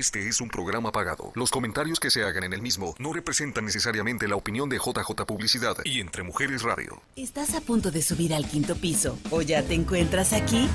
Este 0.00 0.26
es 0.26 0.40
un 0.40 0.48
programa 0.48 0.90
pagado. 0.92 1.30
Los 1.34 1.50
comentarios 1.50 2.00
que 2.00 2.08
se 2.08 2.22
hagan 2.24 2.44
en 2.44 2.54
el 2.54 2.62
mismo 2.62 2.94
no 2.98 3.12
representan 3.12 3.66
necesariamente 3.66 4.26
la 4.28 4.34
opinión 4.34 4.70
de 4.70 4.78
JJ 4.78 5.26
Publicidad 5.26 5.76
y 5.84 6.00
Entre 6.00 6.22
Mujeres 6.22 6.62
Radio. 6.62 7.02
¿Estás 7.16 7.54
a 7.54 7.60
punto 7.60 7.90
de 7.90 8.00
subir 8.00 8.32
al 8.32 8.48
quinto 8.48 8.76
piso 8.76 9.18
o 9.30 9.42
ya 9.42 9.62
te 9.62 9.74
encuentras 9.74 10.32
aquí? 10.32 10.70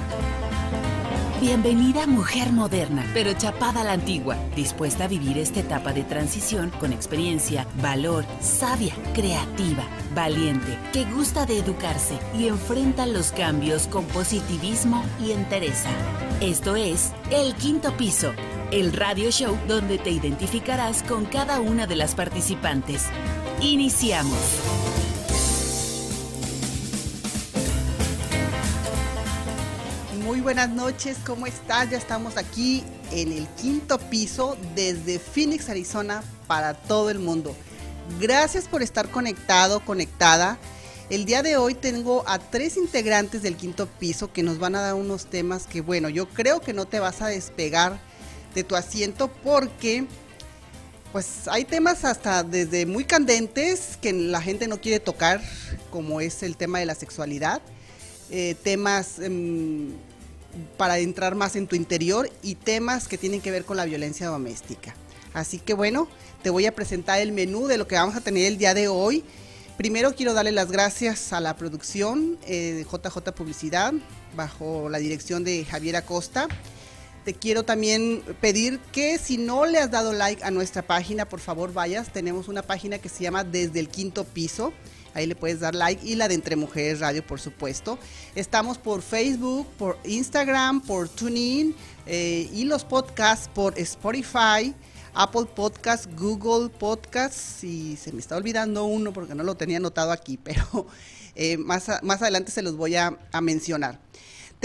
Bienvenida 1.41 2.07
mujer 2.07 2.51
moderna, 2.51 3.05
pero 3.13 3.33
chapada 3.33 3.81
a 3.81 3.83
la 3.83 3.91
antigua, 3.91 4.37
dispuesta 4.55 5.03
a 5.03 5.07
vivir 5.07 5.37
esta 5.37 5.59
etapa 5.59 5.91
de 5.91 6.03
transición 6.03 6.71
con 6.79 6.93
experiencia, 6.93 7.67
valor, 7.81 8.25
sabia, 8.39 8.95
creativa, 9.13 9.83
valiente, 10.15 10.77
que 10.93 11.03
gusta 11.05 11.45
de 11.45 11.59
educarse 11.59 12.17
y 12.33 12.47
enfrenta 12.47 13.05
los 13.05 13.31
cambios 13.31 13.87
con 13.87 14.05
positivismo 14.05 15.03
y 15.19 15.33
entereza. 15.33 15.89
Esto 16.41 16.75
es 16.75 17.11
El 17.31 17.53
Quinto 17.55 17.95
Piso, 17.97 18.33
el 18.71 18.93
radio 18.93 19.31
show 19.31 19.57
donde 19.67 19.97
te 19.97 20.09
identificarás 20.09 21.03
con 21.03 21.25
cada 21.25 21.59
una 21.59 21.87
de 21.87 21.95
las 21.95 22.15
participantes. 22.15 23.03
Iniciamos. 23.61 24.37
Muy 30.23 30.41
buenas 30.41 30.69
noches, 30.69 31.17
¿cómo 31.25 31.45
estás? 31.45 31.91
Ya 31.91 31.97
estamos 31.97 32.37
aquí 32.37 32.83
en 33.11 33.31
el 33.31 33.47
quinto 33.61 33.99
piso 33.99 34.57
desde 34.73 35.19
Phoenix, 35.19 35.69
Arizona, 35.69 36.23
para 36.47 36.73
todo 36.73 37.11
el 37.11 37.19
mundo. 37.19 37.55
Gracias 38.19 38.67
por 38.67 38.81
estar 38.81 39.09
conectado, 39.09 39.85
conectada. 39.85 40.57
El 41.11 41.25
día 41.25 41.43
de 41.43 41.57
hoy 41.57 41.75
tengo 41.75 42.23
a 42.27 42.39
tres 42.39 42.77
integrantes 42.77 43.43
del 43.43 43.55
quinto 43.55 43.85
piso 43.85 44.33
que 44.33 44.41
nos 44.41 44.57
van 44.57 44.75
a 44.75 44.81
dar 44.81 44.95
unos 44.95 45.27
temas 45.27 45.67
que, 45.67 45.81
bueno, 45.81 46.09
yo 46.09 46.27
creo 46.27 46.61
que 46.61 46.73
no 46.73 46.85
te 46.85 46.99
vas 46.99 47.21
a 47.21 47.27
despegar 47.27 47.99
de 48.55 48.63
tu 48.63 48.75
asiento 48.75 49.29
porque 49.43 50.05
pues 51.11 51.47
hay 51.47 51.63
temas 51.63 52.03
hasta 52.03 52.43
desde 52.43 52.85
muy 52.85 53.05
candentes 53.05 53.97
que 54.01 54.11
la 54.11 54.41
gente 54.41 54.67
no 54.67 54.81
quiere 54.81 54.99
tocar, 54.99 55.41
como 55.89 56.19
es 56.19 56.43
el 56.43 56.57
tema 56.57 56.79
de 56.79 56.85
la 56.85 56.95
sexualidad, 56.95 57.61
eh, 58.31 58.55
temas 58.63 59.19
em, 59.19 59.93
para 60.77 60.99
entrar 60.99 61.35
más 61.35 61.55
en 61.55 61.67
tu 61.67 61.75
interior 61.75 62.29
y 62.43 62.55
temas 62.55 63.07
que 63.07 63.17
tienen 63.17 63.39
que 63.39 63.51
ver 63.51 63.63
con 63.63 63.77
la 63.77 63.85
violencia 63.85 64.27
doméstica. 64.27 64.93
Así 65.33 65.59
que 65.59 65.73
bueno, 65.73 66.09
te 66.43 66.49
voy 66.49 66.65
a 66.65 66.75
presentar 66.75 67.19
el 67.21 67.31
menú 67.31 67.67
de 67.67 67.77
lo 67.77 67.87
que 67.87 67.95
vamos 67.95 68.15
a 68.15 68.21
tener 68.21 68.45
el 68.45 68.57
día 68.57 68.73
de 68.73 68.87
hoy. 68.87 69.23
Primero 69.77 70.15
quiero 70.15 70.33
darle 70.33 70.51
las 70.51 70.71
gracias 70.71 71.31
a 71.33 71.39
la 71.39 71.55
producción 71.55 72.37
eh, 72.45 72.73
de 72.73 72.83
JJ 72.83 73.31
Publicidad, 73.33 73.93
bajo 74.35 74.89
la 74.89 74.97
dirección 74.97 75.43
de 75.43 75.63
Javier 75.65 75.95
Acosta. 75.95 76.47
Te 77.25 77.33
quiero 77.33 77.63
también 77.63 78.21
pedir 78.39 78.79
que 78.91 79.17
si 79.17 79.39
no 79.39 79.65
le 79.65 79.79
has 79.79 79.89
dado 79.89 80.13
like 80.13 80.43
a 80.43 80.51
nuestra 80.51 80.83
página, 80.83 81.27
por 81.27 81.39
favor 81.39 81.73
vayas. 81.73 82.13
Tenemos 82.13 82.47
una 82.47 82.61
página 82.61 82.99
que 82.99 83.09
se 83.09 83.23
llama 83.23 83.43
Desde 83.43 83.79
el 83.79 83.89
Quinto 83.89 84.25
Piso. 84.25 84.73
Ahí 85.15 85.25
le 85.25 85.35
puedes 85.35 85.59
dar 85.59 85.73
like 85.73 86.05
y 86.05 86.13
la 86.13 86.27
de 86.27 86.35
Entre 86.35 86.55
Mujeres 86.55 86.99
Radio, 86.99 87.25
por 87.25 87.39
supuesto. 87.39 87.97
Estamos 88.35 88.77
por 88.77 89.01
Facebook, 89.01 89.65
por 89.75 89.97
Instagram, 90.03 90.81
por 90.81 91.09
TuneIn 91.09 91.75
eh, 92.05 92.47
y 92.53 92.65
los 92.65 92.83
podcasts 92.83 93.49
por 93.51 93.75
Spotify, 93.79 94.75
Apple 95.15 95.47
Podcasts, 95.55 96.07
Google 96.15 96.69
Podcasts 96.69 97.63
y 97.63 97.95
se 97.95 98.11
me 98.11 98.19
está 98.19 98.37
olvidando 98.37 98.85
uno 98.85 99.11
porque 99.13 99.33
no 99.33 99.43
lo 99.43 99.55
tenía 99.55 99.77
anotado 99.77 100.11
aquí, 100.11 100.37
pero 100.43 100.85
eh, 101.33 101.57
más, 101.57 101.89
más 102.03 102.21
adelante 102.21 102.51
se 102.51 102.61
los 102.61 102.77
voy 102.77 102.97
a, 102.97 103.17
a 103.31 103.41
mencionar. 103.41 104.04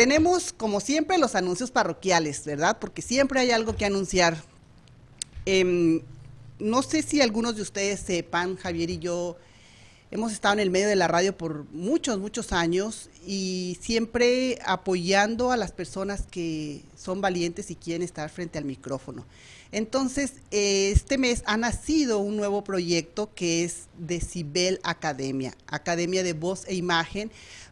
Tenemos, 0.00 0.54
como 0.54 0.80
siempre, 0.80 1.18
los 1.18 1.34
anuncios 1.34 1.70
parroquiales, 1.70 2.46
¿verdad? 2.46 2.78
Porque 2.80 3.02
siempre 3.02 3.38
hay 3.38 3.50
algo 3.50 3.76
que 3.76 3.84
anunciar. 3.84 4.42
Eh, 5.44 6.02
no 6.58 6.80
sé 6.80 7.02
si 7.02 7.20
algunos 7.20 7.56
de 7.56 7.60
ustedes 7.60 8.00
sepan, 8.00 8.56
Javier 8.56 8.88
y 8.88 8.98
yo 8.98 9.36
hemos 10.10 10.32
estado 10.32 10.54
en 10.54 10.60
el 10.60 10.70
medio 10.70 10.88
de 10.88 10.96
la 10.96 11.06
radio 11.06 11.36
por 11.36 11.66
muchos, 11.72 12.18
muchos 12.18 12.54
años 12.54 13.10
y 13.26 13.76
siempre 13.82 14.58
apoyando 14.64 15.52
a 15.52 15.58
las 15.58 15.70
personas 15.70 16.22
que 16.30 16.80
son 16.96 17.20
valientes 17.20 17.70
y 17.70 17.74
quieren 17.74 18.00
estar 18.00 18.30
frente 18.30 18.56
al 18.56 18.64
micrófono. 18.64 19.26
Entonces, 19.70 20.32
este 20.50 21.18
mes 21.18 21.42
ha 21.44 21.58
nacido 21.58 22.20
un 22.20 22.38
nuevo 22.38 22.64
proyecto 22.64 23.34
que 23.34 23.64
es 23.64 23.82
Decibel 23.98 24.80
Academia, 24.82 25.54
Academia 25.66 26.22
de 26.22 26.32
Voz 26.32 26.64
e 26.68 26.74
Imagen, 26.74 27.30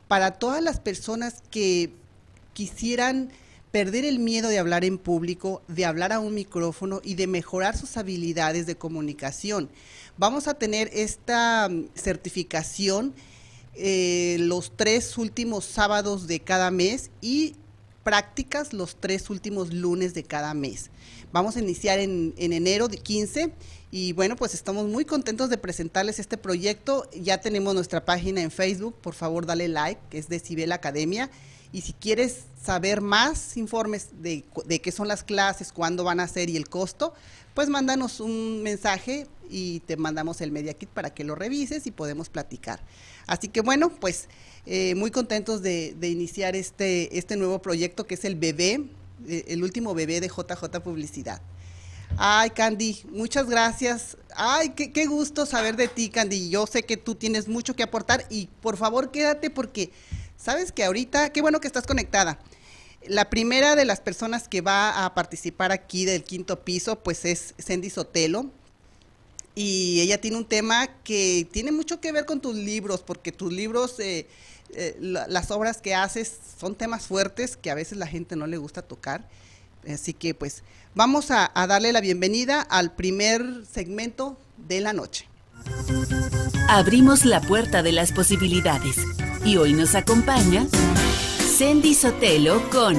para 0.09 0.33
todas 0.33 0.63
las 0.63 0.79
personas 0.79 1.43
que 1.51 1.91
quisieran 2.59 3.31
perder 3.71 4.05
el 4.05 4.19
miedo 4.19 4.49
de 4.49 4.59
hablar 4.59 4.85
en 4.85 4.99
público, 4.99 5.63
de 5.69 5.85
hablar 5.85 6.13
a 6.13 6.19
un 6.19 6.35
micrófono 6.35 7.01
y 7.05 7.15
de 7.15 7.29
mejorar 7.29 7.77
sus 7.77 7.97
habilidades 7.97 8.67
de 8.67 8.75
comunicación. 8.75 9.71
Vamos 10.17 10.49
a 10.49 10.55
tener 10.55 10.91
esta 10.93 11.69
mm, 11.69 11.91
certificación 11.95 13.15
eh, 13.77 14.39
los 14.41 14.73
tres 14.77 15.17
últimos 15.19 15.67
sábados 15.67 16.27
de 16.27 16.41
cada 16.41 16.73
mes 16.73 17.13
y 17.21 17.55
prácticas 18.03 18.73
los 18.73 18.97
tres 18.97 19.31
últimos 19.31 19.73
lunes 19.73 20.13
de 20.13 20.25
cada 20.25 20.53
mes. 20.53 20.91
Vamos 21.31 21.55
a 21.57 21.61
iniciar 21.61 22.01
en, 22.01 22.35
en 22.39 22.53
enero 22.53 22.89
de 22.89 22.97
15 22.97 23.53
y 23.93 24.15
bueno, 24.15 24.35
pues 24.35 24.55
estamos 24.55 24.89
muy 24.89 25.05
contentos 25.05 25.49
de 25.49 25.59
presentarles 25.59 26.19
este 26.19 26.37
proyecto. 26.37 27.09
Ya 27.13 27.41
tenemos 27.41 27.77
nuestra 27.77 28.05
página 28.05 28.43
en 28.43 28.51
Facebook, 28.51 28.97
por 29.01 29.15
favor 29.15 29.47
dale 29.47 29.69
like, 29.69 30.01
que 30.11 30.19
es 30.19 30.29
Decibel 30.29 30.73
Academia. 30.73 31.31
Y 31.73 31.83
si 31.83 31.93
quieres 31.93 32.45
saber 32.63 33.01
más 33.01 33.57
informes 33.57 34.09
de, 34.23 34.45
de 34.65 34.81
qué 34.81 34.93
son 34.93 35.09
las 35.09 35.23
clases, 35.23 35.73
cuándo 35.73 36.05
van 36.05 36.21
a 36.21 36.29
ser 36.29 36.49
y 36.49 36.57
el 36.57 36.69
costo, 36.69 37.15
pues 37.55 37.69
mándanos 37.69 38.21
un 38.21 38.63
mensaje 38.63 39.27
y 39.51 39.81
te 39.81 39.97
mandamos 39.97 40.41
el 40.41 40.53
Media 40.53 40.75
Kit 40.75 40.89
para 40.91 41.13
que 41.13 41.25
lo 41.25 41.35
revises 41.35 41.87
y 41.87 41.91
podemos 41.91 42.29
platicar. 42.29 42.81
Así 43.27 43.49
que 43.49 43.61
bueno, 43.61 43.91
pues 43.91 44.29
eh, 44.67 44.95
muy 44.95 45.11
contentos 45.11 45.63
de, 45.63 45.95
de, 45.99 46.09
iniciar 46.09 46.57
este, 46.57 47.17
este 47.19 47.37
nuevo 47.37 47.61
proyecto 47.61 48.07
que 48.07 48.15
es 48.15 48.25
el 48.25 48.37
bebé, 48.37 48.85
eh, 49.27 49.45
el 49.49 49.63
último 49.63 49.95
bebé 49.95 50.21
de 50.21 50.29
JJ 50.29 50.81
Publicidad. 50.83 51.41
Ay, 52.17 52.51
Candy, 52.51 53.03
muchas 53.11 53.49
gracias. 53.49 54.17
Ay, 54.35 54.71
qué, 54.71 54.93
qué, 54.93 55.07
gusto 55.07 55.47
saber 55.47 55.77
de 55.77 55.89
ti, 55.89 56.09
Candy. 56.09 56.49
Yo 56.49 56.67
sé 56.67 56.83
que 56.83 56.97
tú 56.97 57.15
tienes 57.15 57.49
mucho 57.49 57.75
que 57.77 57.83
aportar 57.83 58.27
y 58.31 58.49
por 58.61 58.77
favor 58.77 59.11
quédate 59.11 59.51
porque 59.51 59.91
sabes 60.39 60.73
que 60.73 60.85
ahorita, 60.85 61.31
qué 61.31 61.43
bueno 61.43 61.61
que 61.61 61.67
estás 61.67 61.87
conectada. 61.87 62.39
La 63.07 63.29
primera 63.29 63.77
de 63.77 63.85
las 63.85 64.01
personas 64.01 64.49
que 64.49 64.61
va 64.61 65.05
a 65.05 65.15
participar 65.15 65.73
aquí 65.73 66.05
del 66.05 66.25
quinto 66.25 66.65
piso, 66.65 67.01
pues 67.01 67.25
es 67.25 67.55
Sandy 67.59 67.91
Sotelo. 67.91 68.51
Y 69.55 70.01
ella 70.01 70.21
tiene 70.21 70.37
un 70.37 70.45
tema 70.45 70.87
que 71.03 71.47
tiene 71.51 71.73
mucho 71.73 72.01
que 72.01 72.13
ver 72.13 72.25
con 72.25 72.41
tus 72.41 72.55
libros, 72.55 73.03
porque 73.03 73.33
tus 73.33 73.53
libros, 73.53 73.99
eh, 73.99 74.27
eh, 74.75 74.97
las 75.01 75.51
obras 75.51 75.81
que 75.81 75.95
haces 75.95 76.33
son 76.61 76.77
temas 76.77 77.07
fuertes 77.07 77.57
que 77.57 77.71
a 77.71 77.75
veces 77.75 77.99
la 77.99 78.07
gente 78.07 78.37
no 78.37 78.47
le 78.47 78.57
gusta 78.57 78.83
tocar. 78.83 79.29
Así 79.89 80.13
que 80.13 80.35
pues 80.35 80.63
vamos 80.95 81.31
a 81.31 81.51
darle 81.67 81.93
la 81.93 82.01
bienvenida 82.01 82.61
al 82.61 82.95
primer 82.95 83.65
segmento 83.67 84.37
de 84.57 84.81
la 84.81 84.93
noche. 84.93 85.27
Abrimos 86.69 87.25
la 87.25 87.41
puerta 87.41 87.83
de 87.83 87.93
las 87.93 88.13
posibilidades 88.13 88.97
y 89.45 89.57
hoy 89.57 89.73
nos 89.73 89.95
acompaña 89.95 90.67
Sandy 91.59 91.95
Sotelo 91.95 92.63
con 92.71 92.97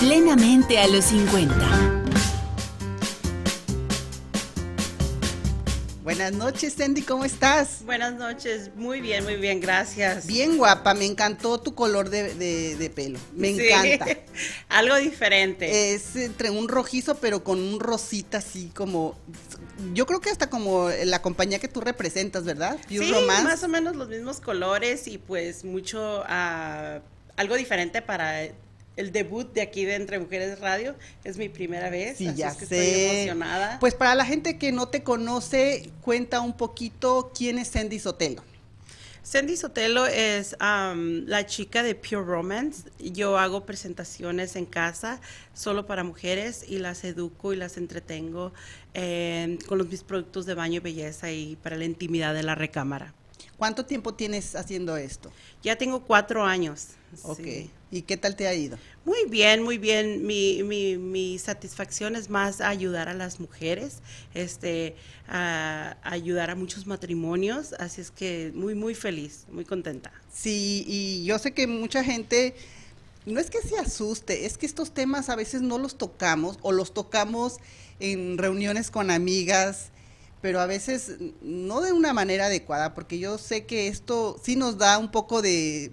Plenamente 0.00 0.78
a 0.78 0.86
los 0.86 1.06
50. 1.06 1.97
Buenas 6.08 6.32
noches, 6.32 6.72
Sandy, 6.72 7.02
¿cómo 7.02 7.26
estás? 7.26 7.84
Buenas 7.84 8.14
noches, 8.14 8.70
muy 8.74 9.02
bien, 9.02 9.24
muy 9.24 9.36
bien, 9.36 9.60
gracias. 9.60 10.26
Bien 10.26 10.56
guapa, 10.56 10.94
me 10.94 11.04
encantó 11.04 11.60
tu 11.60 11.74
color 11.74 12.08
de, 12.08 12.32
de, 12.34 12.76
de 12.76 12.88
pelo, 12.88 13.18
me 13.34 13.54
sí, 13.54 13.68
encanta. 13.68 14.06
Algo 14.70 14.96
diferente. 14.96 15.92
Es 15.92 16.16
entre 16.16 16.48
un 16.48 16.66
rojizo, 16.66 17.16
pero 17.16 17.44
con 17.44 17.60
un 17.60 17.78
rosita 17.78 18.38
así 18.38 18.72
como, 18.74 19.18
yo 19.92 20.06
creo 20.06 20.22
que 20.22 20.30
hasta 20.30 20.48
como 20.48 20.88
la 20.88 21.20
compañía 21.20 21.58
que 21.58 21.68
tú 21.68 21.82
representas, 21.82 22.44
¿verdad? 22.44 22.78
Pure 22.88 23.04
sí, 23.04 23.12
Romance. 23.12 23.44
más 23.44 23.62
o 23.62 23.68
menos 23.68 23.94
los 23.94 24.08
mismos 24.08 24.40
colores 24.40 25.06
y 25.08 25.18
pues 25.18 25.62
mucho, 25.62 26.22
uh, 26.22 27.00
algo 27.36 27.54
diferente 27.54 28.00
para 28.00 28.48
el 28.98 29.12
debut 29.12 29.52
de 29.52 29.62
aquí 29.62 29.84
de 29.84 29.94
Entre 29.94 30.18
Mujeres 30.18 30.58
Radio. 30.58 30.96
Es 31.22 31.38
mi 31.38 31.48
primera 31.48 31.88
vez, 31.88 32.18
sí, 32.18 32.26
así 32.26 32.36
ya 32.36 32.48
es 32.48 32.56
que 32.56 32.66
sé. 32.66 33.02
estoy 33.02 33.18
emocionada. 33.18 33.78
Pues 33.78 33.94
para 33.94 34.14
la 34.16 34.26
gente 34.26 34.58
que 34.58 34.72
no 34.72 34.88
te 34.88 35.04
conoce, 35.04 35.90
cuenta 36.02 36.40
un 36.40 36.56
poquito 36.56 37.30
quién 37.32 37.58
es 37.58 37.68
Sandy 37.68 38.00
Sotelo. 38.00 38.42
Sandy 39.22 39.56
Sotelo 39.56 40.06
es 40.06 40.56
um, 40.60 41.26
la 41.26 41.46
chica 41.46 41.84
de 41.84 41.94
Pure 41.94 42.24
Romance. 42.24 42.90
Yo 42.98 43.38
hago 43.38 43.66
presentaciones 43.66 44.56
en 44.56 44.66
casa 44.66 45.20
solo 45.54 45.86
para 45.86 46.02
mujeres 46.02 46.64
y 46.66 46.78
las 46.78 47.04
educo 47.04 47.52
y 47.52 47.56
las 47.56 47.76
entretengo 47.76 48.52
eh, 48.94 49.58
con 49.68 49.78
los, 49.78 49.86
mis 49.86 50.02
productos 50.02 50.44
de 50.46 50.54
baño 50.54 50.76
y 50.76 50.80
belleza 50.80 51.30
y 51.30 51.56
para 51.56 51.76
la 51.76 51.84
intimidad 51.84 52.34
de 52.34 52.42
la 52.42 52.56
recámara. 52.56 53.14
¿Cuánto 53.58 53.84
tiempo 53.84 54.14
tienes 54.14 54.56
haciendo 54.56 54.96
esto? 54.96 55.30
Ya 55.62 55.76
tengo 55.76 56.04
cuatro 56.04 56.44
años. 56.44 56.88
Ok. 57.22 57.38
Sí. 57.38 57.70
¿Y 57.90 58.02
qué 58.02 58.16
tal 58.18 58.36
te 58.36 58.46
ha 58.46 58.54
ido? 58.54 58.78
Muy 59.04 59.24
bien, 59.28 59.62
muy 59.62 59.78
bien. 59.78 60.26
Mi, 60.26 60.62
mi, 60.62 60.98
mi 60.98 61.38
satisfacción 61.38 62.16
es 62.16 62.28
más 62.28 62.60
ayudar 62.60 63.08
a 63.08 63.14
las 63.14 63.40
mujeres, 63.40 64.00
este, 64.34 64.94
a, 65.26 65.96
ayudar 66.02 66.50
a 66.50 66.54
muchos 66.54 66.86
matrimonios, 66.86 67.72
así 67.74 68.02
es 68.02 68.10
que 68.10 68.52
muy, 68.54 68.74
muy 68.74 68.94
feliz, 68.94 69.46
muy 69.50 69.64
contenta. 69.64 70.12
Sí, 70.30 70.84
y 70.86 71.24
yo 71.24 71.38
sé 71.38 71.52
que 71.52 71.66
mucha 71.66 72.04
gente, 72.04 72.54
no 73.24 73.40
es 73.40 73.48
que 73.48 73.62
se 73.62 73.78
asuste, 73.78 74.44
es 74.44 74.58
que 74.58 74.66
estos 74.66 74.92
temas 74.92 75.30
a 75.30 75.36
veces 75.36 75.62
no 75.62 75.78
los 75.78 75.96
tocamos 75.96 76.58
o 76.60 76.72
los 76.72 76.92
tocamos 76.92 77.56
en 78.00 78.36
reuniones 78.36 78.90
con 78.90 79.10
amigas, 79.10 79.88
pero 80.42 80.60
a 80.60 80.66
veces 80.66 81.16
no 81.40 81.80
de 81.80 81.92
una 81.92 82.12
manera 82.12 82.46
adecuada, 82.46 82.94
porque 82.94 83.18
yo 83.18 83.38
sé 83.38 83.64
que 83.64 83.88
esto 83.88 84.38
sí 84.42 84.56
nos 84.56 84.76
da 84.76 84.98
un 84.98 85.10
poco 85.10 85.40
de, 85.40 85.90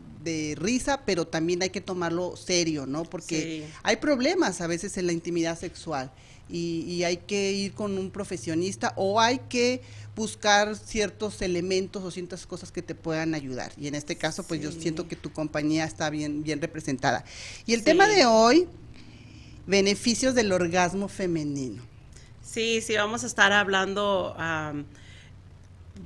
risa, 0.58 1.02
pero 1.06 1.28
también 1.28 1.62
hay 1.62 1.70
que 1.70 1.82
tomarlo 1.82 2.36
serio, 2.36 2.86
¿no? 2.86 3.04
Porque 3.04 3.68
hay 3.84 3.98
problemas 3.98 4.62
a 4.62 4.68
veces 4.68 4.98
en 4.98 5.08
la 5.08 5.14
intimidad 5.14 5.58
sexual 5.60 6.12
y, 6.50 6.82
y, 6.88 7.04
hay 7.04 7.18
que 7.18 7.52
ir 7.54 7.74
con 7.74 7.98
un 7.98 8.12
profesionista 8.12 8.94
o 8.98 9.20
hay 9.20 9.40
que 9.50 9.82
buscar 10.16 10.76
ciertos 10.76 11.42
elementos 11.42 12.04
o 12.04 12.12
ciertas 12.12 12.46
cosas 12.46 12.72
que 12.72 12.82
te 12.82 12.96
puedan 12.96 13.34
ayudar. 13.34 13.72
Y 13.78 13.88
en 13.88 13.96
este 13.96 14.16
caso, 14.16 14.44
pues 14.44 14.62
yo 14.62 14.72
siento 14.72 15.08
que 15.08 15.16
tu 15.16 15.32
compañía 15.32 15.86
está 15.86 16.10
bien, 16.10 16.44
bien 16.44 16.62
representada. 16.62 17.26
Y 17.66 17.74
el 17.74 17.84
tema 17.84 18.08
de 18.08 18.26
hoy, 18.26 18.68
beneficios 19.66 20.36
del 20.36 20.52
orgasmo 20.52 21.08
femenino. 21.08 21.84
Sí, 22.44 22.82
sí, 22.82 22.96
vamos 22.96 23.24
a 23.24 23.28
estar 23.28 23.52
hablando 23.52 24.36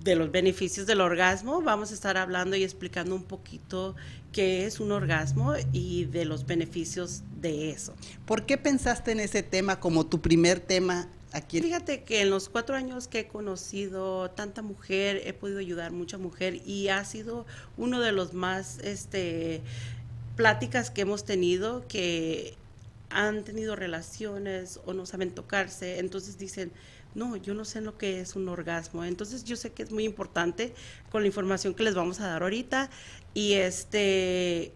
de 0.03 0.15
los 0.15 0.31
beneficios 0.31 0.87
del 0.87 1.01
orgasmo, 1.01 1.61
vamos 1.61 1.91
a 1.91 1.93
estar 1.93 2.17
hablando 2.17 2.55
y 2.55 2.63
explicando 2.63 3.15
un 3.15 3.23
poquito 3.23 3.95
qué 4.31 4.65
es 4.65 4.79
un 4.79 4.91
orgasmo 4.91 5.53
y 5.71 6.05
de 6.05 6.25
los 6.25 6.45
beneficios 6.45 7.23
de 7.41 7.71
eso. 7.71 7.93
¿Por 8.25 8.45
qué 8.45 8.57
pensaste 8.57 9.11
en 9.11 9.19
ese 9.19 9.43
tema 9.43 9.79
como 9.79 10.05
tu 10.05 10.21
primer 10.21 10.59
tema 10.59 11.07
Aquí. 11.31 11.61
Fíjate 11.61 12.01
que 12.03 12.21
en 12.21 12.31
los 12.31 12.49
cuatro 12.49 12.75
años 12.75 13.07
que 13.07 13.19
he 13.19 13.27
conocido 13.27 14.31
tanta 14.31 14.63
mujer, 14.63 15.21
he 15.25 15.33
podido 15.33 15.59
ayudar 15.59 15.91
mucha 15.91 16.17
mujer 16.17 16.55
y 16.65 16.87
ha 16.87 17.05
sido 17.05 17.45
uno 17.77 17.99
de 18.01 18.11
los 18.11 18.33
más, 18.33 18.79
este, 18.79 19.61
pláticas 20.35 20.89
que 20.89 21.01
hemos 21.01 21.25
tenido 21.25 21.87
que 21.87 22.55
han 23.11 23.43
tenido 23.43 23.75
relaciones 23.75 24.79
o 24.85 24.93
no 24.93 25.05
saben 25.05 25.31
tocarse, 25.31 25.99
entonces 25.99 26.37
dicen, 26.37 26.71
no, 27.15 27.35
yo 27.35 27.53
no 27.53 27.65
sé 27.65 27.81
lo 27.81 27.97
que 27.97 28.21
es 28.21 28.35
un 28.35 28.47
orgasmo. 28.49 29.03
Entonces 29.03 29.43
yo 29.43 29.55
sé 29.55 29.71
que 29.71 29.83
es 29.83 29.91
muy 29.91 30.03
importante 30.03 30.73
con 31.11 31.21
la 31.21 31.27
información 31.27 31.73
que 31.73 31.83
les 31.83 31.95
vamos 31.95 32.19
a 32.19 32.27
dar 32.27 32.43
ahorita 32.43 32.89
y 33.33 33.53
este, 33.53 34.71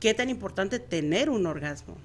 qué 0.00 0.14
tan 0.14 0.30
importante 0.30 0.78
tener 0.78 1.30
un 1.30 1.46
orgasmo. 1.46 1.96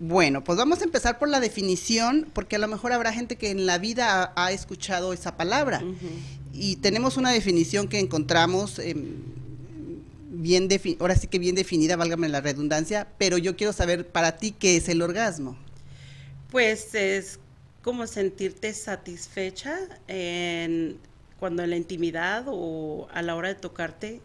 Bueno, 0.00 0.44
pues 0.44 0.56
vamos 0.56 0.80
a 0.80 0.84
empezar 0.84 1.18
por 1.18 1.28
la 1.28 1.40
definición, 1.40 2.28
porque 2.32 2.54
a 2.54 2.60
lo 2.60 2.68
mejor 2.68 2.92
habrá 2.92 3.12
gente 3.12 3.34
que 3.34 3.50
en 3.50 3.66
la 3.66 3.78
vida 3.78 4.32
ha, 4.36 4.52
escuchado 4.52 5.12
esa 5.12 5.36
palabra. 5.36 5.82
Y 6.52 6.76
tenemos 6.76 7.16
una 7.16 7.32
definición 7.32 7.88
que 7.88 7.98
encontramos 7.98 8.80
bien 10.30 10.68
ahora 11.00 11.16
sí 11.16 11.26
que 11.26 11.40
bien 11.40 11.56
definida, 11.56 11.96
válgame 11.96 12.28
la 12.28 12.40
redundancia, 12.40 13.08
pero 13.18 13.38
yo 13.38 13.56
quiero 13.56 13.72
saber 13.72 14.06
para 14.06 14.36
ti 14.36 14.52
qué 14.52 14.76
es 14.76 14.88
el 14.88 15.02
orgasmo. 15.02 15.56
Pues 16.50 16.94
es 16.94 17.40
como 17.82 18.06
sentirte 18.06 18.74
satisfecha 18.74 19.78
en, 20.08 20.98
cuando 21.38 21.62
en 21.62 21.70
la 21.70 21.76
intimidad 21.76 22.44
o 22.48 23.08
a 23.12 23.22
la 23.22 23.34
hora 23.36 23.48
de 23.48 23.54
tocarte, 23.54 24.20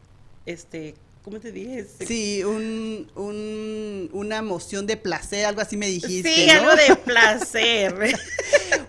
este, 0.46 0.96
¿cómo 1.24 1.40
te 1.40 1.52
dije? 1.52 1.86
Sí, 2.06 2.44
un, 2.44 3.10
un, 3.16 4.10
una 4.12 4.38
emoción 4.38 4.86
de 4.88 4.98
placer, 4.98 5.46
algo 5.46 5.62
así 5.62 5.78
me 5.78 5.88
dijiste. 5.88 6.34
Sí, 6.34 6.50
algo 6.50 6.72
de 6.76 6.96
placer. 7.06 8.16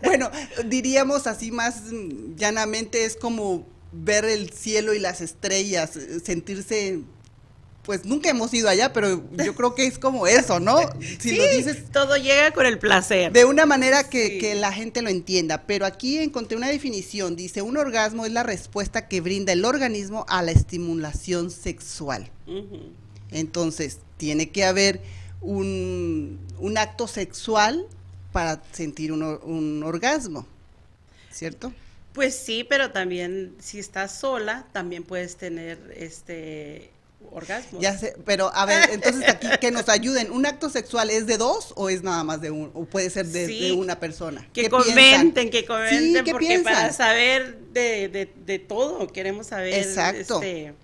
bueno, 0.02 0.30
diríamos 0.66 1.26
así 1.26 1.50
más 1.50 1.82
llanamente, 2.36 3.04
es 3.04 3.16
como 3.16 3.66
ver 3.92 4.24
el 4.24 4.50
cielo 4.50 4.94
y 4.94 4.98
las 4.98 5.20
estrellas, 5.20 5.92
sentirse 6.24 7.00
pues 7.84 8.04
nunca 8.04 8.30
hemos 8.30 8.52
ido 8.54 8.68
allá, 8.68 8.92
pero 8.92 9.22
yo 9.32 9.54
creo 9.54 9.74
que 9.74 9.86
es 9.86 9.98
como 9.98 10.26
eso, 10.26 10.58
¿no? 10.58 10.78
Si 11.20 11.36
lo 11.36 11.46
dices. 11.48 11.84
Todo 11.92 12.16
llega 12.16 12.50
con 12.52 12.66
el 12.66 12.78
placer. 12.78 13.32
De 13.32 13.44
una 13.44 13.66
manera 13.66 14.08
que, 14.08 14.54
la 14.56 14.72
gente 14.72 15.02
lo 15.02 15.10
entienda. 15.10 15.66
Pero 15.66 15.86
aquí 15.86 16.18
encontré 16.18 16.56
una 16.56 16.68
definición. 16.68 17.36
Dice: 17.36 17.62
un 17.62 17.76
orgasmo 17.76 18.24
es 18.26 18.32
la 18.32 18.42
respuesta 18.42 19.06
que 19.06 19.20
brinda 19.20 19.52
el 19.52 19.64
organismo 19.64 20.24
a 20.28 20.42
la 20.42 20.50
estimulación 20.50 21.50
sexual. 21.50 22.30
Entonces, 23.30 23.98
tiene 24.16 24.50
que 24.50 24.64
haber 24.64 25.00
un, 25.40 26.38
acto 26.76 27.06
sexual 27.06 27.86
para 28.32 28.62
sentir 28.72 29.12
un, 29.12 29.22
un 29.22 29.82
orgasmo, 29.82 30.46
¿cierto? 31.30 31.72
Pues 32.14 32.36
sí, 32.36 32.64
pero 32.64 32.92
también 32.92 33.54
si 33.58 33.78
estás 33.78 34.16
sola, 34.16 34.66
también 34.72 35.02
puedes 35.02 35.36
tener 35.36 35.92
este 35.96 36.90
orgasmo. 37.32 37.80
Ya 37.80 37.96
sé, 37.96 38.14
pero 38.24 38.54
a 38.54 38.66
ver, 38.66 38.90
entonces 38.92 39.28
aquí 39.28 39.48
que 39.60 39.70
nos 39.70 39.88
ayuden, 39.88 40.30
¿un 40.30 40.46
acto 40.46 40.70
sexual 40.70 41.10
es 41.10 41.26
de 41.26 41.38
dos 41.38 41.72
o 41.76 41.88
es 41.88 42.02
nada 42.02 42.24
más 42.24 42.40
de 42.40 42.50
un, 42.50 42.70
o 42.74 42.84
puede 42.84 43.10
ser 43.10 43.26
de, 43.26 43.72
una 43.72 43.98
persona? 44.00 44.48
Que 44.52 44.68
comenten, 44.68 45.50
que 45.50 45.64
comenten, 45.64 46.24
porque 46.24 46.60
para 46.60 46.92
saber 46.92 47.58
de, 47.72 48.28
de, 48.46 48.58
todo, 48.58 49.06
queremos 49.08 49.48
saber. 49.48 49.74
Exacto. 49.74 50.42
Este, 50.42 50.74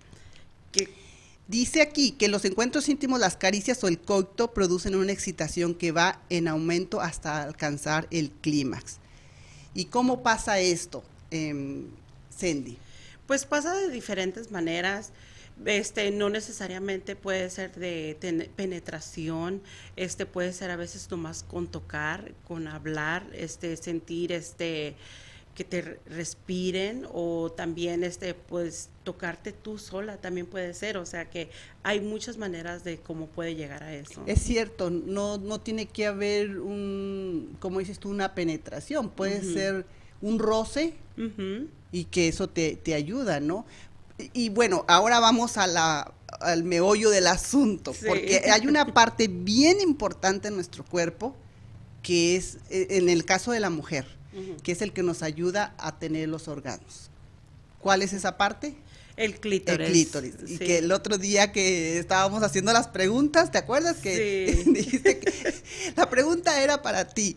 Dice 1.50 1.82
aquí 1.82 2.12
que 2.12 2.28
los 2.28 2.44
encuentros 2.44 2.88
íntimos, 2.88 3.18
las 3.18 3.36
caricias 3.36 3.82
o 3.82 3.88
el 3.88 3.98
coito 3.98 4.54
producen 4.54 4.94
una 4.94 5.10
excitación 5.10 5.74
que 5.74 5.90
va 5.90 6.22
en 6.30 6.46
aumento 6.46 7.00
hasta 7.00 7.42
alcanzar 7.42 8.06
el 8.12 8.30
clímax. 8.30 8.98
¿Y 9.74 9.86
cómo 9.86 10.22
pasa 10.22 10.60
esto, 10.60 11.02
eh, 11.32 11.82
Cindy? 12.38 12.78
Pues 13.26 13.46
pasa 13.46 13.74
de 13.74 13.90
diferentes 13.90 14.52
maneras 14.52 15.10
este 15.66 16.10
no 16.10 16.28
necesariamente 16.30 17.16
puede 17.16 17.50
ser 17.50 17.74
de 17.74 18.50
penetración, 18.56 19.62
este 19.96 20.26
puede 20.26 20.52
ser 20.52 20.70
a 20.70 20.76
veces 20.76 21.10
nomás 21.10 21.42
con 21.42 21.68
tocar, 21.68 22.32
con 22.46 22.68
hablar, 22.68 23.26
este 23.32 23.76
sentir 23.76 24.32
este 24.32 24.96
que 25.54 25.64
te 25.64 25.98
respiren 26.06 27.06
o 27.12 27.50
también 27.50 28.04
este 28.04 28.34
pues 28.34 28.88
tocarte 29.02 29.52
tú 29.52 29.78
sola 29.78 30.16
también 30.16 30.46
puede 30.46 30.72
ser, 30.74 30.96
o 30.96 31.04
sea 31.04 31.28
que 31.28 31.50
hay 31.82 32.00
muchas 32.00 32.38
maneras 32.38 32.84
de 32.84 32.98
cómo 32.98 33.26
puede 33.26 33.56
llegar 33.56 33.82
a 33.82 33.94
eso. 33.94 34.22
Es 34.26 34.40
cierto, 34.40 34.90
no 34.90 35.38
no 35.38 35.60
tiene 35.60 35.86
que 35.86 36.06
haber 36.06 36.60
un 36.60 37.56
como 37.58 37.80
dices 37.80 37.98
tú 37.98 38.10
una 38.10 38.34
penetración, 38.34 39.10
puede 39.10 39.42
ser 39.42 39.84
un 40.22 40.38
roce 40.38 40.94
y 41.92 42.04
que 42.04 42.28
eso 42.28 42.48
te, 42.48 42.76
te 42.76 42.94
ayuda, 42.94 43.40
¿no? 43.40 43.66
Y 44.32 44.48
bueno, 44.50 44.84
ahora 44.88 45.20
vamos 45.20 45.56
a 45.56 45.66
la, 45.66 46.12
al 46.40 46.64
meollo 46.64 47.10
del 47.10 47.26
asunto, 47.26 47.94
porque 48.06 48.50
hay 48.50 48.66
una 48.66 48.92
parte 48.92 49.28
bien 49.28 49.80
importante 49.80 50.48
en 50.48 50.54
nuestro 50.54 50.84
cuerpo, 50.84 51.34
que 52.02 52.36
es 52.36 52.58
e, 52.70 52.86
en 52.90 53.08
el 53.08 53.24
caso 53.24 53.52
de 53.52 53.60
la 53.60 53.70
mujer, 53.70 54.06
que 54.62 54.72
es 54.72 54.82
el 54.82 54.92
que 54.92 55.02
nos 55.02 55.22
ayuda 55.22 55.74
a 55.78 55.98
tener 55.98 56.28
los 56.28 56.48
órganos. 56.48 57.10
¿Cuál 57.80 58.02
es 58.02 58.12
esa 58.12 58.36
parte? 58.36 58.74
El 59.16 59.38
clítoris. 59.38 59.86
El 59.86 59.92
clítoris. 59.92 60.34
Y 60.46 60.58
que 60.58 60.78
el 60.78 60.92
otro 60.92 61.18
día 61.18 61.52
que 61.52 61.98
estábamos 61.98 62.42
haciendo 62.42 62.72
las 62.72 62.88
preguntas, 62.88 63.50
¿te 63.50 63.58
acuerdas 63.58 63.98
que 63.98 64.64
dijiste 64.66 65.18
que 65.18 65.54
la 65.96 66.08
pregunta 66.08 66.62
era 66.62 66.80
para 66.80 67.06
ti? 67.06 67.36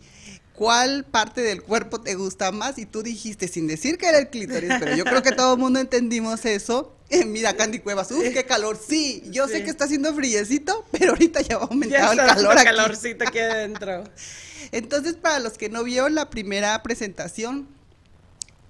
¿Cuál 0.54 1.04
parte 1.04 1.42
del 1.42 1.62
cuerpo 1.62 2.00
te 2.00 2.14
gusta 2.14 2.52
más? 2.52 2.78
Y 2.78 2.86
tú 2.86 3.02
dijiste, 3.02 3.48
sin 3.48 3.66
decir 3.66 3.98
que 3.98 4.08
era 4.08 4.18
el 4.18 4.30
clítoris, 4.30 4.70
pero 4.78 4.96
yo 4.96 5.04
creo 5.04 5.22
que 5.22 5.32
todo 5.32 5.54
el 5.54 5.60
mundo 5.60 5.80
entendimos 5.80 6.44
eso. 6.44 6.94
Eh, 7.10 7.24
mira, 7.24 7.54
Candy 7.54 7.80
Cuevas, 7.80 8.10
¡uf, 8.10 8.22
qué 8.32 8.44
calor! 8.44 8.78
Sí, 8.88 9.22
yo 9.26 9.46
sé 9.46 9.62
que 9.62 9.70
está 9.70 9.84
haciendo 9.84 10.14
friecito, 10.14 10.86
pero 10.90 11.10
ahorita 11.10 11.42
ya 11.42 11.58
va 11.58 11.64
a 11.64 11.66
aumentar 11.66 12.12
el 12.12 12.18
calor 12.18 12.52
aquí. 12.52 12.64
calorcito 12.64 13.28
aquí 13.28 13.38
adentro. 13.38 14.04
Entonces, 14.72 15.14
para 15.14 15.40
los 15.40 15.58
que 15.58 15.68
no 15.68 15.84
vieron 15.84 16.14
la 16.14 16.30
primera 16.30 16.82
presentación, 16.82 17.68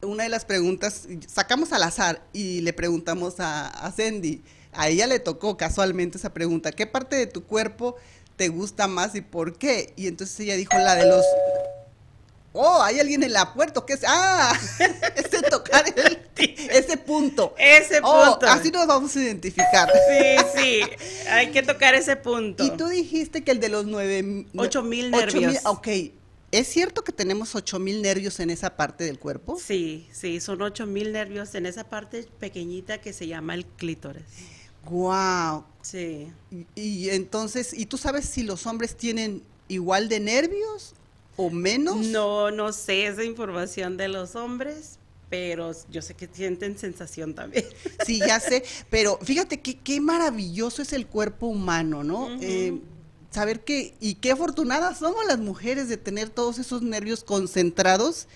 una 0.02 0.24
de 0.24 0.28
las 0.28 0.44
preguntas, 0.44 1.06
sacamos 1.26 1.72
al 1.72 1.82
azar 1.84 2.22
y 2.32 2.60
le 2.62 2.72
preguntamos 2.72 3.40
a, 3.40 3.68
a 3.68 3.92
Sandy, 3.92 4.42
a 4.72 4.88
ella 4.88 5.06
le 5.06 5.20
tocó 5.20 5.56
casualmente 5.56 6.18
esa 6.18 6.34
pregunta, 6.34 6.72
¿qué 6.72 6.86
parte 6.86 7.16
de 7.16 7.26
tu 7.26 7.44
cuerpo 7.44 7.96
te 8.36 8.48
gusta 8.48 8.88
más 8.88 9.14
y 9.14 9.20
por 9.20 9.56
qué? 9.56 9.92
Y 9.96 10.08
entonces 10.08 10.38
ella 10.40 10.56
dijo 10.56 10.76
la 10.76 10.96
de 10.96 11.06
los 11.06 11.24
oh, 12.54 12.80
hay 12.82 13.00
alguien 13.00 13.22
en 13.22 13.32
la 13.32 13.52
puerta, 13.52 13.84
¿qué 13.86 13.94
es? 13.94 14.00
Ah, 14.06 14.58
ese 15.16 15.42
tocar 15.42 15.84
ese 16.36 16.96
punto. 16.96 17.54
Ese 17.58 18.00
oh, 18.02 18.30
punto. 18.30 18.46
así 18.46 18.70
nos 18.70 18.86
vamos 18.86 19.14
a 19.14 19.22
identificar. 19.22 19.92
Sí, 20.14 20.36
sí, 20.56 20.80
hay 21.28 21.50
que 21.50 21.62
tocar 21.62 21.94
ese 21.94 22.16
punto. 22.16 22.64
Y 22.64 22.70
tú 22.70 22.86
dijiste 22.86 23.42
que 23.42 23.50
el 23.50 23.60
de 23.60 23.68
los 23.68 23.84
nueve... 23.84 24.46
Ocho 24.56 24.82
mil 24.82 25.10
nervios. 25.10 25.56
ok, 25.64 25.88
¿es 26.52 26.68
cierto 26.68 27.02
que 27.02 27.12
tenemos 27.12 27.54
ocho 27.54 27.78
mil 27.78 28.00
nervios 28.00 28.38
en 28.38 28.50
esa 28.50 28.76
parte 28.76 29.04
del 29.04 29.18
cuerpo? 29.18 29.58
Sí, 29.58 30.08
sí, 30.12 30.40
son 30.40 30.62
ocho 30.62 30.86
mil 30.86 31.12
nervios 31.12 31.54
en 31.54 31.66
esa 31.66 31.84
parte 31.84 32.28
pequeñita 32.38 33.00
que 33.00 33.12
se 33.12 33.26
llama 33.26 33.54
el 33.54 33.66
clítoris. 33.66 34.22
Wow. 34.84 35.64
Sí. 35.82 36.30
Y, 36.50 36.66
y 36.74 37.10
entonces, 37.10 37.72
¿y 37.72 37.86
tú 37.86 37.98
sabes 37.98 38.26
si 38.26 38.42
los 38.42 38.66
hombres 38.66 38.96
tienen 38.96 39.42
igual 39.68 40.08
de 40.08 40.20
nervios 40.20 40.94
o 41.36 41.50
menos? 41.50 41.96
No, 42.06 42.50
no 42.50 42.72
sé 42.72 43.06
esa 43.06 43.24
información 43.24 43.96
de 43.96 44.08
los 44.08 44.36
hombres, 44.36 44.98
pero 45.28 45.72
yo 45.90 46.02
sé 46.02 46.14
que 46.14 46.28
sienten 46.32 46.78
sensación 46.78 47.34
también. 47.34 47.64
Sí, 48.04 48.18
ya 48.18 48.40
sé, 48.40 48.64
pero 48.90 49.18
fíjate 49.22 49.60
que 49.60 49.78
qué 49.78 50.00
maravilloso 50.00 50.82
es 50.82 50.92
el 50.92 51.06
cuerpo 51.06 51.46
humano, 51.46 52.04
¿no? 52.04 52.28
Eh, 52.40 52.80
saber 53.30 53.64
que, 53.64 53.94
y 54.00 54.14
qué 54.14 54.32
afortunadas 54.32 54.98
somos 54.98 55.26
las 55.26 55.38
mujeres 55.38 55.88
de 55.88 55.96
tener 55.96 56.30
todos 56.30 56.58
esos 56.58 56.82
nervios 56.82 57.24
concentrados 57.24 58.28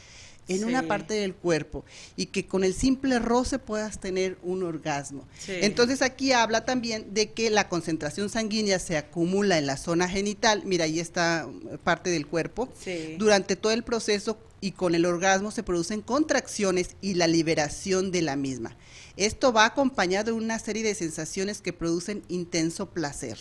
en 0.48 0.64
una 0.64 0.82
parte 0.82 1.14
del 1.14 1.34
cuerpo 1.34 1.84
y 2.16 2.26
que 2.26 2.46
con 2.46 2.64
el 2.64 2.74
simple 2.74 3.18
roce 3.18 3.58
puedas 3.58 4.00
tener 4.00 4.38
un 4.42 4.62
orgasmo. 4.62 5.26
Sí. 5.38 5.52
Entonces 5.60 6.02
aquí 6.02 6.32
habla 6.32 6.64
también 6.64 7.14
de 7.14 7.32
que 7.32 7.50
la 7.50 7.68
concentración 7.68 8.28
sanguínea 8.30 8.78
se 8.78 8.96
acumula 8.96 9.58
en 9.58 9.66
la 9.66 9.76
zona 9.76 10.08
genital, 10.08 10.62
mira, 10.64 10.84
ahí 10.84 11.00
está 11.00 11.46
eh, 11.70 11.78
parte 11.84 12.10
del 12.10 12.26
cuerpo, 12.26 12.68
Sí. 12.82 13.16
durante 13.18 13.56
todo 13.56 13.72
el 13.72 13.84
proceso 13.84 14.38
y 14.60 14.72
con 14.72 14.94
el 14.94 15.04
orgasmo 15.06 15.50
se 15.52 15.62
producen 15.62 16.00
contracciones 16.00 16.96
y 17.00 17.14
la 17.14 17.26
liberación 17.28 18.10
de 18.10 18.22
la 18.22 18.34
misma. 18.34 18.76
Esto 19.16 19.52
va 19.52 19.66
acompañado 19.66 20.26
de 20.26 20.32
una 20.32 20.58
serie 20.58 20.82
de 20.82 20.94
sensaciones 20.94 21.60
que 21.60 21.72
producen 21.72 22.22
intenso 22.28 22.90
placer. 22.90 23.38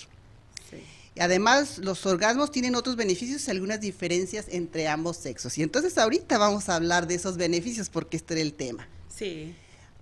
Además, 1.20 1.78
los 1.80 2.06
orgasmos 2.06 2.52
tienen 2.52 2.76
otros 2.76 2.96
beneficios 2.96 3.48
y 3.48 3.52
algunas 3.52 3.80
diferencias 3.82 4.46
entre 4.50 4.88
ambos 4.88 5.18
sexos. 5.18 5.58
Y 5.58 5.64
entonces 5.64 5.98
ahorita 5.98 6.38
vamos 6.38 6.70
a 6.70 6.76
hablar 6.76 7.08
de 7.08 7.16
esos 7.16 7.38
beneficios 7.38 7.90
porque 7.90 8.18
este 8.18 8.36
era 8.36 8.42
el 8.42 8.54
tema. 8.54 8.88
Sí. 9.14 9.56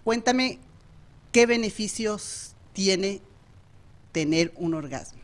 Cuéntame, 0.03 0.59
¿qué 1.31 1.45
beneficios 1.45 2.53
tiene 2.73 3.21
tener 4.11 4.53
un 4.55 4.73
orgasmo? 4.73 5.19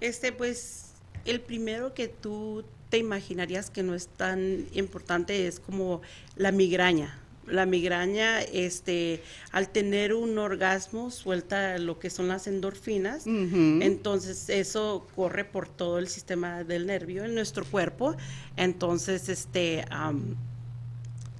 Este, 0.00 0.32
pues, 0.32 0.86
el 1.24 1.40
primero 1.40 1.94
que 1.94 2.08
tú 2.08 2.64
te 2.90 2.98
imaginarías 2.98 3.70
que 3.70 3.82
no 3.82 3.94
es 3.94 4.08
tan 4.08 4.66
importante 4.72 5.46
es 5.46 5.60
como 5.60 6.02
la 6.36 6.52
migraña. 6.52 7.18
La 7.46 7.64
migraña, 7.66 8.40
este, 8.42 9.22
al 9.52 9.68
tener 9.70 10.14
un 10.14 10.36
orgasmo, 10.38 11.10
suelta 11.10 11.78
lo 11.78 11.98
que 11.98 12.10
son 12.10 12.28
las 12.28 12.46
endorfinas. 12.46 13.24
Entonces, 13.26 14.48
eso 14.48 15.06
corre 15.14 15.44
por 15.44 15.68
todo 15.68 15.98
el 15.98 16.08
sistema 16.08 16.64
del 16.64 16.86
nervio 16.86 17.24
en 17.24 17.34
nuestro 17.34 17.64
cuerpo. 17.64 18.16
Entonces, 18.56 19.28
este, 19.28 19.84
am, 19.90 20.34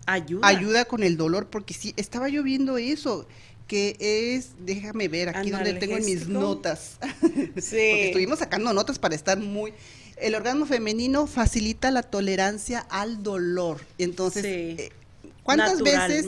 ayuda. 0.06 0.46
Ayuda 0.46 0.84
con 0.84 1.02
el 1.02 1.16
dolor, 1.16 1.48
porque 1.48 1.74
sí, 1.74 1.92
estaba 1.96 2.28
yo 2.28 2.42
viendo 2.42 2.78
eso, 2.78 3.26
que 3.66 3.96
es, 3.98 4.50
déjame 4.64 5.08
ver, 5.08 5.30
aquí 5.30 5.50
donde 5.50 5.74
tengo 5.74 5.96
en 5.96 6.04
mis 6.04 6.28
notas. 6.28 6.98
Sí. 7.56 7.76
Porque 7.90 8.06
estuvimos 8.08 8.38
sacando 8.38 8.72
notas 8.72 8.98
para 8.98 9.14
estar 9.14 9.38
muy... 9.38 9.72
El 10.18 10.34
orgasmo 10.34 10.64
femenino 10.64 11.26
facilita 11.26 11.90
la 11.90 12.02
tolerancia 12.02 12.78
al 12.88 13.22
dolor. 13.22 13.80
Entonces, 13.98 14.42
Sí. 14.44 14.48
eh, 14.82 14.92
¿cuántas 15.46 15.80
veces. 15.82 16.26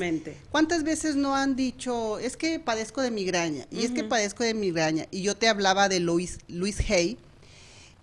¿cuántas 0.50 0.82
veces 0.84 1.14
no 1.16 1.34
han 1.36 1.54
dicho, 1.56 2.18
es 2.18 2.36
que 2.36 2.58
padezco 2.60 3.02
de 3.02 3.10
migraña, 3.10 3.66
y 3.70 3.84
es 3.84 3.90
que 3.90 4.04
padezco 4.04 4.42
de 4.44 4.54
migraña? 4.54 5.06
Y 5.10 5.22
yo 5.22 5.36
te 5.36 5.48
hablaba 5.48 5.88
de 5.88 6.00
Louise, 6.00 6.38
Louise 6.48 6.82
Hay, 6.92 7.18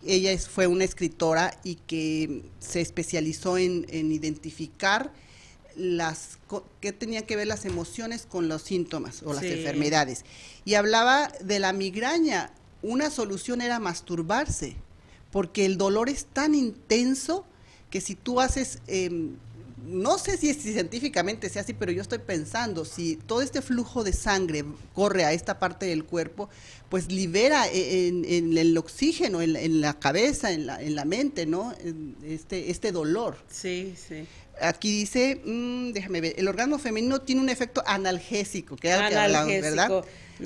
ella 0.05 0.31
es- 0.31 0.47
fue 0.47 0.67
una 0.67 0.83
escritora 0.83 1.57
y 1.63 1.75
que 1.87 2.43
se 2.59 2.81
especializó 2.81 3.57
en, 3.57 3.87
en 3.89 4.11
identificar 4.11 5.11
las 5.75 6.37
qué 6.79 6.93
tenían 6.93 7.23
que 7.23 7.35
ver 7.35 7.47
las 7.47 7.65
emociones 7.65 8.25
con 8.29 8.47
los 8.47 8.61
síntomas 8.61 9.23
o 9.23 9.33
las 9.33 9.41
Sí. 9.43 9.51
enfermedades. 9.51 10.23
Y 10.63 10.75
hablaba 10.75 11.29
de 11.41 11.59
la 11.59 11.73
migraña. 11.73 12.51
Una 12.81 13.09
solución 13.09 13.61
era 13.61 13.79
masturbarse, 13.79 14.75
porque 15.31 15.65
el 15.65 15.77
dolor 15.77 16.07
es 16.07 16.25
tan 16.25 16.55
intenso 16.55 17.45
que 17.89 17.99
si 17.99 18.15
tú 18.15 18.39
haces, 18.39 18.79
em, 18.87 19.35
no 19.85 20.17
sé 20.17 20.37
si, 20.37 20.49
es- 20.49 20.57
si 20.61 20.73
científicamente 20.73 21.49
sea 21.49 21.61
así, 21.61 21.73
pero 21.73 21.91
yo 21.91 22.01
estoy 22.01 22.19
pensando, 22.19 22.85
si 22.85 23.15
todo 23.15 23.41
este 23.41 23.61
flujo 23.61 24.03
de 24.03 24.13
sangre 24.13 24.65
corre 24.93 25.25
a 25.25 25.33
esta 25.33 25.59
parte 25.59 25.85
del 25.85 26.03
cuerpo, 26.05 26.49
pues 26.89 27.11
libera 27.11 27.67
e- 27.67 28.07
en, 28.07 28.25
en 28.25 28.57
el 28.57 28.77
oxígeno, 28.77 29.41
en, 29.41 29.53
la- 29.53 29.61
en 29.61 29.81
la 29.81 29.99
cabeza, 29.99 30.51
en 30.51 30.65
la, 30.67 30.81
en 30.81 30.95
la 30.95 31.05
mente, 31.05 31.45
¿no? 31.45 31.73
Este, 32.23 32.71
este 32.71 32.91
dolor. 32.91 33.37
Sí, 33.49 33.95
sí. 33.95 34.25
Aquí 34.61 34.89
dice, 34.89 35.41
mm, 35.43 35.91
déjame 35.91 36.21
ver, 36.21 36.33
el 36.37 36.47
orgasmo 36.47 36.79
femenino 36.79 37.19
tiene 37.21 37.41
un 37.41 37.49
efecto 37.49 37.83
analgésico, 37.85 38.75
que 38.77 38.89
hablamos, 38.93 39.47
¿verdad? 39.61 39.87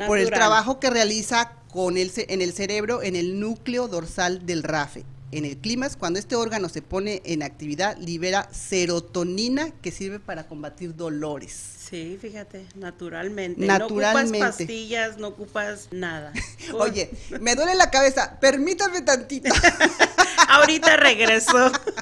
Por 0.08 0.17
el 0.17 0.25
trabajo 0.39 0.79
que 0.79 0.89
realiza 0.89 1.53
con 1.72 1.98
el, 1.98 2.12
en 2.15 2.41
el 2.41 2.53
cerebro, 2.53 3.03
en 3.03 3.15
el 3.15 3.39
núcleo 3.39 3.88
dorsal 3.88 4.46
del 4.46 4.63
RAFE. 4.63 5.03
En 5.31 5.45
el 5.45 5.57
clímax, 5.57 5.95
cuando 5.95 6.17
este 6.17 6.36
órgano 6.36 6.69
se 6.69 6.81
pone 6.81 7.21
en 7.24 7.43
actividad, 7.43 7.95
libera 7.98 8.50
serotonina 8.51 9.69
que 9.81 9.91
sirve 9.91 10.19
para 10.19 10.48
combatir 10.48 10.95
dolores. 10.95 11.53
Sí, 11.89 12.17
fíjate, 12.21 12.65
naturalmente. 12.75 13.62
No 13.62 13.67
Naturalmente. 13.67 14.38
ocupas 14.38 14.57
pastillas, 14.57 15.17
no 15.17 15.27
ocupas 15.29 15.88
nada. 15.91 16.33
Oye, 16.79 17.09
me 17.41 17.55
duele 17.55 17.75
la 17.75 17.89
cabeza, 17.89 18.39
permítame 18.39 19.01
tantito. 19.01 19.53
Ahorita 20.50 20.98
regreso. 20.98 21.71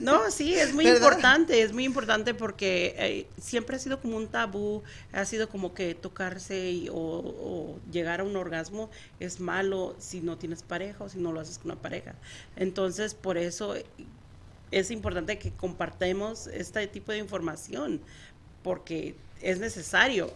No, 0.00 0.30
sí, 0.30 0.54
es 0.54 0.72
muy 0.74 0.84
¿Verdad? 0.84 0.98
importante, 1.02 1.62
es 1.62 1.72
muy 1.72 1.84
importante 1.84 2.34
porque 2.34 2.94
eh, 2.98 3.26
siempre 3.40 3.76
ha 3.76 3.78
sido 3.78 4.00
como 4.00 4.16
un 4.16 4.28
tabú, 4.28 4.82
ha 5.12 5.24
sido 5.24 5.48
como 5.48 5.74
que 5.74 5.94
tocarse 5.94 6.70
y- 6.70 6.88
o, 6.88 6.94
o 6.94 7.78
llegar 7.92 8.20
a 8.20 8.24
un 8.24 8.36
orgasmo 8.36 8.90
es 9.20 9.40
malo 9.40 9.94
si 9.98 10.20
no 10.20 10.38
tienes 10.38 10.62
pareja 10.62 11.04
o 11.04 11.08
si 11.08 11.18
no 11.18 11.32
lo 11.32 11.40
haces 11.40 11.58
con 11.58 11.72
una 11.72 11.80
pareja. 11.80 12.14
Entonces, 12.56 13.14
por 13.14 13.36
eso 13.36 13.74
es 14.70 14.90
importante 14.90 15.38
que 15.38 15.50
compartamos 15.50 16.46
este 16.46 16.86
tipo 16.86 17.12
de 17.12 17.18
información, 17.18 18.00
porque 18.62 19.16
es 19.42 19.58
necesario. 19.58 20.32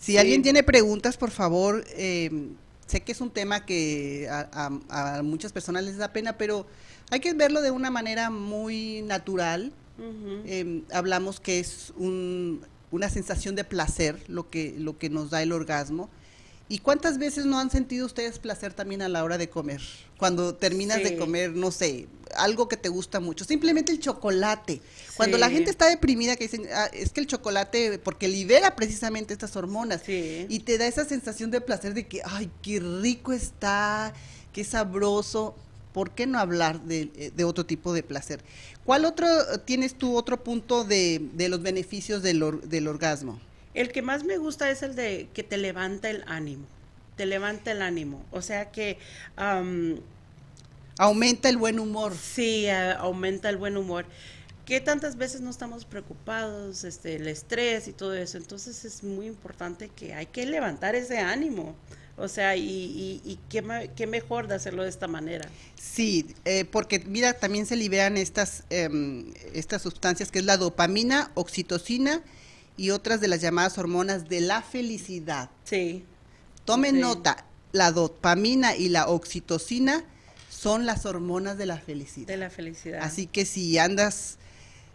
Si 0.00 0.12
Sí. 0.12 0.18
alguien 0.18 0.42
tiene 0.42 0.62
preguntas, 0.62 1.16
por 1.16 1.30
favor, 1.30 1.84
eh, 1.96 2.30
sé 2.86 3.00
que 3.00 3.12
es 3.12 3.20
un 3.20 3.30
tema 3.30 3.64
que 3.64 4.28
a, 4.30 4.70
a- 4.88 5.18
a 5.18 5.22
muchas 5.22 5.52
personas 5.52 5.84
les 5.84 5.96
da 5.96 6.12
pena, 6.12 6.36
pero 6.38 6.66
hay 7.10 7.20
que 7.20 7.32
verlo 7.34 7.60
de 7.62 7.70
una 7.70 7.90
manera 7.90 8.30
muy 8.30 9.02
natural. 9.02 9.72
Eh, 10.44 10.82
hablamos 10.92 11.40
que 11.40 11.58
es 11.60 11.92
un- 11.96 12.60
una 12.90 13.08
sensación 13.10 13.54
de 13.54 13.64
placer 13.64 14.22
lo 14.28 14.48
que, 14.50 14.74
lo 14.78 14.98
que 14.98 15.08
nos 15.10 15.30
da 15.30 15.42
el 15.42 15.52
orgasmo. 15.52 16.10
¿Y 16.68 16.78
cuántas 16.80 17.18
veces 17.18 17.46
no 17.46 17.58
han 17.60 17.70
sentido 17.70 18.04
ustedes 18.06 18.40
placer 18.40 18.74
también 18.74 19.00
a 19.00 19.08
la 19.08 19.22
hora 19.22 19.38
de 19.38 19.48
comer? 19.48 19.80
Cuando 20.18 20.54
terminas 20.56 20.98
de 21.02 21.16
comer, 21.16 21.52
no 21.52 21.70
sé, 21.70 22.08
algo 22.36 22.68
que 22.68 22.76
te 22.76 22.88
gusta 22.88 23.20
mucho, 23.20 23.44
simplemente 23.44 23.92
el 23.92 24.00
chocolate. 24.00 24.80
Cuando 25.16 25.38
la 25.38 25.48
gente 25.48 25.70
está 25.70 25.88
deprimida, 25.88 26.34
que 26.34 26.44
dicen, 26.48 26.66
"Ah, 26.74 26.90
es 26.92 27.12
que 27.12 27.20
el 27.20 27.28
chocolate, 27.28 28.00
porque 28.00 28.26
libera 28.26 28.74
precisamente 28.74 29.32
estas 29.32 29.54
hormonas, 29.54 30.02
Sí. 30.04 30.46
y 30.48 30.58
te 30.60 30.76
da 30.76 30.86
esa 30.88 31.04
sensación 31.04 31.52
de 31.52 31.60
placer 31.60 31.94
de 31.94 32.08
que, 32.08 32.20
ay, 32.24 32.50
qué 32.62 32.80
rico 32.80 33.32
está, 33.32 34.12
qué 34.52 34.64
sabroso. 34.64 35.54
¿Por 35.96 36.10
qué 36.10 36.26
no 36.26 36.38
hablar 36.38 36.82
de, 36.82 37.10
eh, 37.16 37.32
de 37.34 37.44
otro 37.44 37.64
tipo 37.64 37.94
de 37.94 38.02
placer? 38.02 38.44
¿Cuál 38.84 39.06
otro 39.06 39.26
tienes 39.64 39.94
tú 39.96 40.14
otro 40.16 40.44
punto 40.44 40.84
de, 40.84 41.22
de 41.32 41.48
los 41.48 41.62
beneficios 41.62 42.22
del, 42.22 42.42
or- 42.42 42.60
del 42.62 42.86
orgasmo? 42.86 43.40
El 43.74 43.92
que 43.92 44.02
más 44.02 44.24
me 44.24 44.38
gusta 44.38 44.70
es 44.70 44.82
el 44.82 44.94
de 44.96 45.28
que 45.32 45.42
te 45.42 45.56
levanta 45.56 46.10
el 46.10 46.24
ánimo, 46.26 46.66
te 47.16 47.26
levanta 47.26 47.72
el 47.72 47.82
ánimo. 47.82 48.24
O 48.32 48.42
sea 48.42 48.70
que 48.72 48.98
am, 49.36 50.00
Aumenta 50.98 51.48
el 51.48 51.56
buen 51.56 51.78
humor. 51.78 52.14
sí 52.14 52.68
aumenta 52.68 53.48
el 53.50 53.56
buen 53.56 53.76
humor. 53.76 54.06
Que 54.64 54.80
tantas 54.80 55.16
veces 55.16 55.40
no 55.42 55.50
estamos 55.50 55.84
preocupados, 55.84 56.82
este, 56.84 57.16
el 57.16 57.28
estrés 57.28 57.86
y 57.88 57.92
todo 57.92 58.14
eso. 58.14 58.36
Entonces 58.38 58.84
es 58.84 59.04
muy 59.04 59.26
importante 59.26 59.88
que 59.90 60.14
hay 60.14 60.26
que 60.26 60.44
levantar 60.46 60.94
ese 60.96 61.18
ánimo. 61.18 61.76
O 62.18 62.28
sea, 62.28 62.56
y, 62.56 62.62
y, 62.62 63.20
y 63.24 63.38
qué, 63.50 63.90
qué 63.94 64.06
mejor 64.06 64.48
de 64.48 64.54
hacerlo 64.54 64.82
de 64.84 64.88
esta 64.88 65.06
manera. 65.06 65.48
Sí, 65.78 66.34
eh, 66.46 66.64
porque 66.64 66.98
mira, 67.00 67.34
también 67.34 67.66
se 67.66 67.76
liberan 67.76 68.16
estas, 68.16 68.64
em, 68.70 69.32
estas 69.52 69.82
sustancias 69.82 70.30
que 70.30 70.38
es 70.38 70.44
la 70.46 70.56
dopamina, 70.56 71.30
oxitocina 71.34 72.22
y 72.78 72.90
otras 72.90 73.20
de 73.20 73.28
las 73.28 73.40
llamadas 73.42 73.76
hormonas 73.76 74.28
de 74.28 74.40
la 74.40 74.62
felicidad. 74.62 75.50
Sí, 75.64 76.04
Tomen 76.64 76.94
Sí. 76.96 77.00
nota, 77.00 77.44
la 77.72 77.92
dopamina 77.92 78.74
y 78.76 78.88
la 78.88 79.06
oxitocina 79.08 80.02
son 80.50 80.84
las 80.86 81.04
hormonas 81.06 81.58
de 81.58 81.66
la 81.66 81.78
felicidad. 81.78 82.26
de 82.26 82.36
la 82.38 82.50
felicidad. 82.50 83.00
Así 83.02 83.26
que 83.26 83.44
si 83.44 83.76
andas 83.78 84.38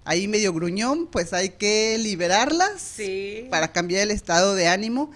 ahí 0.04 0.28
medio 0.28 0.52
gruñón, 0.54 1.08
pues 1.08 1.32
hay 1.34 1.50
que 1.52 1.98
liberarlas 2.00 2.82
Sí. 2.82 3.48
para 3.52 3.72
cambiar 3.72 4.02
el 4.02 4.12
estado 4.12 4.56
de 4.56 4.68
ánimo. 4.68 5.12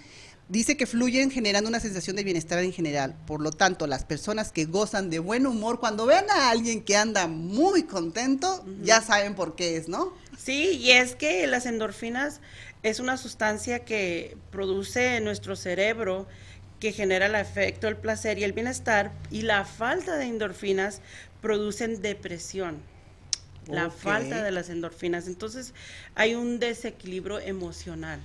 Dice 0.48 0.78
que 0.78 0.86
fluyen 0.86 1.32
generando 1.32 1.68
una 1.68 1.80
sensación 1.80 2.16
de 2.16 2.24
bienestar 2.24 2.60
en 2.60 2.72
general. 2.72 3.16
Por 3.25 3.42
lo 3.42 3.52
tanto, 3.52 3.88
las 3.88 4.06
personas 4.06 4.52
que 4.52 4.66
gozan 4.66 5.10
de 5.10 5.18
buen 5.18 5.48
humor, 5.48 5.80
cuando 5.80 6.06
ven 6.06 6.25
a 6.30 6.52
alguien 6.52 6.84
que 6.84 6.96
anda 6.96 7.28
muy 7.28 7.84
contento, 7.84 8.64
ya 8.84 9.02
saben 9.02 9.34
por 9.34 9.56
qué 9.56 9.75
es, 9.75 9.88
¿no? 9.88 10.14
Sí, 10.38 10.78
y 10.78 10.92
es 10.92 11.16
que 11.16 11.48
las 11.48 11.66
endorfinas 11.66 12.42
es 12.84 13.00
una 13.00 13.18
sustancia 13.18 13.86
que 13.86 14.38
produce 14.52 15.16
en 15.16 15.24
nuestro 15.24 15.56
cerebro 15.56 16.28
que 16.80 16.92
genera 16.92 17.25
el 17.25 17.36
efecto, 17.36 17.88
el 17.88 17.98
placer 17.98 18.38
y 18.38 18.44
el 18.44 18.54
bienestar, 18.54 19.12
y 19.32 19.42
la 19.42 19.66
falta 19.66 20.18
de 20.18 20.25
endorfinas 20.25 21.02
producen 21.42 22.04
depresión. 22.04 22.78
La 23.68 23.90
falta 23.90 24.44
de 24.44 24.52
las 24.52 24.70
endorfinas. 24.70 25.25
Entonces 25.25 25.74
hay 26.14 26.36
un 26.36 26.60
desequilibrio 26.60 27.40
emocional. 27.40 28.20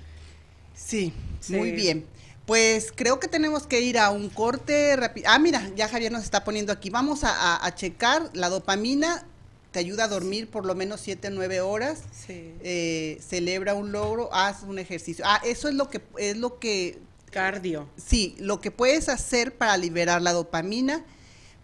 Sí, 0.74 1.14
muy 1.48 1.72
bien. 1.72 2.06
Pues 2.46 2.92
creo 2.92 3.20
que 3.20 3.28
tenemos 3.28 3.66
que 3.66 3.80
ir 3.80 3.98
a 3.98 4.10
un 4.10 4.28
corte 4.28 4.96
rápido. 4.96 5.28
Ah, 5.30 5.38
mira, 5.38 5.70
ya 5.76 5.88
Javier 5.88 6.10
nos 6.10 6.24
está 6.24 6.42
poniendo 6.42 6.72
aquí. 6.72 6.90
Vamos 6.90 7.20
a, 7.22 7.72
checar 7.76 8.30
la 8.32 8.48
dopamina. 8.48 9.24
Te 9.70 9.78
ayuda 9.78 10.04
a 10.04 10.08
dormir 10.08 10.50
por 10.50 10.66
lo 10.66 10.74
menos 10.74 11.00
7 11.00 11.28
o 11.28 11.30
9 11.30 11.60
horas. 11.60 12.02
Sí. 12.12 12.54
Eh, 12.62 13.20
celebra 13.24 13.74
un 13.74 13.92
logro, 13.92 14.34
haz 14.34 14.64
un 14.64 14.80
ejercicio. 14.80 15.24
Ah, 15.28 15.40
eso 15.44 15.68
es 15.68 15.74
lo 15.74 15.88
que 15.88 16.02
es 16.18 16.36
lo 16.36 16.58
que 16.58 16.98
cardio. 17.30 17.88
Sí, 17.96 18.34
lo 18.38 18.60
que 18.60 18.70
puedes 18.70 19.08
hacer 19.08 19.56
para 19.56 19.76
liberar 19.76 20.20
la 20.20 20.32
dopamina, 20.32 21.04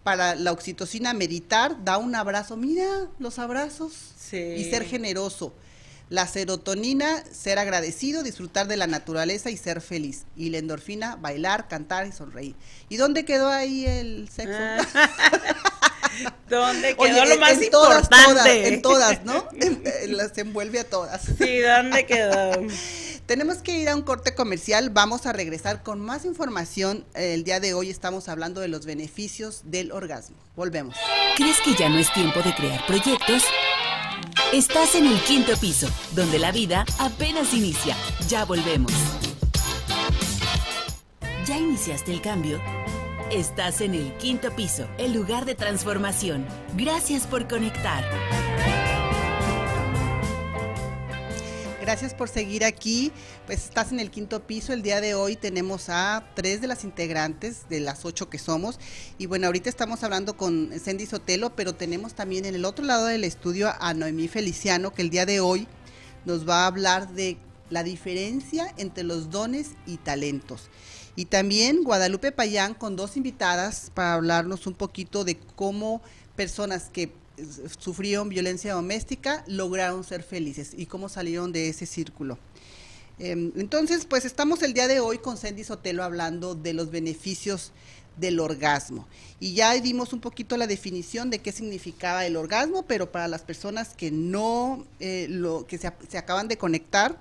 para 0.04 0.37
la 0.37 0.52
oxitocina, 0.52 1.12
meditar, 1.14 1.85
da 1.85 1.99
un 1.99 2.14
abrazo, 2.14 2.56
mira 2.56 3.09
los 3.18 3.40
abrazos 3.40 3.92
sí. 4.16 4.37
y 4.37 4.71
ser 4.71 4.85
generoso. 4.85 5.52
La 6.08 6.26
serotonina, 6.26 7.25
ser 7.32 7.58
agradecido, 7.58 8.22
disfrutar 8.22 8.68
de 8.68 8.76
la 8.76 8.86
naturaleza 8.86 9.50
y 9.50 9.56
ser 9.56 9.80
feliz. 9.80 10.25
Y 10.36 10.50
la 10.50 10.58
endorfina, 10.58 11.16
bailar, 11.16 11.66
cantar 11.66 12.06
y 12.06 12.12
sonreír. 12.12 12.54
¿Y 12.88 12.96
dónde 12.96 13.25
quedó 13.25 13.48
ahí 13.48 13.86
el 13.86 14.28
sexo? 14.28 14.56
Ah. 14.58 15.10
¿Dónde 16.48 16.96
quedó 16.96 17.25
lo 17.25 17.38
más 17.38 17.62
importante? 17.62 18.68
en 18.68 18.82
todas, 18.82 19.25
¿no? 19.25 19.48
Las 20.08 20.36
envuelve 20.38 20.80
a 20.80 20.84
todas. 20.84 21.22
Sí, 21.38 21.58
¿dónde 21.58 22.06
quedó? 22.06 22.52
Tenemos 23.26 23.58
que 23.58 23.76
ir 23.76 23.88
a 23.88 23.96
un 23.96 24.02
corte 24.02 24.36
comercial, 24.36 24.90
vamos 24.90 25.26
a 25.26 25.32
regresar 25.32 25.82
con 25.82 26.00
más 26.00 26.25
información. 26.25 27.04
El 27.14 27.42
día 27.42 27.58
de 27.58 27.75
hoy 27.75 27.90
estamos 27.90 28.28
hablando 28.28 28.60
de 28.60 28.68
los 28.68 28.86
beneficios 28.86 29.62
del 29.64 29.90
orgasmo. 29.90 30.36
Volvemos. 30.54 30.96
¿Crees 31.36 31.60
que 31.62 31.75
ya 31.75 31.88
no 31.88 31.98
es 31.98 32.12
tiempo 32.12 32.40
de 32.42 32.54
crear 32.54 32.86
proyectos? 32.86 33.42
Estás 34.52 34.94
en 34.94 35.06
el 35.06 35.20
quinto 35.22 35.56
piso, 35.56 35.88
donde 36.12 36.38
la 36.38 36.52
vida 36.52 36.86
apenas 37.00 37.52
inicia. 37.52 37.96
Ya 38.28 38.44
volvemos. 38.44 38.92
¿Ya 41.44 41.58
iniciaste 41.58 42.12
el 42.12 42.20
cambio? 42.20 42.60
Estás 43.32 43.80
en 43.80 43.94
el 43.94 44.16
quinto 44.18 44.54
piso, 44.54 44.86
el 44.98 45.12
lugar 45.12 45.46
de 45.46 45.56
transformación. 45.56 46.46
Gracias 46.76 47.26
por 47.26 47.48
conectar. 47.48 48.04
Gracias 51.86 52.14
por 52.14 52.28
seguir 52.28 52.64
aquí. 52.64 53.12
Pues 53.46 53.62
estás 53.62 53.92
en 53.92 54.00
el 54.00 54.10
quinto 54.10 54.44
piso. 54.44 54.72
El 54.72 54.82
día 54.82 55.00
de 55.00 55.14
hoy 55.14 55.36
tenemos 55.36 55.88
a 55.88 56.28
tres 56.34 56.60
de 56.60 56.66
las 56.66 56.82
integrantes 56.82 57.68
de 57.68 57.78
las 57.78 58.04
ocho 58.04 58.28
que 58.28 58.38
somos. 58.38 58.80
Y 59.18 59.26
bueno, 59.26 59.46
ahorita 59.46 59.70
estamos 59.70 60.02
hablando 60.02 60.36
con 60.36 60.72
Sandy 60.80 61.06
Sotelo, 61.06 61.54
pero 61.54 61.76
tenemos 61.76 62.14
también 62.14 62.44
en 62.44 62.56
el 62.56 62.64
otro 62.64 62.84
lado 62.84 63.06
del 63.06 63.22
estudio 63.22 63.72
a 63.78 63.94
Noemí 63.94 64.26
Feliciano, 64.26 64.92
que 64.92 65.02
el 65.02 65.10
día 65.10 65.26
de 65.26 65.38
hoy 65.38 65.68
nos 66.24 66.46
va 66.46 66.64
a 66.64 66.66
hablar 66.66 67.10
de 67.12 67.36
la 67.70 67.84
diferencia 67.84 68.74
entre 68.78 69.04
los 69.04 69.30
dones 69.30 69.70
y 69.86 69.98
talentos. 69.98 70.70
Y 71.14 71.26
también 71.26 71.84
Guadalupe 71.84 72.32
Payán 72.32 72.74
con 72.74 72.96
dos 72.96 73.16
invitadas 73.16 73.92
para 73.94 74.14
hablarnos 74.14 74.66
un 74.66 74.74
poquito 74.74 75.22
de 75.22 75.38
cómo 75.54 76.02
personas 76.34 76.90
que 76.92 77.12
sufrieron 77.78 78.28
violencia 78.28 78.74
doméstica 78.74 79.44
lograron 79.46 80.04
ser 80.04 80.22
felices 80.22 80.72
y 80.76 80.86
cómo 80.86 81.08
salieron 81.08 81.52
de 81.52 81.68
ese 81.68 81.86
círculo. 81.86 82.38
Em, 83.18 83.52
entonces, 83.56 84.04
pues 84.04 84.24
estamos 84.24 84.62
el 84.62 84.74
día 84.74 84.88
de 84.88 85.00
hoy 85.00 85.18
con 85.18 85.36
Sandy 85.36 85.64
Sotelo 85.64 86.04
hablando 86.04 86.54
de 86.54 86.74
los 86.74 86.90
beneficios 86.90 87.72
del 88.16 88.40
orgasmo. 88.40 89.06
Y 89.40 89.54
ya 89.54 89.72
dimos 89.74 90.12
un 90.12 90.20
poquito 90.20 90.56
la 90.56 90.66
definición 90.66 91.30
de 91.30 91.38
qué 91.38 91.52
significaba 91.52 92.26
el 92.26 92.36
orgasmo, 92.36 92.84
pero 92.86 93.12
para 93.12 93.28
las 93.28 93.42
personas 93.42 93.94
que 93.94 94.10
no, 94.10 94.86
eh, 95.00 95.26
lo, 95.28 95.66
que 95.66 95.78
se, 95.78 95.92
se, 96.08 96.18
acaban 96.18 96.48
de 96.48 96.58
conectar, 96.58 97.18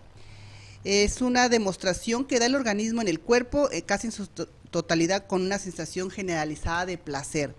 es 0.84 1.22
una 1.22 1.50
demostración 1.50 2.26
que 2.26 2.40
da 2.40 2.46
el 2.46 2.56
organismo 2.56 3.02
en 3.02 3.08
el 3.08 3.20
cuerpo 3.20 3.70
eh, 3.72 3.82
casi 3.82 4.08
en 4.08 4.12
su 4.12 4.28
totalidad 4.70 5.28
con 5.28 5.42
una 5.42 5.60
sensación 5.60 6.10
generalizada 6.10 6.86
de 6.86 6.98
placer. 6.98 7.56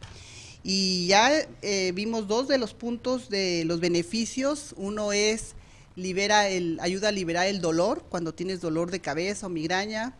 Y 0.69 1.07
ya 1.07 1.31
eh, 1.63 1.93
vimos 1.95 2.27
dos 2.27 2.49
de 2.49 2.59
los 2.59 2.75
puntos 2.75 3.29
de 3.29 3.63
los 3.67 3.79
beneficios. 3.79 4.75
Uno 4.77 5.13
es 5.13 5.55
libera 5.95 6.49
el, 6.49 6.81
ayuda 6.81 7.11
a 7.11 7.13
liberar 7.13 7.47
el 7.47 7.61
dolor 7.61 8.05
cuando 8.09 8.35
tienes 8.35 8.61
dolor 8.61 8.91
de 8.91 8.99
cabeza 8.99 9.47
o 9.47 9.49
migraña. 9.49 10.17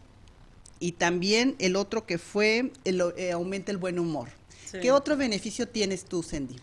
Y 0.79 0.93
también 0.93 1.57
el 1.59 1.75
otro 1.75 2.07
que 2.07 2.19
fue 2.19 2.71
el, 2.85 3.03
eh, 3.17 3.33
aumenta 3.33 3.73
el 3.73 3.79
buen 3.79 3.99
humor. 3.99 4.29
¿Qué 4.81 4.93
otro 4.93 5.17
beneficio 5.17 5.67
tienes 5.67 6.05
tú, 6.05 6.23
Cindy? 6.23 6.55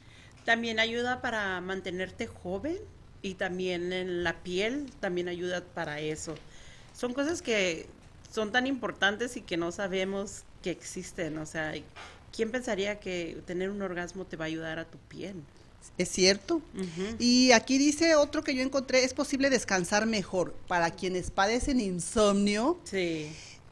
También 0.46 0.80
ayuda 0.80 1.22
para 1.22 1.60
mantenerte 1.60 2.28
joven 2.28 2.78
y 3.22 3.34
también 3.34 3.92
en 3.92 4.24
la 4.24 4.44
piel 4.44 4.94
también 5.02 5.28
ayuda 5.28 5.62
para 5.62 6.00
eso. 6.00 6.36
Son 6.96 7.14
cosas 7.14 7.42
que 7.42 7.88
son 8.32 8.54
tan 8.54 8.66
importantes 8.66 9.36
y 9.36 9.42
que 9.42 9.58
no 9.58 9.74
sabemos 9.74 10.44
que 10.62 10.72
existen, 10.72 11.38
o 11.38 11.46
sea, 11.46 11.74
¿quién 12.34 12.52
pensaría 12.52 13.00
que 13.00 13.42
tener 13.46 13.70
un 13.70 13.82
orgasmo 13.82 14.26
te 14.26 14.36
va 14.36 14.46
a 14.46 14.48
ayudar 14.48 14.80
a 14.80 14.86
tu 14.86 14.98
piel? 14.98 15.36
Es 15.98 16.10
cierto. 16.10 16.62
Y 17.20 17.52
aquí 17.52 17.78
dice 17.78 18.16
otro 18.16 18.44
que 18.44 18.56
yo 18.56 18.64
encontré, 18.64 19.04
es 19.04 19.14
posible 19.14 19.50
descansar 19.50 20.06
mejor. 20.06 20.54
Para 20.68 20.92
quienes 20.92 21.30
padecen 21.30 21.80
insomnio, 21.80 22.80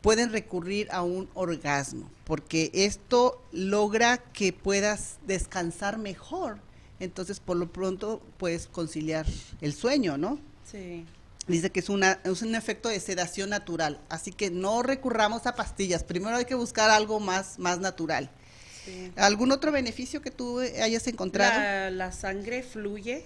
pueden 0.01 0.31
recurrir 0.31 0.87
a 0.91 1.01
un 1.03 1.29
orgasmo, 1.33 2.09
porque 2.25 2.69
esto 2.73 3.41
logra 3.51 4.17
que 4.17 4.53
puedas 4.53 5.17
descansar 5.25 5.97
mejor. 5.97 6.59
Entonces, 6.99 7.39
por 7.39 7.57
lo 7.57 7.71
pronto, 7.71 8.21
puedes 8.37 8.67
conciliar 8.67 9.25
el 9.61 9.73
sueño, 9.73 10.17
¿no? 10.17 10.39
Sí. 10.69 11.05
Dice 11.47 11.71
que 11.71 11.79
es, 11.79 11.89
una, 11.89 12.19
es 12.23 12.43
un 12.43 12.53
efecto 12.53 12.89
de 12.89 12.99
sedación 12.99 13.49
natural, 13.49 13.99
así 14.09 14.31
que 14.31 14.51
no 14.51 14.83
recurramos 14.83 15.47
a 15.47 15.55
pastillas. 15.55 16.03
Primero 16.03 16.35
hay 16.35 16.45
que 16.45 16.53
buscar 16.53 16.91
algo 16.91 17.19
más, 17.19 17.57
más 17.57 17.79
natural. 17.79 18.29
¿Algún 19.15 19.51
otro 19.51 19.71
beneficio 19.71 20.21
que 20.21 20.31
tú 20.31 20.59
hayas 20.59 21.07
encontrado? 21.07 21.89
La, 21.91 22.11
sangre 22.11 22.63
fluye, 22.63 23.25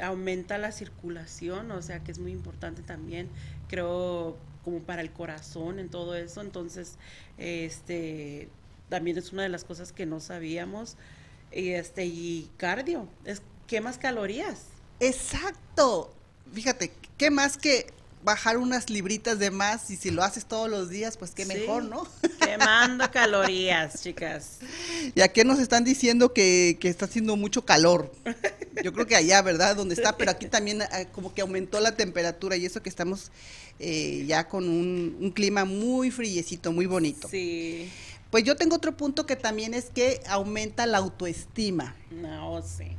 aumenta 0.00 0.58
la 0.58 0.72
circulación, 0.72 1.70
o 1.70 1.82
sea 1.82 2.00
que 2.00 2.12
es 2.12 2.18
muy 2.18 2.32
importante 2.32 2.82
también, 2.82 3.28
creo, 3.68 4.36
como 4.64 4.80
para 4.80 5.02
el 5.02 5.12
corazón 5.12 5.78
en 5.78 5.88
todo 5.88 6.16
eso. 6.16 6.40
Entonces, 6.40 6.96
este, 7.38 8.48
también 8.88 9.18
es 9.18 9.32
una 9.32 9.42
de 9.42 9.48
las 9.48 9.64
cosas 9.64 9.92
que 9.92 10.06
no 10.06 10.20
sabíamos. 10.20 10.96
Y 11.52 11.70
este, 11.70 12.06
y 12.06 12.50
cardio, 12.56 13.08
es 13.24 13.42
quemas 13.66 13.98
calorías. 13.98 14.66
Exacto. 15.00 16.14
Fíjate, 16.52 16.92
¿qué 17.18 17.30
más 17.30 17.56
que 17.56 17.86
bajar 18.22 18.56
unas 18.56 18.90
libritas 18.90 19.38
de 19.38 19.50
más 19.50 19.90
y 19.90 19.96
si 19.96 20.10
lo 20.10 20.22
haces 20.22 20.44
todos 20.44 20.70
los 20.70 20.90
días, 20.90 21.16
pues 21.16 21.32
qué 21.32 21.44
mejor, 21.44 21.84
¿no? 21.84 22.06
Quemando 22.40 23.10
calorías, 23.10 24.02
chicas. 24.02 24.58
Y 25.14 25.20
aquí 25.20 25.42
nos 25.44 25.58
están 25.58 25.84
diciendo 25.84 26.32
que, 26.32 26.78
que, 26.80 26.88
está 26.88 27.06
haciendo 27.06 27.36
mucho 27.36 27.64
calor. 27.64 28.12
Yo 28.82 28.92
creo 28.92 29.06
que 29.06 29.16
allá, 29.16 29.42
¿verdad? 29.42 29.76
Donde 29.76 29.94
está, 29.94 30.16
pero 30.16 30.30
aquí 30.30 30.46
también 30.46 30.82
ah, 30.82 31.04
como 31.12 31.34
que 31.34 31.42
aumentó 31.42 31.80
la 31.80 31.96
temperatura 31.96 32.56
y 32.56 32.66
eso 32.66 32.82
que 32.82 32.88
estamos 32.88 33.30
eh, 33.78 34.24
ya 34.26 34.48
con 34.48 34.68
un, 34.68 35.16
un, 35.20 35.30
clima 35.30 35.64
muy 35.64 36.10
friecito, 36.10 36.72
muy 36.72 36.86
bonito. 36.86 37.28
Sí. 37.28 37.90
Pues 38.30 38.44
yo 38.44 38.56
tengo 38.56 38.76
otro 38.76 38.96
punto 38.96 39.26
que 39.26 39.36
también 39.36 39.74
es 39.74 39.86
que 39.86 40.20
aumenta 40.26 40.86
la 40.86 40.98
autoestima. 40.98 41.96
No, 42.10 42.62
sí. 42.62 42.96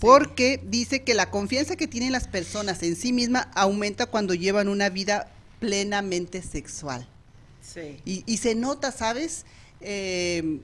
Porque 0.00 0.60
dice 0.64 1.02
que 1.02 1.14
la 1.14 1.30
confianza 1.30 1.76
que 1.76 1.86
tienen 1.86 2.12
las 2.12 2.28
personas 2.28 2.82
en 2.82 2.96
sí 2.96 3.12
misma 3.12 3.50
aumenta 3.54 4.06
cuando 4.06 4.34
llevan 4.34 4.68
una 4.68 4.90
vida 4.90 5.30
plenamente 5.58 6.42
sexual. 6.42 7.08
Sí. 7.62 8.00
Y, 8.04 8.36
se 8.36 8.54
nota, 8.54 8.92
¿sabes? 8.92 9.44
Eh, 9.80 10.60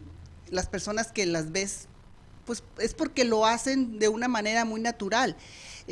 las 0.50 0.68
personas 0.68 1.10
que 1.12 1.26
las 1.26 1.50
ves, 1.50 1.88
pues 2.44 2.62
es 2.78 2.94
porque 2.94 3.24
lo 3.24 3.46
hacen 3.46 3.98
de 3.98 4.08
una 4.08 4.28
manera 4.28 4.64
muy 4.64 4.80
natural. 4.80 5.36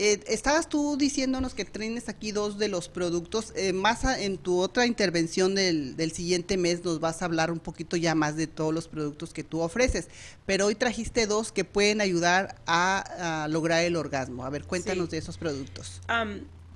Eh, 0.03 0.19
estabas 0.29 0.67
tú 0.67 0.97
diciéndonos 0.97 1.53
que 1.53 1.67
tienes 1.67 2.09
aquí 2.09 2.33
dos 2.33 2.57
de 2.57 2.69
los 2.69 2.89
productos. 2.89 3.53
Eh, 3.55 3.75
más 3.75 4.03
en 4.05 4.39
tu 4.39 4.59
otra 4.59 4.87
intervención 4.87 5.55
del, 5.55 5.95
del, 5.95 6.11
siguiente 6.13 6.57
mes 6.57 6.83
nos 6.83 7.01
vas 7.01 7.21
a 7.21 7.27
hablar 7.27 7.51
un 7.51 7.59
poquito 7.59 7.99
ya 7.99 8.15
más 8.15 8.35
de 8.35 8.47
todos 8.47 8.73
los 8.73 8.89
productos 8.89 9.35
que 9.35 9.45
tú 9.45 9.61
ofreces. 9.61 10.09
Pero 10.47 10.65
hoy 10.65 10.75
trajiste 10.75 11.27
dos 11.27 11.53
que 11.53 11.65
pueden 11.67 12.01
ayudar 12.01 12.63
a, 12.67 13.47
lograr 13.51 13.85
el 13.85 13.95
orgasmo. 13.95 14.47
A 14.47 14.49
ver, 14.49 14.65
cuéntanos 14.65 15.11
de 15.11 15.19
esos 15.19 15.37
productos 15.37 16.01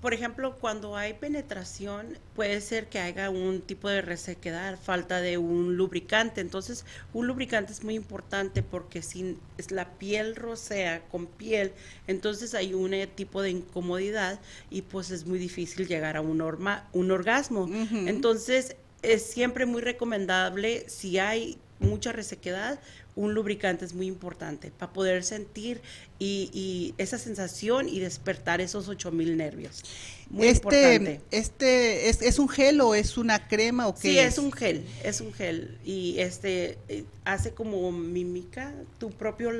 por 0.05 0.13
ejemplo, 0.13 0.59
cuando 0.61 0.99
hay 0.99 1.15
penetración, 1.15 2.19
puede 2.37 2.61
ser 2.61 2.91
que 2.91 2.99
haya 2.99 3.31
un 3.31 3.63
tipo 3.63 3.89
de 3.89 4.03
resequedad, 4.03 4.79
falta 4.79 5.23
de 5.23 5.39
un 5.39 5.79
lubricante. 5.79 6.43
Entonces, 6.43 6.85
un 7.15 7.27
lubricante 7.27 7.73
es 7.73 7.83
muy 7.83 7.95
importante 7.95 8.63
porque 8.63 9.01
si 9.01 9.39
es 9.57 9.71
la 9.71 9.89
piel 9.93 10.37
rosea 10.37 11.01
con 11.09 11.25
piel, 11.25 11.73
entonces 12.07 12.53
hay 12.53 12.75
un 12.75 12.93
eh, 12.93 13.07
tipo 13.07 13.41
de 13.41 13.49
incomodidad 13.49 14.41
y 14.69 14.83
pues 14.83 15.11
es 15.11 15.25
muy 15.25 15.39
difícil 15.39 15.89
llegar 15.89 16.19
a 16.19 16.21
un, 16.21 16.43
un 16.93 17.11
orgasmo. 17.11 17.67
Entonces, 17.91 18.77
es 19.01 19.25
siempre 19.25 19.65
muy 19.65 19.81
recomendable 19.81 20.85
si 20.87 21.19
hay 21.19 21.57
mucha 21.79 22.13
resequedad, 22.13 22.79
un 23.17 23.35
lubricante 23.35 23.85
es 23.85 23.95
muy 23.95 24.07
importante 24.07 24.71
para 24.71 24.93
poder 24.93 25.23
sentir 25.25 25.81
y, 26.19 26.95
esa 26.99 27.19
sensación 27.19 27.89
y 27.89 28.01
despertar 28.01 28.61
esos 28.61 28.89
8000 28.89 29.37
nervios. 29.37 29.83
Muy 30.31 30.49
este, 30.49 30.57
importante. 30.57 31.21
Este 31.31 32.09
es, 32.09 32.23
es, 32.23 32.39
un 32.39 32.49
gel 32.49 32.81
o 32.81 32.95
es 32.95 33.17
una 33.17 33.47
crema 33.47 33.87
o 33.87 33.95
qué? 33.95 34.01
Sí, 34.01 34.19
es? 34.19 34.39
un 34.39 34.53
gel, 34.53 34.85
es 35.03 35.21
un 35.21 35.33
gel 35.33 35.79
y 35.85 36.19
este 36.19 36.79
eh, 36.89 37.05
hace 37.25 37.53
como 37.53 37.93
mímica 37.93 38.73
tu 38.99 39.11
propio 39.11 39.51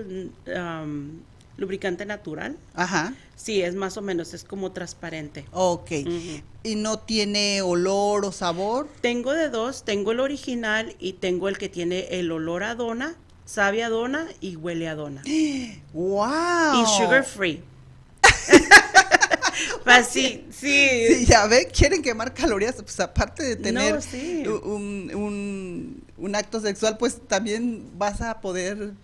lubricante 1.57 2.07
natural. 2.07 2.57
Ajá. 2.75 3.15
Sí, 3.37 3.63
es 3.63 3.75
más 3.75 3.97
o 3.97 4.03
menos, 4.03 4.35
es 4.35 4.45
como 4.45 4.73
transparente. 4.73 5.45
Ok. 5.53 5.91
¿Y 6.63 6.77
no 6.77 6.99
tiene 6.99 7.63
olor 7.63 8.25
o 8.25 8.33
sabor? 8.33 8.89
Tengo 9.01 9.33
de 9.33 9.51
dos, 9.51 9.85
tengo 9.85 10.13
el 10.13 10.21
original 10.21 10.97
y 10.99 11.15
tengo 11.15 11.49
el 11.49 11.59
que 11.59 11.69
tiene 11.69 12.07
el 12.11 12.33
olor 12.33 12.65
a 12.65 12.75
dona, 12.75 13.17
sabe 13.45 13.83
a 13.83 13.89
dona 13.89 14.27
y 14.41 14.57
huele 14.57 14.89
a 14.89 14.95
dona. 14.95 15.23
¡Wow! 15.93 16.83
Y 16.83 16.87
sugar 16.87 17.25
free. 17.25 17.63
Pues 19.85 20.09
sí, 20.09 20.47
sí. 20.51 21.27
ya 21.27 21.47
ve, 21.47 21.69
quieren 21.69 22.03
quemar 22.03 22.33
calorías, 22.35 22.75
pues 22.77 22.99
aparte 23.01 23.43
de 23.43 23.57
tener 23.57 24.01
un, 24.65 25.11
un, 25.15 26.03
un 26.17 26.35
acto 26.35 26.61
sexual, 26.61 26.97
pues 26.97 27.21
también 27.29 27.91
vas 27.97 28.21
a 28.21 28.41
poder 28.41 28.95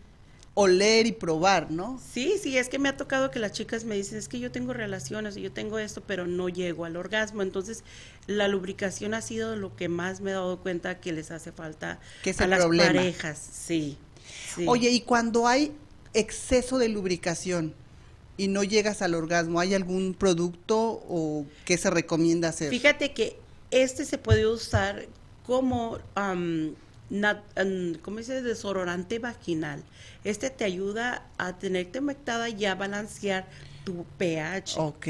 oler 0.54 1.06
y 1.06 1.12
probar, 1.12 1.70
¿no? 1.70 2.00
Sí, 2.12 2.34
sí, 2.42 2.58
es 2.58 2.68
que 2.68 2.78
me 2.78 2.88
ha 2.88 2.96
tocado 2.96 3.30
que 3.30 3.38
las 3.38 3.52
chicas 3.52 3.84
me 3.84 3.94
dicen, 3.94 4.18
es 4.18 4.28
que 4.28 4.40
yo 4.40 4.50
tengo 4.50 4.72
relaciones 4.72 5.36
y 5.36 5.42
yo 5.42 5.52
tengo 5.52 5.78
esto, 5.78 6.02
pero 6.06 6.26
no 6.26 6.48
llego 6.48 6.84
al 6.84 6.96
orgasmo. 6.96 7.42
Entonces, 7.42 7.84
la 8.26 8.48
lubricación 8.48 9.14
ha 9.14 9.22
sido 9.22 9.56
lo 9.56 9.76
que 9.76 9.88
más 9.88 10.20
me 10.20 10.30
he 10.30 10.34
dado 10.34 10.58
cuenta 10.58 11.00
que 11.00 11.12
les 11.12 11.30
hace 11.30 11.52
falta 11.52 12.00
a 12.38 12.46
las 12.46 12.66
parejas. 12.66 13.38
Sí, 14.60 14.66
Oye, 14.68 14.90
y 14.90 15.00
cuando 15.00 15.46
hay 15.46 15.72
exceso 16.14 16.78
de 16.78 16.88
lubricación 16.88 17.74
y 18.36 18.48
no 18.48 18.64
llegas 18.64 19.02
al 19.02 19.14
orgasmo, 19.14 19.60
¿hay 19.60 19.74
algún 19.74 20.14
producto 20.14 21.02
o 21.08 21.46
qué 21.64 21.76
se 21.76 21.90
recomienda 21.90 22.48
hacer? 22.48 22.70
Fíjate 22.70 23.12
que 23.12 23.36
este 23.70 24.04
se 24.04 24.18
puede 24.18 24.46
usar 24.46 25.06
como 25.46 25.98
¿cómo 28.02 28.18
dice? 28.18 28.42
Desodorante 28.42 29.18
vaginal. 29.18 29.82
Este 30.24 30.50
te 30.50 30.64
ayuda 30.64 31.26
a 31.38 31.58
tenerte 31.58 31.98
humectada 31.98 32.48
y 32.48 32.64
a 32.64 32.74
balancear 32.74 33.48
tu 33.84 34.04
pH. 34.18 34.78
Ok. 34.78 35.06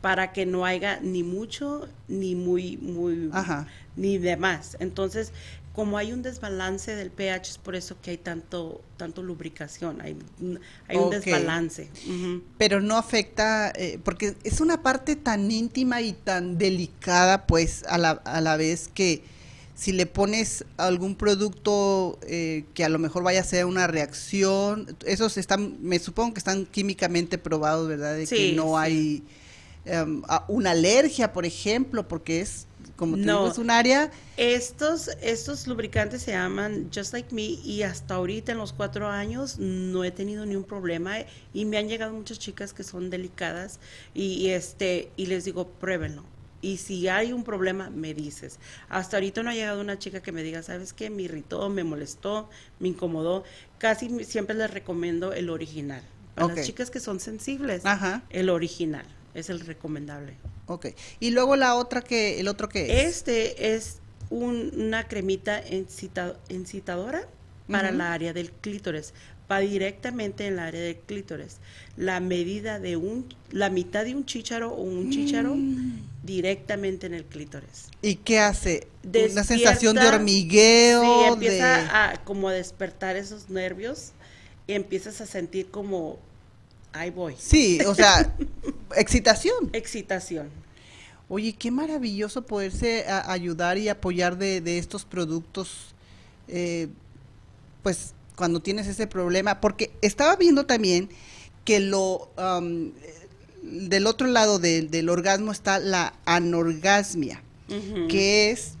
Para 0.00 0.32
que 0.32 0.46
no 0.46 0.64
haya 0.64 1.00
ni 1.00 1.22
mucho, 1.22 1.88
ni 2.08 2.34
muy, 2.34 2.76
muy, 2.76 3.30
ni 3.96 4.18
de 4.18 4.36
más. 4.36 4.76
Entonces, 4.80 5.32
como 5.74 5.96
hay 5.96 6.12
un 6.12 6.22
desbalance 6.22 6.94
del 6.94 7.10
pH, 7.10 7.50
es 7.52 7.58
por 7.58 7.74
eso 7.74 7.96
que 8.02 8.10
hay 8.10 8.18
tanto, 8.18 8.82
tanto 8.98 9.22
lubricación, 9.22 10.00
hay, 10.02 10.16
hay 10.86 10.96
un 10.96 11.10
desbalance. 11.10 11.88
Pero 12.58 12.80
no 12.80 12.98
afecta, 12.98 13.72
eh, 13.74 13.98
porque 14.04 14.34
es 14.44 14.60
una 14.60 14.82
parte 14.82 15.16
tan 15.16 15.50
íntima 15.50 16.02
y 16.02 16.12
tan 16.12 16.58
delicada, 16.58 17.46
pues, 17.46 17.84
a 17.88 17.96
la, 17.96 18.10
a 18.10 18.40
la 18.42 18.56
vez 18.56 18.88
que 18.92 19.22
si 19.74 19.92
le 19.92 20.04
pones 20.04 20.64
algún 20.76 21.16
producto 21.16 22.18
eh, 22.26 22.64
que 22.74 22.84
a 22.84 22.90
lo 22.90 22.98
mejor 22.98 23.22
vaya 23.22 23.40
a 23.40 23.44
ser 23.44 23.64
una 23.64 23.86
reacción, 23.86 24.94
esos 25.06 25.38
están, 25.38 25.78
me 25.80 25.98
supongo 25.98 26.34
que 26.34 26.38
están 26.38 26.66
químicamente 26.66 27.38
probados, 27.38 27.88
¿verdad? 27.88 28.16
De 28.16 28.26
que 28.26 28.52
no 28.52 28.78
hay 28.78 29.22
em, 29.86 30.22
una 30.48 30.72
alergia, 30.72 31.32
por 31.32 31.46
ejemplo, 31.46 32.06
porque 32.06 32.42
es 32.42 32.66
como 33.02 33.16
no, 33.16 33.50
es 33.50 33.58
un 33.58 33.68
área. 33.68 34.12
Estos, 34.36 35.10
estos 35.20 35.66
lubricantes 35.66 36.22
se 36.22 36.30
llaman 36.30 36.88
Just 36.94 37.12
Like 37.12 37.34
Me 37.34 37.42
y 37.42 37.82
hasta 37.82 38.14
ahorita 38.14 38.52
en 38.52 38.58
los 38.58 38.72
cuatro 38.72 39.08
años 39.08 39.58
no 39.58 40.04
he 40.04 40.12
tenido 40.12 40.46
ni 40.46 40.54
un 40.54 40.62
problema 40.62 41.16
y 41.52 41.64
me 41.64 41.78
han 41.78 41.88
llegado 41.88 42.12
muchas 42.12 42.38
chicas 42.38 42.72
que 42.72 42.84
son 42.84 43.10
delicadas 43.10 43.80
y, 44.14 44.34
y 44.34 44.50
este 44.50 45.10
y 45.16 45.26
les 45.26 45.44
digo 45.44 45.66
pruébenlo 45.66 46.22
y 46.60 46.76
si 46.76 47.08
hay 47.08 47.32
un 47.32 47.42
problema, 47.42 47.90
me 47.90 48.14
dices. 48.14 48.60
Hasta 48.88 49.16
ahorita 49.16 49.42
no 49.42 49.50
ha 49.50 49.54
llegado 49.54 49.80
una 49.80 49.98
chica 49.98 50.22
que 50.22 50.30
me 50.30 50.44
diga, 50.44 50.62
¿sabes 50.62 50.92
qué? 50.92 51.10
Me 51.10 51.22
irritó, 51.22 51.68
me 51.70 51.82
molestó, 51.82 52.48
me 52.78 52.86
incomodó. 52.86 53.42
Casi 53.78 54.24
siempre 54.24 54.54
les 54.54 54.70
recomiendo 54.70 55.32
el 55.32 55.50
original. 55.50 56.02
Para 56.36 56.54
las 56.54 56.64
chicas 56.64 56.88
que 56.92 57.00
son 57.00 57.18
sensibles, 57.18 57.82
el 58.30 58.48
original 58.48 59.06
es 59.34 59.50
el 59.50 59.60
recomendable. 59.60 60.34
Ok. 60.66 60.88
Y 61.20 61.30
luego 61.30 61.56
la 61.56 61.74
otra 61.74 62.02
que, 62.02 62.40
el 62.40 62.48
otro 62.48 62.68
que 62.68 63.00
es. 63.00 63.16
Este 63.16 63.74
es 63.74 63.98
una 64.30 65.08
cremita 65.08 65.62
incitadora 66.48 67.28
para 67.68 67.90
la 67.90 68.12
área 68.12 68.32
del 68.32 68.50
clítoris 68.50 69.14
va 69.52 69.60
directamente 69.60 70.46
en 70.46 70.54
el 70.54 70.58
área 70.58 70.80
del 70.80 70.96
clítoris. 70.96 71.58
La 71.96 72.20
medida 72.20 72.78
de 72.78 72.96
un, 72.96 73.26
la 73.50 73.70
mitad 73.70 74.04
de 74.04 74.14
un 74.14 74.24
chícharo 74.24 74.70
o 74.72 74.82
un 74.82 75.10
chícharo 75.10 75.54
mm. 75.54 76.08
directamente 76.22 77.06
en 77.06 77.14
el 77.14 77.24
clítoris. 77.24 77.88
¿Y 78.00 78.16
qué 78.16 78.38
hace? 78.38 78.86
Una 79.04 79.44
sensación 79.44 79.96
de 79.96 80.06
hormigueo. 80.06 81.02
Sí, 81.02 81.32
empieza 81.32 82.12
a 82.12 82.24
como 82.24 82.48
a 82.48 82.52
despertar 82.52 83.16
esos 83.16 83.50
nervios 83.50 84.12
y 84.66 84.72
empiezas 84.72 85.20
a 85.20 85.26
sentir 85.26 85.70
como, 85.70 86.18
ahí 86.92 87.10
voy. 87.10 87.34
Sí, 87.38 87.80
o 87.86 87.94
sea, 87.94 88.34
excitación. 88.96 89.70
Excitación. 89.72 90.50
Oye, 91.28 91.54
qué 91.54 91.70
maravilloso 91.70 92.42
poderse 92.42 93.06
ayudar 93.08 93.78
y 93.78 93.88
apoyar 93.88 94.36
de, 94.36 94.60
de 94.60 94.78
estos 94.78 95.04
productos, 95.04 95.94
eh, 96.48 96.88
pues 97.82 98.12
cuando 98.36 98.60
tienes 98.60 98.86
ese 98.86 99.06
problema, 99.06 99.60
porque 99.60 99.92
estaba 100.02 100.36
viendo 100.36 100.66
también 100.66 101.08
que 101.64 101.80
lo 101.80 102.30
del 103.62 104.06
otro 104.06 104.26
lado 104.26 104.58
del 104.58 105.08
orgasmo 105.08 105.52
está 105.52 105.78
la 105.78 106.14
anorgasmia, 106.24 107.42
que 108.08 108.50
es 108.50 108.72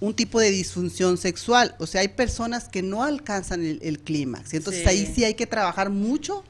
un 0.00 0.14
tipo 0.14 0.40
de 0.40 0.50
disfunción 0.50 1.18
sexual. 1.18 1.74
O 1.78 1.86
sea, 1.86 2.00
hay 2.00 2.08
personas 2.08 2.68
que 2.68 2.82
no 2.82 3.02
alcanzan 3.02 3.64
el, 3.64 3.98
clímax. 4.00 4.54
Entonces 4.54 4.86
ahí 4.86 5.10
sí 5.14 5.24
hay 5.24 5.34
que 5.34 5.46
trabajar 5.46 5.90
mucho 5.90 6.44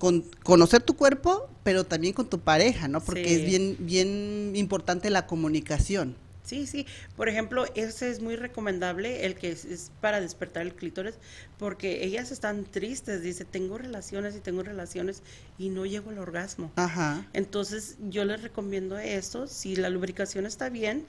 con 0.00 0.22
conocer 0.42 0.82
tu 0.82 0.96
cuerpo, 0.96 1.50
pero 1.62 1.84
también 1.84 2.14
con 2.14 2.26
tu 2.26 2.40
pareja, 2.40 2.88
¿no? 2.88 3.02
Porque 3.02 3.34
es 3.34 3.44
bien, 3.44 3.76
bien 3.80 4.52
importante 4.56 5.10
la 5.10 5.26
comunicación. 5.26 6.16
Sí, 6.42 6.66
sí. 6.66 6.86
Por 7.16 7.28
ejemplo, 7.28 7.66
ese 7.74 8.10
es 8.10 8.22
muy 8.22 8.34
recomendable, 8.34 9.26
el 9.26 9.34
que 9.34 9.50
es, 9.50 9.92
para 10.00 10.22
despertar 10.22 10.62
el 10.62 10.74
clítoris, 10.74 11.16
porque 11.58 12.02
ellas 12.02 12.32
están 12.32 12.64
tristes, 12.64 13.22
dice, 13.22 13.44
tengo 13.44 13.76
relaciones 13.76 14.34
y 14.34 14.40
tengo 14.40 14.62
relaciones 14.62 15.22
y 15.58 15.68
no 15.68 15.84
llego 15.84 16.08
al 16.08 16.18
orgasmo. 16.18 16.72
Ajá. 16.76 17.28
Entonces, 17.34 17.98
yo 18.08 18.24
les 18.24 18.40
recomiendo 18.40 18.98
esto, 18.98 19.46
si 19.48 19.76
la 19.76 19.90
lubricación 19.90 20.46
está 20.46 20.70
bien, 20.70 21.04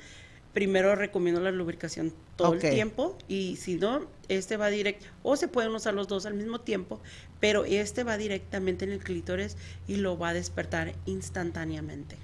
primero 0.53 0.95
recomiendo 0.95 1.41
la 1.41 1.51
lubricación 1.51 2.13
todo 2.35 2.53
el 2.53 2.59
tiempo 2.59 3.17
y 3.27 3.57
si 3.57 3.75
no, 3.75 4.05
este 4.27 4.57
va 4.57 4.69
directo, 4.69 5.05
o 5.23 5.35
se 5.35 5.47
pueden 5.47 5.71
usar 5.73 5.93
los 5.93 6.07
dos 6.07 6.25
al 6.25 6.33
mismo 6.33 6.61
tiempo, 6.61 6.99
pero 7.39 7.65
este 7.65 8.03
va 8.03 8.17
directamente 8.17 8.85
en 8.85 8.91
el 8.91 8.99
clítoris 8.99 9.57
y 9.87 9.95
lo 9.95 10.17
va 10.17 10.29
a 10.29 10.33
despertar 10.33 10.93
instantáneamente. 11.05 12.17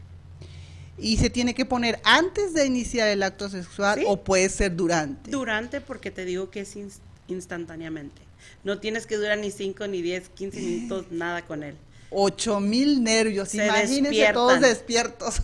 ¿Y 1.00 1.18
se 1.18 1.30
tiene 1.30 1.54
que 1.54 1.66
poner 1.66 2.00
antes 2.04 2.54
de 2.54 2.66
iniciar 2.66 3.08
el 3.08 3.22
acto 3.22 3.50
sexual 3.50 4.04
o 4.08 4.24
puede 4.24 4.50
ser 4.50 4.76
durante? 4.76 5.30
Durante 5.30 5.80
porque 5.80 6.10
te 6.10 6.26
digo 6.26 6.50
que 6.50 6.62
es 6.62 6.76
instantáneamente. 7.28 8.22
No 8.63 8.80
tienes 8.80 9.06
que 9.06 9.18
durar 9.18 9.38
ni 9.38 9.52
5, 9.52 9.88
ni 9.88 10.02
10, 10.02 10.30
15 10.30 10.60
minutos, 10.60 11.06
nada 11.12 11.46
con 11.46 11.63
él. 11.63 11.76
Ocho 12.10 12.60
mil 12.60 13.04
nervios, 13.04 13.54
imagínense 13.54 14.34
todos 14.34 14.60
despiertos. 14.62 15.42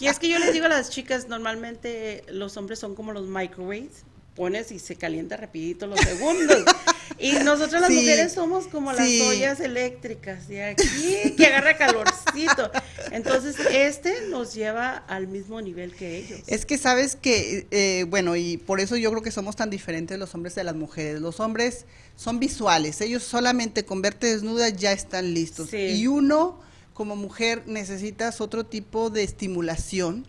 Y 0.00 0.06
es 0.06 0.18
que 0.18 0.28
yo 0.28 0.38
les 0.38 0.52
digo 0.52 0.66
a 0.66 0.68
las 0.68 0.90
chicas, 0.90 1.28
normalmente 1.28 2.24
los 2.28 2.56
hombres 2.56 2.78
son 2.78 2.94
como 2.94 3.12
los 3.12 3.26
microwaves, 3.26 4.04
pones 4.34 4.72
y 4.72 4.78
se 4.78 4.96
calienta 4.96 5.36
rapidito 5.36 5.86
los 5.86 6.00
segundos. 6.00 6.64
Y 7.18 7.32
nosotros 7.32 7.82
las 7.82 7.90
mujeres 7.90 8.32
somos 8.32 8.66
como 8.66 8.92
las 8.92 9.06
ollas 9.06 9.60
eléctricas, 9.60 10.48
y 10.48 10.58
aquí 10.58 11.34
que 11.36 11.46
agarra 11.46 11.76
calorcito. 11.76 12.70
Entonces, 13.10 13.56
este 13.70 14.28
nos 14.28 14.54
lleva 14.54 14.96
al 14.96 15.26
mismo 15.26 15.60
nivel 15.60 15.92
que 15.94 16.18
ellos. 16.18 16.40
Es 16.46 16.64
que 16.64 16.78
sabes 16.78 17.16
que, 17.16 17.66
eh, 17.70 18.06
bueno, 18.08 18.36
y 18.36 18.56
por 18.56 18.80
eso 18.80 18.96
yo 18.96 19.10
creo 19.10 19.22
que 19.22 19.32
somos 19.32 19.56
tan 19.56 19.68
diferentes 19.68 20.18
los 20.18 20.34
hombres 20.34 20.54
de 20.54 20.64
las 20.64 20.74
mujeres. 20.74 21.20
Los 21.20 21.40
hombres 21.40 21.84
son 22.16 22.40
visuales, 22.40 23.02
ellos 23.02 23.22
solamente 23.22 23.84
con 23.84 24.00
verte 24.00 24.28
desnuda 24.28 24.70
ya 24.70 24.92
están 24.92 25.34
listos. 25.34 25.74
Y 25.74 26.06
uno, 26.06 26.58
como 27.00 27.16
mujer, 27.16 27.62
necesitas 27.64 28.42
otro 28.42 28.66
tipo 28.66 29.08
de 29.08 29.22
estimulación 29.22 30.26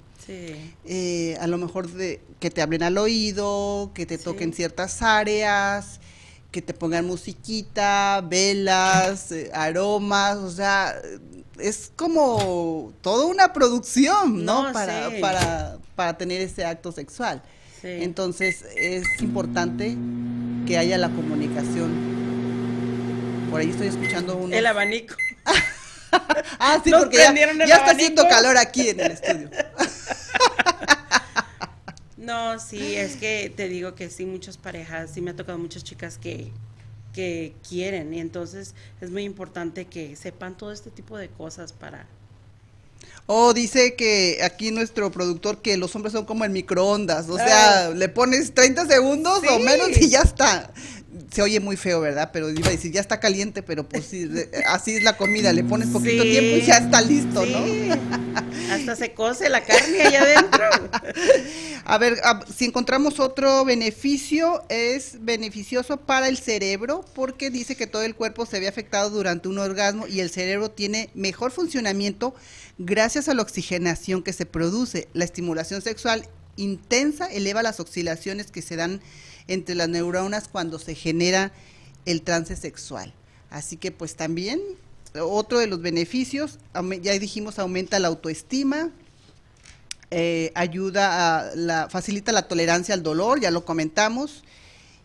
eh, 0.86 1.38
a 1.42 1.48
lo 1.48 1.58
mejor 1.58 1.92
de, 1.92 2.22
que 2.40 2.50
te 2.50 2.62
hablen 2.62 2.82
al 2.82 2.98
oído, 2.98 3.92
que 3.94 4.06
te 4.06 4.18
toquen 4.18 4.54
ciertas 4.54 5.02
áreas, 5.02 6.00
que 6.50 6.62
te 6.62 6.74
pongan 6.74 7.06
musiquita, 7.06 8.22
velas, 8.22 9.34
eh, 9.34 9.52
aromas, 9.54 10.38
o 10.38 10.50
sea, 10.50 10.96
es 11.60 11.92
como 11.98 12.94
toda 13.02 13.26
una 13.26 13.52
producción, 13.52 14.46
¿no? 14.46 14.72
para, 14.72 15.10
para, 15.20 15.78
para 15.98 16.18
tener 16.18 16.40
ese 16.40 16.64
acto 16.64 16.94
sexual. 16.94 17.44
Entonces 17.84 18.64
es 18.78 19.22
importante 19.22 19.98
que 20.66 20.78
haya 20.78 20.98
la 20.98 21.10
comunicación. 21.10 21.92
Por 23.50 23.60
ahí 23.60 23.72
estoy 23.72 23.88
escuchando 23.88 24.38
un... 24.38 24.54
El 24.54 24.66
abanico. 24.66 25.16
ah, 26.60 26.82
sí, 26.84 26.92
porque 26.92 27.18
ya, 27.18 27.34
ya 27.34 27.76
está 27.76 27.92
haciendo 27.92 28.28
calor 28.28 28.58
aquí 28.58 28.90
en 28.90 29.00
el 29.00 29.12
estudio. 29.12 29.50
no, 32.18 32.60
sí, 32.60 32.96
es 32.96 33.16
que 33.16 33.52
te 33.56 33.68
digo 33.68 33.96
que 33.96 34.10
sí, 34.10 34.26
muchas 34.26 34.58
parejas, 34.58 35.12
sí 35.14 35.22
me 35.22 35.32
ha 35.32 35.36
tocado 35.36 35.58
muchas 35.58 35.84
chicas 35.84 36.18
que, 36.18 36.52
que 37.14 37.54
quieren 37.68 38.14
y 38.14 38.20
entonces 38.20 38.76
es 39.00 39.12
muy 39.12 39.24
importante 39.24 39.86
que 39.86 40.16
sepan 40.16 40.58
todo 40.58 40.72
este 40.72 40.92
tipo 40.92 41.18
de 41.18 41.30
cosas 41.30 41.74
para 41.74 42.08
Oh, 43.28 43.54
dice 43.54 43.96
que 43.96 44.40
aquí 44.44 44.72
nuestro 44.72 45.12
productor 45.12 45.62
que 45.62 45.78
los 45.78 45.96
hombres 45.96 46.12
son 46.12 46.26
como 46.26 46.44
el 46.44 46.50
microondas, 46.50 47.30
o 47.30 47.38
sea, 47.38 47.92
le 47.92 48.10
pones 48.10 48.54
30 48.54 48.88
segundos 48.88 49.42
o 49.50 49.60
menos 49.60 49.90
y 49.98 50.10
ya 50.10 50.22
está. 50.22 50.72
Se 51.34 51.42
oye 51.42 51.60
muy 51.60 51.78
feo, 51.78 52.02
¿verdad? 52.02 52.32
Pero 52.34 52.50
iba 52.50 52.68
a 52.68 52.72
decir, 52.72 52.92
ya 52.92 53.00
está 53.00 53.20
caliente, 53.20 53.64
pero 53.64 53.88
pues 53.88 54.06
sí, 54.06 54.30
así 54.68 54.96
es 54.96 55.04
la 55.04 55.18
comida, 55.18 55.54
le 55.54 55.64
pones 55.64 55.90
poquito 55.90 56.24
tiempo 56.24 56.58
y 56.58 56.62
ya 56.66 56.78
está 56.78 57.02
listo, 57.02 57.46
¿no? 57.46 57.60
Hasta 58.72 58.96
se 58.96 59.14
cose 59.14 59.50
la 59.50 59.64
carne 59.64 60.02
allá 60.02 60.22
adentro. 60.22 60.66
A 61.84 61.98
ver, 61.98 62.22
si 62.56 62.66
encontramos 62.66 63.20
otro 63.20 63.66
beneficio, 63.66 64.64
es 64.70 65.18
beneficioso 65.22 65.98
para 65.98 66.30
el 66.30 66.38
cerebro 66.38 67.04
porque 67.14 67.50
dice 67.50 67.76
que 67.76 67.88
todo 67.88 68.04
el 68.04 68.16
cuerpo 68.16 68.46
se 68.46 68.60
ve 68.60 68.68
afectado 68.68 69.10
durante 69.10 69.48
un 69.50 69.58
orgasmo 69.58 70.08
y 70.08 70.20
el 70.20 70.30
cerebro 70.30 70.72
tiene 70.72 71.10
mejor 71.14 71.52
funcionamiento 71.52 72.34
gracias 72.78 73.28
a 73.28 73.34
la 73.34 73.42
oxigenación 73.42 74.24
que 74.24 74.34
se 74.34 74.46
produce. 74.46 75.08
La 75.14 75.26
estimulación 75.26 75.82
sexual 75.82 76.28
intensa 76.56 77.28
eleva 77.28 77.64
las 77.64 77.80
oscilaciones 77.80 78.52
que 78.52 78.62
se 78.62 78.76
dan 78.76 79.02
entre 79.54 79.76
las 79.76 79.90
neuronas 79.90 80.48
cuando 80.48 80.80
se 80.80 80.96
genera 80.96 81.52
el 82.06 82.22
trance 82.22 82.56
sexual. 82.56 83.14
Así 83.50 83.78
que 83.78 83.92
pues 83.92 84.16
también 84.16 84.62
otro 85.20 85.60
de 85.60 85.68
los 85.68 85.82
beneficios, 85.82 86.60
ya 87.02 87.14
dijimos, 87.14 87.60
aumenta 87.60 88.00
la 88.00 88.08
autoestima, 88.08 88.92
eh, 90.10 90.52
ayuda 90.56 91.50
a 91.50 91.56
la, 91.56 91.90
facilita 91.90 92.32
la 92.32 92.48
tolerancia 92.48 92.94
al 92.94 93.04
dolor, 93.04 93.40
ya 93.40 93.52
lo 93.52 93.66
comentamos. 93.66 94.44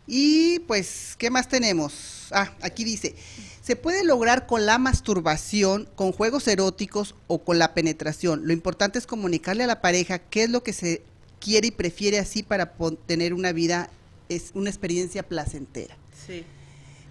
Y 0.06 0.61
pues, 0.61 1.16
¿qué 1.18 1.30
más 1.30 1.48
tenemos? 1.48 2.28
Ah, 2.30 2.52
aquí 2.61 2.85
dice, 2.85 3.16
se 3.62 3.74
puede 3.74 4.04
lograr 4.04 4.46
con 4.46 4.66
la 4.66 4.78
masturbación, 4.78 5.88
con 5.96 6.12
juegos 6.12 6.46
eróticos 6.46 7.16
o 7.26 7.42
con 7.42 7.59
la 7.59 7.74
penetración. 7.74 8.46
Lo 8.46 8.52
importante 8.52 8.98
es 8.98 9.06
comunicarle 9.06 9.64
a 9.64 9.68
la 9.68 9.80
pareja 9.80 10.20
qué 10.20 10.44
es 10.44 10.50
lo 10.50 10.62
que 10.62 10.72
se 10.72 11.02
quiere 11.40 11.68
y 11.68 11.72
prefiere 11.72 12.20
así 12.20 12.42
para 12.44 12.74
tener 13.06 13.35
una 13.35 13.50
vida, 13.52 13.90
es 14.28 14.50
una 14.54 14.70
experiencia 14.70 15.22
placentera. 15.22 15.96
Sí. 16.26 16.44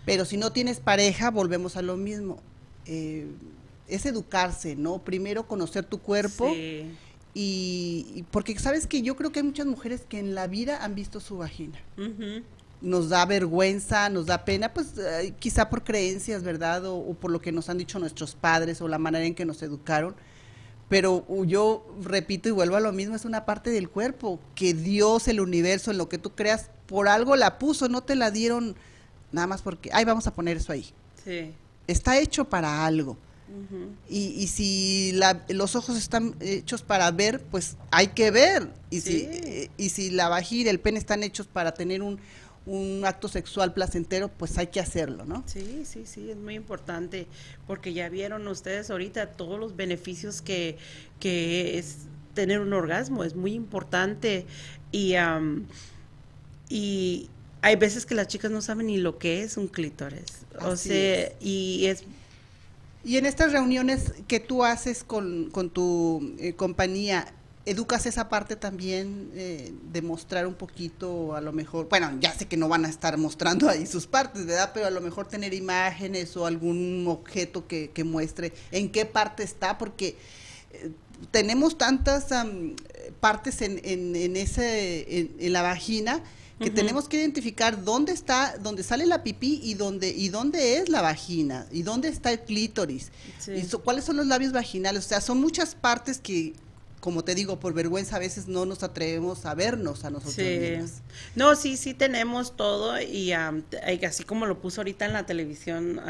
Pero 0.06 0.26
si 0.26 0.38
no 0.38 0.52
tienes 0.52 0.80
pareja, 0.80 1.32
volvemos 1.32 1.78
a 1.78 1.82
lo 1.82 1.98
mismo. 1.98 2.42
Eh, 2.86 3.28
es 3.88 4.06
educarse, 4.06 4.76
¿no? 4.76 5.00
Primero 5.00 5.48
conocer 5.48 5.86
tu 5.86 6.00
cuerpo. 6.00 6.52
Sí. 6.54 6.92
Y, 7.34 8.24
porque 8.32 8.58
sabes 8.58 8.88
que 8.88 9.02
yo 9.02 9.16
creo 9.16 9.32
que 9.32 9.40
hay 9.40 9.46
muchas 9.46 9.66
mujeres 9.66 10.04
que 10.08 10.20
en 10.20 10.36
la 10.36 10.48
vida 10.48 10.84
han 10.84 10.96
visto 10.96 11.20
su 11.20 11.38
vagina 11.38 11.78
nos 12.82 13.10
da 13.10 13.26
vergüenza, 13.26 14.10
nos 14.10 14.28
da 14.28 14.46
pena, 14.46 14.74
pues 14.74 14.98
eh, 14.98 15.34
quizá 15.40 15.70
por 15.70 15.84
creencias, 15.84 16.44
¿verdad? 16.44 16.86
O, 16.86 17.14
por 17.14 17.32
lo 17.32 17.42
que 17.42 17.52
nos 17.52 17.70
han 17.70 17.78
dicho 17.78 18.00
nuestros 18.00 18.36
padres 18.36 18.82
o 18.82 18.88
la 18.88 19.00
manera 19.00 19.26
en 19.26 19.36
que 19.36 19.46
nos 19.46 19.62
educaron. 19.64 20.16
Pero 20.88 21.26
yo 21.46 21.86
repito 22.02 22.48
y 22.48 22.52
vuelvo 22.52 22.76
a 22.76 22.80
lo 22.80 22.92
mismo, 22.94 23.16
es 23.16 23.26
una 23.26 23.46
parte 23.46 23.72
del 23.72 23.90
cuerpo 23.90 24.40
que 24.54 24.74
Dios, 24.74 25.28
el 25.28 25.40
universo, 25.40 25.92
en 25.92 25.98
lo 25.98 26.10
que 26.10 26.20
tú 26.20 26.36
creas, 26.36 26.70
por 26.86 27.08
algo 27.08 27.36
la 27.36 27.58
puso, 27.58 27.90
no 27.90 28.04
te 28.04 28.16
la 28.16 28.30
dieron 28.30 28.76
nada 29.32 29.48
más 29.48 29.62
porque, 29.62 29.90
ay, 29.94 30.06
vamos 30.06 30.28
a 30.28 30.34
poner 30.34 30.58
eso 30.58 30.72
ahí. 30.72 30.94
Sí. 31.24 31.54
Está 31.88 32.20
hecho 32.20 32.46
para 32.46 32.86
algo. 32.86 33.18
y, 34.10 34.28
y, 34.42 34.48
si 34.48 35.18
los 35.50 35.76
ojos 35.76 35.98
están 35.98 36.36
hechos 36.40 36.82
para 36.82 37.10
ver, 37.12 37.42
pues 37.44 37.78
hay 37.92 38.08
que 38.08 38.32
ver. 38.32 38.72
Y, 38.90 39.02
si, 39.02 39.70
y 39.78 39.90
si 39.90 40.10
la 40.10 40.30
vagina 40.30 40.70
el 40.70 40.80
pene 40.80 41.00
están 41.00 41.24
hechos 41.24 41.48
para 41.48 41.74
tener 41.74 42.02
un, 42.02 42.20
un 42.66 43.04
acto 43.06 43.28
sexual 43.28 43.74
placentero, 43.74 44.30
pues 44.30 44.58
hay 44.58 44.68
que 44.68 44.80
hacerlo, 44.80 45.26
¿no? 45.26 45.44
Sí, 45.46 45.84
sí, 45.86 46.06
sí, 46.06 46.32
es 46.32 46.38
muy 46.38 46.56
importante, 46.56 47.28
porque 47.68 47.94
ya 47.94 48.10
vieron 48.10 48.48
ustedes 48.48 48.90
ahorita 48.90 49.34
todos 49.34 49.60
los 49.60 49.76
beneficios 49.76 50.42
que, 50.42 50.78
que 51.20 51.78
es 51.78 51.98
tener 52.34 52.60
un 52.60 52.74
orgasmo, 52.74 53.24
es 53.24 53.36
muy 53.36 53.54
importante 53.54 54.46
y, 54.92 55.14
y 56.70 57.30
hay 57.62 57.76
veces 57.76 58.06
que 58.06 58.16
las 58.16 58.28
chicas 58.28 58.52
no 58.52 58.62
saben 58.62 58.88
ni 58.88 58.98
lo 58.98 59.18
que 59.20 59.44
es 59.44 59.58
un 59.58 59.68
clítoris, 59.68 60.46
o 60.62 60.76
sea, 60.76 61.32
y 61.40 61.86
es... 61.86 62.04
Y 63.04 63.18
en 63.18 63.28
estas 63.28 63.52
reuniones 63.52 64.14
que 64.28 64.40
tú 64.40 64.64
haces 64.64 65.04
con, 65.04 65.52
con 65.52 65.70
tu 65.70 66.34
eh, 66.40 66.54
compañía, 66.54 67.35
educas 67.66 68.06
esa 68.06 68.30
parte 68.30 68.56
también 68.56 69.32
eh, 69.34 69.74
de 69.92 70.02
mostrar 70.02 70.46
un 70.46 70.54
poquito, 70.54 71.36
a 71.36 71.42
lo 71.42 71.52
mejor, 71.52 71.90
bueno, 71.90 72.12
ya 72.20 72.34
sé 72.34 72.46
que 72.46 72.58
no 72.58 72.68
van 72.68 72.86
a 72.86 72.90
estar 72.90 73.18
mostrando 73.18 73.68
ahí 73.70 73.88
sus 73.88 74.06
partes, 74.06 74.46
¿verdad? 74.46 74.72
Pero 74.74 74.86
a 74.86 74.92
lo 74.92 75.02
mejor 75.02 75.28
tener 75.28 75.54
imágenes 75.54 76.38
o 76.38 76.46
algún 76.46 77.06
objeto 77.08 77.68
que, 77.68 77.92
muestre 78.06 78.54
en 78.72 78.92
qué 78.92 79.06
parte 79.06 79.42
está, 79.44 79.80
porque 79.80 80.16
eh, 80.72 80.92
tenemos 81.32 81.78
tantas 81.78 82.28
partes 83.20 83.62
en, 83.62 83.80
en, 83.84 84.36
ese, 84.36 85.32
en, 85.40 85.54
la 85.54 85.64
vagina 85.64 86.22
que 86.60 86.70
tenemos 86.70 87.10
que 87.10 87.18
identificar 87.18 87.84
dónde 87.84 88.14
está, 88.14 88.58
dónde 88.60 88.84
sale 88.84 89.06
la 89.06 89.24
pipí 89.24 89.60
y 89.64 89.74
dónde, 89.74 90.10
y 90.10 90.30
dónde 90.30 90.78
es 90.78 90.88
la 90.88 91.02
vagina, 91.02 91.66
y 91.72 91.82
dónde 91.82 92.10
está 92.10 92.32
el 92.32 92.42
clítoris, 92.42 93.12
y 93.48 93.64
cuáles 93.78 94.06
son 94.06 94.18
los 94.18 94.28
labios 94.28 94.54
vaginales, 94.54 95.06
o 95.06 95.08
sea, 95.10 95.20
son 95.20 95.42
muchas 95.42 95.76
partes 95.76 96.20
que 96.20 96.54
como 97.06 97.24
te 97.24 97.36
digo, 97.36 97.60
por 97.60 97.76
vergüenza 97.76 98.16
a 98.16 98.20
veces 98.20 98.48
no 98.48 98.66
nos 98.66 98.82
atrevemos 98.82 99.46
a 99.46 99.54
vernos 99.54 100.06
a 100.06 100.10
nosotros 100.10 100.34
sí. 100.34 100.74
No, 101.36 101.56
sí, 101.56 101.78
sí 101.78 101.94
tenemos 101.94 102.58
todo 102.58 103.00
y 103.00 103.32
así 103.32 104.24
como 104.24 104.48
lo 104.48 104.60
puso 104.60 104.82
ahorita 104.82 105.06
en 105.06 105.14
la 105.14 105.24
televisión 105.24 106.02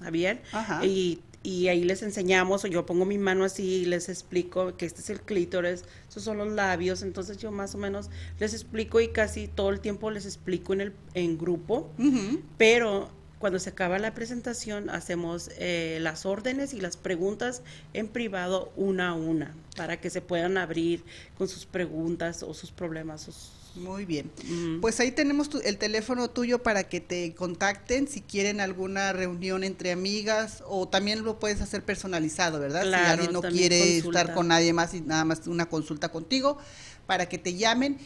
Javier, 0.00 0.42
y, 0.84 1.18
y 1.42 1.66
ahí 1.66 1.82
les 1.82 2.02
enseñamos, 2.02 2.64
o 2.64 2.68
yo 2.68 2.86
pongo 2.86 3.04
mi 3.04 3.18
mano 3.18 3.42
así 3.42 3.64
y 3.64 3.84
les 3.86 4.08
explico 4.08 4.76
que 4.76 4.86
este 4.86 5.00
es 5.00 5.10
el 5.10 5.20
clítoris, 5.20 5.82
estos 6.08 6.22
son 6.22 6.38
los 6.38 6.52
labios, 6.52 7.02
entonces 7.02 7.38
yo 7.38 7.50
más 7.50 7.74
o 7.74 7.78
menos 7.78 8.08
les 8.38 8.54
explico 8.54 9.00
y 9.00 9.08
casi 9.08 9.48
todo 9.48 9.70
el 9.70 9.80
tiempo 9.80 10.12
les 10.12 10.26
explico 10.26 10.74
en 10.74 10.80
el 10.80 10.92
en 11.14 11.38
grupo, 11.38 11.90
pero 12.56 13.10
cuando 13.46 13.60
se 13.60 13.70
acaba 13.70 14.00
la 14.00 14.12
presentación, 14.12 14.90
hacemos 14.90 15.50
eh, 15.58 15.98
las 16.00 16.26
órdenes 16.26 16.74
y 16.74 16.80
las 16.80 16.96
preguntas 16.96 17.62
en 17.92 18.08
privado 18.08 18.72
una 18.74 19.10
a 19.10 19.14
una 19.14 19.54
para 19.76 20.00
que 20.00 20.10
se 20.10 20.20
puedan 20.20 20.58
abrir 20.58 21.04
con 21.38 21.46
sus 21.46 21.64
preguntas 21.64 22.42
o 22.42 22.54
sus 22.54 22.72
problemas. 22.72 23.28
Muy 23.76 24.04
bien. 24.04 24.32
Pues 24.80 24.98
ahí 24.98 25.12
tenemos 25.12 25.48
el 25.62 25.78
teléfono 25.78 26.28
tuyo 26.28 26.64
para 26.64 26.88
que 26.88 27.00
te 27.00 27.36
contacten 27.36 28.08
si 28.08 28.20
quieren 28.20 28.60
alguna 28.60 29.12
reunión 29.12 29.62
entre 29.62 29.92
amigas 29.92 30.64
o 30.66 30.88
también 30.88 31.22
lo 31.22 31.38
puedes 31.38 31.60
hacer 31.60 31.84
personalizado, 31.84 32.58
¿verdad? 32.58 32.82
si 32.82 32.94
alguien 32.94 33.32
no 33.32 33.42
quiere 33.42 33.98
estar 33.98 34.34
con 34.34 34.48
nadie 34.48 34.72
más 34.72 34.92
y 34.92 35.02
nada 35.02 35.24
más 35.24 35.46
una 35.46 35.68
consulta 35.68 36.08
contigo, 36.08 36.58
para 37.06 37.28
que 37.28 37.38
te 37.38 37.54
llamen. 37.54 37.98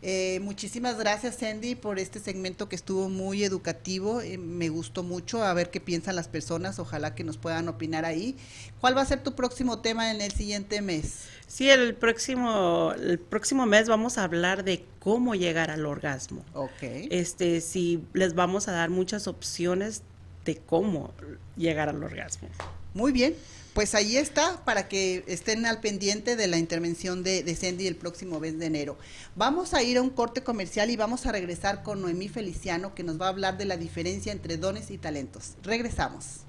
Eh, 0.00 0.38
muchísimas 0.42 0.96
gracias, 0.96 1.36
Sandy, 1.36 1.74
por 1.74 1.98
este 1.98 2.20
segmento 2.20 2.68
que 2.68 2.76
estuvo 2.76 3.08
muy 3.08 3.42
educativo. 3.42 4.20
Eh, 4.20 4.38
me 4.38 4.68
gustó 4.68 5.02
mucho 5.02 5.42
a 5.42 5.52
ver 5.54 5.70
qué 5.70 5.80
piensan 5.80 6.14
las 6.16 6.28
personas. 6.28 6.78
Ojalá 6.78 7.14
que 7.14 7.24
nos 7.24 7.36
puedan 7.36 7.68
opinar 7.68 8.04
ahí. 8.04 8.36
¿Cuál 8.80 8.96
va 8.96 9.02
a 9.02 9.06
ser 9.06 9.22
tu 9.22 9.34
próximo 9.34 9.80
tema 9.80 10.10
en 10.10 10.20
el 10.20 10.30
siguiente 10.30 10.80
mes? 10.80 11.24
Sí, 11.46 11.68
el 11.68 11.94
próximo, 11.94 12.92
el 12.92 13.18
próximo 13.18 13.66
mes 13.66 13.88
vamos 13.88 14.18
a 14.18 14.24
hablar 14.24 14.62
de 14.62 14.84
cómo 15.00 15.34
llegar 15.34 15.70
al 15.70 15.84
orgasmo. 15.84 16.44
Ok. 16.54 16.82
Este, 16.82 17.60
sí, 17.60 18.04
les 18.12 18.34
vamos 18.34 18.68
a 18.68 18.72
dar 18.72 18.90
muchas 18.90 19.26
opciones 19.26 20.02
de 20.44 20.56
cómo 20.58 21.12
llegar 21.56 21.88
al 21.88 22.02
orgasmo. 22.02 22.48
Muy 22.94 23.12
bien 23.12 23.34
pues 23.78 23.94
ahí 23.94 24.16
está 24.16 24.64
para 24.64 24.88
que 24.88 25.22
estén 25.28 25.64
al 25.64 25.78
pendiente 25.78 26.34
de 26.34 26.48
la 26.48 26.58
intervención 26.58 27.22
de, 27.22 27.44
de 27.44 27.54
Sandy 27.54 27.86
el 27.86 27.94
próximo 27.94 28.40
mes 28.40 28.58
de 28.58 28.66
enero. 28.66 28.98
Vamos 29.36 29.72
a 29.72 29.84
ir 29.84 29.98
a 29.98 30.02
un 30.02 30.10
corte 30.10 30.42
comercial 30.42 30.90
y 30.90 30.96
vamos 30.96 31.26
a 31.26 31.30
regresar 31.30 31.84
con 31.84 32.02
Noemí 32.02 32.28
Feliciano 32.28 32.92
que 32.92 33.04
nos 33.04 33.20
va 33.20 33.26
a 33.26 33.28
hablar 33.28 33.56
de 33.56 33.66
la 33.66 33.76
diferencia 33.76 34.32
entre 34.32 34.56
dones 34.56 34.90
y 34.90 34.98
talentos. 34.98 35.52
Regresamos. 35.62 36.40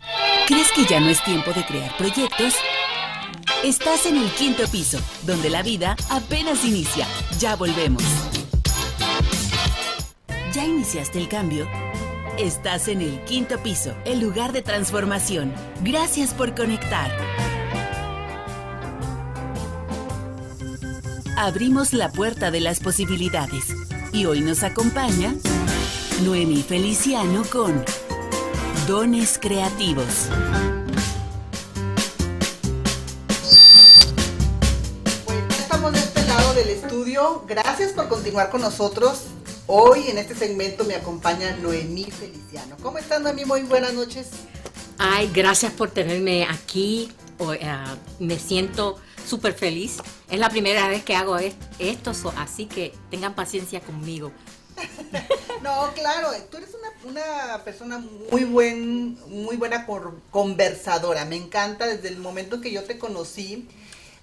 ¿Crees 0.47 0.71
que 0.71 0.85
ya 0.85 0.99
no 0.99 1.07
es 1.07 1.23
tiempo 1.23 1.53
de 1.53 1.63
crear 1.67 1.95
proyectos? 1.97 2.55
Estás 3.63 4.07
en 4.07 4.17
el 4.17 4.31
quinto 4.31 4.67
piso, 4.67 4.99
donde 5.27 5.51
la 5.51 5.61
vida 5.61 5.95
apenas 6.09 6.65
inicia. 6.65 7.05
Ya 7.37 7.55
volvemos. 7.55 8.01
¿Ya 10.51 10.65
iniciaste 10.65 11.19
el 11.19 11.29
cambio? 11.29 11.67
Estás 12.39 12.87
en 12.87 13.01
el 13.01 13.21
quinto 13.25 13.61
piso, 13.61 13.93
el 14.05 14.21
lugar 14.21 14.53
de 14.53 14.61
transformación. 14.61 15.53
Gracias 15.83 16.33
por 16.33 16.55
conectar. 16.55 17.11
Abrimos 21.35 21.91
la 21.91 22.09
puerta 22.09 22.49
de 22.49 22.61
las 22.61 22.79
posibilidades. 22.79 23.65
Y 24.13 24.23
hoy 24.23 24.39
nos 24.39 24.63
acompaña 24.63 25.35
Noemí 26.23 26.63
Feliciano 26.63 27.43
con 27.51 27.83
Dones 28.87 29.37
Creativos. 29.37 30.29
Ya 35.27 35.57
estamos 35.57 35.91
de 35.91 35.99
este 35.99 36.25
lado 36.25 36.53
del 36.53 36.69
estudio. 36.69 37.43
Gracias 37.49 37.91
por 37.91 38.07
continuar 38.07 38.49
con 38.49 38.61
nosotros. 38.61 39.25
Hoy 39.71 40.07
en 40.07 40.17
este 40.17 40.33
segmento 40.33 40.83
me 40.83 40.95
acompaña 40.95 41.55
Noemí 41.57 42.05
Feliciano. 42.05 42.75
¿Cómo 42.81 42.97
estás, 42.97 43.21
Noemí? 43.21 43.45
Muy 43.45 43.61
buenas 43.61 43.93
noches. 43.93 44.29
Ay, 44.97 45.29
gracias 45.31 45.71
por 45.73 45.91
tenerme 45.91 46.45
aquí. 46.45 47.11
Eh, 47.39 47.75
me 48.17 48.39
siento 48.39 48.97
súper 49.27 49.53
feliz. 49.53 49.97
Es 50.27 50.39
la 50.39 50.49
primera 50.49 50.87
vez 50.87 51.03
que 51.03 51.15
hago 51.15 51.37
es- 51.37 51.53
esto, 51.77 52.13
así 52.37 52.65
que 52.65 52.93
tengan 53.11 53.35
paciencia 53.35 53.79
conmigo. 53.81 54.31
No, 55.61 55.91
claro, 55.93 56.29
tú 56.49 56.55
eres 56.55 56.69
una, 57.03 57.11
una 57.11 57.63
persona 57.65 58.01
muy 58.31 58.45
buen, 58.45 59.19
muy 59.27 59.57
buena 59.57 59.85
conversadora. 60.31 61.25
Me 61.25 61.35
encanta 61.35 61.85
desde 61.85 62.07
el 62.07 62.17
momento 62.17 62.61
que 62.61 62.71
yo 62.71 62.85
te 62.85 62.97
conocí. 62.97 63.67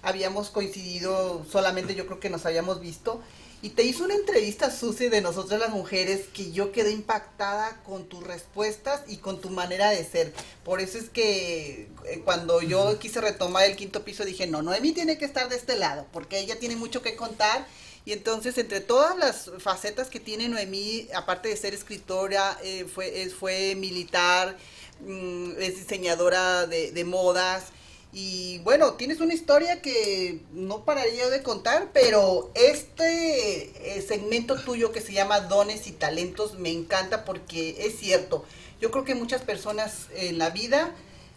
Habíamos 0.01 0.49
coincidido 0.49 1.45
solamente, 1.51 1.93
yo 1.93 2.07
creo 2.07 2.19
que 2.19 2.31
nos 2.31 2.47
habíamos 2.47 2.79
visto. 2.81 3.21
Y 3.59 3.69
te 3.71 3.81
hizo 3.83 4.03
una 4.03 4.13
entrevista, 4.13 4.69
Susi, 4.69 5.09
de 5.09 5.19
nosotras 5.21 5.59
las 5.59 5.71
mujeres, 5.71 6.27
que 6.31 6.51
yo 6.51 6.71
quedé 6.71 6.91
impactada 6.91 7.81
con 7.83 8.07
tus 8.07 8.23
respuestas 8.23 9.01
y 9.07 9.17
con 9.17 9.41
tu 9.41 9.49
manera 9.49 9.89
de 9.89 10.05
ser. 10.05 10.31
Por 10.63 10.79
eso 10.79 10.99
es 10.99 11.09
que 11.09 11.89
eh, 12.05 12.21
cuando 12.23 12.61
yo 12.61 12.99
quise 12.99 13.19
retomar 13.19 13.63
el 13.65 13.75
quinto 13.75 14.03
piso 14.05 14.25
dije, 14.25 14.45
no, 14.45 14.61
Noemí 14.61 14.91
tiene 14.91 15.17
que 15.17 15.25
estar 15.25 15.49
de 15.49 15.55
este 15.55 15.75
lado, 15.75 16.05
porque 16.13 16.39
ella 16.39 16.59
tiene 16.59 16.75
mucho 16.75 17.01
que 17.01 17.15
contar. 17.15 17.65
Y 18.05 18.13
entonces, 18.13 18.57
entre 18.59 18.79
todas 18.79 19.17
las 19.17 19.51
facetas 19.59 20.09
que 20.09 20.19
tiene 20.19 20.47
Noemí, 20.47 21.07
aparte 21.15 21.49
de 21.49 21.57
ser 21.57 21.73
escritora, 21.73 22.57
eh, 22.63 22.85
fue, 22.93 23.23
es- 23.23 23.33
fue 23.33 23.73
militar, 23.75 24.55
mm, 25.01 25.53
es 25.59 25.77
diseñadora 25.79 26.67
de, 26.67 26.91
de 26.91 27.03
modas. 27.05 27.65
Y 28.13 28.59
bueno, 28.59 28.93
tienes 28.93 29.19
una 29.19 29.33
historia 29.33 29.81
que 29.81 30.41
no 30.53 30.85
pararía 30.85 31.29
de 31.29 31.43
contar, 31.43 31.89
pero 31.93 32.51
este 32.55 33.97
eh, 33.97 34.01
segmento 34.01 34.55
tuyo 34.55 34.91
que 34.91 35.01
se 35.01 35.13
llama 35.13 35.41
Dones 35.41 35.87
y 35.87 35.91
Talentos 35.91 36.57
me 36.57 36.71
encanta 36.71 37.25
porque 37.25 37.75
es 37.85 37.99
cierto. 37.99 38.45
Yo 38.79 38.91
creo 38.91 39.03
que 39.03 39.13
muchas 39.13 39.41
personas 39.41 40.07
en 40.15 40.37
la 40.37 40.49
vida 40.51 40.95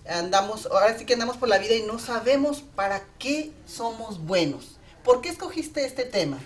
andamos, 0.09 0.67
ahora 0.67 0.97
sí 0.97 1.05
que 1.05 1.15
andamos 1.15 1.37
por 1.37 1.49
la 1.49 1.59
vida 1.59 1.75
y 1.75 1.83
no 1.83 1.99
sabemos 1.99 2.63
para 2.75 3.03
qué 3.19 3.51
somos 3.67 4.25
buenos. 4.25 4.77
¿Por 5.05 5.21
qué 5.21 5.31
escogiste 5.31 5.85
este 5.85 6.05
tema? 6.05 6.39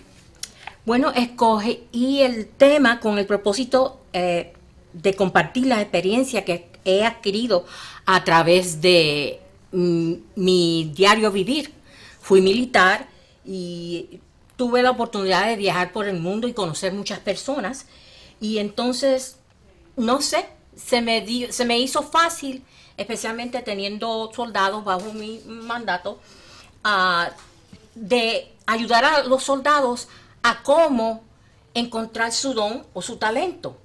Bueno, 0.85 1.11
escoge 1.11 1.83
y 1.91 2.21
el 2.21 2.47
tema 2.47 2.99
con 2.99 3.17
el 3.17 3.25
propósito 3.25 4.01
eh, 4.13 4.53
de 4.93 5.13
compartir 5.13 5.67
la 5.67 5.81
experiencia 5.81 6.45
que 6.45 6.69
he 6.85 7.03
adquirido 7.03 7.65
a 8.05 8.23
través 8.23 8.81
de 8.81 9.41
mi 9.75 10.91
diario 10.95 11.31
vivir. 11.31 11.73
Fui 12.21 12.41
militar 12.41 13.07
y 13.45 14.19
tuve 14.55 14.81
la 14.81 14.91
oportunidad 14.91 15.47
de 15.47 15.55
viajar 15.55 15.91
por 15.91 16.07
el 16.07 16.19
mundo 16.19 16.47
y 16.47 16.53
conocer 16.53 16.93
muchas 16.93 17.19
personas 17.19 17.85
y 18.39 18.57
entonces, 18.59 19.37
no 19.95 20.21
sé, 20.21 20.47
se 20.75 21.01
me, 21.01 21.21
di- 21.21 21.51
se 21.51 21.65
me 21.65 21.77
hizo 21.77 22.01
fácil, 22.03 22.63
especialmente 22.97 23.61
teniendo 23.61 24.31
soldados 24.33 24.83
bajo 24.83 25.13
mi 25.13 25.39
mandato, 25.45 26.19
ah, 26.83 27.29
de 27.93 28.51
ayudar 28.65 29.05
a 29.05 29.23
los 29.23 29.43
soldados 29.43 30.07
a 30.43 30.63
cómo 30.63 31.23
encontrar 31.73 32.31
su 32.31 32.53
don 32.53 32.85
o 32.93 33.01
su 33.01 33.17
talento. 33.17 33.77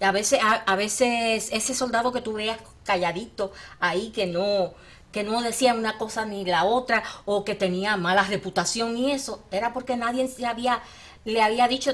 A 0.00 0.12
veces, 0.12 0.40
a, 0.42 0.52
a 0.54 0.76
veces 0.76 1.48
ese 1.52 1.74
soldado 1.74 2.12
que 2.12 2.20
tú 2.20 2.32
veas 2.34 2.58
calladito 2.84 3.52
ahí 3.80 4.10
que 4.10 4.26
no, 4.26 4.72
que 5.12 5.22
no 5.24 5.40
decía 5.42 5.74
una 5.74 5.98
cosa 5.98 6.26
ni 6.26 6.44
la 6.44 6.64
otra 6.64 7.02
o 7.24 7.44
que 7.44 7.54
tenía 7.54 7.96
mala 7.96 8.22
reputación 8.24 8.96
y 8.96 9.12
eso, 9.12 9.42
era 9.50 9.72
porque 9.72 9.96
nadie 9.96 10.28
se 10.28 10.46
había, 10.46 10.82
le 11.24 11.42
había 11.42 11.66
dicho, 11.68 11.92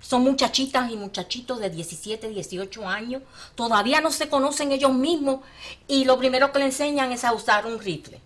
son 0.00 0.22
muchachitas 0.22 0.90
y 0.90 0.96
muchachitos 0.96 1.60
de 1.60 1.70
17, 1.70 2.28
18 2.28 2.88
años, 2.88 3.22
todavía 3.54 4.00
no 4.00 4.10
se 4.10 4.28
conocen 4.28 4.72
ellos 4.72 4.92
mismos 4.92 5.40
y 5.86 6.04
lo 6.04 6.18
primero 6.18 6.52
que 6.52 6.58
le 6.58 6.66
enseñan 6.66 7.12
es 7.12 7.24
a 7.24 7.32
usar 7.32 7.66
un 7.66 7.78
rifle. 7.78 8.20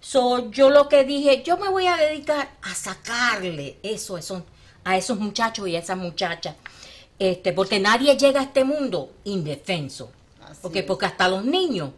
So, 0.00 0.50
yo 0.50 0.68
lo 0.68 0.88
que 0.88 1.04
dije, 1.04 1.42
yo 1.42 1.56
me 1.56 1.68
voy 1.68 1.86
a 1.86 1.96
dedicar 1.96 2.50
a 2.62 2.74
sacarle 2.74 3.78
eso, 3.82 4.18
eso 4.18 4.44
a 4.84 4.98
esos 4.98 5.18
muchachos 5.18 5.66
y 5.66 5.76
a 5.76 5.78
esas 5.78 5.96
muchachas. 5.96 6.56
Este, 7.18 7.52
porque 7.52 7.80
nadie 7.80 8.16
llega 8.16 8.40
a 8.40 8.44
este 8.44 8.64
mundo 8.64 9.12
indefenso. 9.24 10.10
Porque, 10.60 10.82
porque 10.82 11.06
hasta 11.06 11.28
los 11.28 11.44
niños 11.44 11.90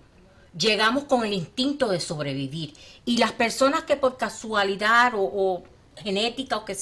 llegamos 0.58 1.04
con 1.04 1.24
el 1.24 1.32
instinto 1.32 1.88
de 1.88 2.00
sobrevivir. 2.00 2.74
Y 3.04 3.18
las 3.18 3.32
personas 3.32 3.84
que 3.84 3.96
por 3.96 4.16
casualidad 4.16 5.12
o, 5.14 5.62
genética 5.96 6.56
o 6.56 6.64
que, 6.64 6.76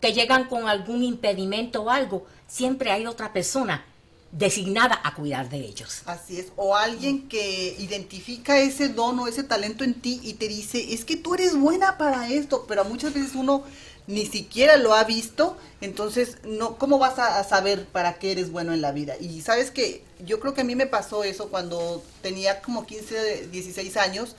que 0.00 0.12
llegan 0.12 0.44
con 0.44 0.68
algún 0.68 1.02
impedimento 1.02 1.82
o 1.82 1.90
algo, 1.90 2.26
siempre 2.46 2.90
hay 2.90 3.06
otra 3.06 3.32
persona 3.32 3.84
designada 4.32 5.00
a 5.02 5.14
cuidar 5.14 5.48
de 5.48 5.58
ellos. 5.58 6.02
Así 6.06 6.38
es, 6.38 6.52
o 6.56 6.76
alguien 6.76 7.28
que 7.28 7.74
identifica 7.78 8.58
ese 8.58 8.88
don 8.88 9.18
o 9.18 9.26
ese 9.26 9.42
talento 9.42 9.84
en 9.84 9.94
ti 9.94 10.20
y 10.22 10.34
te 10.34 10.48
dice, 10.48 10.94
es 10.94 11.04
que 11.04 11.16
tú 11.16 11.34
eres 11.34 11.56
buena 11.56 11.98
para 11.98 12.28
esto, 12.28 12.64
pero 12.68 12.84
muchas 12.84 13.12
veces 13.12 13.34
uno 13.34 13.64
ni 14.06 14.26
siquiera 14.26 14.76
lo 14.76 14.94
ha 14.94 15.04
visto, 15.04 15.56
entonces, 15.80 16.38
no, 16.44 16.76
¿cómo 16.76 16.98
vas 16.98 17.18
a, 17.18 17.42
saber 17.44 17.86
para 17.86 18.18
qué 18.18 18.32
eres 18.32 18.50
bueno 18.50 18.72
en 18.72 18.80
la 18.80 18.92
vida? 18.92 19.16
Y 19.18 19.40
sabes 19.40 19.70
que 19.70 20.04
yo 20.24 20.40
creo 20.40 20.52
que 20.52 20.62
a 20.62 20.64
mí 20.64 20.74
me 20.74 20.86
pasó 20.86 21.24
eso 21.24 21.48
cuando 21.48 22.02
tenía 22.22 22.60
como 22.60 22.86
15, 22.86 23.48
16 23.48 23.96
años, 23.96 24.36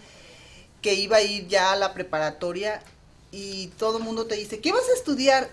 que 0.81 0.93
iba 0.95 1.17
a 1.17 1.21
ir 1.21 1.47
ya 1.47 1.71
a 1.71 1.75
la 1.75 1.93
preparatoria 1.93 2.83
y 3.31 3.67
todo 3.77 3.97
el 3.97 4.03
mundo 4.03 4.25
te 4.25 4.35
dice, 4.35 4.59
¿qué 4.59 4.71
vas 4.71 4.87
a 4.89 4.97
estudiar? 4.97 5.49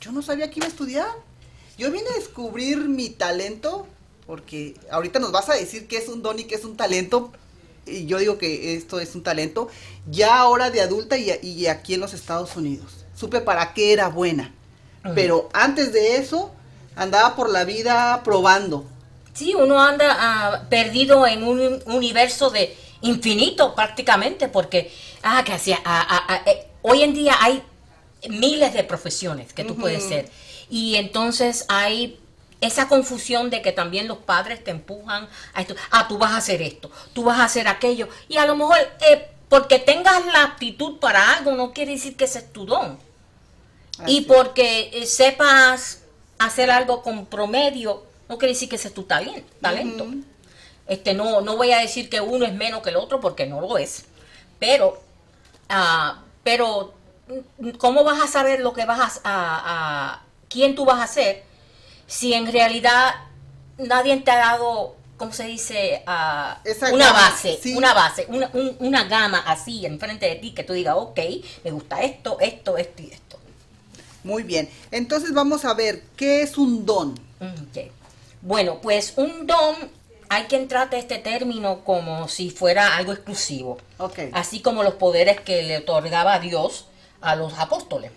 Yo 0.00 0.12
no 0.12 0.22
sabía 0.22 0.50
que 0.50 0.60
iba 0.60 0.66
a 0.66 0.70
estudiar. 0.70 1.29
Yo 1.80 1.90
vine 1.90 2.10
a 2.10 2.18
descubrir 2.18 2.76
mi 2.90 3.08
talento, 3.08 3.86
porque 4.26 4.74
ahorita 4.90 5.18
nos 5.18 5.32
vas 5.32 5.48
a 5.48 5.54
decir 5.54 5.88
qué 5.88 5.96
es 5.96 6.08
un 6.08 6.20
don 6.20 6.38
y 6.38 6.44
qué 6.44 6.54
es 6.56 6.66
un 6.66 6.76
talento, 6.76 7.32
y 7.86 8.04
yo 8.04 8.18
digo 8.18 8.36
que 8.36 8.76
esto 8.76 9.00
es 9.00 9.14
un 9.14 9.22
talento, 9.22 9.68
ya 10.06 10.40
ahora 10.40 10.70
de 10.70 10.82
adulta 10.82 11.16
y, 11.16 11.32
y 11.42 11.68
aquí 11.68 11.94
en 11.94 12.00
los 12.00 12.12
Estados 12.12 12.54
Unidos. 12.54 13.06
Supe 13.16 13.40
para 13.40 13.72
qué 13.72 13.94
era 13.94 14.08
buena, 14.10 14.54
pero 15.14 15.48
antes 15.54 15.94
de 15.94 16.16
eso 16.16 16.50
andaba 16.96 17.34
por 17.34 17.48
la 17.48 17.64
vida 17.64 18.20
probando. 18.24 18.84
Sí, 19.32 19.54
uno 19.54 19.80
anda 19.80 20.14
ah, 20.20 20.66
perdido 20.68 21.26
en 21.26 21.44
un 21.44 21.82
universo 21.86 22.50
de 22.50 22.76
infinito 23.00 23.74
prácticamente, 23.74 24.48
porque 24.48 24.92
ah, 25.22 25.42
que 25.46 25.54
hacía, 25.54 25.78
ah, 25.86 26.06
ah, 26.06 26.24
ah, 26.28 26.42
eh, 26.44 26.66
hoy 26.82 27.04
en 27.04 27.14
día 27.14 27.38
hay 27.40 27.62
miles 28.28 28.74
de 28.74 28.84
profesiones 28.84 29.54
que 29.54 29.64
tú 29.64 29.76
puedes 29.76 30.04
ser. 30.04 30.28
Y 30.70 30.96
entonces 30.96 31.64
hay 31.68 32.18
esa 32.60 32.88
confusión 32.88 33.50
de 33.50 33.62
que 33.62 33.72
también 33.72 34.06
los 34.08 34.18
padres 34.18 34.62
te 34.62 34.70
empujan 34.70 35.28
a 35.54 35.60
esto. 35.62 35.74
Ah, 35.90 36.06
tú 36.08 36.18
vas 36.18 36.32
a 36.32 36.36
hacer 36.38 36.62
esto, 36.62 36.90
tú 37.12 37.24
vas 37.24 37.40
a 37.40 37.44
hacer 37.44 37.68
aquello. 37.68 38.08
Y 38.28 38.36
a 38.36 38.46
lo 38.46 38.54
mejor 38.56 38.76
eh, 39.08 39.28
porque 39.48 39.78
tengas 39.78 40.24
la 40.26 40.44
aptitud 40.44 40.98
para 40.98 41.36
algo 41.36 41.52
no 41.52 41.72
quiere 41.72 41.92
decir 41.92 42.16
que 42.16 42.24
ese 42.24 42.38
es 42.40 42.52
tu 42.52 42.66
don. 42.66 42.98
Así 43.98 44.18
Y 44.18 44.20
porque 44.22 44.90
eh, 44.92 45.06
sepas 45.06 46.02
hacer 46.38 46.70
algo 46.70 47.02
con 47.02 47.26
promedio, 47.26 48.04
no 48.28 48.38
quiere 48.38 48.54
decir 48.54 48.68
que 48.68 48.76
ese 48.76 48.88
es 48.88 48.94
tu 48.94 49.02
talen- 49.04 49.44
talento. 49.60 50.06
Este, 50.86 51.14
no, 51.14 51.40
no 51.40 51.56
voy 51.56 51.72
a 51.72 51.78
decir 51.78 52.08
que 52.10 52.20
uno 52.20 52.44
es 52.46 52.52
menos 52.54 52.82
que 52.82 52.90
el 52.90 52.96
otro 52.96 53.20
porque 53.20 53.46
no 53.46 53.60
lo 53.60 53.78
es. 53.78 54.04
Pero, 54.58 55.00
ah, 55.68 56.22
pero, 56.42 56.94
mm, 57.58 57.70
¿cómo 57.70 58.04
vas 58.04 58.20
a 58.22 58.26
saber 58.26 58.60
lo 58.60 58.72
que 58.72 58.84
vas 58.84 59.20
a, 59.24 59.30
a- 59.30 59.62
a- 60.14 60.22
quién 60.50 60.74
tú 60.74 60.84
vas 60.84 61.00
a 61.00 61.06
ser 61.06 61.42
si 62.06 62.34
en 62.34 62.50
realidad 62.52 63.14
nadie 63.78 64.16
te 64.18 64.30
ha 64.32 64.36
dado, 64.38 64.96
¿cómo 65.16 65.32
se 65.32 65.44
dice? 65.44 66.02
Ah, 66.06 66.60
una 66.92 67.12
base, 67.12 67.58
sí. 67.62 67.74
una 67.76 67.94
base, 67.94 68.26
una, 68.28 68.50
un- 68.52 68.76
una 68.80 69.04
gama 69.04 69.38
así 69.46 69.86
enfrente 69.86 70.26
de 70.26 70.34
ti 70.36 70.52
que 70.52 70.64
tú 70.64 70.72
digas, 70.74 70.96
ok, 70.98 71.18
me 71.64 71.70
gusta 71.70 72.02
esto, 72.02 72.38
esto, 72.40 72.76
esto 72.76 73.02
y 73.02 73.06
esto. 73.12 73.38
Muy 74.24 74.42
bien, 74.42 74.68
entonces 74.90 75.32
vamos 75.32 75.64
a 75.64 75.72
ver, 75.72 76.02
¿qué 76.16 76.42
es 76.42 76.58
un 76.58 76.84
don? 76.84 77.14
Bueno, 78.42 78.80
pues 78.82 79.14
un 79.16 79.46
don, 79.46 79.76
hay 80.28 80.44
quien 80.44 80.66
trate 80.68 80.98
este 80.98 81.18
término 81.18 81.84
como 81.84 82.28
si 82.28 82.50
fuera 82.50 82.96
algo 82.96 83.12
exclusivo. 83.12 83.78
Así 84.32 84.60
como 84.60 84.82
los 84.82 84.94
poderes 84.94 85.40
que 85.40 85.62
le 85.62 85.78
otorgaba 85.78 86.38
Dios 86.38 86.86
a 87.20 87.36
los 87.36 87.58
apóstoles. 87.58 88.10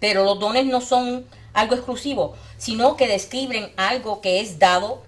Pero 0.00 0.24
los 0.24 0.38
dones 0.40 0.66
no 0.66 0.80
son 0.80 1.24
algo 1.54 1.74
exclusivo, 1.74 2.34
sino 2.58 2.96
que 2.96 3.08
describen 3.08 3.72
algo 3.76 4.20
que 4.20 4.40
es 4.40 4.58
dado 4.58 5.02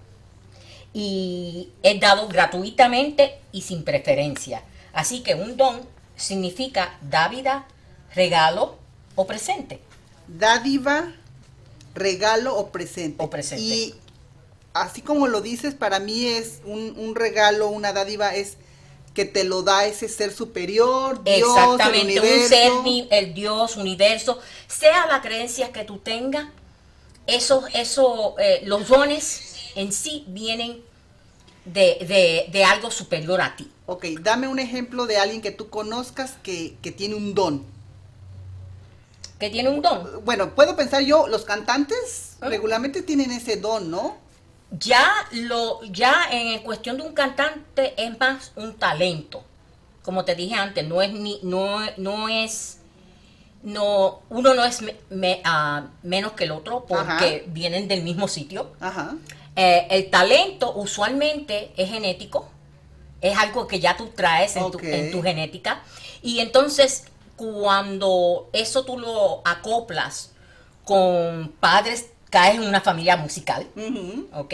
y 0.93 1.69
es 1.83 1.99
dado 1.99 2.27
gratuitamente 2.27 3.39
y 3.51 3.61
sin 3.61 3.83
preferencia. 3.83 4.63
Así 4.93 5.21
que 5.21 5.35
un 5.35 5.57
don 5.57 5.81
significa 6.15 6.97
dávida, 7.01 7.67
regalo 8.13 8.77
o 9.15 9.27
presente. 9.27 9.81
Dádiva, 10.27 11.13
regalo 11.93 12.55
o 12.55 12.69
presente. 12.69 13.23
O 13.23 13.29
presente. 13.29 13.63
Y 13.63 13.95
así 14.73 15.01
como 15.01 15.27
lo 15.27 15.41
dices, 15.41 15.75
para 15.75 15.99
mí 15.99 16.27
es 16.27 16.61
un, 16.65 16.95
un 16.97 17.15
regalo, 17.15 17.67
una 17.69 17.91
dádiva, 17.91 18.33
es 18.33 18.57
que 19.15 19.25
te 19.25 19.43
lo 19.45 19.63
da 19.63 19.85
ese 19.85 20.07
ser 20.09 20.31
superior, 20.31 21.23
Dios, 21.23 21.39
Exactamente, 21.57 22.13
el 22.13 22.19
un 22.19 22.25
universo. 22.27 22.47
ser, 22.49 22.71
ni- 22.83 23.07
el 23.09 23.33
Dios, 23.33 23.77
universo, 23.77 24.39
sea 24.67 25.07
la 25.07 25.21
creencia 25.23 25.71
que 25.71 25.83
tú 25.85 25.97
tengas, 25.97 26.47
eso, 27.25 27.63
eso, 27.73 28.35
eh, 28.37 28.61
los 28.65 28.87
dones 28.87 29.55
en 29.75 29.91
sí 29.91 30.25
vienen 30.27 30.81
de, 31.65 31.97
de- 32.07 32.45
de 32.51 32.63
algo 32.63 32.91
superior 32.91 33.41
a 33.41 33.55
ti. 33.55 33.71
Ok, 33.87 34.05
dame 34.21 34.47
un 34.47 34.59
ejemplo 34.59 35.07
de 35.07 35.17
alguien 35.17 35.41
que 35.41 35.51
tú 35.51 35.69
conozcas 35.69 36.33
que, 36.43 36.75
que 36.83 36.91
tiene 36.91 37.15
un 37.15 37.33
don. 37.33 37.65
Que 39.39 39.49
tiene 39.49 39.69
un 39.69 39.81
don. 39.81 40.23
Bueno, 40.23 40.55
puedo 40.55 40.75
pensar 40.75 41.01
yo, 41.03 41.27
los 41.27 41.43
cantantes 41.45 42.35
Ah. 42.41 42.49
regularmente 42.49 43.01
tienen 43.01 43.31
ese 43.31 43.57
don, 43.57 43.89
¿no? 43.91 44.17
Ya 44.71 45.09
lo, 45.31 45.81
ya 45.83 46.27
en 46.31 46.59
cuestión 46.61 46.97
de 46.97 47.03
un 47.03 47.13
cantante 47.13 47.93
es 47.97 48.19
más 48.19 48.51
un 48.55 48.73
talento. 48.75 49.43
Como 50.03 50.25
te 50.25 50.35
dije 50.35 50.55
antes, 50.55 50.85
no 50.87 51.01
es 51.01 51.11
ni, 51.13 51.39
no, 51.43 51.79
no 51.97 52.29
es, 52.29 52.79
no, 53.63 54.21
uno 54.29 54.53
no 54.53 54.63
es 54.65 54.81
me- 54.81 54.95
me- 55.09 55.41
ah, 55.43 55.87
menos 56.03 56.33
que 56.33 56.43
el 56.43 56.51
otro 56.51 56.85
porque 56.87 57.11
Ajá. 57.13 57.43
vienen 57.47 57.87
del 57.87 58.03
mismo 58.03 58.27
sitio. 58.27 58.73
Ajá. 58.79 59.15
Eh, 59.55 59.87
el 59.91 60.09
talento 60.09 60.73
usualmente 60.75 61.71
es 61.77 61.89
genético, 61.89 62.49
es 63.21 63.37
algo 63.37 63.67
que 63.67 63.79
ya 63.79 63.95
tú 63.95 64.07
traes 64.09 64.55
en, 64.57 64.69
tu, 64.71 64.79
en 64.79 65.11
tu 65.11 65.21
genética. 65.23 65.81
Y 66.21 66.39
entonces, 66.39 67.05
cuando 67.37 68.49
eso 68.51 68.83
tú 68.83 68.97
lo 68.99 69.41
acoplas 69.45 70.31
con 70.83 71.53
padres, 71.59 72.09
caes 72.29 72.55
en 72.55 72.63
una 72.63 72.81
familia 72.81 73.17
musical. 73.17 73.67
¿ok? 74.33 74.53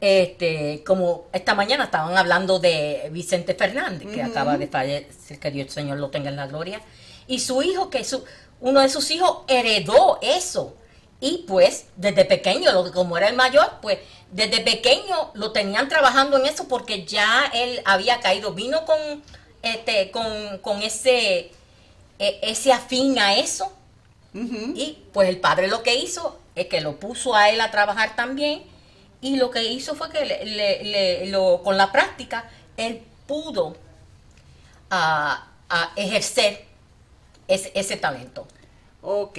Este, 0.00 0.84
como 0.86 1.24
esta 1.32 1.54
mañana 1.54 1.84
estaban 1.84 2.16
hablando 2.16 2.58
de 2.58 3.08
Vicente 3.12 3.54
Fernández, 3.54 4.06
que 4.12 4.22
acaba 4.22 4.58
de 4.58 4.66
fallecer, 4.68 5.38
que 5.40 5.50
Dios 5.50 5.72
Señor 5.72 5.98
lo 5.98 6.10
tenga 6.10 6.28
en 6.28 6.36
la 6.36 6.46
gloria, 6.46 6.80
y 7.26 7.40
su 7.40 7.62
hijo, 7.62 7.88
que 7.90 8.04
su, 8.04 8.22
uno 8.60 8.80
de 8.80 8.88
sus 8.88 9.10
hijos 9.10 9.38
heredó 9.48 10.18
eso. 10.22 10.74
Y 11.18 11.44
pues, 11.48 11.86
desde 11.96 12.26
pequeño, 12.26 12.70
lo- 12.72 12.92
como 12.92 13.16
era 13.16 13.28
el 13.28 13.34
mayor, 13.36 13.78
pues 13.80 13.98
desde 14.30 14.60
pequeño 14.60 15.30
lo 15.34 15.50
tenían 15.52 15.88
trabajando 15.88 16.36
en 16.36 16.44
eso 16.46 16.68
porque 16.68 17.04
ya 17.06 17.50
él 17.54 17.80
había 17.86 18.20
caído, 18.20 18.52
vino 18.52 18.84
con, 18.84 18.98
este, 19.62 20.10
con, 20.10 20.58
con 20.58 20.82
ese, 20.82 21.50
e- 22.18 22.38
ese 22.42 22.72
afín 22.72 23.18
a 23.18 23.36
eso. 23.38 23.72
Y 24.76 24.98
pues 25.14 25.30
el 25.30 25.40
padre 25.40 25.68
lo 25.68 25.82
que 25.82 25.94
hizo 25.94 26.38
es 26.56 26.66
que 26.66 26.80
lo 26.80 26.98
puso 26.98 27.34
a 27.36 27.50
él 27.50 27.60
a 27.60 27.70
trabajar 27.70 28.16
también 28.16 28.64
y 29.20 29.36
lo 29.36 29.50
que 29.50 29.62
hizo 29.64 29.94
fue 29.94 30.10
que 30.10 30.24
le- 30.24 30.44
le- 30.44 31.26
lo- 31.28 31.62
con 31.62 31.76
la 31.76 31.92
práctica 31.92 32.50
él 32.76 33.02
pudo 33.28 33.76
ah, 34.90 35.48
ah, 35.68 35.92
ejercer 35.96 36.64
ese, 37.48 37.72
ese 37.74 37.96
talento. 37.96 38.46
Ok. 39.02 39.38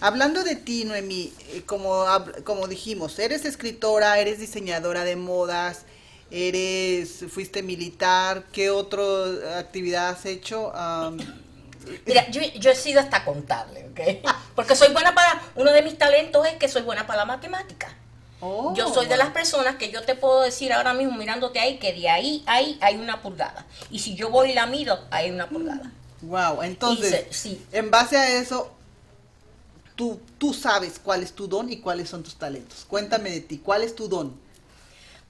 Hablando 0.00 0.44
de 0.44 0.56
ti, 0.56 0.84
Noemí, 0.84 1.32
eh, 1.52 1.62
como, 1.64 2.04
como 2.44 2.68
dijimos, 2.68 3.18
eres 3.18 3.44
escritora, 3.44 4.18
eres 4.18 4.38
diseñadora 4.38 5.04
de 5.04 5.16
modas, 5.16 5.86
eres, 6.30 7.24
fuiste 7.30 7.62
militar, 7.62 8.44
¿qué 8.52 8.68
otra 8.70 9.02
actividad 9.58 10.10
has 10.10 10.26
hecho? 10.26 10.74
Am, 10.76 11.18
Mira, 12.06 12.28
yo, 12.30 12.40
yo 12.42 12.70
he 12.70 12.74
sido 12.76 13.00
hasta 13.00 13.24
contable, 13.24 13.86
¿ok? 13.90 14.28
Porque 14.54 14.74
soy 14.76 14.92
buena 14.92 15.14
para, 15.14 15.42
uno 15.54 15.72
de 15.72 15.82
mis 15.82 15.96
talentos 15.98 16.46
es 16.46 16.54
que 16.54 16.68
soy 16.68 16.82
buena 16.82 17.06
para 17.06 17.20
la 17.20 17.24
matemática. 17.26 17.94
oh, 18.40 18.74
Yo 18.74 18.92
soy 18.92 19.06
de 19.06 19.16
las 19.16 19.30
personas 19.30 19.76
que 19.76 19.90
yo 19.90 20.02
te 20.02 20.14
puedo 20.14 20.42
decir 20.42 20.72
ahora 20.72 20.94
mismo 20.94 21.16
mirándote 21.16 21.58
ahí 21.60 21.78
que 21.78 21.92
de 21.92 22.08
ahí, 22.08 22.42
ahí 22.46 22.78
hay 22.80 22.96
una 22.96 23.22
pulgada. 23.22 23.66
Y 23.90 23.98
si 24.00 24.14
yo 24.14 24.30
voy 24.30 24.50
y 24.50 24.54
la 24.54 24.66
mido, 24.66 25.04
hay 25.10 25.30
una 25.30 25.48
pulgada. 25.48 25.90
Wow, 26.22 26.62
entonces, 26.62 27.10
se- 27.10 27.32
sí. 27.32 27.66
en 27.72 27.90
base 27.90 28.16
a 28.16 28.30
eso, 28.40 28.72
tú, 29.94 30.20
tú 30.38 30.52
sabes 30.54 30.98
cuál 31.02 31.22
es 31.22 31.32
tu 31.32 31.46
don 31.48 31.70
y 31.70 31.78
cuáles 31.78 32.08
son 32.08 32.22
tus 32.22 32.36
talentos. 32.36 32.84
Cuéntame 32.88 33.30
de 33.30 33.40
ti, 33.40 33.58
¿cuál 33.58 33.82
es 33.82 33.94
tu 33.94 34.08
don? 34.08 34.34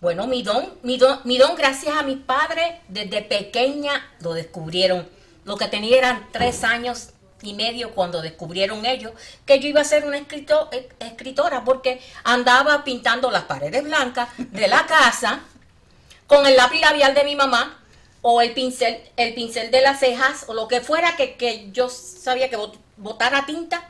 Bueno, 0.01 0.27
mi 0.27 0.43
don, 0.43 0.75
mi 0.83 0.99
don, 0.99 1.21
mi 1.25 1.39
don, 1.39 1.55
gracias 1.57 1.97
a 1.97 2.03
mis 2.03 2.19
padres, 2.19 2.77
desde 2.89 3.23
pequeña 3.23 3.93
lo 4.21 4.35
descubrieron. 4.35 5.09
Lo 5.47 5.57
que 5.57 5.69
tenía 5.69 5.97
eran 5.97 6.29
tres 6.33 6.63
años 6.65 7.11
y 7.41 7.55
medio 7.55 7.95
cuando 7.95 8.21
descubrieron 8.21 8.85
ellos 8.85 9.13
que 9.47 9.59
yo 9.61 9.69
iba 9.69 9.81
a 9.81 9.85
ser 9.85 10.05
una 10.05 10.19
eh, 10.19 10.89
escritora 11.01 11.65
porque 11.65 12.01
andaba 12.25 12.83
pintando 12.85 13.31
las 13.31 13.45
paredes 13.45 13.83
blancas 13.85 14.29
de 14.37 14.69
la 14.69 14.87
casa 14.87 15.41
con 16.27 16.47
el 16.47 16.57
lápiz 16.57 16.81
labial 16.81 17.15
de 17.15 17.25
mi 17.25 17.37
mamá 17.37 17.79
o 18.23 18.41
el 18.41 18.53
pincel, 18.53 19.01
el 19.17 19.35
pincel 19.35 19.71
de 19.71 19.83
las 19.83 20.01
cejas 20.01 20.45
o 20.49 20.55
lo 20.55 20.67
que 20.67 20.81
fuera 20.81 21.15
que, 21.17 21.37
que 21.37 21.71
yo 21.73 21.89
sabía 21.89 22.51
que 22.51 22.59
bot- 22.59 22.79
botara 22.97 23.47
tinta 23.47 23.89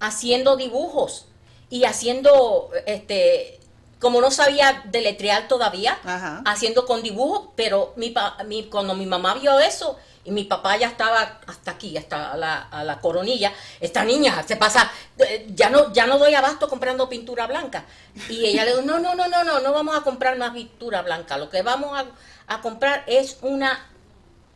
haciendo 0.00 0.56
dibujos 0.56 1.26
y 1.68 1.84
haciendo 1.84 2.70
este 2.86 3.60
como 4.00 4.20
no 4.20 4.30
sabía 4.30 4.82
deletrear 4.86 5.48
todavía, 5.48 5.98
Ajá. 6.04 6.42
haciendo 6.44 6.84
con 6.84 7.02
dibujos, 7.02 7.48
pero 7.56 7.94
mi, 7.96 8.10
pa- 8.10 8.36
mi- 8.46 8.64
cuando 8.64 8.94
mi 8.94 9.06
mamá 9.06 9.34
vio 9.34 9.58
eso 9.60 9.96
y 10.24 10.30
mi 10.30 10.44
papá 10.44 10.76
ya 10.76 10.88
estaba 10.88 11.40
hasta 11.46 11.72
aquí, 11.72 11.96
hasta 11.96 12.36
la, 12.36 12.62
a 12.62 12.82
la 12.82 13.00
coronilla, 13.00 13.52
esta 13.80 14.04
niña 14.04 14.42
se 14.46 14.56
pasa, 14.56 14.90
eh, 15.18 15.46
ya 15.54 15.68
no, 15.68 15.92
ya 15.92 16.06
no 16.06 16.18
doy 16.18 16.34
abasto 16.34 16.68
comprando 16.68 17.08
pintura 17.08 17.46
blanca. 17.46 17.84
Y 18.28 18.46
ella 18.46 18.64
le 18.64 18.70
dijo, 18.70 18.82
no, 18.82 18.98
no, 18.98 19.14
no, 19.14 19.28
no, 19.28 19.44
no, 19.44 19.60
no 19.60 19.72
vamos 19.72 19.96
a 19.96 20.00
comprar 20.00 20.38
más 20.38 20.52
pintura 20.52 21.02
blanca, 21.02 21.36
lo 21.36 21.50
que 21.50 21.62
vamos 21.62 21.98
a, 21.98 22.06
a 22.54 22.60
comprar 22.60 23.04
es 23.06 23.38
una 23.42 23.86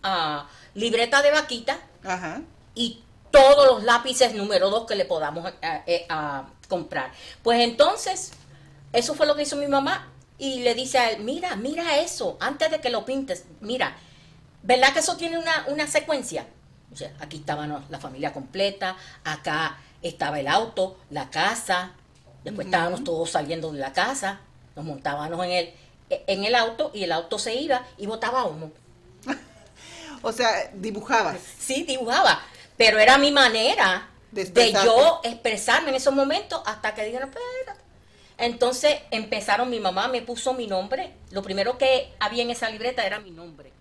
ah, 0.02 0.48
libreta 0.74 1.22
de 1.22 1.30
vaquita 1.30 1.78
Ajá. 2.04 2.42
y 2.74 3.02
todos 3.30 3.66
los 3.66 3.84
lápices 3.84 4.34
número 4.34 4.70
2 4.70 4.86
que 4.86 4.94
le 4.94 5.04
podamos 5.04 5.52
eh, 5.60 5.82
eh, 5.86 6.06
a 6.08 6.48
comprar. 6.68 7.12
Pues 7.42 7.60
entonces, 7.60 8.32
eso 8.92 9.14
fue 9.14 9.26
lo 9.26 9.36
que 9.36 9.42
hizo 9.42 9.56
mi 9.56 9.68
mamá 9.68 10.08
y 10.38 10.60
le 10.60 10.74
dice 10.74 10.98
a 10.98 11.10
él, 11.10 11.22
mira, 11.24 11.56
mira 11.56 11.98
eso, 11.98 12.36
antes 12.40 12.70
de 12.70 12.80
que 12.80 12.90
lo 12.90 13.04
pintes, 13.04 13.44
mira, 13.60 13.96
¿verdad 14.62 14.92
que 14.92 15.00
eso 15.00 15.16
tiene 15.16 15.38
una, 15.38 15.66
una 15.68 15.86
secuencia? 15.86 16.46
O 16.92 16.96
sea, 16.96 17.12
aquí 17.20 17.38
estaba 17.38 17.66
la 17.66 17.98
familia 17.98 18.32
completa, 18.32 18.96
acá 19.24 19.78
estaba 20.02 20.40
el 20.40 20.48
auto, 20.48 20.98
la 21.10 21.30
casa, 21.30 21.92
después 22.44 22.66
estábamos 22.66 23.04
todos 23.04 23.30
saliendo 23.30 23.72
de 23.72 23.80
la 23.80 23.92
casa, 23.92 24.40
nos 24.74 24.84
montábamos 24.84 25.44
en 25.44 25.52
el, 25.52 25.74
en 26.08 26.44
el 26.44 26.54
auto 26.54 26.90
y 26.94 27.04
el 27.04 27.12
auto 27.12 27.38
se 27.38 27.54
iba 27.54 27.86
y 27.96 28.06
botaba 28.06 28.44
uno. 28.44 28.70
O 30.20 30.32
sea, 30.32 30.68
dibujabas. 30.74 31.36
Sí, 31.60 31.84
dibujaba, 31.84 32.42
pero 32.76 32.98
era 32.98 33.18
mi 33.18 33.30
manera 33.30 34.10
De 34.32 34.72
yo 34.72 35.20
expresarme 35.22 35.90
en 35.90 35.94
esos 35.94 36.12
momentos 36.12 36.60
hasta 36.66 36.92
que 36.92 37.04
dijeron, 37.04 37.28
espérate. 37.28 37.80
Entonces 38.36 39.00
empezaron, 39.12 39.70
mi 39.70 39.78
mamá 39.78 40.08
me 40.08 40.22
puso 40.22 40.54
mi 40.54 40.66
nombre. 40.66 41.12
Lo 41.30 41.42
primero 41.42 41.78
que 41.78 42.12
había 42.18 42.42
en 42.42 42.50
esa 42.50 42.68
libreta 42.68 43.06
era 43.06 43.20
mi 43.20 43.30
nombre. 43.30 43.72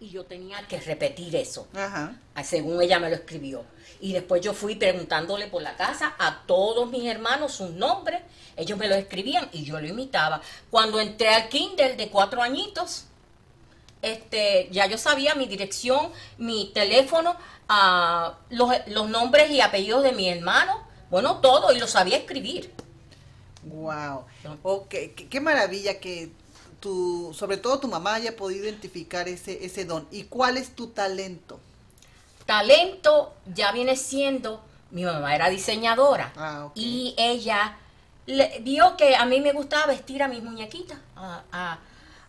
Y 0.00 0.08
yo 0.08 0.24
tenía 0.24 0.66
que 0.66 0.80
repetir 0.80 1.36
eso, 1.36 1.68
Ajá. 1.74 2.16
ah, 2.34 2.42
según 2.42 2.80
ella 2.80 2.98
me 2.98 3.10
lo 3.10 3.16
escribió. 3.16 3.64
Y 4.00 4.14
después 4.14 4.40
yo 4.40 4.54
fui 4.54 4.74
preguntándole 4.76 5.46
por 5.46 5.60
la 5.60 5.76
casa 5.76 6.14
a 6.18 6.42
todos 6.46 6.90
mis 6.90 7.04
hermanos 7.04 7.52
sus 7.52 7.70
nombres. 7.72 8.22
Ellos 8.56 8.78
me 8.78 8.88
lo 8.88 8.94
escribían 8.94 9.50
y 9.52 9.62
yo 9.64 9.78
lo 9.78 9.86
imitaba. 9.86 10.40
Cuando 10.70 11.00
entré 11.00 11.28
al 11.28 11.50
kinder 11.50 11.98
de 11.98 12.08
cuatro 12.08 12.40
añitos, 12.40 13.04
este, 14.00 14.68
ya 14.70 14.86
yo 14.86 14.96
sabía 14.96 15.34
mi 15.34 15.46
dirección, 15.46 16.10
mi 16.38 16.70
teléfono, 16.72 17.36
ah, 17.68 18.38
los, 18.48 18.70
los 18.86 19.10
nombres 19.10 19.50
y 19.50 19.60
apellidos 19.60 20.02
de 20.02 20.12
mi 20.12 20.30
hermano, 20.30 20.82
bueno, 21.10 21.40
todo, 21.40 21.72
y 21.72 21.78
lo 21.78 21.86
sabía 21.86 22.16
escribir. 22.16 22.72
Wow. 23.64 24.24
Ok, 24.62 24.88
qué, 24.88 25.28
qué 25.28 25.40
maravilla 25.40 26.00
que 26.00 26.30
tu, 26.80 27.32
sobre 27.34 27.56
todo 27.58 27.78
tu 27.78 27.88
mamá 27.88 28.14
haya 28.14 28.36
podido 28.36 28.64
identificar 28.64 29.28
ese, 29.28 29.64
ese 29.64 29.84
don. 29.84 30.06
¿Y 30.10 30.24
cuál 30.24 30.56
es 30.56 30.74
tu 30.74 30.88
talento? 30.88 31.60
Talento 32.46 33.34
ya 33.54 33.70
viene 33.72 33.96
siendo, 33.96 34.62
mi 34.90 35.04
mamá 35.04 35.34
era 35.34 35.48
diseñadora, 35.50 36.32
Ah, 36.36 36.68
y 36.74 37.14
ella 37.16 37.76
le- 38.26 38.58
vio 38.62 38.96
que 38.96 39.14
a 39.16 39.24
mí 39.24 39.40
me 39.40 39.52
gustaba 39.52 39.86
vestir 39.86 40.22
a 40.22 40.28
mis 40.28 40.42
muñequitas. 40.42 40.98
A, 41.16 41.42
a- 41.52 41.78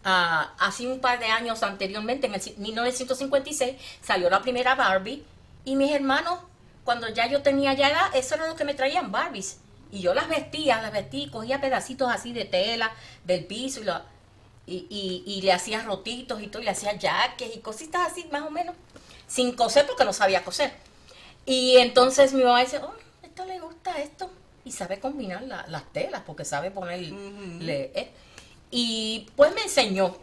a- 0.04 0.54
hace 0.60 0.88
un 0.88 0.99
par 0.99 1.20
de 1.20 1.26
años 1.28 1.64
anteriormente, 1.64 2.28
en 2.28 2.34
el 2.36 2.41
ci- 2.41 2.56
1956, 2.58 3.76
salió 4.04 4.30
la 4.30 4.41
primera 4.41 4.76
Barbie 4.76 5.24
y 5.66 5.76
mis 5.76 5.91
hermanos, 5.91 6.39
cuando 6.84 7.08
ya 7.10 7.28
yo 7.28 7.41
tenía 7.41 7.74
ya 7.74 7.89
edad, 7.89 8.16
eso 8.16 8.36
era 8.36 8.47
lo 8.47 8.56
que 8.56 8.66
me 8.66 8.74
traían 8.74 9.12
Barbies. 9.12 9.58
Y 9.91 9.99
yo 10.02 10.14
las 10.14 10.28
vestía, 10.30 10.82
las 10.82 10.91
vestía, 10.91 11.30
cogía 11.32 11.60
pedacitos 11.62 12.10
así 12.12 12.32
de 12.34 12.45
tela 12.45 12.91
del 13.26 13.45
piso 13.45 13.82
y, 13.82 13.84
lo- 13.86 14.02
y, 14.72 14.88
y- 14.89 15.24
y 15.26 15.41
le 15.41 15.51
hacía 15.53 15.82
rotitos 15.84 16.41
y 16.41 16.47
todo, 16.47 16.61
y 16.61 16.65
le 16.65 16.72
hacía 16.72 16.97
jaques 16.99 17.55
y 17.55 17.59
cositas 17.59 18.11
así 18.11 18.26
más 18.32 18.43
o 18.43 18.49
menos, 18.51 18.76
sin 19.28 19.51
coser 19.55 19.86
porque 19.88 20.05
no 20.05 20.13
sabía 20.13 20.43
coser. 20.43 20.72
Y 21.45 21.78
entonces 21.78 22.34
mi 22.34 22.43
mamá 22.43 22.61
dice, 22.61 22.78
oh, 22.80 22.93
esto 23.24 23.45
le 23.45 23.59
gusta 23.59 23.97
esto. 23.99 24.30
y 24.63 24.72
sabe 24.72 24.99
combinar 24.99 25.43
las 25.43 25.84
telas, 25.91 26.22
porque 26.26 26.45
sabe 26.45 26.69
ponerle... 26.72 27.09
Eh, 27.95 28.11
y 28.69 29.28
pues 29.36 29.53
me 29.55 29.63
enseñó. 29.63 30.15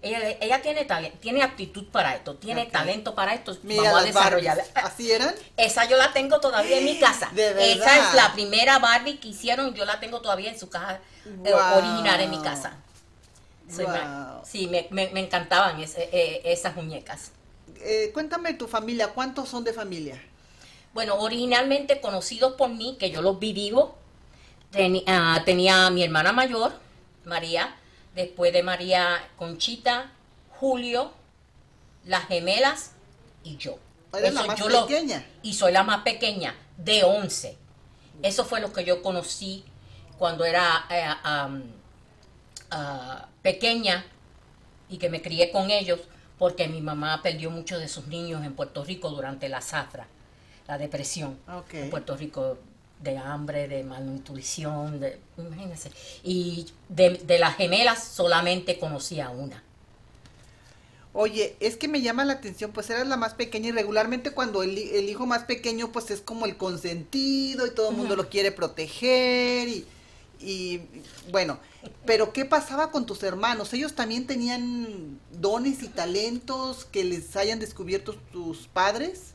Ella, 0.00 0.62
tiene 0.62 0.86
tiene 1.20 1.42
aptitud 1.42 1.86
para 1.88 2.14
esto, 2.14 2.36
tiene 2.36 2.66
talento 2.66 3.14
para 3.16 3.34
esto. 3.34 3.56
Mira, 3.62 3.82
vamos 3.84 4.02
a 4.02 4.04
desarrollar. 4.06 4.64
¿Así 4.74 5.10
eran? 5.10 5.34
Esa 5.56 5.86
yo 5.86 5.96
la 5.96 6.12
tengo 6.12 6.38
todavía 6.40 6.78
en 6.78 6.84
mi 6.84 6.98
casa. 7.00 7.30
Esa 7.36 7.96
es 8.08 8.14
la 8.14 8.32
primera 8.32 8.78
Barbie 8.78 9.18
que 9.18 9.28
hicieron, 9.28 9.74
yo 9.74 9.84
la 9.84 9.98
tengo 10.00 10.20
todavía 10.20 10.50
en 10.50 10.58
su 10.58 10.68
caja 10.68 11.00
eh, 11.44 11.52
original 11.52 12.20
en 12.20 12.30
mi 12.30 12.40
casa. 12.42 12.76
Sí, 14.44 14.66
me, 14.66 14.88
me, 14.90 15.20
encantaban 15.20 15.80
eh, 15.80 16.42
esas 16.44 16.74
muñecas. 16.76 17.32
cuéntame 18.12 18.54
tu 18.54 18.66
familia, 18.66 19.08
¿cuántos 19.08 19.48
son 19.48 19.64
de 19.64 19.72
familia? 19.72 20.20
Bueno, 20.94 21.16
originalmente 21.16 22.00
conocidos 22.00 22.54
por 22.54 22.70
mí, 22.70 22.96
que 22.98 23.10
yo 23.10 23.22
los 23.22 23.38
vi 23.38 23.52
vivos, 23.52 23.90
ah, 25.06 25.42
tenía 25.44 25.90
mi 25.90 26.02
hermana 26.02 26.32
mayor, 26.32 26.72
María, 27.24 27.76
después 28.14 28.52
de 28.52 28.62
María 28.62 29.28
Conchita, 29.36 30.10
Julio, 30.58 31.12
las 32.04 32.26
gemelas 32.26 32.92
y 33.44 33.56
yo. 33.58 33.78
¿Eres 34.12 34.34
la 34.34 34.44
más 34.44 34.60
pequeña? 34.60 35.24
y 35.42 35.54
soy 35.54 35.72
la 35.72 35.82
más 35.84 36.02
pequeña, 36.02 36.54
de 36.78 37.04
11. 37.04 37.56
Eso 38.22 38.44
fue 38.44 38.60
lo 38.60 38.72
que 38.72 38.84
yo 38.84 39.02
conocí 39.02 39.64
cuando 40.18 40.44
era 40.44 40.86
eh, 40.90 41.06
ah, 42.70 43.27
pequeña 43.42 44.04
y 44.88 44.98
que 44.98 45.10
me 45.10 45.22
crié 45.22 45.50
con 45.50 45.70
ellos, 45.70 46.00
porque 46.38 46.68
mi 46.68 46.80
mamá 46.80 47.20
perdió 47.22 47.50
muchos 47.50 47.80
de 47.80 47.88
sus 47.88 48.06
niños 48.06 48.44
en 48.44 48.54
Puerto 48.54 48.84
Rico 48.84 49.10
durante 49.10 49.48
la 49.48 49.60
zafra 49.60 50.06
la 50.68 50.76
depresión 50.76 51.38
en 51.72 51.90
Puerto 51.90 52.16
Rico 52.16 52.58
de 53.02 53.16
hambre, 53.16 53.68
de 53.68 53.82
malnutrición, 53.84 55.00
de, 55.00 55.18
imagínense. 55.38 55.90
Y 56.22 56.66
de, 56.90 57.38
las 57.38 57.56
gemelas 57.56 58.04
solamente 58.04 58.78
conocía 58.78 59.30
una. 59.30 59.62
Oye, 61.14 61.56
es 61.58 61.76
que 61.76 61.88
me 61.88 62.02
llama 62.02 62.24
la 62.26 62.34
atención, 62.34 62.70
pues 62.70 62.90
eras 62.90 63.08
la 63.08 63.16
más 63.16 63.32
pequeña 63.34 63.68
y 63.68 63.72
regularmente 63.72 64.32
cuando 64.32 64.62
el, 64.62 64.76
hijo 64.76 65.26
más 65.26 65.44
pequeño 65.44 65.90
pues 65.90 66.10
es 66.10 66.20
como 66.20 66.44
el 66.44 66.56
consentido 66.56 67.66
y 67.66 67.70
todo 67.70 67.90
el 67.90 67.96
mundo 67.96 68.14
lo 68.14 68.28
quiere 68.28 68.52
proteger 68.52 69.68
y, 69.68 69.86
y 70.40 70.82
bueno, 71.30 71.58
pero 72.06 72.32
¿qué 72.32 72.44
pasaba 72.44 72.90
con 72.90 73.06
tus 73.06 73.22
hermanos? 73.22 73.72
¿Ellos 73.72 73.94
también 73.94 74.26
tenían 74.26 75.18
dones 75.32 75.82
y 75.82 75.88
talentos 75.88 76.84
que 76.84 77.04
les 77.04 77.36
hayan 77.36 77.58
descubierto 77.58 78.14
tus 78.32 78.68
padres? 78.68 79.34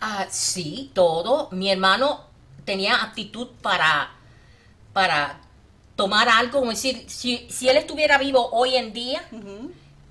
Ah, 0.00 0.26
sí, 0.30 0.90
todo. 0.94 1.48
Mi 1.50 1.70
hermano 1.70 2.24
tenía 2.64 2.96
aptitud 2.96 3.48
para, 3.62 4.12
para 4.92 5.40
tomar 5.96 6.28
algo, 6.28 6.60
como 6.60 6.72
decir, 6.72 7.04
si, 7.08 7.46
si 7.50 7.68
él 7.68 7.76
estuviera 7.76 8.18
vivo 8.18 8.48
hoy 8.52 8.76
en 8.76 8.92
día 8.92 9.26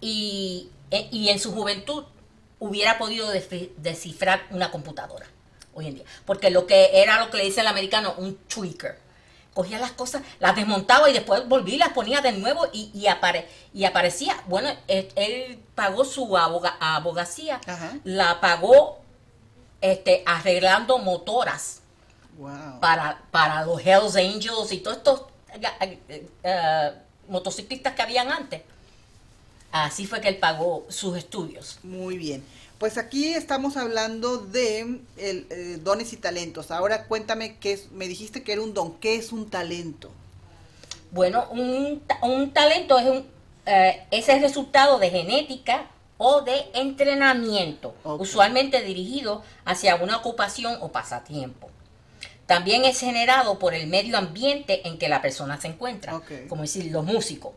y, 0.01 0.69
e, 0.91 1.09
y, 1.11 1.29
en 1.29 1.39
su 1.39 1.51
juventud 1.51 2.05
hubiera 2.59 2.97
podido 2.97 3.29
descifrar 3.77 4.47
una 4.51 4.71
computadora 4.71 5.27
hoy 5.73 5.88
en 5.88 5.95
día. 5.95 6.05
Porque 6.25 6.49
lo 6.49 6.65
que 6.65 7.01
era 7.01 7.23
lo 7.23 7.29
que 7.29 7.38
le 7.38 7.45
dice 7.45 7.61
el 7.61 7.67
americano, 7.67 8.13
un 8.17 8.36
tweaker. 8.47 9.02
Cogía 9.53 9.79
las 9.79 9.91
cosas, 9.91 10.23
las 10.39 10.55
desmontaba 10.55 11.09
y 11.09 11.13
después 11.13 11.47
volví, 11.47 11.77
las 11.77 11.89
ponía 11.89 12.21
de 12.21 12.31
nuevo 12.31 12.67
y, 12.73 12.89
y, 12.93 13.07
y 13.73 13.85
aparecía. 13.85 14.35
Bueno, 14.47 14.69
él, 14.87 15.59
pagó 15.75 16.05
su 16.05 16.35
abogacía, 16.37 17.61
la 18.03 18.41
pagó 18.41 18.99
este, 19.81 20.23
arreglando 20.25 20.97
motoras 20.97 21.81
para, 22.79 23.21
para 23.31 23.65
los 23.65 23.79
Hells 23.85 24.15
Angels 24.15 24.71
y 24.71 24.77
todos 24.79 24.97
estos 24.97 25.23
eh, 26.43 26.93
motociclistas 27.27 27.93
que 27.93 28.01
habían 28.01 28.31
antes. 28.31 28.61
Así 29.71 30.05
fue 30.05 30.21
que 30.21 30.29
él 30.29 30.37
pagó 30.37 30.85
sus 30.89 31.17
estudios. 31.17 31.79
Muy 31.83 32.17
bien. 32.17 32.45
Pues 32.84 32.97
aquí 32.97 33.34
estamos 33.34 33.77
hablando 33.77 34.39
de 34.39 34.99
dones 35.84 36.11
y 36.11 36.17
talentos. 36.17 36.69
Ahora 36.69 37.05
cuéntame 37.05 37.55
qué 37.55 37.71
es, 37.71 37.93
me 37.93 38.09
dijiste 38.09 38.43
que 38.43 38.51
era 38.51 38.61
un 38.61 38.73
don. 38.73 38.95
¿Qué 38.95 39.15
es 39.15 39.31
un 39.31 39.49
talento? 39.49 40.11
Bueno, 41.11 41.47
un, 41.51 42.03
un 42.23 42.51
talento 42.51 42.99
es 42.99 43.05
un, 43.05 43.25
es 44.11 44.27
el 44.27 44.41
resultado 44.41 44.99
de 44.99 45.09
genética, 45.11 45.89
o 46.17 46.41
de 46.41 46.61
entrenamiento, 46.73 47.95
usualmente 48.03 48.81
dirigido 48.81 49.43
hacia 49.63 49.95
una 49.95 50.17
ocupación 50.17 50.77
o 50.81 50.91
pasatiempo. 50.91 51.69
También 52.47 52.84
es 52.84 52.99
generado 52.99 53.59
por 53.59 53.73
el 53.73 53.88
medio 53.88 54.17
ambiente 54.17 54.86
en 54.89 54.97
que 54.97 55.07
la 55.07 55.21
persona 55.21 55.57
se 55.61 55.69
encuentra, 55.69 56.21
como 56.49 56.63
decir, 56.63 56.91
los 56.91 57.05
músicos. 57.05 57.53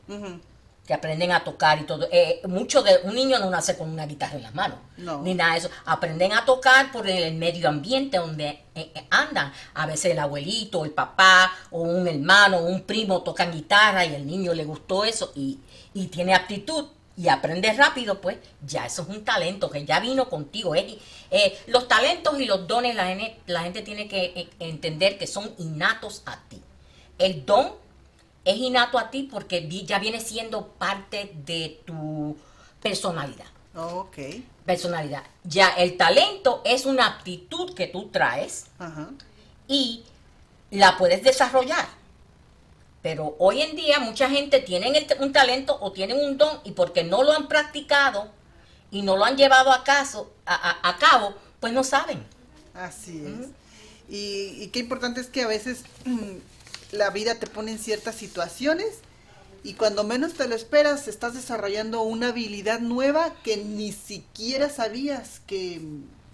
Que 0.87 0.95
aprenden 0.95 1.32
a 1.32 1.43
tocar 1.43 1.80
y 1.80 1.84
todo. 1.84 2.09
Eh, 2.11 2.41
mucho 2.47 2.82
de 2.82 3.01
un 3.05 3.14
niño 3.14 3.39
no 3.39 3.51
nace 3.51 3.76
con 3.76 3.91
una 3.91 4.07
guitarra 4.07 4.37
en 4.37 4.43
las 4.43 4.55
manos, 4.55 4.78
ni 5.22 5.34
nada 5.34 5.53
de 5.53 5.59
eso. 5.59 5.70
Aprenden 5.84 6.32
a 6.32 6.45
tocar 6.45 6.93
por 6.93 7.09
el 7.09 7.34
medio 7.34 7.68
ambiente 7.68 8.18
donde 8.18 8.49
eh, 8.74 8.93
eh, 8.95 9.07
andan. 9.11 9.53
A 9.74 9.87
veces 9.87 10.12
el 10.12 10.18
abuelito, 10.18 10.84
el 10.84 10.93
papá, 10.93 11.53
o 11.70 11.80
un 11.80 12.07
hermano, 12.07 12.59
o 12.59 12.66
un 12.66 12.82
primo 12.82 13.22
tocan 13.22 13.53
guitarra 13.53 14.05
y 14.05 14.14
el 14.14 14.26
niño 14.26 14.55
le 14.55 14.64
gustó 14.64 15.05
eso 15.05 15.32
y, 15.34 15.59
y 15.93 16.07
tiene 16.07 16.34
aptitud 16.34 16.87
y 17.16 17.28
aprendes 17.28 17.76
rápido, 17.78 18.20
pues 18.20 18.37
ya 18.64 18.84
eso 18.84 19.03
es 19.03 19.09
un 19.09 19.24
talento 19.24 19.70
que 19.70 19.84
ya 19.84 20.01
vino 20.01 20.28
contigo. 20.28 20.74
Eh, 20.74 21.59
los 21.66 21.89
talentos 21.89 22.39
y 22.39 22.45
los 22.45 22.66
dones 22.68 22.95
la 22.95 23.07
gente, 23.07 23.41
la 23.47 23.62
gente 23.62 23.82
tiene 23.82 24.07
que 24.07 24.24
eh, 24.37 24.49
entender 24.59 25.16
que 25.16 25.26
son 25.26 25.51
innatos 25.59 26.22
a 26.26 26.39
ti. 26.49 26.61
El 27.18 27.47
don 27.47 27.72
es 28.47 28.57
innato 28.59 28.97
a 28.99 29.11
ti 29.11 29.24
porque 29.24 29.68
ya 29.84 29.99
viene 29.99 30.20
siendo 30.20 30.68
parte 30.68 31.32
de 31.44 31.82
tu 31.84 32.36
personalidad. 32.80 33.47
ok. 33.74 34.16
Personalidad. 34.64 35.24
Ya 35.44 35.68
el 35.70 35.97
talento 35.97 36.62
es 36.64 36.86
una 36.86 37.07
aptitud 37.07 37.74
que 37.74 37.88
tú 37.88 38.09
traes 38.09 38.66
y 39.68 40.05
la 40.70 40.97
puedes 40.97 41.22
desarrollar. 41.22 41.86
Pero 43.03 43.36
hoy 43.38 43.62
en 43.62 43.76
día 43.76 43.99
mucha 44.01 44.28
gente 44.28 44.61
tiene 44.61 45.07
un 45.20 45.32
talento 45.32 45.76
o 45.80 45.92
tienen 45.92 46.18
un 46.18 46.38
don 46.38 46.61
y 46.64 46.72
porque 46.72 47.05
no 47.05 47.22
lo 47.22 47.32
han 47.32 47.49
practicado 47.49 48.30
y 48.90 49.03
no 49.03 49.16
lo 49.16 49.24
han 49.24 49.36
llevado 49.36 49.72
a, 49.72 49.82
caso, 49.84 50.32
a, 50.44 50.97
cabo, 50.99 51.34
pues 51.59 51.72
no 51.72 51.82
saben. 51.82 52.24
Así 52.74 53.24
es. 53.24 53.49
y, 54.09 54.68
qué 54.68 54.80
importante 54.80 55.20
es 55.20 55.28
que 55.28 55.42
a 55.42 55.47
veces 55.49 55.84
la 56.93 57.11
vida 57.11 57.37
te 57.37 57.47
pone 57.47 57.72
en 57.72 57.78
ciertas 57.78 58.14
situaciones 58.14 58.99
y 59.64 59.74
cuando 59.74 60.05
menos 60.05 60.34
te 60.34 60.47
lo 60.47 60.55
esperas 60.55 61.09
estás 61.09 61.34
desarrollando 61.34 62.03
una 62.03 62.28
habilidad 62.28 62.80
nueva 62.80 63.34
que 63.43 63.57
ni 63.57 63.93
siquiera 63.93 64.70
sabías 64.70 65.41
que, 65.47 65.80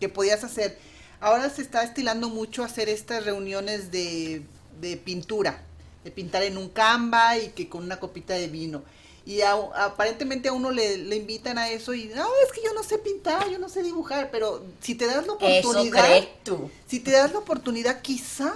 que 0.00 0.08
podías 0.08 0.44
hacer. 0.44 0.78
Ahora 1.20 1.48
se 1.50 1.62
está 1.62 1.82
estilando 1.82 2.28
mucho 2.28 2.64
hacer 2.64 2.88
estas 2.88 3.24
reuniones 3.24 3.90
de, 3.90 4.42
de 4.80 4.96
pintura 4.96 5.62
de 6.04 6.10
pintar 6.10 6.42
en 6.42 6.56
un 6.56 6.68
Canva 6.68 7.38
y 7.38 7.48
que 7.50 7.68
con 7.68 7.84
una 7.84 8.00
copita 8.00 8.34
de 8.34 8.48
vino. 8.48 8.82
Y 9.24 9.40
aparentemente 9.42 10.48
a 10.48 10.52
uno 10.52 10.72
le, 10.72 10.94
invitan 11.14 11.56
a 11.56 11.70
eso 11.70 11.94
y, 11.94 12.06
no, 12.06 12.26
es 12.44 12.52
que 12.52 12.60
yo 12.64 12.74
no 12.74 12.82
sé 12.82 12.98
pintar, 12.98 13.48
yo 13.48 13.58
no 13.58 13.68
sé 13.68 13.84
dibujar, 13.84 14.30
pero 14.32 14.64
si 14.80 14.96
te 14.96 15.06
das 15.06 15.26
la 15.26 15.34
oportunidad, 15.34 16.24
tú. 16.42 16.68
si 16.88 16.98
te 16.98 17.12
das 17.12 17.32
la 17.32 17.38
oportunidad, 17.38 18.02
quizá 18.02 18.52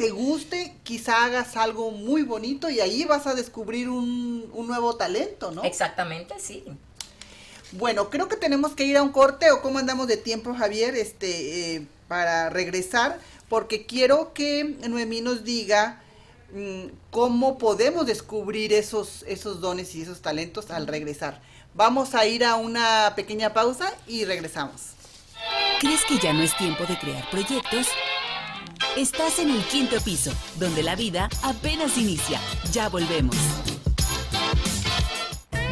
te 0.00 0.10
guste, 0.10 0.74
quizá 0.82 1.24
hagas 1.24 1.56
algo 1.56 1.90
muy 1.90 2.22
bonito 2.22 2.70
y 2.70 2.80
ahí 2.80 3.04
vas 3.04 3.26
a 3.26 3.34
descubrir 3.34 3.88
un, 3.88 4.50
nuevo 4.66 4.96
talento, 4.96 5.50
¿no? 5.50 5.62
Exactamente, 5.64 6.34
sí. 6.38 6.64
Bueno, 7.72 8.10
creo 8.10 8.28
que 8.28 8.36
tenemos 8.36 8.72
que 8.72 8.84
ir 8.84 8.96
a 8.96 9.02
un 9.02 9.10
corte 9.10 9.50
o 9.50 9.62
cómo 9.62 9.78
andamos 9.78 10.06
de 10.06 10.16
tiempo, 10.16 10.54
Javier, 10.54 10.94
este, 10.96 11.76
eh, 11.76 11.86
para 12.08 12.50
regresar, 12.50 13.18
porque 13.48 13.86
quiero 13.86 14.32
que 14.32 14.76
Noemí 14.88 15.20
nos 15.20 15.44
diga 15.44 16.00
Mm, 16.52 16.86
cómo 17.12 17.58
podemos 17.58 18.06
descubrir 18.06 18.72
esos, 18.72 19.24
esos 19.28 19.60
dones 19.60 19.94
y 19.94 20.02
esos 20.02 20.20
talentos 20.20 20.70
al 20.70 20.86
regresar. 20.88 21.40
Vamos 21.74 22.14
a 22.14 22.26
ir 22.26 22.44
a 22.44 22.56
una 22.56 23.12
pequeña 23.14 23.52
pausa 23.52 23.92
y 24.08 24.24
regresamos. 24.24 24.94
¿Crees 25.80 26.04
que 26.04 26.18
ya 26.18 26.32
no 26.32 26.42
es 26.42 26.56
tiempo 26.56 26.84
de 26.86 26.98
crear 26.98 27.30
proyectos? 27.30 27.86
Estás 28.96 29.38
en 29.38 29.50
el 29.50 29.62
quinto 29.66 30.00
piso, 30.00 30.32
donde 30.56 30.82
la 30.82 30.96
vida 30.96 31.28
apenas 31.44 31.96
inicia. 31.96 32.40
Ya 32.72 32.88
volvemos. 32.88 33.36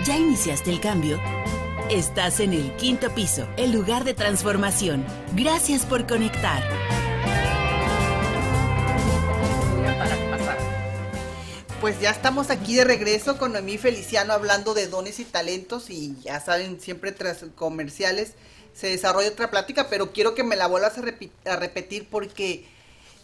¿Ya 0.05 0.17
iniciaste 0.17 0.71
el 0.71 0.81
cambio? 0.81 1.21
Estás 1.91 2.39
en 2.39 2.53
el 2.53 2.77
quinto 2.77 3.13
piso, 3.13 3.49
el 3.57 3.73
lugar 3.73 4.05
de 4.05 4.15
transformación. 4.15 5.05
Gracias 5.35 5.85
por 5.85 6.07
conectar. 6.07 6.63
Pues 11.81 12.01
ya 12.01 12.11
estamos 12.11 12.51
aquí 12.51 12.77
de 12.77 12.85
regreso 12.85 13.37
con 13.37 13.53
Noemí 13.53 13.79
Feliciano 13.79 14.33
hablando 14.33 14.75
de 14.75 14.87
dones 14.87 15.19
y 15.19 15.25
talentos 15.25 15.91
y 15.91 16.15
ya 16.23 16.39
saben, 16.41 16.81
siempre 16.81 17.11
tras 17.11 17.45
comerciales 17.57 18.35
se 18.75 18.87
desarrolla 18.87 19.29
otra 19.29 19.51
plática, 19.51 19.89
pero 19.91 20.13
quiero 20.13 20.37
que 20.37 20.45
me 20.45 20.55
la 20.55 20.69
vuelvas 20.69 20.97
a, 20.99 21.57
repetir 21.57 22.07
porque 22.09 22.78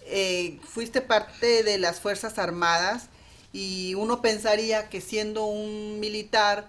eh, 0.06 0.58
fuiste 0.62 1.00
parte 1.00 1.62
de 1.62 1.78
las 1.78 2.00
Fuerzas 2.00 2.38
Armadas 2.38 3.08
y 3.54 3.94
uno 3.94 4.20
pensaría 4.20 4.90
que 4.90 5.00
siendo 5.00 5.46
un 5.46 6.00
militar, 6.00 6.66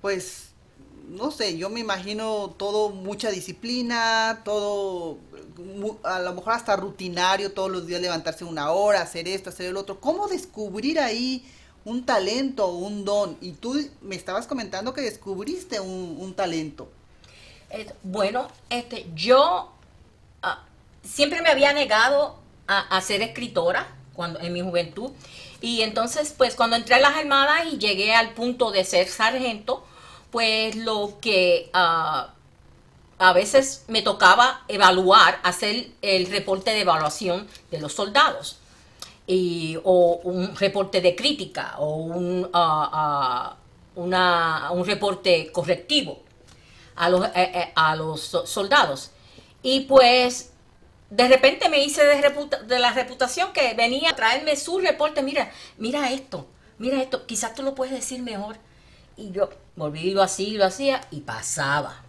pues, 0.00 0.50
no 1.08 1.30
sé, 1.30 1.58
yo 1.58 1.68
me 1.68 1.80
imagino 1.80 2.54
todo, 2.56 2.90
mucha 2.90 3.30
disciplina, 3.30 4.42
todo, 4.44 5.18
a 6.04 6.20
lo 6.20 6.34
mejor 6.34 6.52
hasta 6.54 6.76
rutinario, 6.76 7.52
todos 7.52 7.70
los 7.70 7.86
días 7.86 8.00
levantarse 8.00 8.44
una 8.44 8.70
hora, 8.70 9.02
hacer 9.02 9.26
esto, 9.28 9.50
hacer 9.50 9.66
el 9.66 9.76
otro. 9.76 10.00
¿Cómo 10.00 10.28
descubrir 10.28 11.00
ahí 11.00 11.44
un 11.84 12.06
talento 12.06 12.66
o 12.66 12.76
un 12.78 13.04
don? 13.04 13.36
Y 13.40 13.52
tú 13.52 13.76
me 14.00 14.14
estabas 14.14 14.46
comentando 14.46 14.94
que 14.94 15.00
descubriste 15.00 15.80
un, 15.80 16.32
talento. 16.34 16.88
Eh, 17.70 17.92
bueno, 18.02 18.48
este, 18.70 19.06
yo 19.14 19.72
ah, 20.42 20.64
siempre 21.02 21.42
me 21.42 21.48
había 21.48 21.72
negado 21.72 22.37
a, 22.68 23.00
ser 23.00 23.22
escritora 23.22 23.88
cuando, 24.14 24.40
en 24.40 24.52
mi 24.52 24.60
juventud. 24.60 25.10
Y 25.60 25.82
entonces, 25.82 26.34
pues 26.36 26.54
cuando 26.54 26.76
entré 26.76 26.96
a 26.96 27.00
las 27.00 27.16
armadas 27.16 27.62
y 27.72 27.78
llegué 27.78 28.14
al 28.14 28.34
punto 28.34 28.70
de 28.70 28.84
ser 28.84 29.08
sargento, 29.08 29.84
pues 30.30 30.76
lo 30.76 31.18
que 31.20 31.70
ah, 31.72 32.34
a 33.18 33.32
veces 33.32 33.84
me 33.88 34.02
tocaba 34.02 34.62
evaluar, 34.68 35.40
hacer 35.42 35.88
el 36.02 36.30
reporte 36.30 36.70
de 36.70 36.82
evaluación 36.82 37.48
de 37.70 37.80
los 37.80 37.92
soldados. 37.92 38.58
Y, 39.26 39.78
o 39.84 40.20
un 40.24 40.56
reporte 40.56 41.02
de 41.02 41.14
crítica 41.14 41.74
o 41.78 41.96
un, 41.96 42.48
ah, 42.52 43.56
ah, 43.94 44.70
un 44.72 44.86
reporte 44.86 45.52
correctivo 45.52 46.20
a 46.96 47.10
los, 47.10 47.26
eh, 47.26 47.30
eh, 47.34 47.72
a 47.74 47.96
los 47.96 48.20
soldados. 48.44 49.10
Y 49.62 49.80
pues 49.80 50.52
de 51.10 51.26
repente 51.26 51.68
me 51.68 51.82
hice 51.82 52.04
de, 52.04 52.78
la 52.78 52.92
reputación 52.92 53.52
que 53.52 53.74
venía 53.74 54.10
a 54.10 54.16
traerme 54.16 54.56
su 54.56 54.78
reporte, 54.78 55.22
mira, 55.22 55.50
mira 55.78 56.12
esto, 56.12 56.46
mira 56.78 57.00
esto, 57.00 57.26
quizás 57.26 57.54
tú 57.54 57.62
lo 57.62 57.74
puedes 57.74 57.94
decir 57.94 58.22
mejor. 58.22 58.56
Y 59.16 59.30
yo 59.30 59.50
volví 59.74 60.10
lo 60.10 60.22
así, 60.22 60.52
lo 60.52 60.64
hacía 60.66 61.00
y 61.10 61.20
pasaba. 61.20 62.04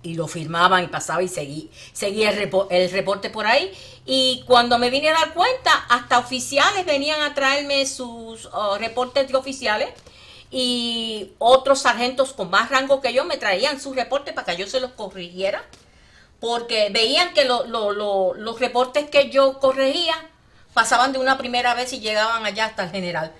Y 0.00 0.14
lo 0.14 0.28
firmaban 0.28 0.84
y 0.84 0.86
pasaba 0.86 1.22
y 1.24 1.28
seguí, 1.28 1.70
seguía 1.92 2.30
el, 2.30 2.50
el, 2.70 2.90
reporte 2.92 3.30
por 3.30 3.46
ahí. 3.46 3.72
Y 4.06 4.44
cuando 4.46 4.78
me 4.78 4.90
vine 4.90 5.10
a 5.10 5.14
dar 5.14 5.34
cuenta, 5.34 5.72
hasta 5.88 6.20
oficiales 6.20 6.86
venían 6.86 7.20
a 7.20 7.34
traerme 7.34 7.84
sus 7.84 8.46
oh, 8.52 8.78
reportes 8.78 9.26
de 9.26 9.36
oficiales. 9.36 9.88
Y 10.50 11.32
otros 11.38 11.80
sargentos 11.80 12.32
con 12.32 12.48
más 12.48 12.70
rango 12.70 13.00
que 13.00 13.12
yo 13.12 13.24
me 13.24 13.36
traían 13.36 13.80
sus 13.80 13.96
reportes 13.96 14.32
para 14.32 14.46
que 14.46 14.62
yo 14.62 14.68
se 14.68 14.80
los 14.80 14.92
corrigiera 14.92 15.62
porque 16.40 16.88
veían 16.90 17.34
que 17.34 17.44
los 17.44 18.60
reportes 18.60 19.10
que 19.10 19.30
yo 19.30 19.58
corregía 19.58 20.14
pasaban 20.74 21.12
de 21.12 21.18
una 21.18 21.38
primera 21.38 21.74
vez 21.74 21.92
y 21.92 22.00
llegaban 22.00 22.46
allá 22.46 22.66
hasta 22.66 22.84
el 22.84 22.90
general. 22.90 23.32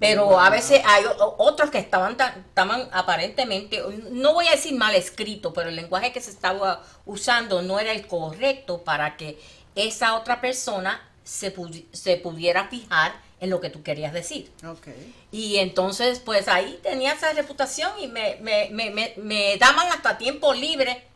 Pero 0.00 0.40
a 0.40 0.48
veces 0.48 0.80
hay 0.86 1.04
otros 1.18 1.70
que 1.70 1.78
estaban, 1.78 2.12
estaban 2.12 2.88
aparentemente, 2.90 3.82
no 4.10 4.32
voy 4.32 4.48
a 4.48 4.52
decir 4.52 4.74
mal 4.74 4.94
escrito, 4.94 5.52
pero 5.52 5.68
el 5.68 5.76
lenguaje 5.76 6.10
que 6.10 6.22
se 6.22 6.30
estaba 6.30 6.82
usando 7.04 7.60
no 7.60 7.78
era 7.78 7.92
el 7.92 8.06
correcto 8.06 8.82
para 8.82 9.18
que 9.18 9.38
esa 9.74 10.16
otra 10.16 10.40
persona 10.40 11.06
se, 11.22 11.54
se 11.92 12.16
pudiera 12.16 12.68
fijar 12.68 13.12
en 13.40 13.50
lo 13.50 13.60
que 13.60 13.68
tú 13.68 13.82
querías 13.82 14.14
decir. 14.14 14.50
Y 15.32 15.58
entonces, 15.58 16.18
pues 16.18 16.48
ahí 16.48 16.80
tenía 16.82 17.12
esa 17.12 17.34
reputación 17.34 17.92
y 18.00 18.06
me, 18.06 18.36
me, 18.40 18.70
me, 18.70 19.14
me 19.16 19.56
daban 19.58 19.92
hasta 19.92 20.16
tiempo 20.16 20.54
libre 20.54 21.09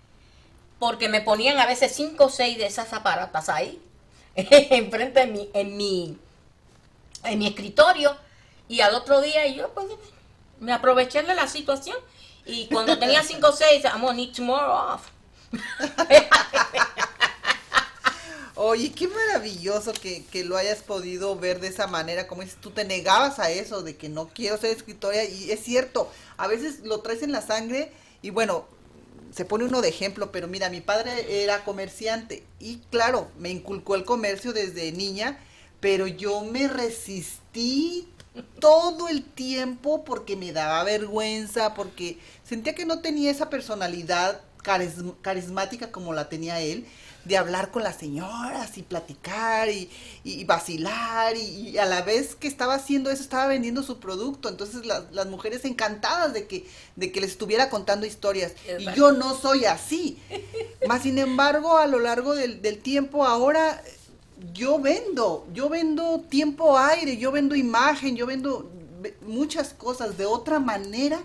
porque 0.84 1.08
me 1.08 1.22
ponían 1.22 1.58
a 1.58 1.64
veces 1.64 1.92
cinco 1.96 2.26
o 2.26 2.28
seis 2.28 2.58
de 2.58 2.66
esas 2.66 2.92
aparatas 2.92 3.48
ahí, 3.48 3.82
enfrente 4.36 5.20
de 5.20 5.26
mi, 5.26 5.48
en 5.54 5.78
mi, 5.78 6.18
en 7.22 7.38
mi 7.38 7.46
escritorio, 7.46 8.14
y 8.68 8.82
al 8.82 8.94
otro 8.94 9.22
día 9.22 9.46
yo 9.46 9.70
pues 9.72 9.86
me 10.60 10.74
aproveché 10.74 11.22
de 11.22 11.34
la 11.34 11.48
situación, 11.48 11.96
y 12.44 12.66
cuando 12.66 12.98
tenía 13.00 13.22
cinco 13.22 13.48
o 13.48 13.52
seis, 13.52 13.82
I'm 13.84 14.02
gonna 14.02 14.12
need 14.12 14.34
tomorrow 14.34 14.92
off. 14.92 15.08
Oye, 18.54 18.92
qué 18.92 19.08
maravilloso 19.08 19.94
que, 19.94 20.26
que, 20.26 20.44
lo 20.44 20.58
hayas 20.58 20.82
podido 20.82 21.34
ver 21.34 21.60
de 21.60 21.68
esa 21.68 21.86
manera, 21.86 22.26
como 22.26 22.42
dices, 22.42 22.58
tú 22.60 22.72
te 22.72 22.84
negabas 22.84 23.38
a 23.38 23.48
eso, 23.48 23.80
de 23.80 23.96
que 23.96 24.10
no 24.10 24.28
quiero 24.28 24.58
ser 24.58 24.76
escritora, 24.76 25.24
y 25.24 25.50
es 25.50 25.64
cierto, 25.64 26.12
a 26.36 26.46
veces 26.46 26.80
lo 26.80 27.00
traes 27.00 27.22
en 27.22 27.32
la 27.32 27.40
sangre, 27.40 27.90
y 28.20 28.28
bueno, 28.28 28.66
se 29.34 29.44
pone 29.44 29.64
uno 29.64 29.82
de 29.82 29.88
ejemplo, 29.88 30.30
pero 30.30 30.46
mira, 30.46 30.70
mi 30.70 30.80
padre 30.80 31.42
era 31.42 31.64
comerciante 31.64 32.44
y 32.60 32.78
claro, 32.90 33.30
me 33.38 33.50
inculcó 33.50 33.96
el 33.96 34.04
comercio 34.04 34.52
desde 34.52 34.92
niña, 34.92 35.40
pero 35.80 36.06
yo 36.06 36.42
me 36.42 36.68
resistí 36.68 38.08
todo 38.60 39.08
el 39.08 39.24
tiempo 39.24 40.04
porque 40.04 40.36
me 40.36 40.52
daba 40.52 40.84
vergüenza, 40.84 41.74
porque 41.74 42.18
sentía 42.44 42.76
que 42.76 42.86
no 42.86 43.00
tenía 43.00 43.30
esa 43.30 43.50
personalidad 43.50 44.40
carismática 45.22 45.90
como 45.90 46.14
la 46.14 46.28
tenía 46.28 46.60
él 46.60 46.86
de 47.24 47.36
hablar 47.36 47.70
con 47.70 47.82
las 47.82 47.96
señoras 47.96 48.76
y 48.76 48.82
platicar 48.82 49.68
y, 49.68 50.44
vacilar 50.44 51.36
y, 51.36 51.78
a 51.78 51.86
la 51.86 52.02
vez 52.02 52.34
que 52.34 52.48
estaba 52.48 52.74
haciendo 52.74 53.10
eso 53.10 53.22
estaba 53.22 53.46
vendiendo 53.46 53.82
su 53.82 53.98
producto. 53.98 54.48
Entonces 54.48 54.84
las 54.86 55.26
mujeres 55.26 55.64
encantadas 55.64 56.32
de 56.32 56.46
que, 56.46 56.66
de 56.96 57.12
que 57.12 57.20
les 57.20 57.30
estuviera 57.32 57.70
contando 57.70 58.06
historias. 58.06 58.52
Y 58.78 58.92
yo 58.94 59.12
no 59.12 59.34
soy 59.34 59.64
así. 59.64 60.18
Más 60.86 61.02
sin 61.02 61.18
embargo, 61.18 61.78
a 61.78 61.86
lo 61.86 61.98
largo 61.98 62.34
del, 62.34 62.60
del 62.62 62.78
tiempo 62.78 63.24
ahora 63.24 63.82
yo 64.52 64.78
vendo, 64.78 65.46
yo 65.54 65.68
vendo 65.68 66.20
tiempo 66.28 66.76
aire, 66.78 67.16
yo 67.16 67.32
vendo 67.32 67.54
imagen, 67.54 68.16
yo 68.16 68.26
vendo 68.26 68.70
muchas 69.22 69.72
cosas 69.72 70.16
de 70.18 70.26
otra 70.26 70.58
manera. 70.58 71.20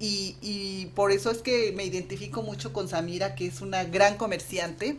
Y, 0.00 0.36
y, 0.40 0.86
por 0.94 1.12
eso 1.12 1.30
es 1.30 1.38
que 1.42 1.72
me 1.72 1.84
identifico 1.84 2.42
mucho 2.42 2.72
con 2.72 2.88
Samira, 2.88 3.34
que 3.34 3.46
es 3.46 3.60
una 3.60 3.84
gran 3.84 4.16
comerciante. 4.16 4.98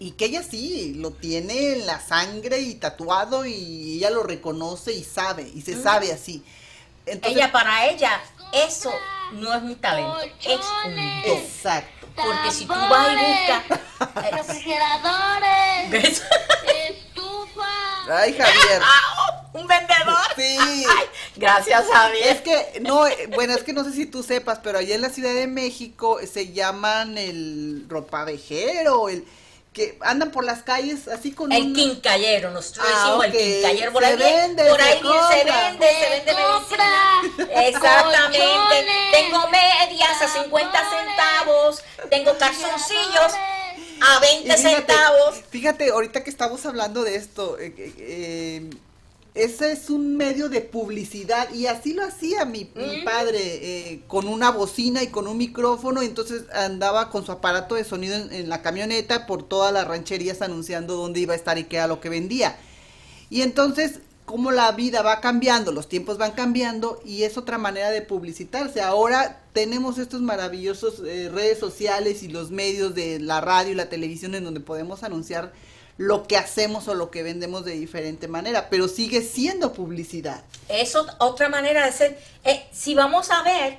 Y 0.00 0.12
que 0.12 0.24
ella 0.24 0.42
sí, 0.42 0.94
lo 0.96 1.10
tiene 1.10 1.74
en 1.74 1.86
la 1.86 2.00
sangre 2.00 2.60
y 2.60 2.76
tatuado 2.76 3.44
y 3.44 3.96
ella 3.96 4.10
lo 4.10 4.22
reconoce 4.22 4.94
y 4.94 5.04
sabe, 5.04 5.50
y 5.54 5.60
se 5.60 5.80
sabe 5.80 6.12
así. 6.12 6.42
ella, 7.04 7.52
para 7.52 7.90
ella, 7.90 8.20
eso 8.52 8.92
no 9.32 9.52
es 9.52 9.62
un 9.62 9.74
talento, 9.76 10.20
es 10.40 10.60
un 10.86 10.94
don. 10.94 11.38
Exacto. 11.38 12.06
Porque 12.14 12.50
si 12.52 12.64
tú 12.64 12.72
vas 12.72 13.08
y 13.12 13.16
buscas... 13.16 13.64
Refrigeradores, 14.32 16.22
Ay, 18.10 18.32
Javier. 18.32 18.82
¿Un 19.52 19.66
vendedor? 19.66 20.16
Sí. 20.36 20.86
gracias, 21.36 21.86
Javier. 21.90 22.26
Es 22.28 22.40
que, 22.42 22.80
no, 22.80 23.06
eh, 23.06 23.28
bueno, 23.34 23.54
es 23.54 23.62
que 23.62 23.72
no 23.72 23.84
sé 23.84 23.92
si 23.92 24.06
tú 24.06 24.22
sepas, 24.22 24.60
pero 24.62 24.78
allá 24.78 24.94
en 24.94 25.02
la 25.02 25.10
Ciudad 25.10 25.34
de 25.34 25.46
México 25.46 26.18
se 26.30 26.52
llaman 26.52 27.16
el 27.18 27.86
ropavejero, 27.88 29.08
el 29.08 29.24
que 29.72 29.98
andan 30.00 30.30
por 30.30 30.44
las 30.44 30.62
calles 30.62 31.08
así 31.08 31.30
con 31.30 31.52
el 31.52 31.72
quincallero 31.72 32.50
nosotros 32.50 32.86
ah, 32.88 32.96
decimos 32.96 33.24
el 33.26 33.32
quincallero. 33.32 33.92
Por 33.92 34.02
se 34.02 34.08
ahí 34.08 34.16
vende, 34.16 34.64
por 34.64 34.80
ahí 34.80 34.98
se, 34.98 35.38
se 35.38 35.44
vende 35.44 35.86
se 35.86 36.10
vende 36.10 36.34
medicina. 36.34 37.68
Exactamente. 37.68 38.86
Tengo 39.12 39.48
medias 39.48 40.22
a 40.22 40.28
50 40.28 40.90
centavos 40.90 41.82
tengo 42.10 42.36
calzoncillos 42.38 43.32
a 44.00 44.20
20 44.20 44.56
centavos. 44.56 45.36
fíjate 45.50 45.90
ahorita 45.90 46.24
que 46.24 46.30
estamos 46.30 46.64
hablando 46.66 47.04
de 47.04 47.16
esto 47.16 47.58
eh, 47.58 47.74
eh, 47.76 47.94
eh 47.98 48.70
ese 49.38 49.72
es 49.72 49.88
un 49.88 50.16
medio 50.16 50.48
de 50.48 50.60
publicidad 50.60 51.52
y 51.52 51.66
así 51.66 51.94
lo 51.94 52.04
hacía 52.04 52.44
mi, 52.44 52.64
padre 53.04 53.38
eh, 53.40 54.00
con 54.06 54.26
una 54.26 54.50
bocina 54.50 55.02
y 55.02 55.08
con 55.08 55.28
un 55.28 55.38
micrófono 55.38 56.02
entonces 56.02 56.44
andaba 56.52 57.10
con 57.10 57.24
su 57.24 57.32
aparato 57.32 57.76
de 57.76 57.84
sonido 57.84 58.16
en, 58.16 58.48
la 58.48 58.62
camioneta 58.62 59.26
por 59.26 59.42
todas 59.42 59.72
las 59.72 59.86
rancherías 59.86 60.42
anunciando 60.42 60.96
dónde 60.96 61.20
iba 61.20 61.34
a 61.34 61.36
estar 61.36 61.58
y 61.58 61.64
qué 61.64 61.76
era 61.76 61.86
lo 61.86 62.00
que 62.00 62.08
vendía. 62.08 62.58
Y 63.30 63.42
entonces 63.42 64.00
como 64.24 64.50
la 64.50 64.72
vida 64.72 65.02
va 65.02 65.20
cambiando 65.20 65.72
los 65.72 65.88
tiempos 65.88 66.18
van 66.18 66.32
cambiando 66.32 67.00
y 67.04 67.22
es 67.22 67.38
otra 67.38 67.56
manera 67.56 67.90
de 67.90 68.02
publicitarse. 68.02 68.82
Ahora 68.82 69.40
tenemos 69.52 69.98
estos 69.98 70.20
maravillosos 70.20 71.00
eh, 71.06 71.30
redes 71.32 71.58
sociales 71.58 72.22
y 72.22 72.28
los 72.28 72.50
medios 72.50 72.94
de 72.94 73.20
la 73.20 73.40
radio 73.40 73.72
y 73.72 73.76
la 73.76 73.88
televisión 73.88 74.34
en 74.34 74.44
donde 74.44 74.60
podemos 74.60 75.02
anunciar 75.02 75.52
lo 75.98 76.28
que 76.28 76.36
hacemos 76.36 76.86
o 76.86 76.94
lo 76.94 77.10
que 77.10 77.24
vendemos 77.24 77.64
de 77.64 77.72
diferente 77.72 78.28
manera, 78.28 78.70
pero 78.70 78.86
sigue 78.86 79.20
siendo 79.20 79.72
publicidad. 79.72 80.42
Es 80.68 80.94
otra 80.94 81.48
manera 81.48 81.84
de 81.84 81.92
ser. 81.92 82.18
Eh, 82.44 82.66
si 82.70 82.94
vamos 82.94 83.30
a 83.32 83.42
ver, 83.42 83.78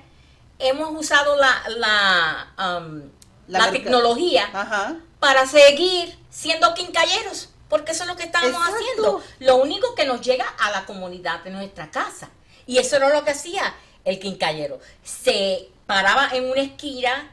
hemos 0.60 0.92
usado 1.00 1.38
la, 1.38 1.64
la, 1.78 2.80
um, 2.82 3.10
la, 3.48 3.72
tecnología 3.72 4.98
para 5.20 5.48
seguir 5.48 6.20
siendo 6.30 6.74
quincalleros, 6.74 7.50
porque 7.70 7.94
eso 7.94 8.04
es 8.04 8.10
lo 8.10 8.18
que 8.18 8.24
estamos 8.24 8.62
haciendo. 8.62 9.24
Lo 9.40 9.56
único 9.56 9.96
que 9.96 10.06
nos 10.06 10.20
llega 10.20 10.46
a 10.60 10.72
la 10.72 10.86
comunidad 10.86 11.42
de 11.46 11.52
nuestra 11.52 11.90
casa. 11.90 12.30
Y 12.68 12.78
eso 12.78 12.98
era 12.98 13.10
lo 13.10 13.24
que 13.24 13.32
hacía 13.32 13.74
el 14.04 14.20
quincallero. 14.20 14.80
Se 15.04 15.70
paraba 15.88 16.30
en 16.34 16.52
una 16.52 16.62
esquina 16.62 17.32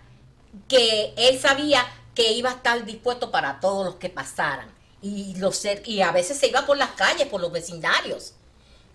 que 0.69 1.13
él 1.17 1.41
sabía 1.41 1.85
que 2.15 2.33
iba 2.33 2.51
a 2.51 2.55
estar 2.55 2.85
dispuesto 2.85 3.33
para 3.33 3.59
todos 3.59 3.85
los 3.85 3.97
que 3.97 4.09
pasaran 4.09 4.76
y, 5.03 5.35
los, 5.37 5.63
y 5.85 6.01
a 6.01 6.13
veces 6.13 6.39
se 6.39 6.49
iba 6.49 6.67
por 6.67 6.77
las 6.77 6.91
calles, 6.91 7.27
por 7.29 7.41
los 7.41 7.53
vecindarios, 7.53 8.35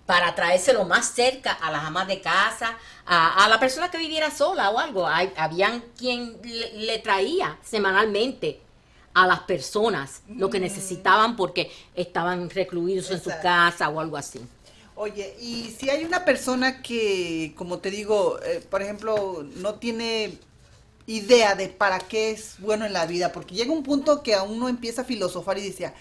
para 0.06 0.36
traérselo 0.36 0.86
más 0.86 1.12
cerca 1.14 1.52
a 1.52 1.72
las 1.72 1.84
amas 1.84 2.08
de 2.08 2.22
casa, 2.22 2.78
a, 3.06 3.47
la 3.47 3.60
persona 3.60 3.89
que 3.91 3.97
viviera 3.97 4.32
sola 4.32 4.70
o 4.70 4.80
algo. 4.80 5.08
Hay, 5.08 5.32
habían 5.38 5.82
quien 5.97 6.38
le, 6.43 6.99
traía 6.99 7.58
semanalmente 7.64 8.60
a 9.14 9.28
las 9.28 9.41
personas 9.41 10.22
lo 10.28 10.49
que 10.49 10.60
mm. 10.60 10.64
necesitaban 10.64 11.36
porque 11.36 11.72
estaban 11.95 12.49
recluidos 12.49 13.12
en 13.12 13.22
su 13.22 13.30
casa 13.41 13.89
o 13.89 13.99
algo 13.99 14.18
así. 14.18 14.41
Oye, 14.95 15.36
y 15.41 15.76
si 15.78 15.89
hay 15.89 16.04
una 16.04 16.26
persona 16.26 16.82
que, 16.82 17.54
como 17.56 17.80
te 17.80 17.89
digo, 17.89 18.39
eh, 18.43 18.64
por 18.70 18.82
ejemplo, 18.82 19.45
no 19.56 19.76
tiene 19.76 20.38
idea 21.08 21.56
de 21.56 21.68
para 21.70 21.99
qué 21.99 22.32
es 22.32 22.56
bueno 22.60 22.86
en 22.86 22.93
la 22.93 23.06
vida, 23.06 23.32
porque 23.32 23.56
llega 23.56 23.72
un 23.72 23.84
punto 23.84 24.24
que 24.24 24.36
a 24.36 24.43
uno 24.43 24.70
empieza 24.70 25.02
a 25.02 25.06
filosofar 25.06 25.58
y 25.58 25.62
dice, 25.62 25.91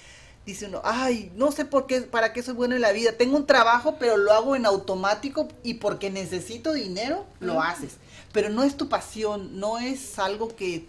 dice 0.46 0.66
uno, 0.66 0.80
ay, 0.84 1.32
no 1.34 1.52
sé 1.52 1.64
por 1.64 1.86
qué, 1.86 2.02
para 2.02 2.32
qué 2.32 2.42
soy 2.42 2.54
bueno 2.54 2.74
en 2.74 2.80
la 2.80 2.92
vida. 2.92 3.12
Tengo 3.12 3.36
un 3.36 3.46
trabajo, 3.46 3.96
pero 3.98 4.16
lo 4.16 4.32
hago 4.32 4.56
en 4.56 4.66
automático 4.66 5.48
y 5.62 5.74
porque 5.74 6.10
necesito 6.10 6.72
dinero, 6.72 7.26
lo 7.40 7.60
haces. 7.60 7.94
Pero 8.32 8.48
no 8.48 8.62
es 8.62 8.76
tu 8.76 8.88
pasión, 8.88 9.58
no 9.58 9.78
es 9.78 10.18
algo 10.18 10.54
que 10.54 10.86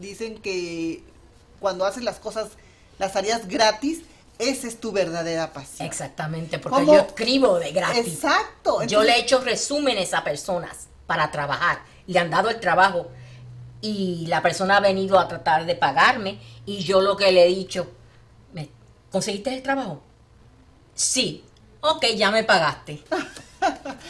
dicen 0.00 0.40
que 0.40 1.02
cuando 1.60 1.84
haces 1.84 2.02
las 2.02 2.18
cosas 2.18 2.48
las 2.98 3.16
harías 3.16 3.48
gratis. 3.48 4.02
Esa 4.38 4.66
es 4.66 4.80
tu 4.80 4.92
verdadera 4.92 5.52
pasión. 5.52 5.86
Exactamente, 5.86 6.58
porque 6.58 6.86
yo 6.86 6.94
escribo 6.94 7.58
de 7.58 7.70
gratis. 7.70 8.14
Exacto. 8.14 8.82
yo 8.84 9.02
le 9.02 9.12
he 9.12 9.20
hecho 9.20 9.40
resúmenes 9.40 10.14
a 10.14 10.24
personas 10.24 10.88
para 11.06 11.30
trabajar. 11.30 11.82
Le 12.06 12.18
han 12.18 12.30
dado 12.30 12.48
el 12.48 12.58
trabajo 12.58 13.08
y 13.82 14.26
la 14.28 14.40
persona 14.40 14.76
ha 14.78 14.80
venido 14.80 15.18
a 15.18 15.28
tratar 15.28 15.66
de 15.66 15.74
pagarme 15.74 16.38
y 16.64 16.78
yo 16.78 17.00
lo 17.00 17.16
que 17.16 17.30
le 17.32 17.44
he 17.44 17.48
dicho, 17.48 17.90
¿me 18.54 18.70
conseguiste 19.10 19.52
el 19.52 19.62
trabajo? 19.62 20.00
Sí, 20.94 21.44
ok, 21.80 22.06
ya 22.16 22.30
me 22.30 22.44
pagaste. 22.44 23.02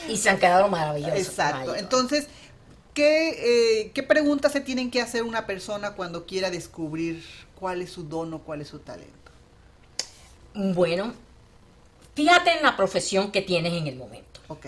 y 0.09 0.17
se 0.19 0.31
han 0.31 0.39
quedado 0.39 0.69
maravillosos. 0.69 1.19
Exacto. 1.19 1.75
Entonces, 1.75 2.29
¿qué, 2.93 3.81
eh, 3.81 3.93
¿qué 3.95 4.03
preguntas 4.03 4.53
se 4.53 4.61
tienen 4.61 4.91
que 4.91 5.01
hacer 5.01 5.23
una 5.23 5.47
persona 5.47 5.95
cuando 5.95 6.27
quiera 6.27 6.51
descubrir 6.51 7.25
cuál 7.59 7.81
es 7.81 7.93
su 7.93 8.05
don 8.05 8.35
o 8.35 8.41
cuál 8.41 8.61
es 8.61 8.69
su 8.69 8.79
talento? 8.79 9.33
Bueno, 10.55 11.15
fíjate 12.15 12.59
en 12.59 12.63
la 12.63 12.77
profesión 12.77 13.33
que 13.33 13.41
tienes 13.41 13.73
en 13.73 13.87
el 13.87 13.97
momento. 13.97 14.41
Ok. 14.49 14.67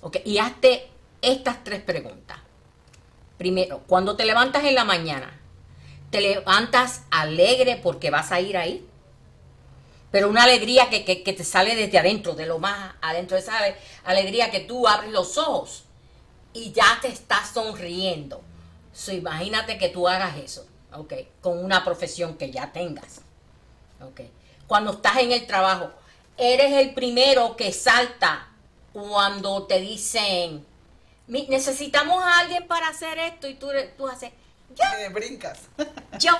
Ok, 0.00 0.16
y 0.24 0.38
hazte 0.38 0.88
estas 1.20 1.62
tres 1.62 1.82
preguntas. 1.82 2.38
Primero, 3.38 3.82
cuando 3.86 4.16
te 4.16 4.24
levantas 4.24 4.64
en 4.64 4.74
la 4.74 4.84
mañana, 4.84 5.40
te 6.10 6.20
levantas 6.20 7.02
alegre 7.10 7.80
porque 7.82 8.10
vas 8.10 8.30
a 8.32 8.40
ir 8.40 8.56
ahí. 8.56 8.86
Pero 10.10 10.28
una 10.28 10.44
alegría 10.44 10.88
que, 10.90 11.00
te 11.00 11.44
sale 11.44 11.74
desde 11.74 11.98
adentro, 11.98 12.34
de 12.34 12.46
lo 12.46 12.60
más 12.60 12.94
adentro, 13.02 13.36
esa 13.36 13.58
alegría 14.04 14.50
que 14.52 14.60
tú 14.60 14.86
abres 14.86 15.10
los 15.10 15.36
ojos 15.38 15.84
y 16.52 16.70
ya 16.70 16.98
te 17.02 17.08
estás 17.08 17.50
sonriendo. 17.52 18.40
So, 18.92 19.10
imagínate 19.10 19.76
que 19.76 19.88
tú 19.88 20.06
hagas 20.06 20.36
eso, 20.36 20.68
¿ok? 20.92 21.14
Con 21.40 21.64
una 21.64 21.84
profesión 21.84 22.36
que 22.36 22.52
ya 22.52 22.72
tengas. 22.72 23.22
Cuando 24.68 24.92
estás 24.92 25.16
en 25.16 25.32
el 25.32 25.46
trabajo, 25.46 25.90
eres 26.36 26.72
el 26.74 26.94
primero 26.94 27.56
que 27.56 27.72
salta 27.72 28.48
cuando 28.92 29.64
te 29.64 29.80
dicen, 29.80 30.64
necesitamos 31.26 32.22
a 32.22 32.40
alguien 32.40 32.66
para 32.66 32.88
hacer 32.88 33.18
esto 33.18 33.48
y 33.48 33.54
tú, 33.54 33.68
tú 33.96 34.08
haces, 34.08 34.32
yo. 34.76 35.12
brincas. 35.12 35.68
yo, 36.18 36.32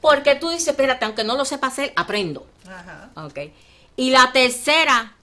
porque 0.00 0.34
tú 0.34 0.50
dices, 0.50 0.68
espérate, 0.68 1.04
aunque 1.04 1.24
no 1.24 1.36
lo 1.36 1.44
sepa 1.44 1.68
hacer, 1.68 1.92
aprendo. 1.96 2.46
Ajá. 2.66 3.10
Ok. 3.16 3.38
Y 3.96 4.10
la 4.10 4.30
tercera, 4.32 5.16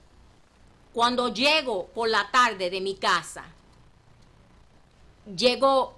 cuando 0.92 1.32
llego 1.32 1.86
por 1.88 2.08
la 2.08 2.30
tarde 2.30 2.68
de 2.68 2.80
mi 2.80 2.94
casa, 2.96 3.44
llego 5.34 5.94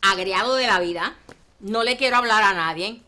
agreado 0.00 0.54
de 0.56 0.66
la 0.66 0.80
vida, 0.80 1.16
no 1.60 1.82
le 1.82 1.96
quiero 1.96 2.16
hablar 2.16 2.42
a 2.42 2.54
nadie, 2.54 3.02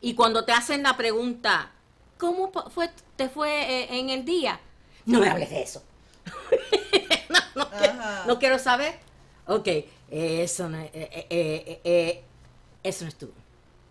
y 0.00 0.14
cuando 0.14 0.44
te 0.44 0.52
hacen 0.52 0.82
la 0.82 0.96
pregunta, 0.96 1.70
¿cómo 2.18 2.52
fue, 2.70 2.90
te 3.16 3.28
fue 3.28 3.50
eh, 3.50 3.98
en 3.98 4.10
el 4.10 4.24
día? 4.24 4.60
No 5.04 5.20
me 5.20 5.28
hables 5.28 5.50
de 5.50 5.62
eso. 5.62 5.82
no, 8.26 8.38
quiero, 8.38 8.58
saber. 8.58 8.98
Ok, 9.46 9.68
eso 10.10 10.68
no, 10.68 10.78
eh, 10.78 10.90
eh, 10.92 11.80
eh, 11.84 12.24
eso 12.82 13.04
no 13.04 13.08
es 13.08 13.16
tú. 13.16 13.30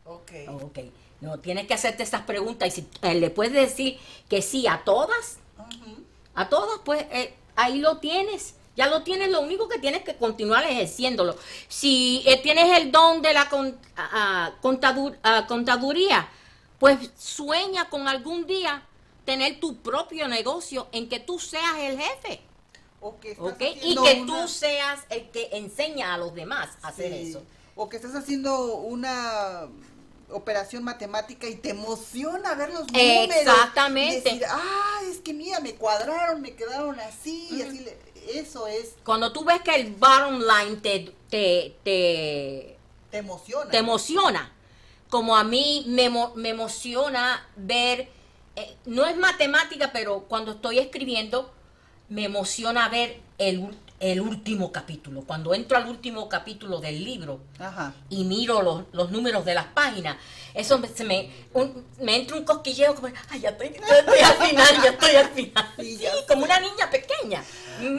Ok. 0.05 0.31
Ok. 0.61 0.79
No, 1.19 1.39
tienes 1.39 1.67
que 1.67 1.73
hacerte 1.73 2.03
estas 2.03 2.23
preguntas 2.23 2.67
y 2.69 2.71
si 2.81 2.87
le 3.13 3.29
puedes 3.29 3.53
decir 3.53 3.99
que 4.27 4.41
sí 4.41 4.65
a 4.65 4.83
todas, 4.83 5.37
a 6.33 6.49
todas, 6.49 6.79
pues 6.83 7.05
ahí 7.55 7.79
lo 7.79 7.97
tienes. 7.97 8.55
Ya 8.75 8.87
lo 8.87 9.03
tienes, 9.03 9.29
lo 9.29 9.41
único 9.41 9.67
que 9.67 9.77
tienes 9.77 10.01
que 10.03 10.15
continuar 10.15 10.65
ejerciéndolo. 10.65 11.35
Si 11.67 12.25
tienes 12.41 12.79
el 12.79 12.91
don 12.91 13.21
de 13.21 13.33
la 13.33 13.49
contaduría, 15.47 16.27
pues 16.79 17.11
sueña 17.15 17.89
con 17.89 18.07
algún 18.07 18.47
día 18.47 18.83
tener 19.25 19.59
tu 19.59 19.77
propio 19.77 20.27
negocio 20.27 20.87
en 20.91 21.07
que 21.07 21.19
tú 21.19 21.39
seas 21.39 21.77
el 21.77 21.99
jefe. 21.99 22.41
Y 23.81 23.95
que 23.95 24.23
tú 24.25 24.47
seas 24.47 24.99
el 25.09 25.29
que 25.29 25.49
enseña 25.53 26.13
a 26.13 26.17
los 26.17 26.33
demás 26.35 26.69
a 26.81 26.89
hacer 26.89 27.11
eso. 27.13 27.41
O 27.75 27.89
que 27.89 27.97
estás 27.97 28.15
haciendo 28.15 28.75
una 28.75 29.67
operación 30.29 30.83
matemática 30.83 31.47
y 31.47 31.55
te 31.55 31.71
emociona 31.71 32.53
ver 32.55 32.69
los 32.69 32.87
números. 32.91 33.35
Exactamente. 33.35 34.21
decir, 34.21 34.45
ah, 34.47 35.01
es 35.09 35.19
que 35.19 35.33
mira, 35.33 35.59
me 35.59 35.75
cuadraron, 35.75 36.41
me 36.41 36.53
quedaron 36.53 36.99
así, 36.99 37.61
así 37.61 37.85
eso 38.27 38.67
es. 38.67 38.95
Cuando 39.03 39.31
tú 39.31 39.43
ves 39.43 39.61
que 39.61 39.75
el 39.75 39.93
bottom 39.93 40.39
line 40.39 40.77
te, 40.77 41.13
te, 41.29 41.75
te, 41.83 42.77
emociona. 43.11 43.71
Te 43.71 43.77
emociona. 43.77 44.51
Como 45.09 45.35
a 45.35 45.43
mí 45.43 45.83
me, 45.87 46.09
me 46.35 46.49
emociona 46.49 47.47
ver, 47.55 48.09
eh, 48.55 48.75
no 48.85 49.05
es 49.05 49.17
matemática, 49.17 49.91
pero 49.91 50.25
cuando 50.27 50.53
estoy 50.53 50.79
escribiendo, 50.79 51.51
me 52.11 52.25
emociona 52.25 52.89
ver 52.89 53.21
el, 53.37 53.71
último 54.19 54.71
capítulo. 54.71 55.21
Cuando 55.21 55.53
entro 55.53 55.77
al 55.77 55.87
último 55.87 56.27
capítulo 56.27 56.81
del 56.81 57.03
libro 57.03 57.39
y 58.09 58.25
miro 58.25 58.85
los, 58.91 59.11
números 59.11 59.45
de 59.45 59.53
las 59.53 59.67
páginas, 59.67 60.17
eso 60.53 60.77
me, 60.77 60.89
se 60.89 61.05
me, 61.05 61.31
me 62.01 62.17
entra 62.17 62.35
un 62.35 62.43
cosquilleo 62.43 62.95
como, 62.95 63.07
ay, 63.29 63.39
ya 63.39 63.51
estoy, 63.51 63.67
al 63.67 64.47
final, 64.47 64.83
ya 64.83 64.89
estoy 64.89 65.15
al 65.15 65.29
final. 65.29 65.73
Sí, 65.77 66.05
como 66.27 66.43
una 66.43 66.59
niña 66.59 66.89
pequeña. 66.91 67.43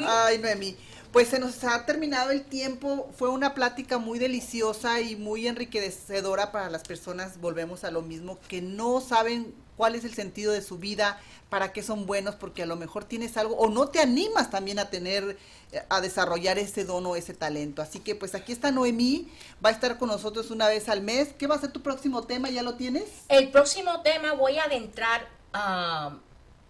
Ay, 0.06 0.38
Noemi. 0.38 0.76
Pues 1.10 1.28
se 1.28 1.38
nos 1.38 1.62
ha 1.64 1.84
terminado 1.86 2.30
el 2.30 2.42
tiempo. 2.42 3.10
Fue 3.16 3.30
una 3.30 3.54
plática 3.54 3.98
muy 3.98 4.18
deliciosa 4.18 5.00
y 5.00 5.16
muy 5.16 5.46
enriquecedora 5.46 6.52
para 6.52 6.68
las 6.70 6.82
personas. 6.82 7.38
Volvemos 7.38 7.84
a 7.84 7.90
lo 7.90 8.02
mismo, 8.02 8.38
que 8.48 8.60
no 8.60 9.00
saben 9.00 9.54
cuál 9.76 9.94
es 9.94 10.04
el 10.04 10.14
sentido 10.14 10.52
de 10.52 10.62
su 10.62 10.78
vida, 10.78 11.20
para 11.52 11.70
qué 11.74 11.82
son 11.82 12.06
buenos, 12.06 12.34
porque 12.36 12.62
a 12.62 12.66
lo 12.66 12.76
mejor 12.76 13.04
tienes 13.04 13.36
algo 13.36 13.54
o 13.56 13.68
no 13.68 13.88
te 13.88 14.00
animas 14.00 14.50
también 14.50 14.78
a 14.78 14.88
tener, 14.88 15.36
eh, 15.70 15.82
a 15.90 16.00
desarrollar 16.00 16.58
ese 16.58 16.86
don 16.86 17.04
o 17.04 17.14
ese 17.14 17.34
talento. 17.34 17.82
Así 17.82 18.00
que 18.00 18.14
pues 18.14 18.34
aquí 18.34 18.52
está 18.52 18.70
Noemí, 18.70 19.30
va 19.62 19.68
a 19.68 19.72
estar 19.72 19.98
con 19.98 20.08
nosotros 20.08 20.50
una 20.50 20.66
vez 20.66 20.88
al 20.88 21.02
mes. 21.02 21.34
¿Qué 21.38 21.46
va 21.46 21.56
a 21.56 21.58
ser 21.58 21.70
tu 21.70 21.82
próximo 21.82 22.22
tema? 22.22 22.48
¿Ya 22.48 22.62
lo 22.62 22.76
tienes? 22.76 23.04
El 23.28 23.50
próximo 23.50 24.00
tema 24.00 24.32
voy 24.32 24.56
a 24.56 24.64
adentrar 24.64 25.28
ah, 25.52 26.16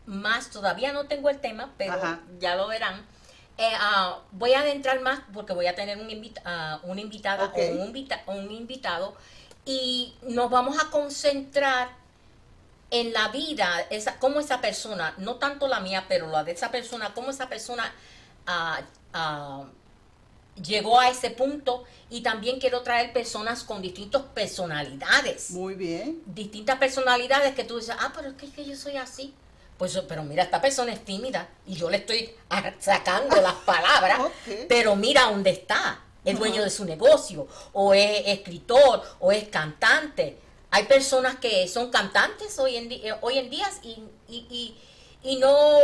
más, 0.06 0.50
todavía 0.50 0.92
no 0.92 1.06
tengo 1.06 1.30
el 1.30 1.38
tema, 1.38 1.72
pero 1.78 2.18
ya 2.40 2.56
lo 2.56 2.66
verán. 2.66 3.06
Eh, 3.58 3.70
ah, 3.78 4.18
voy 4.32 4.54
a 4.54 4.62
adentrar 4.62 5.00
más 5.00 5.20
porque 5.32 5.52
voy 5.52 5.68
a 5.68 5.76
tener 5.76 5.96
un, 5.96 6.10
invita, 6.10 6.80
uh, 6.82 6.90
una 6.90 7.00
invitada 7.00 7.52
o 7.54 7.60
un, 7.60 7.94
un 8.26 8.50
invitado 8.50 9.14
y 9.64 10.16
nos 10.22 10.50
vamos 10.50 10.76
a 10.82 10.90
concentrar 10.90 12.01
en 12.92 13.12
la 13.14 13.28
vida, 13.28 13.86
esa, 13.88 14.18
cómo 14.18 14.38
esa 14.38 14.60
persona, 14.60 15.14
no 15.16 15.36
tanto 15.36 15.66
la 15.66 15.80
mía, 15.80 16.04
pero 16.08 16.28
la 16.28 16.44
de 16.44 16.52
esa 16.52 16.70
persona, 16.70 17.14
cómo 17.14 17.30
esa 17.30 17.48
persona 17.48 17.90
ah, 18.46 18.82
ah, 19.14 19.64
llegó 20.62 21.00
a 21.00 21.08
ese 21.08 21.30
punto 21.30 21.84
y 22.10 22.20
también 22.20 22.60
quiero 22.60 22.82
traer 22.82 23.14
personas 23.14 23.64
con 23.64 23.80
distintas 23.80 24.22
personalidades. 24.34 25.52
Muy 25.52 25.74
bien. 25.74 26.22
Distintas 26.26 26.76
personalidades 26.78 27.54
que 27.54 27.64
tú 27.64 27.78
dices, 27.78 27.96
ah, 27.98 28.12
pero 28.14 28.28
es 28.28 28.52
que, 28.52 28.64
yo 28.64 28.76
soy 28.76 28.98
así. 28.98 29.34
Pues, 29.78 29.98
pero 30.06 30.22
mira, 30.22 30.42
esta 30.42 30.60
persona 30.60 30.92
es 30.92 31.02
tímida 31.02 31.48
y 31.66 31.74
yo 31.74 31.88
le 31.88 31.96
estoy 31.96 32.30
sacando 32.78 33.40
las 33.40 33.54
palabras, 33.64 34.20
pero 34.68 34.96
mira 34.96 35.22
dónde 35.30 35.50
está. 35.50 35.98
Es 36.26 36.38
dueño 36.38 36.62
de 36.62 36.70
su 36.70 36.84
negocio, 36.84 37.48
o 37.72 37.94
es 37.94 38.22
escritor, 38.26 39.02
o 39.18 39.32
es 39.32 39.48
cantante 39.48 40.38
hay 40.72 40.84
personas 40.84 41.36
que 41.36 41.68
son 41.68 41.90
cantantes 41.90 42.58
hoy 42.58 42.76
en, 42.76 42.90
hoy 43.20 43.38
en 43.38 43.50
día 43.50 43.68
y, 43.82 44.02
y, 44.26 44.74
y, 45.22 45.36
no, 45.36 45.78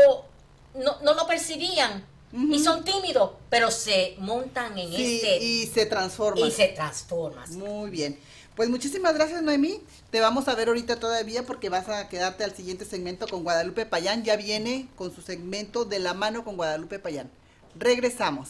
no, 0.74 1.14
lo 1.14 1.26
percibían 1.26 2.04
Y 2.32 2.58
son 2.58 2.84
tímidos, 2.84 3.32
pero 3.50 3.70
se 3.70 4.16
montan 4.18 4.78
en 4.78 4.90
Sí, 4.90 5.16
este 5.16 5.44
y 5.44 5.66
se 5.66 5.84
transforma. 5.86 6.44
y 6.46 6.50
se 6.50 6.68
transforman. 6.68 7.54
Muy 7.58 7.90
bien. 7.90 8.18
Pues 8.56 8.70
muchísimas 8.70 9.14
gracias, 9.14 9.42
Noemí. 9.42 9.80
Te 10.10 10.20
vamos 10.20 10.48
a 10.48 10.54
ver 10.54 10.68
ahorita 10.68 10.98
todavía 10.98 11.44
porque 11.44 11.68
vas 11.68 11.88
a 11.88 12.08
quedarte 12.08 12.42
al 12.42 12.56
siguiente 12.56 12.84
segmento 12.86 13.28
con 13.28 13.44
Guadalupe 13.44 13.86
Payán. 13.86 14.24
Ya 14.24 14.36
viene 14.36 14.88
con 14.96 15.14
su 15.14 15.20
segmento 15.22 15.84
de 15.84 15.98
la 16.00 16.12
mano 16.14 16.44
con 16.44 16.56
Guadalupe 16.56 16.98
Payán. 16.98 17.30
Regresamos. 17.76 18.48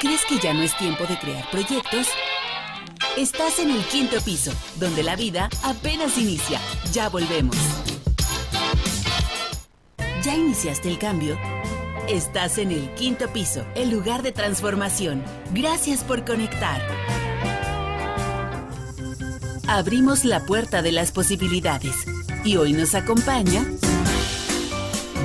¿Crees 0.00 0.24
que 0.24 0.38
ya 0.38 0.54
no 0.54 0.62
es 0.62 0.76
tiempo 0.78 1.04
de 1.04 1.18
crear 1.18 1.48
proyectos? 1.50 2.06
Estás 3.16 3.58
en 3.58 3.70
el 3.70 3.84
quinto 3.86 4.20
piso, 4.20 4.52
donde 4.76 5.02
la 5.02 5.16
vida 5.16 5.48
apenas 5.64 6.16
inicia. 6.16 6.60
Ya 6.92 7.08
volvemos. 7.08 7.56
¿Ya 10.22 10.36
iniciaste 10.36 10.88
el 10.88 10.98
cambio? 10.98 11.36
Estás 12.08 12.58
en 12.58 12.70
el 12.70 12.94
quinto 12.94 13.28
piso, 13.32 13.66
el 13.74 13.90
lugar 13.90 14.22
de 14.22 14.30
transformación. 14.30 15.24
Gracias 15.52 16.04
por 16.04 16.24
conectar. 16.24 16.80
Abrimos 19.66 20.24
la 20.24 20.46
puerta 20.46 20.80
de 20.80 20.92
las 20.92 21.10
posibilidades 21.10 21.94
y 22.44 22.56
hoy 22.56 22.72
nos 22.72 22.94
acompaña 22.94 23.64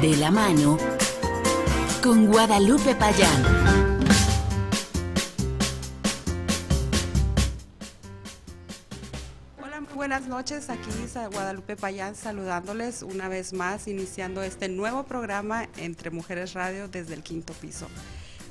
de 0.02 0.18
la 0.18 0.32
mano 0.32 0.78
con 2.02 2.26
Guadalupe 2.26 2.96
Payán. 2.96 3.95
Buenas 10.06 10.28
noches. 10.28 10.70
Aquí 10.70 10.92
Guadalupe 11.32 11.76
Payán 11.76 12.14
saludándoles 12.14 13.02
una 13.02 13.28
vez 13.28 13.54
más, 13.54 13.88
iniciando 13.88 14.44
este 14.44 14.70
nuevo 14.70 15.02
programa 15.06 15.68
entre 15.78 16.12
Mujeres 16.12 16.54
Radio 16.54 16.88
desde 16.88 17.16
el 17.16 17.24
quinto 17.24 17.54
piso. 17.54 17.88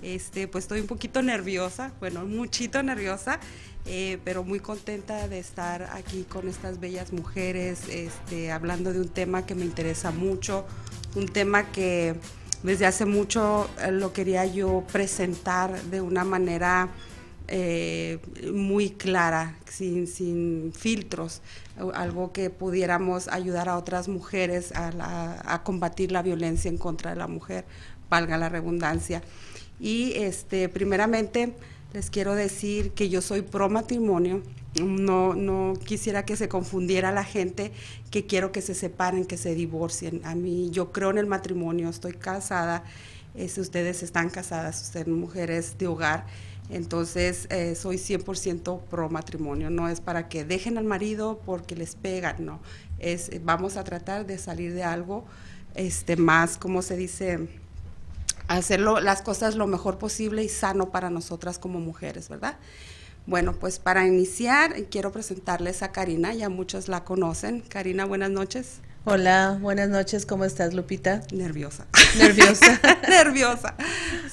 Este, 0.02 0.48
pues 0.48 0.64
estoy 0.64 0.80
un 0.80 0.88
poquito 0.88 1.22
nerviosa, 1.22 1.92
bueno, 2.00 2.24
muchito 2.24 2.82
nerviosa, 2.82 3.38
eh, 3.86 4.18
pero 4.24 4.42
muy 4.42 4.58
contenta 4.58 5.28
de 5.28 5.38
estar 5.38 5.84
aquí 5.92 6.24
con 6.28 6.48
estas 6.48 6.80
bellas 6.80 7.12
mujeres, 7.12 7.82
este, 7.88 8.50
hablando 8.50 8.92
de 8.92 9.00
un 9.00 9.08
tema 9.08 9.46
que 9.46 9.54
me 9.54 9.64
interesa 9.64 10.10
mucho, 10.10 10.66
un 11.14 11.28
tema 11.28 11.70
que 11.70 12.16
desde 12.64 12.84
hace 12.84 13.04
mucho 13.04 13.70
eh, 13.80 13.92
lo 13.92 14.12
quería 14.12 14.44
yo 14.44 14.82
presentar 14.92 15.80
de 15.82 16.00
una 16.00 16.24
manera 16.24 16.88
eh, 17.48 18.18
muy 18.52 18.90
clara, 18.90 19.58
sin, 19.68 20.06
sin 20.06 20.72
filtros, 20.72 21.42
algo 21.94 22.32
que 22.32 22.50
pudiéramos 22.50 23.28
ayudar 23.28 23.68
a 23.68 23.76
otras 23.76 24.08
mujeres 24.08 24.72
a, 24.72 24.92
la- 24.92 25.42
a 25.44 25.62
combatir 25.62 26.12
la 26.12 26.22
violencia 26.22 26.68
en 26.68 26.78
contra 26.78 27.10
de 27.10 27.16
la 27.16 27.26
mujer, 27.26 27.64
valga 28.08 28.38
la 28.38 28.48
redundancia. 28.48 29.22
Y 29.80 30.12
este, 30.16 30.68
primeramente 30.68 31.54
les 31.92 32.10
quiero 32.10 32.34
decir 32.34 32.92
que 32.92 33.08
yo 33.08 33.20
soy 33.22 33.42
pro 33.42 33.68
matrimonio. 33.68 34.42
No, 34.80 35.34
no 35.34 35.74
quisiera 35.84 36.24
que 36.24 36.36
se 36.36 36.48
confundiera 36.48 37.12
la 37.12 37.22
gente 37.22 37.70
que 38.10 38.26
quiero 38.26 38.50
que 38.50 38.60
se 38.62 38.74
separen, 38.74 39.24
que 39.24 39.36
se 39.36 39.54
divorcien. 39.54 40.20
A 40.24 40.34
mí, 40.34 40.70
yo 40.70 40.90
creo 40.90 41.10
en 41.10 41.18
el 41.18 41.26
matrimonio, 41.26 41.88
estoy 41.88 42.14
casada, 42.14 42.82
eh, 43.36 43.48
ustedes 43.56 44.02
están 44.02 44.30
casadas, 44.30 44.82
ustedes 44.82 45.06
mujeres 45.06 45.78
de 45.78 45.86
hogar, 45.86 46.26
entonces 46.70 47.46
eh, 47.50 47.74
soy 47.74 47.96
100% 47.96 48.80
pro 48.82 49.10
matrimonio. 49.10 49.70
No 49.70 49.88
es 49.88 50.00
para 50.00 50.28
que 50.28 50.44
dejen 50.44 50.78
al 50.78 50.84
marido 50.84 51.40
porque 51.44 51.76
les 51.76 51.94
pegan, 51.94 52.44
no. 52.44 52.60
Es, 52.98 53.30
vamos 53.44 53.76
a 53.76 53.84
tratar 53.84 54.26
de 54.26 54.38
salir 54.38 54.72
de 54.74 54.82
algo 54.82 55.24
este, 55.74 56.16
más, 56.16 56.56
como 56.56 56.82
se 56.82 56.96
dice, 56.96 57.48
hacerlo 58.48 59.00
las 59.00 59.22
cosas 59.22 59.56
lo 59.56 59.66
mejor 59.66 59.98
posible 59.98 60.42
y 60.42 60.48
sano 60.48 60.90
para 60.90 61.10
nosotras 61.10 61.58
como 61.58 61.80
mujeres, 61.80 62.28
¿verdad? 62.28 62.56
Bueno, 63.26 63.54
pues 63.54 63.78
para 63.78 64.06
iniciar 64.06 64.74
quiero 64.90 65.10
presentarles 65.10 65.82
a 65.82 65.92
Karina, 65.92 66.34
ya 66.34 66.48
muchos 66.48 66.88
la 66.88 67.04
conocen. 67.04 67.60
Karina, 67.60 68.04
buenas 68.04 68.30
noches. 68.30 68.80
Hola, 69.06 69.58
buenas 69.60 69.90
noches, 69.90 70.24
¿cómo 70.24 70.46
estás, 70.46 70.72
Lupita? 70.72 71.20
Nerviosa. 71.30 71.86
Nerviosa. 72.16 72.80
Nerviosa. 73.10 73.74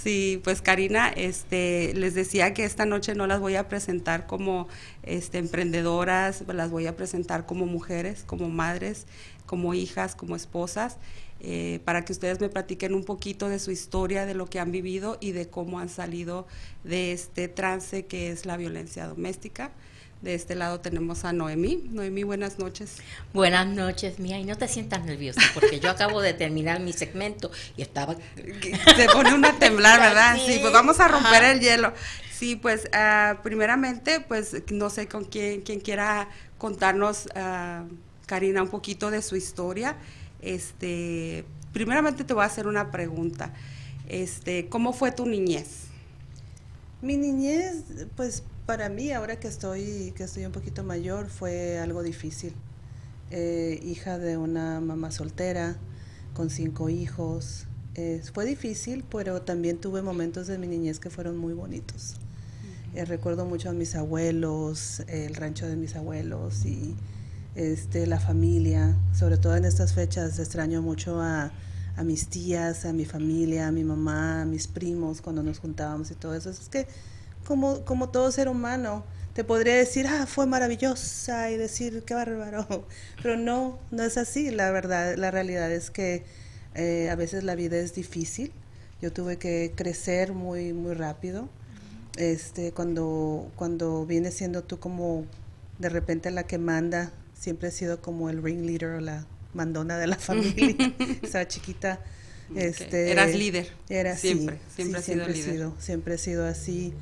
Sí, 0.02 0.40
pues 0.46 0.62
Karina, 0.62 1.10
este, 1.10 1.94
les 1.94 2.14
decía 2.14 2.54
que 2.54 2.64
esta 2.64 2.86
noche 2.86 3.14
no 3.14 3.28
las 3.28 3.42
voy 3.42 3.58
a 3.58 3.68
presentar 3.68 4.28
como 4.28 4.70
este, 5.04 5.40
emprendedoras, 5.40 6.46
las 6.48 6.72
voy 6.72 6.88
a 6.88 6.96
presentar 6.96 7.46
como 7.46 7.66
mujeres, 7.66 8.24
como 8.26 8.48
madres, 8.48 9.08
como 9.46 9.74
hijas, 9.74 10.16
como 10.16 10.38
esposas, 10.38 11.00
eh, 11.42 11.82
para 11.84 12.06
que 12.06 12.14
ustedes 12.14 12.40
me 12.40 12.48
platiquen 12.48 12.94
un 12.94 13.04
poquito 13.04 13.50
de 13.50 13.60
su 13.60 13.72
historia, 13.72 14.26
de 14.26 14.36
lo 14.36 14.46
que 14.46 14.62
han 14.62 14.72
vivido 14.72 15.18
y 15.20 15.34
de 15.34 15.50
cómo 15.50 15.80
han 15.80 15.90
salido 15.90 16.48
de 16.86 17.12
este 17.12 17.50
trance 17.50 18.06
que 18.06 18.32
es 18.32 18.46
la 18.46 18.56
violencia 18.56 19.06
doméstica. 19.06 19.72
De 20.22 20.36
este 20.36 20.54
lado 20.54 20.80
tenemos 20.80 21.26
a 21.26 21.34
Noemí. 21.34 21.90
Noemí, 21.90 22.22
buenas 22.22 22.60
noches. 22.60 22.98
Buenas 23.34 23.66
noches, 23.66 24.20
mía, 24.20 24.38
y 24.38 24.44
no 24.44 24.56
te 24.56 24.68
sientas 24.68 25.04
nerviosa, 25.04 25.42
porque 25.56 25.80
yo 25.80 25.90
acabo 25.90 26.22
de 26.22 26.36
terminar 26.36 26.80
mi 26.80 26.94
segmento 26.94 27.50
y 27.76 27.82
estaba... 27.82 28.16
Se 28.96 29.06
pone 29.12 29.34
una 29.34 29.58
temblar, 29.58 30.00
¿verdad? 30.00 30.38
Sí. 30.46 30.60
Pues 30.62 30.72
vamos 30.72 31.00
a 31.00 31.08
romper 31.08 31.44
Ajá. 31.44 31.52
el 31.54 31.60
hielo. 31.60 31.94
Sí, 32.32 32.56
pues 32.56 32.88
ah, 32.94 33.40
primeramente, 33.42 34.20
pues 34.20 34.62
no 34.72 34.92
sé 34.92 35.08
con 35.08 35.26
quién, 35.26 35.62
quién 35.62 35.80
quiera 35.80 36.30
contarnos, 36.60 37.28
ah, 37.34 37.86
Karina, 38.28 38.62
un 38.62 38.70
poquito 38.70 39.10
de 39.10 39.24
su 39.24 39.36
historia. 39.36 39.98
Este, 40.40 41.46
primeramente 41.74 42.24
te 42.24 42.36
voy 42.36 42.44
a 42.44 42.46
hacer 42.46 42.68
una 42.68 42.92
pregunta. 42.92 43.54
Este, 44.08 44.68
¿cómo 44.70 44.94
fue 44.94 45.12
tu 45.12 45.26
niñez? 45.26 45.86
Mi 47.02 47.18
niñez, 47.18 47.84
pues 48.16 48.44
para 48.72 48.88
mí, 48.88 49.12
ahora 49.12 49.38
que 49.38 49.50
estoy, 49.50 50.14
que 50.16 50.24
estoy 50.24 50.46
un 50.46 50.54
poquito 50.54 50.82
mayor, 50.82 51.28
fue 51.28 51.78
algo 51.78 52.04
difícil. 52.04 52.54
Eh, 53.30 53.82
hija 53.84 54.18
de 54.18 54.38
una 54.38 54.80
mamá 54.80 55.12
soltera, 55.12 55.76
con 56.34 56.50
cinco 56.50 56.88
hijos. 56.88 57.66
Eh, 57.96 58.22
fue 58.34 58.46
difícil, 58.46 59.04
pero 59.12 59.42
también 59.42 59.78
tuve 59.78 60.02
momentos 60.02 60.48
de 60.48 60.58
mi 60.58 60.68
niñez 60.68 61.02
que 61.02 61.10
fueron 61.10 61.36
muy 61.36 61.52
bonitos. 61.52 62.16
Eh, 62.96 63.04
recuerdo 63.04 63.46
mucho 63.46 63.70
a 63.70 63.74
mis 63.74 63.94
abuelos, 63.96 65.02
el 65.10 65.36
rancho 65.36 65.68
de 65.68 65.76
mis 65.76 65.98
abuelos 65.98 66.64
y 66.64 66.96
este, 67.56 68.08
la 68.08 68.22
familia. 68.22 68.96
Sobre 69.14 69.36
todo 69.36 69.58
en 69.58 69.66
estas 69.66 69.92
fechas 69.92 70.40
extraño 70.40 70.82
mucho 70.82 71.20
a, 71.20 71.52
a 71.98 72.04
mis 72.06 72.30
tías, 72.30 72.86
a 72.86 72.94
mi 72.94 73.04
familia, 73.04 73.68
a 73.68 73.72
mi 73.74 73.84
mamá, 73.84 74.44
a 74.44 74.46
mis 74.46 74.68
primos 74.68 75.22
cuando 75.22 75.44
nos 75.44 75.60
juntábamos 75.60 76.10
y 76.10 76.16
todo 76.16 76.36
eso. 76.36 76.52
Es 76.52 76.70
que 76.70 76.88
como, 77.46 77.84
como 77.86 78.10
todo 78.10 78.32
ser 78.32 78.48
humano, 78.48 79.04
te 79.34 79.44
podría 79.44 79.76
decir, 79.76 80.08
ah, 80.08 80.26
fue 80.28 80.46
maravillosa 80.46 81.50
y 81.52 81.58
decir, 81.58 82.04
qué 82.06 82.14
bárbaro. 82.14 82.86
Pero 83.24 83.38
no, 83.38 83.80
no 83.92 84.04
es 84.04 84.18
así. 84.18 84.52
La 84.52 84.72
verdad, 84.72 85.16
la 85.16 85.32
realidad 85.32 85.72
es 85.72 85.90
que 85.90 86.24
eh, 86.76 87.10
a 87.10 87.16
veces 87.16 87.44
la 87.44 87.56
vida 87.56 87.78
es 87.78 87.94
difícil. 87.96 88.52
Yo 89.02 89.12
tuve 89.12 89.38
que 89.38 89.72
crecer 89.76 90.34
muy, 90.34 90.74
muy 90.74 90.94
rápido. 90.94 91.50
Este, 92.18 92.72
cuando, 92.74 93.50
cuando 93.56 94.06
vienes 94.06 94.34
siendo 94.36 94.64
tú 94.64 94.80
como 94.80 95.26
de 95.80 95.90
repente 95.90 96.30
la 96.30 96.44
que 96.44 96.58
manda, 96.58 97.12
siempre 97.34 97.70
he 97.70 97.72
sido 97.72 98.02
como 98.02 98.30
el 98.30 98.44
ringleader 98.44 98.90
o 98.98 99.00
la 99.00 99.26
mandona 99.54 99.98
de 99.98 100.08
la 100.08 100.16
familia. 100.20 100.76
Estaba 101.22 101.48
chiquita. 101.48 102.00
Este, 102.54 103.12
Eras 103.12 103.34
líder. 103.34 103.70
Era 103.88 104.16
Siempre, 104.18 104.58
sí, 104.76 104.84
siempre 104.84 105.02
sí, 105.02 105.14
sido 105.14 105.26
siempre 105.26 105.32
he 105.32 105.36
líder. 105.38 105.54
sido, 105.54 105.76
siempre 105.80 106.14
he 106.16 106.18
sido 106.18 106.46
así. 106.46 106.94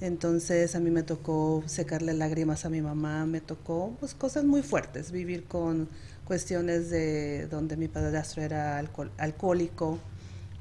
Entonces 0.00 0.74
a 0.74 0.80
mí 0.80 0.90
me 0.90 1.02
tocó 1.02 1.62
secarle 1.66 2.14
lágrimas 2.14 2.64
a 2.64 2.70
mi 2.70 2.80
mamá, 2.80 3.26
me 3.26 3.40
tocó 3.40 3.94
pues 4.00 4.14
cosas 4.14 4.44
muy 4.44 4.62
fuertes, 4.62 5.12
vivir 5.12 5.44
con 5.44 5.88
cuestiones 6.24 6.88
de 6.90 7.46
donde 7.48 7.76
mi 7.76 7.86
padrastro 7.88 8.42
era 8.42 8.78
alcohol- 8.78 9.10
alcohólico, 9.18 9.98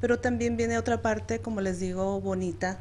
pero 0.01 0.19
también 0.19 0.57
viene 0.57 0.77
otra 0.77 1.01
parte, 1.01 1.39
como 1.39 1.61
les 1.61 1.79
digo, 1.79 2.19
bonita 2.19 2.79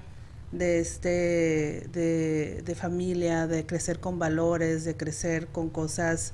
de 0.51 0.81
este 0.81 1.89
de, 1.93 2.63
de 2.65 2.75
familia, 2.75 3.47
de 3.47 3.65
crecer 3.67 4.01
con 4.01 4.19
valores, 4.19 4.85
de 4.85 4.97
crecer 4.97 5.47
con 5.49 5.69
cosas 5.69 6.33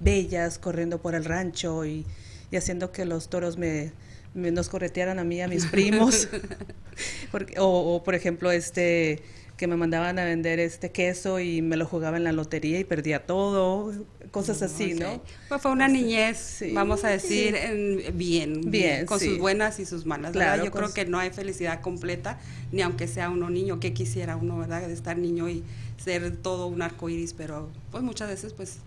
bellas, 0.00 0.58
corriendo 0.58 1.02
por 1.02 1.14
el 1.14 1.24
rancho 1.24 1.84
y, 1.84 2.06
y 2.50 2.56
haciendo 2.56 2.92
que 2.92 3.04
los 3.04 3.28
toros 3.28 3.58
me, 3.58 3.92
me- 4.34 4.52
nos 4.52 4.68
corretearan 4.70 5.18
a 5.18 5.24
mí 5.24 5.42
a 5.42 5.48
mis 5.48 5.66
primos. 5.66 6.28
Porque- 7.32 7.58
o, 7.58 7.66
o, 7.96 8.02
por 8.04 8.14
ejemplo, 8.14 8.50
este 8.52 9.22
que 9.56 9.66
me 9.66 9.76
mandaban 9.76 10.18
a 10.18 10.24
vender 10.24 10.60
este 10.60 10.92
queso 10.92 11.40
y 11.40 11.62
me 11.62 11.76
lo 11.78 11.86
jugaba 11.86 12.18
en 12.18 12.24
la 12.24 12.32
lotería 12.32 12.78
y 12.78 12.84
perdía 12.84 13.24
todo, 13.24 13.90
cosas 14.30 14.60
así. 14.60 14.92
¿no? 14.92 15.22
Pues 15.48 15.62
fue 15.62 15.70
una 15.70 15.88
niñez, 15.88 16.36
Sí. 16.36 16.72
vamos 16.72 17.04
a 17.04 17.08
decir, 17.08 17.56
Sí. 17.56 17.66
en- 17.66 18.18
bien, 18.18 18.70
Bien, 18.70 19.06
con 19.06 19.18
sí. 19.18 19.30
sus 19.30 19.38
buenas 19.38 19.78
y 19.80 19.86
sus 19.86 20.04
malas. 20.04 20.34
¿verdad? 20.34 20.62
Yo 20.62 20.70
creo 20.70 20.92
que 20.92 21.06
no 21.06 21.18
hay 21.18 21.30
felicidad 21.30 21.80
completa, 21.80 22.38
ni 22.70 22.82
aunque 22.82 23.08
sea 23.08 23.30
uno 23.30 23.48
niño, 23.48 23.80
que 23.80 23.94
quisiera 23.94 24.36
uno, 24.36 24.58
¿verdad? 24.58 24.86
De 24.86 24.92
estar 24.92 25.16
niño 25.16 25.48
y 25.48 25.62
ser 26.04 26.36
todo 26.36 26.66
un 26.66 26.82
arco 26.82 27.08
iris, 27.08 27.32
pero 27.32 27.70
pues 27.90 28.02
muchas 28.02 28.28
veces 28.28 28.52
pues 28.52 28.78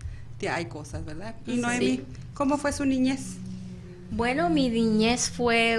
hay 0.48 0.66
cosas, 0.66 1.04
¿verdad? 1.04 1.34
Y 1.46 1.54
Sí. 1.54 1.60
Noemi, 1.60 2.00
¿cómo 2.32 2.56
fue 2.58 2.72
su 2.72 2.84
niñez? 2.84 3.34
Bueno, 4.12 4.48
mi 4.50 4.68
niñez 4.70 5.30
fue 5.30 5.78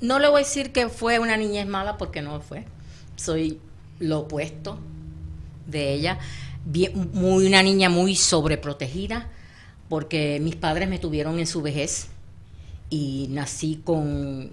no 0.00 0.18
le 0.20 0.28
voy 0.28 0.42
a 0.42 0.44
decir 0.44 0.70
que 0.70 0.88
fue 0.88 1.18
una 1.18 1.36
niñez 1.36 1.66
mala 1.66 1.98
porque 1.98 2.22
no 2.22 2.40
fue. 2.40 2.64
Soy 3.18 3.60
lo 3.98 4.20
opuesto 4.20 4.78
de 5.66 5.92
ella. 5.92 6.18
muy, 7.12 7.46
una 7.46 7.62
niña 7.62 7.90
muy 7.90 8.16
sobreprotegida 8.16 9.28
porque 9.88 10.38
mis 10.40 10.56
padres 10.56 10.88
me 10.88 10.98
tuvieron 10.98 11.38
en 11.38 11.46
su 11.46 11.62
vejez 11.62 12.08
y 12.90 13.26
nací 13.30 13.82
con, 13.84 14.50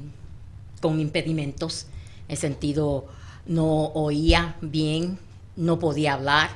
con 0.81 0.99
impedimentos. 0.99 1.87
En 2.27 2.37
sentido, 2.37 3.05
no 3.45 3.85
oía 3.93 4.55
bien, 4.61 5.19
no 5.55 5.79
podía 5.79 6.13
hablar 6.13 6.49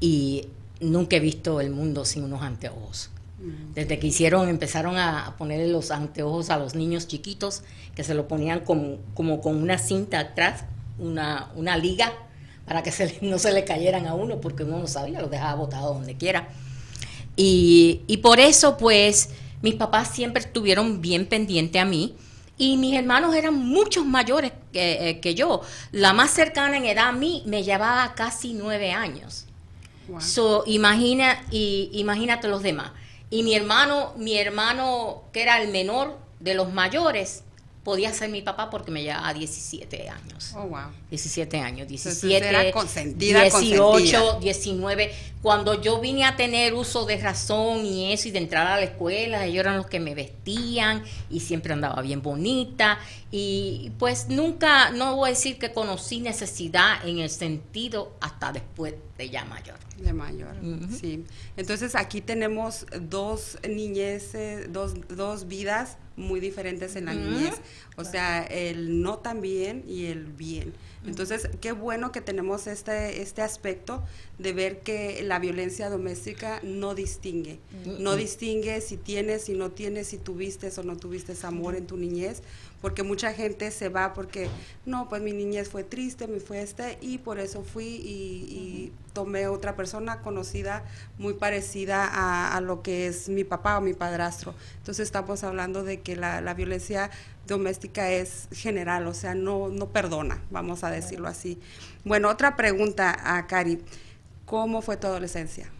y 0.00 0.48
nunca 0.80 1.16
he 1.16 1.20
visto 1.20 1.60
el 1.60 1.70
mundo 1.70 2.04
sin 2.04 2.24
unos 2.24 2.42
anteojos. 2.42 3.10
Mm. 3.40 3.74
Desde 3.74 3.98
que 3.98 4.08
hicieron, 4.08 4.48
empezaron 4.48 4.96
a 4.96 5.34
ponerle 5.38 5.68
los 5.68 5.90
anteojos 5.90 6.50
a 6.50 6.58
los 6.58 6.74
niños 6.74 7.06
chiquitos, 7.06 7.62
que 7.94 8.04
se 8.04 8.14
lo 8.14 8.28
ponían 8.28 8.60
como, 8.60 8.96
como 9.14 9.40
con 9.40 9.56
una 9.56 9.78
cinta 9.78 10.18
atrás, 10.18 10.64
una, 11.02 11.50
una 11.54 11.76
liga, 11.76 12.12
para 12.66 12.82
que 12.82 12.92
se, 12.92 13.18
no 13.20 13.38
se 13.38 13.52
le 13.52 13.64
cayeran 13.64 14.06
a 14.06 14.14
uno, 14.14 14.40
porque 14.40 14.64
uno 14.64 14.78
no 14.78 14.86
sabía, 14.86 15.20
lo 15.20 15.28
dejaba 15.28 15.54
botado 15.54 15.94
donde 15.94 16.16
quiera. 16.16 16.48
Y, 17.36 18.02
y 18.06 18.18
por 18.18 18.40
eso, 18.40 18.76
pues, 18.76 19.30
mis 19.62 19.74
papás 19.74 20.08
siempre 20.08 20.42
estuvieron 20.42 21.00
bien 21.00 21.26
pendientes 21.26 21.80
a 21.80 21.84
mí. 21.84 22.14
Y 22.58 22.76
mis 22.76 22.94
hermanos 22.94 23.34
eran 23.34 23.54
muchos 23.54 24.04
mayores 24.04 24.52
que, 24.72 25.08
eh, 25.08 25.20
que, 25.20 25.34
yo. 25.34 25.62
La 25.90 26.12
más 26.12 26.30
cercana 26.30 26.76
en 26.76 26.84
edad 26.84 27.08
a 27.08 27.12
mí 27.12 27.42
me 27.46 27.62
llevaba 27.64 28.14
casi 28.14 28.52
nueve 28.52 28.92
años. 28.92 29.46
So, 30.18 30.64
imagina, 30.66 31.42
y, 31.50 31.90
imagínate 31.92 32.48
los 32.48 32.62
demás. 32.62 32.92
Y 33.30 33.42
mi 33.42 33.54
hermano, 33.54 34.12
mi 34.16 34.36
hermano, 34.36 35.22
que 35.32 35.42
era 35.42 35.62
el 35.62 35.70
menor 35.70 36.18
de 36.40 36.54
los 36.54 36.72
mayores, 36.72 37.44
podía 37.84 38.12
ser 38.12 38.30
mi 38.30 38.42
papá 38.42 38.70
porque 38.70 38.90
me 38.90 39.02
llevaba 39.02 39.34
17 39.34 40.08
años. 40.08 40.52
Oh, 40.56 40.66
wow. 40.66 40.90
17 41.10 41.58
años, 41.58 41.88
17, 41.88 42.48
era 42.48 42.70
consentida, 42.70 43.42
18, 43.42 44.38
19. 44.40 45.12
Cuando 45.42 45.80
yo 45.80 46.00
vine 46.00 46.24
a 46.24 46.36
tener 46.36 46.74
uso 46.74 47.04
de 47.04 47.16
razón 47.16 47.84
y 47.84 48.12
eso, 48.12 48.28
y 48.28 48.30
de 48.30 48.38
entrar 48.38 48.66
a 48.68 48.76
la 48.76 48.84
escuela, 48.84 49.44
ellos 49.44 49.60
eran 49.60 49.76
los 49.76 49.86
que 49.86 49.98
me 49.98 50.14
vestían 50.14 51.02
y 51.28 51.40
siempre 51.40 51.72
andaba 51.72 52.00
bien 52.02 52.22
bonita. 52.22 53.00
Y 53.34 53.92
pues 53.98 54.28
nunca, 54.28 54.90
no 54.90 55.16
voy 55.16 55.28
a 55.28 55.30
decir 55.30 55.58
que 55.58 55.72
conocí 55.72 56.20
necesidad 56.20 57.08
en 57.08 57.18
el 57.18 57.30
sentido 57.30 58.14
hasta 58.20 58.52
después 58.52 58.94
de 59.16 59.30
ya 59.30 59.46
mayor. 59.46 59.78
De 59.96 60.12
mayor, 60.12 60.54
sí. 61.00 61.24
Entonces 61.56 61.94
aquí 61.94 62.20
tenemos 62.20 62.84
dos 63.00 63.58
niñeces, 63.66 64.70
dos, 64.70 64.94
dos 65.08 65.48
vidas 65.48 65.96
muy 66.16 66.40
diferentes 66.40 66.94
en 66.96 67.06
la 67.06 67.14
niñez. 67.14 67.54
O 67.96 68.04
sea, 68.04 68.42
el 68.42 69.00
no 69.00 69.18
tan 69.18 69.40
bien 69.40 69.84
y 69.88 70.06
el 70.06 70.26
bien. 70.26 70.74
Entonces, 71.04 71.48
qué 71.60 71.72
bueno 71.72 72.12
que 72.12 72.20
tenemos 72.20 72.66
este, 72.66 73.22
este 73.22 73.42
aspecto 73.42 74.04
de 74.38 74.52
ver 74.52 74.80
que 74.80 75.22
la 75.24 75.38
violencia 75.38 75.90
doméstica 75.90 76.60
no 76.62 76.94
distingue. 76.94 77.58
No 77.98 78.14
distingue 78.14 78.80
si 78.80 78.96
tienes, 78.96 79.42
si 79.44 79.54
no 79.54 79.70
tienes, 79.70 80.08
si 80.08 80.18
tuviste 80.18 80.70
o 80.76 80.82
no 80.82 80.96
tuviste 80.96 81.34
amor 81.42 81.74
en 81.74 81.86
tu 81.86 81.96
niñez, 81.96 82.42
porque 82.82 83.04
mucha 83.04 83.32
gente 83.32 83.70
se 83.70 83.88
va 83.88 84.12
porque, 84.12 84.48
no, 84.84 85.08
pues 85.08 85.22
mi 85.22 85.32
niñez 85.32 85.68
fue 85.70 85.84
triste, 85.84 86.26
me 86.26 86.40
fue 86.40 86.60
este, 86.60 86.98
y 87.00 87.18
por 87.18 87.38
eso 87.38 87.62
fui 87.62 87.86
y, 87.86 88.92
tomé 89.12 89.46
otra 89.46 89.76
persona 89.76 90.22
conocida 90.22 90.84
muy 91.18 91.34
parecida 91.34 92.08
a, 92.56 92.58
lo 92.62 92.80
que 92.80 93.06
es 93.06 93.28
mi 93.28 93.44
papá 93.44 93.76
o 93.76 93.82
mi 93.82 93.92
padrastro. 93.92 94.54
Entonces 94.78 95.04
estamos 95.04 95.44
hablando 95.44 95.84
de 95.84 96.00
que 96.00 96.16
la, 96.16 96.40
la 96.40 96.54
violencia 96.54 97.10
doméstica 97.46 98.10
es 98.10 98.48
general, 98.52 99.06
o 99.06 99.12
sea, 99.12 99.34
no, 99.34 99.68
no 99.68 99.90
perdona, 99.90 100.40
vamos 100.50 100.82
a 100.82 100.90
decirlo 100.90 101.28
así. 101.28 101.60
Bueno, 102.04 102.30
otra 102.30 102.56
pregunta 102.56 103.14
a 103.36 103.46
Cari, 103.46 103.80
¿cómo 104.46 104.80
fue 104.80 104.96
tu 104.96 105.08
adolescencia? 105.08 105.70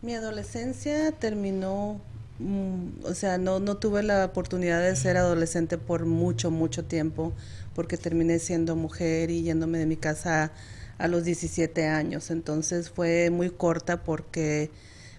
Mi 0.00 0.14
adolescencia 0.14 1.10
terminó 1.10 2.00
o 2.40 3.14
sea, 3.14 3.36
no, 3.36 3.58
no 3.58 3.78
tuve 3.78 4.02
la 4.02 4.24
oportunidad 4.24 4.80
de 4.80 4.94
ser 4.94 5.16
adolescente 5.16 5.76
por 5.76 6.06
mucho, 6.06 6.50
mucho 6.50 6.84
tiempo, 6.84 7.32
porque 7.74 7.96
terminé 7.96 8.38
siendo 8.38 8.76
mujer 8.76 9.30
y 9.30 9.42
yéndome 9.42 9.78
de 9.78 9.86
mi 9.86 9.96
casa 9.96 10.52
a, 10.98 11.08
los 11.08 11.24
17 11.24 11.86
años. 11.86 12.30
Entonces 12.30 12.90
fue 12.90 13.30
muy 13.30 13.50
corta 13.50 14.04
porque, 14.04 14.70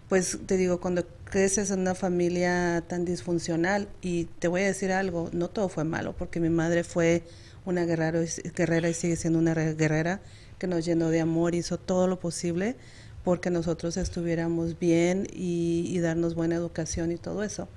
pues 0.07 0.39
te 0.45 0.55
digo, 0.55 0.79
cuando 0.79 1.05
creces 1.25 1.71
en 1.71 1.81
una 1.81 1.95
familia 1.95 2.83
tan 2.87 3.03
disfuncional, 3.03 3.89
y 4.01 4.25
te 4.39 4.47
voy 4.47 4.61
a 4.61 4.67
decir 4.67 4.91
algo, 4.91 5.29
no 5.33 5.49
todo 5.49 5.67
fue 5.67 5.83
malo, 5.83 6.15
porque 6.17 6.39
mi 6.39 6.49
madre 6.49 6.83
fue 6.83 7.23
una 7.65 7.85
guerrera, 7.85 8.21
guerrera 8.55 8.89
y 8.89 8.93
sigue 8.93 9.17
siendo 9.17 9.39
una 9.39 9.53
guerrera 9.53 10.21
que 10.57 10.67
nos 10.67 10.85
llenó 10.85 11.09
de 11.09 11.21
amor, 11.21 11.53
hizo 11.53 11.77
todo 11.77 12.07
lo 12.07 12.19
posible 12.19 12.77
porque 13.23 13.49
nosotros 13.49 13.97
estuviéramos 13.97 14.79
bien 14.79 15.27
y, 15.31 15.97
darnos 15.99 16.35
buena 16.35 16.55
educación 16.55 17.11
y 17.11 17.17
todo 17.17 17.43
eso. 17.43 17.67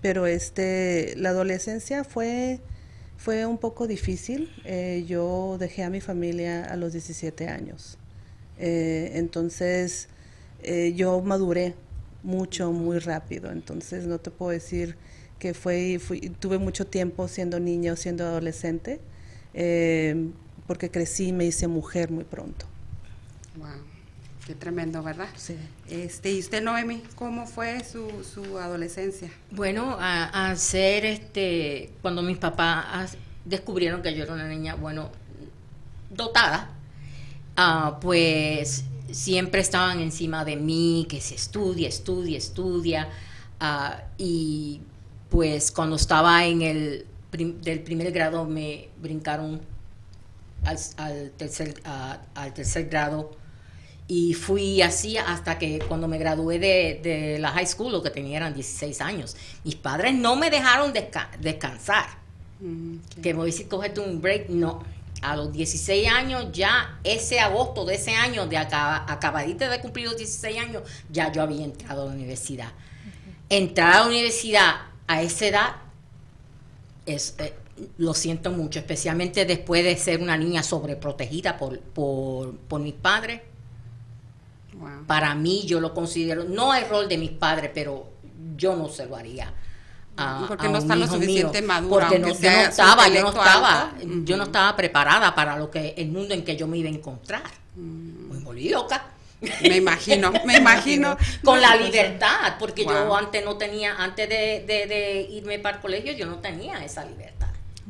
Pero 0.00 0.26
este, 0.26 1.14
la 1.16 1.30
adolescencia 1.30 2.04
fue, 2.04 2.60
fue 3.16 3.46
un 3.46 3.58
poco 3.58 3.86
difícil. 3.86 4.50
Eh, 4.64 5.04
yo 5.08 5.56
dejé 5.58 5.82
a 5.82 5.90
mi 5.90 6.00
familia 6.00 6.64
a 6.64 6.76
los 6.76 6.92
17 6.92 7.48
años. 7.48 7.98
Eh, 8.58 9.12
entonces 9.14 10.08
eh, 10.62 10.92
yo 10.94 11.20
maduré 11.22 11.74
mucho, 12.22 12.70
muy 12.70 12.98
rápido. 12.98 13.50
Entonces 13.50 14.06
no 14.06 14.18
te 14.18 14.30
puedo 14.30 14.52
decir 14.52 14.96
que 15.38 15.54
fue, 15.54 16.00
tuve 16.38 16.58
mucho 16.58 16.86
tiempo 16.86 17.26
siendo 17.28 17.58
niña 17.58 17.94
o 17.94 17.96
siendo 17.96 18.24
adolescente, 18.24 19.00
porque 20.66 20.90
crecí 20.90 21.28
y 21.28 21.32
me 21.32 21.44
hice 21.44 21.66
mujer 21.66 22.10
muy 22.10 22.24
pronto. 22.24 22.66
Wow. 23.56 23.83
Qué 24.46 24.54
tremendo, 24.54 25.02
¿verdad? 25.02 25.28
Sí. 25.36 25.56
Este, 25.88 26.32
y 26.32 26.40
usted, 26.40 26.62
Noemi, 26.62 27.02
¿cómo 27.14 27.46
fue 27.46 27.82
su, 27.82 28.10
su 28.24 28.58
adolescencia? 28.58 29.30
Bueno, 29.50 29.96
a, 29.98 30.54
ser, 30.56 31.06
este, 31.06 31.90
cuando 32.02 32.20
mis 32.20 32.36
papás 32.36 33.16
descubrieron 33.46 34.02
que 34.02 34.14
yo 34.14 34.24
era 34.24 34.34
una 34.34 34.46
niña, 34.46 34.74
bueno, 34.74 35.10
dotada, 36.10 36.72
ah, 37.56 37.98
pues 38.02 38.84
siempre 39.10 39.62
estaban 39.62 40.00
encima 40.00 40.44
de 40.44 40.56
mí, 40.56 41.06
que 41.08 41.22
se 41.22 41.36
estudia, 41.36 41.88
estudia, 41.88 42.36
estudia, 42.36 43.08
ah, 43.60 44.02
y 44.18 44.82
pues 45.30 45.72
cuando 45.72 45.96
estaba 45.96 46.44
en 46.44 46.60
el 46.60 47.06
del 47.32 47.80
primer 47.80 48.12
grado 48.12 48.44
me 48.44 48.90
brincaron 49.00 49.60
al, 50.64 51.30
tercer, 51.32 51.74
al 51.84 52.54
tercer 52.54 52.88
grado 52.88 53.42
y 54.06 54.34
fui 54.34 54.82
así 54.82 55.16
hasta 55.16 55.58
que 55.58 55.78
cuando 55.78 56.08
me 56.08 56.18
gradué 56.18 56.58
de, 56.58 57.38
la 57.38 57.50
high 57.50 57.66
school, 57.66 57.90
lo 57.90 58.02
que 58.02 58.10
tenía 58.10 58.36
eran 58.36 58.52
16 58.52 59.00
años. 59.00 59.36
Mis 59.64 59.76
padres 59.76 60.14
no 60.14 60.36
me 60.36 60.50
dejaron 60.50 60.92
descansar. 61.40 62.06
Mm, 62.60 62.96
que 63.22 63.32
me 63.32 63.38
voy 63.38 63.50
a 63.50 63.52
decir, 63.52 63.68
cógete 63.68 64.00
un 64.00 64.20
break. 64.20 64.48
No. 64.50 64.84
A 65.22 65.36
los 65.36 65.50
16 65.52 66.06
años, 66.08 66.48
ya 66.52 66.98
ese 67.02 67.40
agosto 67.40 67.86
de 67.86 67.94
ese 67.94 68.14
año, 68.14 68.46
de 68.46 68.58
acabadita 68.58 69.70
de 69.70 69.80
cumplir 69.80 70.06
los 70.06 70.18
16 70.18 70.58
años, 70.58 70.82
ya 71.10 71.32
yo 71.32 71.40
había 71.40 71.64
entrado 71.64 72.02
a 72.02 72.06
la 72.06 72.12
universidad. 72.12 72.72
Entrar 73.48 73.94
a 73.94 74.00
la 74.00 74.06
universidad 74.06 74.74
a 75.06 75.22
esa 75.22 75.46
edad 75.46 75.76
es, 77.06 77.36
eh, 77.38 77.54
lo 77.96 78.12
siento 78.12 78.50
mucho, 78.50 78.80
especialmente 78.80 79.46
después 79.46 79.82
de 79.82 79.96
ser 79.96 80.20
una 80.20 80.36
niña 80.36 80.62
sobreprotegida 80.62 81.56
por, 81.56 81.80
por, 81.80 82.54
por 82.56 82.82
mis 82.82 82.94
padres 82.94 83.40
para 85.06 85.34
mí 85.34 85.62
yo 85.64 85.80
lo 85.80 85.94
considero, 85.94 86.44
no 86.44 86.74
el 86.74 86.88
rol 86.88 87.08
de 87.08 87.18
mis 87.18 87.30
padres, 87.30 87.70
pero 87.74 88.12
yo 88.56 88.76
no 88.76 88.88
se 88.88 89.06
lo 89.06 89.16
haría. 89.16 89.52
A, 90.16 90.44
porque 90.46 90.68
no 90.68 90.78
está 90.78 90.94
lo 90.94 91.08
suficiente 91.08 91.60
madura 91.60 92.06
porque 92.06 92.20
no, 92.20 92.28
yo 92.28 92.50
no 92.50 92.60
estaba 92.60 93.08
yo 93.08 93.22
no 93.22 93.28
estaba 93.30 93.92
yo 94.22 94.36
no 94.36 94.44
estaba 94.44 94.76
preparada 94.76 95.34
para 95.34 95.58
lo 95.58 95.72
que 95.72 95.92
el 95.96 96.12
mundo 96.12 96.34
en 96.34 96.44
que 96.44 96.54
yo 96.54 96.68
me 96.68 96.78
iba 96.78 96.88
a 96.88 96.92
encontrar 96.92 97.42
mm. 97.74 98.28
muy, 98.28 98.38
muy 98.38 98.68
loca 98.68 99.14
me 99.40 99.76
imagino, 99.76 100.32
me 100.44 100.56
imagino. 100.58 101.16
Con 101.42 101.60
la 101.60 101.76
libertad, 101.76 102.54
porque 102.58 102.84
yo 102.84 103.14
antes 103.14 103.44
no 103.44 103.56
tenía, 103.56 103.96
antes 103.96 104.28
de, 104.28 104.64
de, 104.66 105.28
irme 105.30 105.58
para 105.58 105.76
el 105.76 105.82
colegio, 105.82 106.12
yo 106.12 106.26
no 106.26 106.38
tenía 106.38 106.82
esa 106.84 107.04
libertad. 107.04 107.48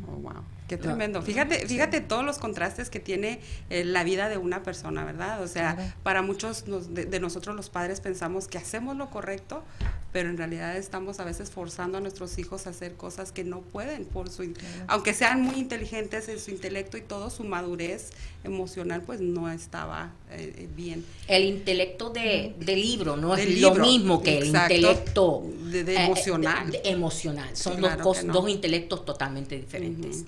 Oh, 0.09 0.16
wow. 0.16 0.45
Qué 0.69 0.79
tremendo. 0.79 1.21
Fíjate, 1.21 1.67
fíjate 1.67 2.01
todos 2.01 2.25
los 2.25 2.39
contrastes 2.39 2.89
que 2.89 2.99
tiene 2.99 3.41
eh, 3.69 3.85
la 3.85 4.03
vida 4.03 4.31
de 4.31 4.39
una 4.39 4.62
persona, 4.62 5.05
¿verdad? 5.05 5.43
O 5.43 5.47
sea, 5.47 5.95
para 6.03 6.23
muchos 6.23 6.65
de, 6.95 7.21
nosotros 7.21 7.55
los 7.55 7.69
padres 7.69 8.01
pensamos 8.01 8.49
que 8.49 8.57
hacemos 8.57 8.97
lo 8.97 9.11
correcto, 9.11 9.62
pero 10.11 10.31
en 10.31 10.39
realidad 10.39 10.77
estamos 10.77 11.21
a 11.21 11.25
veces 11.25 11.51
forzando 11.51 11.99
a 11.99 12.01
nuestros 12.01 12.39
hijos 12.39 12.67
a 12.67 12.71
hacer 12.71 12.95
cosas 12.95 13.31
que 13.31 13.45
no 13.45 13.61
pueden 13.61 14.07
por 14.07 14.31
su 14.31 14.55
aunque 14.87 15.12
sean 15.12 15.43
muy 15.43 15.57
inteligentes 15.57 16.29
en 16.29 16.41
su 16.41 16.51
intelecto 16.51 16.97
y 16.97 17.03
todo 17.03 17.29
su 17.31 17.45
madurez 17.45 18.11
emocional 18.45 19.03
pues 19.03 19.20
no 19.20 19.51
estaba 19.51 20.12
eh, 20.30 20.68
bien. 20.74 21.05
El 21.26 21.45
intelecto 21.45 22.11
de, 22.11 22.55
libro 22.66 23.16
no 23.16 23.34
es 23.34 23.61
lo 23.61 23.74
mismo 23.74 24.22
que 24.22 24.38
el 24.38 24.47
intelecto 24.47 25.42
de, 25.70 25.80
eh, 25.80 26.05
emocional. 26.05 26.78
emocional. 26.84 27.57
Son 27.57 27.80
dos, 27.80 28.26
dos 28.26 28.49
intelectos 28.49 29.05
totalmente 29.05 29.57
diferentes. 29.57 30.24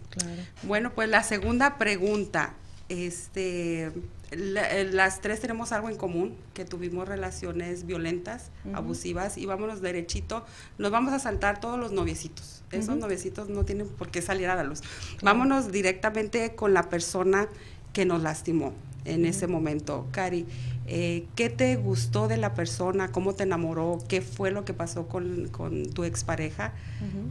Bueno, 0.62 0.92
pues 0.94 1.08
la 1.08 1.22
segunda 1.22 1.78
pregunta, 1.78 2.54
este 2.88 3.92
eh, 4.32 4.90
las 4.92 5.20
tres 5.20 5.40
tenemos 5.40 5.70
algo 5.72 5.88
en 5.88 5.96
común, 5.96 6.36
que 6.52 6.64
tuvimos 6.64 7.06
relaciones 7.06 7.86
violentas, 7.86 8.50
abusivas, 8.74 9.38
y 9.38 9.46
vámonos 9.46 9.80
derechito, 9.80 10.44
nos 10.78 10.90
vamos 10.90 11.12
a 11.12 11.20
saltar 11.20 11.60
todos 11.60 11.78
los 11.78 11.92
noviecitos. 11.92 12.62
Esos 12.72 12.96
noviecitos 12.96 13.48
no 13.48 13.64
tienen 13.64 13.86
por 13.86 14.10
qué 14.10 14.20
salir 14.22 14.48
a 14.48 14.56
la 14.56 14.64
luz. 14.64 14.82
Vámonos 15.22 15.70
directamente 15.70 16.56
con 16.56 16.74
la 16.74 16.88
persona 16.88 17.48
que 17.96 18.04
nos 18.04 18.22
lastimó 18.22 18.74
en 19.06 19.24
ese 19.24 19.46
momento. 19.46 20.06
Cari, 20.10 20.44
eh, 20.86 21.24
¿qué 21.34 21.48
te 21.48 21.76
gustó 21.76 22.28
de 22.28 22.36
la 22.36 22.52
persona? 22.52 23.10
¿Cómo 23.10 23.34
te 23.34 23.44
enamoró? 23.44 24.00
¿Qué 24.06 24.20
fue 24.20 24.50
lo 24.50 24.66
que 24.66 24.74
pasó 24.74 25.08
con, 25.08 25.50
tu 25.94 26.04
expareja 26.04 26.74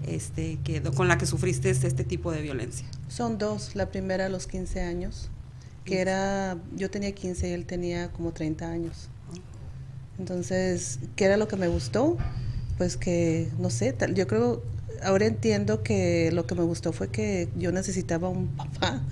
este, 0.08 0.58
que, 0.64 0.82
con 0.82 1.08
la 1.08 1.20
que 1.20 1.28
sufriste 1.28 1.70
este 1.70 2.04
tipo 2.04 2.32
de 2.32 2.42
violencia? 2.42 2.88
Son 3.10 3.38
dos. 3.38 3.76
La 3.76 3.92
primera 3.92 4.26
a 4.26 4.30
los 4.30 4.48
15 4.48 4.82
años 4.82 5.30
que 5.84 6.02
era, 6.02 6.58
yo 6.76 6.90
tenía 6.90 7.12
15 7.12 7.48
y 7.48 7.52
él 7.52 7.68
tenía 7.68 8.12
como 8.12 8.32
30 8.32 8.68
años. 8.68 9.10
Entonces, 10.18 10.98
¿qué 11.16 11.26
era 11.26 11.38
lo 11.38 11.48
que 11.48 11.58
me 11.58 11.68
gustó? 11.68 12.18
Pues 12.80 12.98
que, 12.98 13.52
no 13.60 13.70
sé, 13.70 13.96
yo 14.16 14.26
creo, 14.26 14.64
ahora 15.04 15.28
entiendo 15.28 15.84
que 15.84 16.32
lo 16.32 16.48
que 16.48 16.56
me 16.56 16.64
gustó 16.64 16.92
fue 16.92 17.10
que 17.10 17.50
yo 17.56 17.72
necesitaba 17.72 18.30
un 18.30 18.48
papá 18.48 19.04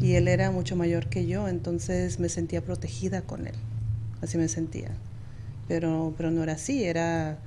y 0.00 0.14
él 0.14 0.28
era 0.28 0.50
mucho 0.50 0.76
mayor 0.76 1.08
que 1.08 1.26
yo, 1.26 1.48
entonces 1.48 2.18
me 2.18 2.28
sentía 2.28 2.62
protegida 2.62 3.22
con 3.22 3.46
él, 3.46 3.54
así 4.22 4.38
me 4.38 4.48
sentía. 4.48 4.90
Pero, 5.68 6.14
pero 6.16 6.30
no 6.30 6.42
era 6.42 6.52
así, 6.52 6.84
era 6.84 7.38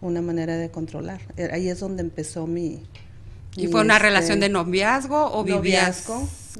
una 0.00 0.20
manera 0.20 0.56
de 0.56 0.70
controlar. 0.70 1.20
Ahí 1.52 1.68
es 1.68 1.80
donde 1.80 2.02
empezó 2.02 2.46
mi, 2.46 2.82
¿Y 3.56 3.66
fue 3.68 3.80
una 3.80 3.98
relación 3.98 4.40
de 4.40 4.48
noviazgo 4.48 5.32
o 5.32 5.44
vivías 5.44 6.02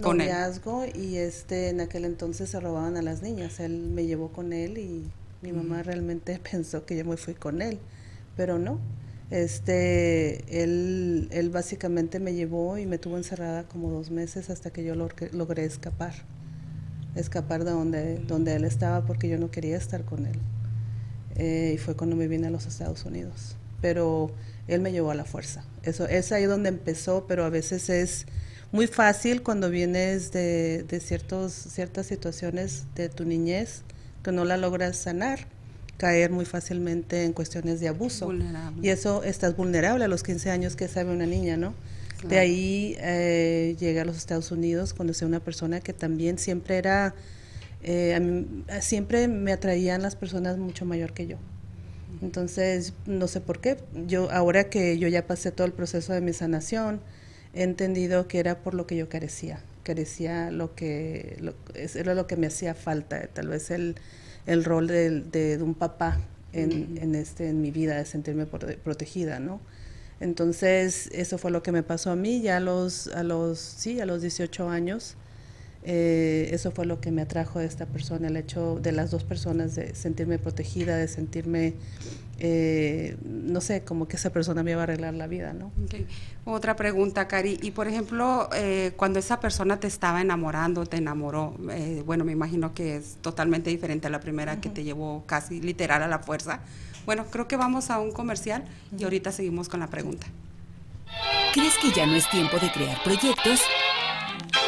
con 0.01 0.19
noviazgo, 0.19 0.85
y 0.95 1.17
este 1.17 1.69
en 1.69 1.81
aquel 1.81 2.05
entonces 2.05 2.51
se 2.51 2.61
robaban 2.61 2.97
a 2.97 3.03
las 3.03 3.23
niñas. 3.23 3.61
Él 3.61 3.79
me 3.79 4.07
llevó 4.07 4.29
con 4.29 4.53
él 4.53 4.79
y 4.79 5.05
mi 5.43 5.53
mamá 5.53 5.83
realmente 5.83 6.41
pensó 6.51 6.85
que 6.85 6.97
yo 6.97 7.05
me 7.05 7.17
fui 7.17 7.35
con 7.35 7.63
él, 7.63 7.79
pero 8.37 8.59
no. 8.59 8.79
Este, 9.31 10.63
él, 10.63 11.29
él 11.31 11.51
básicamente 11.51 12.19
me 12.19 12.33
llevó 12.33 12.79
y 12.79 12.87
me 12.87 12.99
tuvo 12.99 13.19
encerrada 13.19 13.65
como 13.65 13.91
dos 13.91 14.11
meses 14.11 14.49
hasta 14.49 14.71
que 14.71 14.85
yo 14.85 14.95
logré 14.95 15.65
escapar, 15.65 16.15
escapar 17.15 17.65
de 17.65 17.73
donde, 17.73 18.19
donde 18.21 18.55
él 18.55 18.65
estaba 18.65 19.05
porque 19.05 19.29
yo 19.29 19.39
no 19.39 19.51
quería 19.51 19.77
estar 19.77 20.05
con 20.05 20.27
él. 20.27 20.39
Eh, 21.37 21.73
y 21.75 21.79
fue 21.79 21.95
cuando 21.95 22.17
me 22.17 22.27
vine 22.27 22.47
a 22.47 22.51
los 22.51 22.67
Estados 22.67 23.05
Unidos. 23.05 23.57
Pero 23.81 24.33
él 24.67 24.81
me 24.81 24.93
llevó 24.93 25.11
a 25.11 25.15
la 25.15 25.25
fuerza. 25.25 25.65
Eso 25.83 26.09
es 26.09 26.33
ahí 26.33 26.45
donde 26.45 26.71
empezó, 26.71 27.27
pero 27.29 27.45
a 27.45 27.51
veces 27.51 27.91
es 27.91 28.27
muy 28.73 28.87
fácil 28.87 29.43
cuando 29.43 29.71
vienes 29.71 30.33
de, 30.33 30.85
de 30.89 31.01
ciertos, 31.01 31.53
ciertas 31.53 32.07
situaciones 32.07 32.87
de 32.95 33.09
tu 33.09 33.25
niñez 33.25 33.83
que 34.23 34.33
no 34.33 34.45
la 34.45 34.57
logras 34.57 34.97
sanar, 34.97 35.47
caer 35.99 36.31
muy 36.31 36.47
fácilmente 36.47 37.25
en 37.25 37.35
cuestiones 37.35 37.81
de 37.81 37.89
abuso. 37.89 38.33
Y 38.81 38.89
eso 38.89 39.23
estás 39.25 39.57
vulnerable 39.57 40.05
a 40.05 40.09
los 40.09 40.23
15 40.23 40.51
años 40.51 40.77
que 40.77 40.89
sabe 40.89 41.13
una 41.13 41.27
niña, 41.27 41.59
¿no? 41.59 41.75
De 42.27 42.39
ahí 42.39 42.97
eh, 42.99 43.77
llegué 43.79 44.01
a 44.01 44.05
los 44.05 44.17
Estados 44.17 44.51
Unidos, 44.51 44.95
conocí 44.95 45.25
a 45.25 45.29
una 45.29 45.41
persona 45.41 45.81
que 45.81 45.93
también 45.93 46.39
siempre 46.39 46.77
era, 46.79 47.15
eh, 47.83 48.45
siempre 48.81 49.29
me 49.29 49.53
atraían 49.53 50.03
las 50.03 50.17
personas 50.17 50.57
mucho 50.57 50.85
mayor 50.85 51.13
que 51.13 51.27
yo. 51.27 51.37
Entonces, 52.23 52.95
no 53.07 53.29
sé 53.29 53.41
por 53.41 53.61
qué. 53.61 53.77
Yo 54.07 54.31
ahora 54.33 54.69
que 54.69 54.99
yo 54.99 55.07
ya 55.07 55.27
pasé 55.27 55.53
todo 55.53 55.67
el 55.67 55.73
proceso 55.73 56.13
de 56.13 56.21
mi 56.21 56.33
sanación, 56.33 57.01
he 57.55 57.63
entendido 57.63 58.27
que 58.27 58.41
era 58.41 58.63
por 58.63 58.75
lo 58.75 58.87
que 58.87 58.97
yo 58.97 59.09
carecía. 59.09 59.61
Carecía 59.85 60.51
lo 60.51 60.75
que 60.75 61.39
era 61.95 62.15
lo 62.15 62.27
que 62.27 62.37
me 62.37 62.49
hacía 62.49 62.75
falta, 62.75 63.29
tal 63.29 63.49
vez 63.49 63.71
el, 63.71 63.95
el 64.49 64.65
rol 64.65 64.89
de, 64.89 65.21
de, 65.21 65.63
un 65.63 65.75
papá 65.75 66.19
en, 66.53 66.99
en, 67.01 67.15
este 67.15 67.49
en 67.49 67.61
mi 67.61 67.71
vida 67.71 67.97
de 67.97 68.07
sentirme 68.07 68.47
protegida, 68.47 69.39
¿no? 69.39 69.61
Entonces, 70.21 71.09
eso 71.13 71.39
fue 71.39 71.51
lo 71.51 71.63
que 71.63 71.71
me 71.71 71.83
pasó 71.85 72.11
a 72.11 72.17
mí 72.17 72.41
ya 72.41 72.57
a 72.57 72.61
los 72.61 73.07
a 73.09 73.23
los 73.23 73.59
sí, 73.59 74.01
a 74.01 74.07
los 74.07 74.23
18 74.23 74.69
años. 74.69 75.17
Eh, 75.85 76.51
eso 76.53 76.73
fue 76.73 76.87
lo 76.87 77.01
que 77.01 77.13
me 77.13 77.23
atrajo 77.23 77.61
de 77.61 77.67
esta 77.67 77.87
persona, 77.87 78.29
el 78.29 78.37
hecho 78.37 78.81
de 78.83 78.93
las 78.93 79.11
dos 79.11 79.23
personas, 79.23 79.77
de 79.77 79.95
sentirme 79.95 80.39
protegida, 80.39 80.97
de 80.97 81.07
sentirme, 81.07 81.75
eh, 82.39 83.17
no 83.25 83.61
sé, 83.61 83.83
como 83.83 84.07
que 84.09 84.17
esa 84.17 84.31
persona 84.31 84.63
me 84.63 84.71
iba 84.73 84.81
a 84.81 84.85
arreglar 84.85 85.15
la 85.15 85.27
vida, 85.27 85.53
¿no? 85.53 85.73
Otra 86.45 86.77
pregunta, 86.77 87.29
Cari. 87.29 87.59
Y 87.63 87.73
por 87.73 87.89
ejemplo, 87.89 88.49
eh, 88.55 88.93
cuando 88.97 89.19
esa 89.19 89.41
persona 89.41 89.81
te 89.81 89.87
estaba 89.87 90.21
enamorando, 90.21 90.87
te 90.87 90.97
enamoró, 90.99 91.57
bueno, 92.05 92.25
me 92.25 92.33
imagino 92.33 92.75
que 92.75 92.97
es 92.97 93.17
totalmente 93.21 93.71
diferente 93.71 94.07
a 94.07 94.11
la 94.11 94.21
primera 94.21 94.61
que 94.61 94.69
te 94.69 94.85
llevó 94.85 95.25
casi 95.27 95.61
literal 95.61 96.03
a 96.03 96.09
la 96.09 96.21
fuerza. 96.21 96.61
Bueno, 97.07 97.25
creo 97.31 97.49
que 97.49 97.57
vamos 97.57 97.91
a 97.91 97.99
un 97.99 98.13
comercial 98.13 98.65
y 98.97 99.05
ahorita 99.05 99.33
seguimos 99.33 99.69
con 99.69 99.81
la 99.81 99.89
pregunta. 99.89 100.27
¿Crees 101.55 101.79
que 101.79 101.91
ya 101.91 102.07
no 102.07 102.15
es 102.15 102.29
tiempo 102.31 102.59
de 102.59 102.71
crear 102.71 103.03
proyectos? 103.03 103.61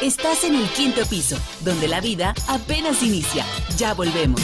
Estás 0.02 0.44
en 0.44 0.54
el 0.54 0.66
quinto 0.70 1.04
piso, 1.04 1.36
donde 1.62 1.86
la 1.86 2.00
vida 2.00 2.34
apenas 2.48 3.02
inicia. 3.02 3.44
Ya 3.76 3.92
volvemos. 3.92 4.40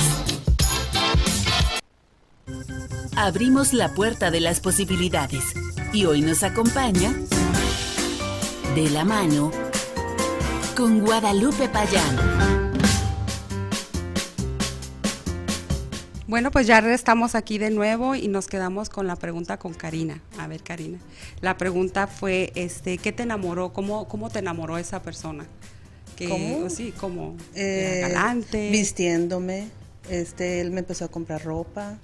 Abrimos 3.19 3.73
la 3.73 3.95
puerta 3.95 4.31
de 4.31 4.41
las 4.41 4.61
posibilidades 4.61 5.43
y 5.95 6.05
hoy 6.05 6.21
nos 6.21 6.43
acompaña 6.43 7.15
de 8.75 8.91
la 8.91 9.07
mano 9.07 9.51
con 10.77 11.01
Guadalupe 11.01 11.71
Payán. 11.71 12.17
Bueno, 16.27 16.51
pues 16.51 16.67
ya 16.67 16.81
estamos 16.93 17.35
aquí 17.35 17.57
de 17.57 17.71
nuevo 17.71 18.15
y 18.15 18.29
nos 18.29 18.49
quedamos 18.49 18.91
con 18.91 19.07
la 19.07 19.17
pregunta 19.17 19.59
con 19.59 19.73
Karina. 19.73 20.21
A 20.39 20.47
ver, 20.47 20.63
Karina. 20.63 20.99
La 21.41 21.57
pregunta 21.57 22.09
fue, 22.09 22.53
este, 22.55 22.99
¿qué 22.99 23.13
te 23.13 23.23
enamoró? 23.23 23.73
¿Cómo, 23.73 24.09
cómo 24.09 24.29
te 24.29 24.41
enamoró 24.41 24.77
esa 24.77 25.01
persona? 25.01 25.47
¿Cómo? 26.29 26.69
Sí, 26.69 26.93
como 26.93 27.35
eh, 27.55 28.01
galante. 28.03 28.69
Vistiéndome. 28.71 29.71
Este, 30.11 30.61
él 30.61 30.71
me 30.71 30.81
empezó 30.81 31.07
a 31.07 31.09
comprar 31.09 31.43
ropa, 31.43 31.99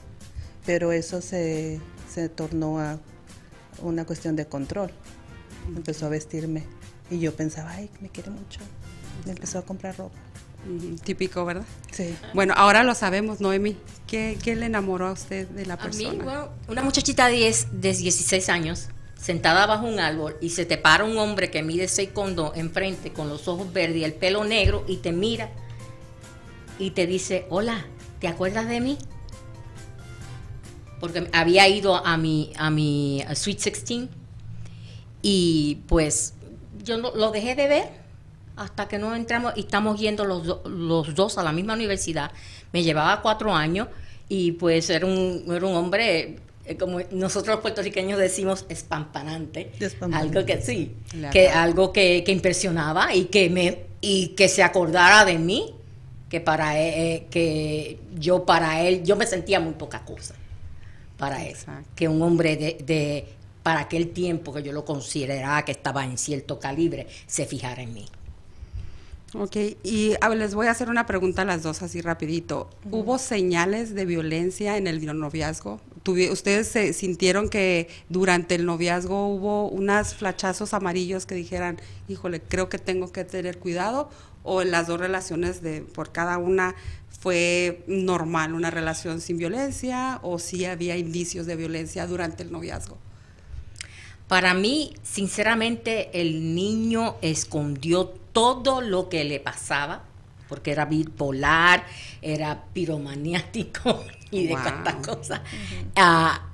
pero 0.66 0.92
eso 0.92 1.20
se, 1.20 1.80
se 2.12 2.28
tornó 2.28 2.78
a 2.78 2.98
una 3.80 4.04
cuestión 4.04 4.36
de 4.36 4.46
control. 4.46 4.90
Empezó 5.74 6.06
a 6.06 6.08
vestirme 6.08 6.64
y 7.10 7.18
yo 7.18 7.34
pensaba, 7.34 7.70
ay, 7.72 7.90
me 8.00 8.08
quiere 8.08 8.30
mucho. 8.30 8.60
Me 9.24 9.32
empezó 9.32 9.58
a 9.58 9.62
comprar 9.62 9.96
ropa. 9.96 10.18
Típico, 11.04 11.44
¿verdad? 11.44 11.64
Sí. 11.90 12.14
Bueno, 12.34 12.54
ahora 12.56 12.84
lo 12.84 12.94
sabemos, 12.94 13.40
Noemi. 13.40 13.76
¿Qué, 14.06 14.38
le 14.44 14.66
enamoró 14.66 15.08
a 15.08 15.12
usted 15.12 15.48
de 15.48 15.66
la 15.66 15.76
persona? 15.76 16.10
A 16.10 16.12
mí, 16.12 16.18
bueno, 16.18 16.48
una 16.68 16.82
muchachita 16.82 17.26
de, 17.26 17.34
10, 17.34 17.80
de 17.80 17.94
16 17.94 18.48
años, 18.48 18.88
sentada 19.20 19.66
bajo 19.66 19.86
un 19.86 19.98
árbol, 19.98 20.36
y 20.40 20.50
se 20.50 20.64
te 20.64 20.78
para 20.78 21.04
un 21.04 21.16
hombre 21.18 21.50
que 21.50 21.62
mide 21.62 21.88
6 21.88 22.10
con 22.12 22.36
2 22.36 22.56
enfrente, 22.56 23.12
con 23.12 23.28
los 23.28 23.48
ojos 23.48 23.72
verdes 23.72 23.96
y 23.96 24.04
el 24.04 24.14
pelo 24.14 24.44
negro, 24.44 24.84
y 24.86 24.98
te 24.98 25.12
mira 25.12 25.50
y 26.78 26.90
te 26.92 27.06
dice, 27.06 27.46
hola, 27.48 27.84
¿te 28.20 28.28
acuerdas 28.28 28.68
de 28.68 28.80
mí? 28.80 28.98
Porque 31.02 31.28
había 31.32 31.66
ido 31.66 31.96
a 31.96 32.16
mi, 32.16 32.52
a 32.56 32.70
mi 32.70 33.24
Sweet 33.34 33.60
16 33.60 34.08
y 35.20 35.80
pues 35.88 36.34
yo 36.84 36.96
lo 36.96 37.32
dejé 37.32 37.56
de 37.56 37.66
ver 37.66 37.88
hasta 38.54 38.86
que 38.86 39.00
no 39.00 39.12
entramos 39.16 39.52
y 39.56 39.62
estamos 39.62 39.98
yendo 39.98 40.24
los, 40.24 40.60
los 40.64 41.14
dos 41.16 41.38
a 41.38 41.42
la 41.42 41.50
misma 41.50 41.74
universidad. 41.74 42.30
Me 42.72 42.84
llevaba 42.84 43.20
cuatro 43.20 43.52
años 43.52 43.88
y 44.28 44.52
pues 44.52 44.90
era 44.90 45.04
un, 45.04 45.44
era 45.48 45.66
un 45.66 45.74
hombre, 45.74 46.36
eh, 46.66 46.76
como 46.76 47.00
nosotros 47.10 47.56
los 47.56 47.62
puertorriqueños 47.62 48.16
decimos, 48.16 48.64
espampanante. 48.68 49.72
Algo 50.20 50.46
que 50.46 50.62
sí, 50.62 50.94
que 51.32 51.48
algo 51.48 51.92
que, 51.92 52.22
que, 52.24 52.30
impresionaba 52.30 53.12
y 53.12 53.24
que, 53.24 53.50
me, 53.50 53.86
y 54.00 54.28
que 54.36 54.46
se 54.46 54.62
acordara 54.62 55.24
de 55.24 55.36
mí, 55.40 55.74
que 56.28 56.40
para 56.40 56.78
él, 56.78 56.94
eh, 56.94 57.26
que 57.28 57.98
yo 58.14 58.46
para 58.46 58.82
él, 58.82 59.02
yo 59.02 59.16
me 59.16 59.26
sentía 59.26 59.58
muy 59.58 59.74
poca 59.74 60.04
cosa 60.04 60.36
para 61.22 61.44
él. 61.44 61.54
Que 61.94 62.08
un 62.08 62.20
hombre 62.20 62.56
de, 62.56 62.78
de, 62.84 63.24
para 63.62 63.82
aquel 63.82 64.08
tiempo 64.08 64.52
que 64.52 64.60
yo 64.60 64.72
lo 64.72 64.84
consideraba 64.84 65.64
que 65.64 65.70
estaba 65.70 66.04
en 66.04 66.18
cierto 66.18 66.58
calibre, 66.58 67.06
se 67.28 67.46
fijara 67.46 67.80
en 67.80 67.94
mí. 67.94 68.06
Ok, 69.34 69.56
y 69.82 70.14
les 70.36 70.54
voy 70.54 70.66
a 70.66 70.72
hacer 70.72 70.90
una 70.90 71.06
pregunta 71.06 71.42
a 71.42 71.44
las 71.46 71.62
dos 71.62 71.82
así 71.82 72.02
rapidito. 72.02 72.68
¿Hubo 72.90 73.16
señales 73.18 73.94
de 73.94 74.04
violencia 74.04 74.76
en 74.76 74.86
el 74.86 75.18
noviazgo? 75.18 75.80
¿Ustedes 76.30 76.68
se 76.68 76.92
sintieron 76.92 77.48
que 77.48 77.88
durante 78.10 78.56
el 78.56 78.66
noviazgo 78.66 79.28
hubo 79.28 79.68
unos 79.68 80.14
flachazos 80.14 80.74
amarillos 80.74 81.24
que 81.24 81.34
dijeran, 81.34 81.80
híjole, 82.08 82.42
creo 82.42 82.68
que 82.68 82.78
tengo 82.78 83.10
que 83.10 83.24
tener 83.24 83.58
cuidado? 83.58 84.10
¿O 84.42 84.64
las 84.64 84.88
dos 84.88 85.00
relaciones 85.00 85.62
de 85.62 85.80
por 85.80 86.12
cada 86.12 86.36
una 86.36 86.74
fue 87.08 87.84
normal, 87.86 88.52
una 88.52 88.70
relación 88.70 89.22
sin 89.22 89.38
violencia? 89.38 90.18
¿O 90.22 90.38
sí 90.38 90.66
había 90.66 90.98
indicios 90.98 91.46
de 91.46 91.56
violencia 91.56 92.06
durante 92.06 92.42
el 92.42 92.52
noviazgo? 92.52 92.98
Para 94.32 94.54
mí, 94.54 94.94
sinceramente, 95.02 96.08
el 96.18 96.54
niño 96.54 97.16
escondió 97.20 98.06
todo 98.32 98.80
lo 98.80 99.10
que 99.10 99.24
le 99.24 99.40
pasaba, 99.40 100.04
porque 100.48 100.70
era 100.70 100.86
bipolar, 100.86 101.84
era 102.22 102.64
piromaniático 102.72 104.02
y 104.30 104.46
de 104.46 104.54
tantas 104.54 105.06
cosas. 105.06 105.42
Ah, 105.96 106.46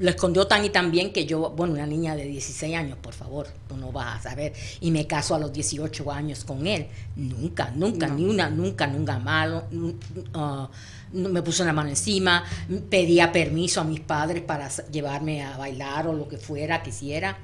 lo 0.00 0.10
escondió 0.10 0.48
tan 0.48 0.64
y 0.64 0.70
tan 0.70 0.90
bien 0.90 1.12
que 1.12 1.24
yo, 1.24 1.50
bueno, 1.50 1.74
una 1.74 1.86
niña 1.86 2.16
de 2.16 2.24
16 2.24 2.74
años, 2.74 2.98
por 3.00 3.14
favor, 3.14 3.46
tú 3.68 3.76
no 3.76 3.92
vas 3.92 4.18
a 4.18 4.30
saber. 4.30 4.52
Y 4.80 4.90
me 4.90 5.06
caso 5.06 5.36
a 5.36 5.38
los 5.38 5.52
18 5.52 6.10
años 6.10 6.42
con 6.42 6.66
él. 6.66 6.88
Nunca, 7.14 7.70
nunca, 7.76 8.08
ni 8.08 8.24
una, 8.24 8.50
nunca, 8.50 8.88
nunca 8.88 9.20
malo. 9.20 9.66
Uh, 9.70 10.66
me 11.12 11.42
puso 11.42 11.62
una 11.62 11.72
mano 11.72 11.88
encima, 11.88 12.44
pedía 12.88 13.32
permiso 13.32 13.80
a 13.80 13.84
mis 13.84 14.00
padres 14.00 14.42
para 14.42 14.68
llevarme 14.90 15.42
a 15.42 15.56
bailar 15.56 16.06
o 16.06 16.12
lo 16.12 16.28
que 16.28 16.38
fuera, 16.38 16.82
quisiera. 16.82 17.38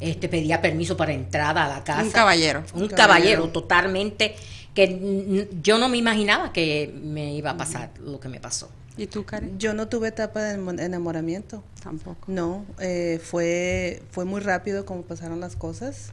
Este, 0.00 0.28
pedía 0.28 0.60
permiso 0.60 0.96
para 0.96 1.12
entrada 1.12 1.64
a 1.64 1.68
la 1.68 1.84
casa. 1.84 2.02
Un 2.02 2.10
caballero. 2.10 2.64
Un, 2.74 2.88
caballero. 2.88 3.48
totalmente, 3.50 4.34
que 4.74 5.48
yo 5.62 5.78
no 5.78 5.88
me 5.88 5.96
imaginaba 5.96 6.52
que 6.52 6.92
me 7.02 7.34
iba 7.34 7.50
a 7.50 7.56
pasar 7.56 7.90
lo 8.00 8.18
que 8.20 8.28
me 8.28 8.40
pasó. 8.40 8.68
¿Y 8.96 9.06
tú, 9.06 9.24
Karen? 9.24 9.58
Yo 9.58 9.74
no 9.74 9.88
tuve 9.88 10.08
etapa 10.08 10.42
de 10.42 10.84
enamoramiento. 10.84 11.64
Tampoco. 11.82 12.30
No, 12.30 12.64
eh, 12.78 13.20
fue, 13.22 14.02
fue 14.10 14.24
muy 14.24 14.40
rápido 14.40 14.84
como 14.84 15.02
pasaron 15.02 15.40
las 15.40 15.56
cosas. 15.56 16.12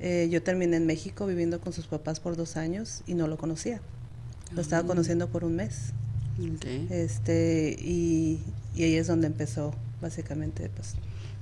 Eh, 0.00 0.28
yo 0.30 0.42
terminé 0.42 0.76
en 0.76 0.86
México 0.86 1.26
viviendo 1.26 1.60
con 1.60 1.72
sus 1.72 1.86
papás 1.86 2.20
por 2.20 2.36
dos 2.36 2.56
años 2.56 3.02
y 3.06 3.14
no 3.14 3.28
lo 3.28 3.38
conocía. 3.38 3.80
Lo 4.52 4.60
estaba 4.60 4.82
ah. 4.82 4.86
conociendo 4.86 5.28
por 5.28 5.44
un 5.44 5.56
mes. 5.56 5.92
Este, 6.90 7.76
y, 7.80 8.40
ahí 8.74 8.96
es 8.96 9.06
donde 9.06 9.26
empezó, 9.26 9.74
básicamente. 10.00 10.70
Pues, 10.74 10.94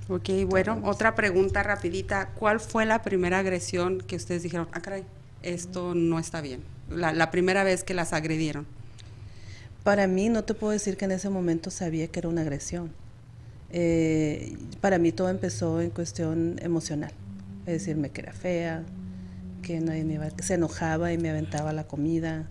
ok, 0.08 0.48
bueno, 0.48 0.80
otra 0.84 1.14
pregunta 1.14 1.62
rapidita. 1.62 2.30
¿Cuál 2.38 2.60
fue 2.60 2.86
la 2.86 3.02
primera 3.02 3.40
agresión 3.40 3.98
que 3.98 4.16
ustedes 4.16 4.42
dijeron, 4.42 4.68
ah, 4.72 4.80
caray, 4.80 5.04
esto 5.42 5.94
no 5.94 6.18
está 6.18 6.40
bien? 6.40 6.62
La, 6.90 7.30
primera 7.30 7.64
vez 7.64 7.82
que 7.82 7.94
las 7.94 8.12
agredieron. 8.12 8.66
Para 9.82 10.06
mí, 10.06 10.28
no 10.28 10.44
te 10.44 10.54
puedo 10.54 10.72
decir 10.72 10.96
que 10.96 11.06
en 11.06 11.12
ese 11.12 11.28
momento 11.28 11.70
sabía 11.70 12.08
que 12.08 12.20
era 12.20 12.28
una 12.28 12.42
agresión. 12.42 12.90
Eh, 13.70 14.56
para 14.80 14.98
mí 14.98 15.10
todo 15.10 15.28
empezó 15.28 15.80
en 15.80 15.90
cuestión 15.90 16.56
emocional. 16.62 17.12
Es 17.66 17.80
decirme 17.80 18.10
que 18.10 18.20
era 18.20 18.32
fea, 18.32 18.84
que 19.62 19.80
nadie 19.80 20.04
me 20.04 20.14
iba, 20.14 20.30
que 20.30 20.42
se 20.42 20.54
enojaba 20.54 21.12
y 21.12 21.18
me 21.18 21.30
aventaba 21.30 21.72
la 21.72 21.84
comida, 21.84 22.46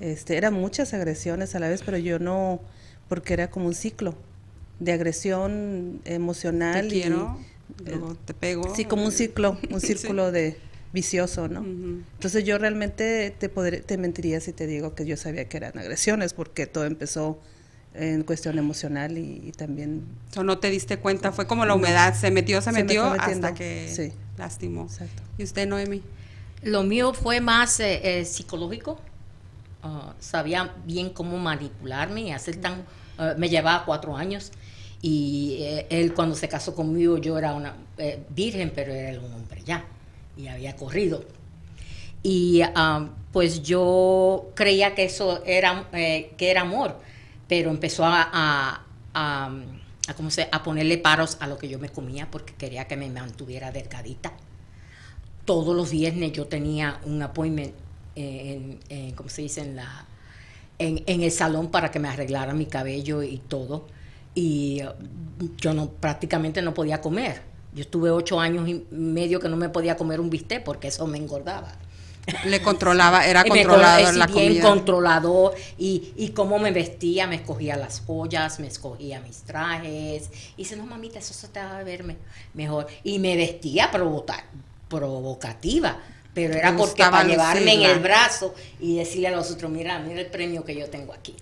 este, 0.00 0.36
eran 0.36 0.54
muchas 0.54 0.94
agresiones 0.94 1.54
a 1.54 1.58
la 1.58 1.68
vez, 1.68 1.82
pero 1.84 1.98
yo 1.98 2.18
no, 2.18 2.60
porque 3.08 3.34
era 3.34 3.50
como 3.50 3.66
un 3.66 3.74
ciclo 3.74 4.14
de 4.80 4.92
agresión 4.92 6.00
emocional. 6.04 6.92
y, 6.92 7.02
eh, 7.02 7.12
te 8.24 8.34
pego. 8.34 8.74
Sí, 8.74 8.84
como 8.84 9.04
un 9.04 9.12
ciclo, 9.12 9.58
un 9.70 9.80
círculo 9.80 10.32
de 10.32 10.56
vicioso, 10.92 11.48
¿no? 11.48 11.64
Entonces 11.64 12.44
yo 12.44 12.58
realmente 12.58 13.34
te, 13.38 13.48
te 13.48 13.98
mentiría 13.98 14.40
si 14.40 14.52
te 14.52 14.66
digo 14.66 14.94
que 14.94 15.04
yo 15.04 15.16
sabía 15.16 15.48
que 15.48 15.56
eran 15.58 15.78
agresiones, 15.78 16.32
porque 16.32 16.66
todo 16.66 16.84
empezó 16.84 17.38
en 17.94 18.22
cuestión 18.22 18.58
emocional 18.58 19.18
y, 19.18 19.52
también... 19.56 20.04
¿O 20.36 20.42
no 20.42 20.58
te 20.58 20.70
diste 20.70 20.98
cuenta? 20.98 21.32
Fue 21.32 21.46
como 21.46 21.66
la 21.66 21.74
humedad, 21.74 22.14
se 22.14 22.30
metió, 22.30 22.62
se, 22.62 22.72
metió 22.72 23.04
hasta 23.04 23.54
que 23.54 23.92
sí. 23.94 24.12
lastimó. 24.36 24.84
Exacto. 24.84 25.22
¿Y 25.36 25.44
usted, 25.44 25.66
Noemi? 25.66 26.02
Lo 26.62 26.82
mío 26.82 27.12
fue 27.12 27.40
más 27.40 27.80
eh, 27.80 28.20
eh, 28.20 28.24
psicológico. 28.24 29.00
Ah, 29.82 30.14
sabía 30.18 30.74
bien 30.84 31.10
cómo 31.10 31.38
manipularme 31.38 32.22
y 32.22 32.30
hacer 32.32 32.60
tan... 32.60 32.84
Ah, 33.16 33.34
me 33.36 33.48
llevaba 33.48 33.84
cuatro 33.84 34.16
años 34.16 34.50
y 35.00 35.58
eh, 35.60 35.86
él 35.90 36.14
cuando 36.14 36.34
se 36.34 36.48
casó 36.48 36.74
conmigo 36.74 37.18
yo 37.18 37.38
era 37.38 37.54
una 37.54 37.76
eh, 37.98 38.24
virgen, 38.30 38.72
pero 38.74 38.92
era 38.92 39.20
un 39.20 39.32
hombre 39.32 39.62
ya 39.64 39.84
y 40.36 40.48
había 40.48 40.74
corrido. 40.76 41.24
Y 42.22 42.62
ah, 42.74 43.08
pues 43.32 43.62
yo 43.62 44.50
creía 44.54 44.94
que 44.94 45.04
eso 45.04 45.44
era, 45.44 45.88
eh, 45.92 46.32
que 46.36 46.50
era 46.50 46.62
amor, 46.62 46.98
pero 47.46 47.70
empezó 47.70 48.04
a, 48.04 48.28
a, 48.32 48.84
a, 49.14 49.50
a 50.50 50.62
ponerle 50.64 50.98
paros 50.98 51.36
a 51.40 51.46
lo 51.46 51.56
que 51.58 51.68
yo 51.68 51.78
me 51.78 51.88
comía 51.90 52.28
porque 52.30 52.54
quería 52.54 52.88
que 52.88 52.96
me 52.96 53.08
mantuviera 53.08 53.70
delgadita. 53.70 54.32
Todos 55.44 55.74
los 55.74 55.90
viernes 55.90 56.32
yo 56.32 56.46
tenía 56.46 57.00
un 57.04 57.22
appointment 57.22 57.74
en, 58.18 58.80
en 58.88 59.12
¿cómo 59.12 59.28
se 59.28 59.42
dice? 59.42 59.60
En, 59.62 59.76
la, 59.76 60.06
en, 60.78 61.02
en, 61.06 61.22
el 61.22 61.30
salón 61.30 61.70
para 61.70 61.90
que 61.90 61.98
me 61.98 62.08
arreglara 62.08 62.52
mi 62.54 62.66
cabello 62.66 63.22
y 63.22 63.38
todo. 63.38 63.86
Y 64.34 64.82
uh, 64.82 64.92
yo 65.56 65.74
no, 65.74 65.90
prácticamente 65.90 66.62
no 66.62 66.74
podía 66.74 67.00
comer. 67.00 67.42
Yo 67.74 67.82
estuve 67.82 68.10
ocho 68.10 68.40
años 68.40 68.68
y 68.68 68.86
medio 68.90 69.40
que 69.40 69.48
no 69.48 69.56
me 69.56 69.68
podía 69.68 69.96
comer 69.96 70.20
un 70.20 70.30
bistec 70.30 70.64
porque 70.64 70.88
eso 70.88 71.06
me 71.06 71.18
engordaba. 71.18 71.76
Le 72.44 72.60
controlaba, 72.60 73.26
era 73.26 73.44
controlador 73.48 74.14
la 74.14 74.26
bien 74.26 74.60
controlador 74.60 75.54
y, 75.78 76.12
y 76.16 76.30
cómo 76.30 76.58
me 76.58 76.72
vestía, 76.72 77.26
me 77.26 77.36
escogía 77.36 77.76
las 77.76 78.00
joyas, 78.00 78.60
me 78.60 78.66
escogía 78.66 79.20
mis 79.20 79.42
trajes. 79.42 80.30
Y 80.56 80.62
dice, 80.62 80.76
no 80.76 80.86
mamita, 80.86 81.18
eso 81.18 81.34
se 81.34 81.48
te 81.48 81.60
va 81.60 81.78
a 81.78 81.82
ver 81.84 82.04
mejor. 82.54 82.86
Y 83.02 83.18
me 83.18 83.36
vestía 83.36 83.90
provocativa 84.88 85.98
pero 86.34 86.54
era 86.54 86.76
porque 86.76 87.02
para 87.02 87.24
llevarme 87.24 87.74
en 87.74 87.82
el 87.82 88.00
brazo 88.00 88.54
y 88.80 88.96
decirle 88.96 89.28
a 89.28 89.32
los 89.32 89.50
otros, 89.50 89.70
mira, 89.70 89.98
mira 89.98 90.20
el 90.20 90.26
premio 90.26 90.64
que 90.64 90.76
yo 90.76 90.88
tengo 90.88 91.12
aquí. 91.12 91.34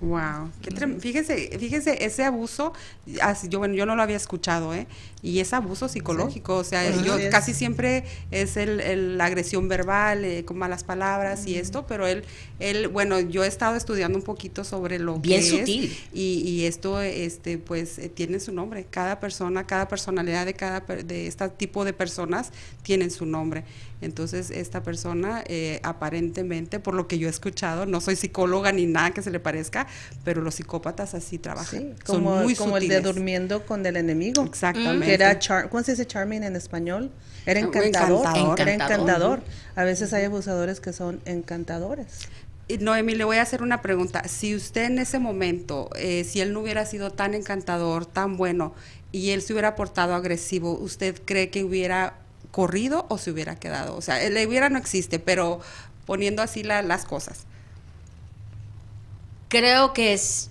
Wow, 0.00 0.52
fíjese, 1.00 1.58
fíjese 1.58 2.04
ese 2.04 2.22
abuso, 2.22 2.72
así, 3.20 3.48
yo 3.48 3.58
bueno, 3.58 3.74
yo 3.74 3.84
no 3.84 3.96
lo 3.96 4.02
había 4.02 4.16
escuchado, 4.16 4.72
¿eh? 4.72 4.86
Y 5.22 5.40
es 5.40 5.52
abuso 5.52 5.88
psicológico, 5.88 6.54
o 6.54 6.62
sea, 6.62 6.88
yo 7.02 7.16
casi 7.32 7.52
siempre 7.52 8.04
es 8.30 8.56
el, 8.56 9.18
la 9.18 9.24
agresión 9.24 9.66
verbal, 9.66 10.24
eh, 10.24 10.44
con 10.44 10.56
malas 10.56 10.84
palabras 10.84 11.48
y 11.48 11.56
esto, 11.56 11.84
pero 11.88 12.06
él, 12.06 12.22
él, 12.60 12.86
bueno, 12.86 13.18
yo 13.18 13.42
he 13.42 13.48
estado 13.48 13.74
estudiando 13.74 14.16
un 14.16 14.22
poquito 14.22 14.62
sobre 14.62 15.00
lo 15.00 15.18
Bien 15.18 15.40
que 15.40 15.58
sutil. 15.58 15.84
es 15.86 15.98
y, 16.12 16.42
y 16.48 16.66
esto, 16.66 17.00
este, 17.00 17.58
pues, 17.58 17.98
eh, 17.98 18.08
tiene 18.08 18.38
su 18.38 18.52
nombre. 18.52 18.86
Cada 18.88 19.18
persona, 19.18 19.66
cada 19.66 19.88
personalidad 19.88 20.46
de 20.46 20.54
cada 20.54 20.78
de 20.78 21.26
este 21.26 21.48
tipo 21.48 21.84
de 21.84 21.92
personas 21.92 22.52
tienen 22.84 23.10
su 23.10 23.26
nombre. 23.26 23.64
Entonces, 24.00 24.50
esta 24.50 24.82
persona, 24.82 25.42
eh, 25.46 25.80
aparentemente, 25.82 26.78
por 26.78 26.94
lo 26.94 27.08
que 27.08 27.18
yo 27.18 27.26
he 27.26 27.30
escuchado, 27.30 27.86
no 27.86 28.00
soy 28.00 28.16
psicóloga 28.16 28.70
ni 28.72 28.86
nada 28.86 29.10
que 29.10 29.22
se 29.22 29.30
le 29.30 29.40
parezca, 29.40 29.86
pero 30.24 30.40
los 30.40 30.54
psicópatas 30.56 31.14
así 31.14 31.38
trabajan. 31.38 31.94
como, 32.06 32.34
Son 32.34 32.42
muy 32.44 32.54
como 32.54 32.76
el 32.76 32.88
de 32.88 33.00
durmiendo 33.00 33.66
con 33.66 33.84
el 33.84 33.96
enemigo. 33.96 34.44
Exactamente. 34.44 35.06
Que 35.06 35.14
era, 35.14 35.38
¿cómo 35.68 35.82
se 35.82 35.92
dice 35.92 36.06
charming 36.06 36.44
en 36.44 36.56
español? 36.56 37.10
Era 37.44 37.60
encantador. 37.60 38.26
Era 38.58 38.74
encantador. 38.74 39.42
A 39.74 39.84
veces 39.84 40.12
hay 40.12 40.24
abusadores 40.24 40.80
que 40.80 40.92
son 40.92 41.20
encantadores. 41.24 42.28
Noemi, 42.80 43.14
le 43.14 43.24
voy 43.24 43.38
a 43.38 43.42
hacer 43.42 43.62
una 43.62 43.80
pregunta. 43.80 44.24
Si 44.28 44.54
usted 44.54 44.84
en 44.84 44.98
ese 44.98 45.18
momento, 45.18 45.88
eh, 45.96 46.24
si 46.24 46.40
él 46.40 46.52
no 46.52 46.60
hubiera 46.60 46.84
sido 46.84 47.10
tan 47.10 47.34
encantador, 47.34 48.04
tan 48.04 48.36
bueno, 48.36 48.74
y 49.10 49.30
él 49.30 49.40
se 49.40 49.54
hubiera 49.54 49.74
portado 49.74 50.14
agresivo, 50.14 50.74
¿usted 50.74 51.18
cree 51.24 51.48
que 51.48 51.64
hubiera 51.64 52.18
corrido 52.50 53.06
o 53.08 53.18
se 53.18 53.30
hubiera 53.30 53.56
quedado? 53.56 53.96
O 53.96 54.00
sea, 54.00 54.22
el 54.22 54.46
hubiera 54.46 54.68
no 54.68 54.78
existe, 54.78 55.18
pero 55.18 55.60
poniendo 56.08 56.42
así 56.42 56.62
las 56.62 57.04
cosas. 57.04 57.44
Creo 59.48 59.92
que 59.92 60.14
es, 60.14 60.50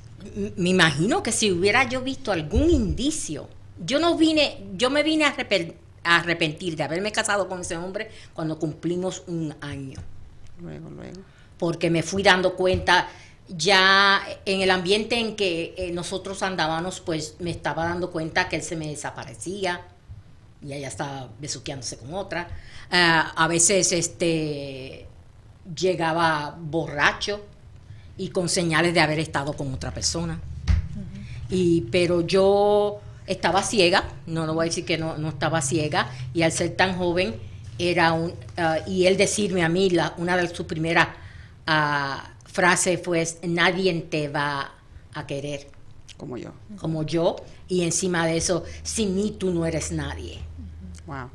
me 0.56 0.70
imagino 0.70 1.24
que 1.24 1.32
si 1.32 1.52
hubiera 1.52 1.90
yo 1.90 2.02
visto 2.02 2.32
algún 2.32 2.70
indicio, 2.70 3.50
yo 3.84 4.00
no 4.00 4.16
vine, 4.18 4.64
yo 4.76 4.92
me 4.92 5.02
vine 5.02 5.26
a, 5.26 5.36
arrepentir 6.04 6.76
de 6.76 6.84
haberme 6.84 7.12
casado 7.12 7.50
con 7.50 7.62
ese 7.62 7.76
hombre 7.76 8.12
cuando 8.34 8.60
cumplimos 8.60 9.24
un 9.28 9.56
año. 9.62 10.00
Luego, 10.62 10.92
luego. 10.92 11.22
Porque 11.58 11.90
me 11.90 12.04
fui 12.04 12.22
dando 12.22 12.56
cuenta, 12.56 13.10
ya 13.48 14.22
en 14.46 14.62
el 14.62 14.70
ambiente 14.70 15.20
en 15.20 15.36
que 15.36 15.74
eh, 15.78 15.92
nosotros 15.92 16.44
andábamos, 16.44 17.00
pues 17.00 17.36
me 17.40 17.50
estaba 17.50 17.86
dando 17.86 18.12
cuenta 18.12 18.48
que 18.48 18.58
él 18.58 18.62
se 18.62 18.76
me 18.76 18.88
desaparecía 18.88 19.82
y 20.62 20.74
ella 20.74 20.88
estaba 20.88 21.30
besuqueándose 21.40 21.98
con 21.98 22.14
otra. 22.14 22.48
Ah, 22.92 23.34
a 23.36 23.48
veces 23.48 23.92
este 23.92 25.06
llegaba 25.76 26.58
borracho 26.60 27.46
y 28.18 28.30
con 28.30 28.50
señales 28.50 28.94
de 28.94 29.00
haber 29.00 29.20
estado 29.20 29.54
con 29.54 29.74
otra 29.74 29.94
persona. 29.94 30.40
Y 31.50 31.82
pero 31.92 32.22
yo 32.22 33.00
estaba 33.26 33.64
ciega, 33.64 34.04
no 34.26 34.46
lo 34.46 34.54
voy 34.54 34.66
a 34.66 34.70
decir 34.70 34.86
que 34.86 34.98
no, 34.98 35.18
no 35.18 35.30
estaba 35.30 35.62
ciega, 35.62 36.10
y 36.34 36.42
al 36.42 36.52
ser 36.52 36.76
tan 36.76 36.98
joven 36.98 37.36
era 37.78 38.14
un, 38.14 38.34
ah, 38.58 38.80
y 38.88 39.06
él 39.06 39.18
decirme 39.18 39.64
a 39.64 39.70
mí, 39.70 39.90
la, 39.90 40.14
una 40.18 40.36
de 40.38 40.48
sus 40.48 40.66
primeras 40.66 41.10
uh, 41.68 42.20
frases 42.46 43.00
fue, 43.04 43.26
nadie 43.44 43.94
te 44.02 44.30
va 44.30 44.72
a 45.14 45.28
querer. 45.28 45.77
Como 46.18 46.38
yo. 46.38 46.52
Como 46.80 47.04
yo. 47.04 47.36
Y 47.68 47.84
encima 47.84 48.26
de 48.26 48.38
eso, 48.38 48.64
sin 48.84 49.16
mí 49.16 49.36
tú 49.38 49.54
no 49.54 49.66
eres 49.66 49.92
nadie. 49.92 50.40
Wow. 51.06 51.30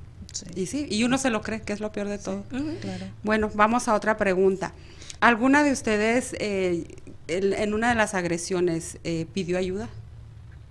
Y 0.55 0.67
sí, 0.67 0.87
y 0.91 1.05
uno 1.05 1.19
se 1.19 1.31
lo 1.31 1.43
cree, 1.43 1.61
que 1.61 1.73
es 1.73 1.81
lo 1.81 1.93
peor 1.93 2.09
de 2.09 2.19
todo. 2.19 2.45
claro. 2.81 3.07
Bueno, 3.23 3.51
vamos 3.55 3.89
a 3.89 3.95
otra 3.95 4.17
pregunta. 4.17 4.73
¿Alguna 5.21 5.63
de 5.63 5.73
ustedes 5.73 6.35
eh, 6.41 6.97
en, 7.29 7.75
una 7.75 7.91
de 7.91 7.95
las 7.95 8.15
agresiones 8.15 8.99
eh, 9.05 9.27
pidió 9.33 9.59
ayuda 9.59 9.89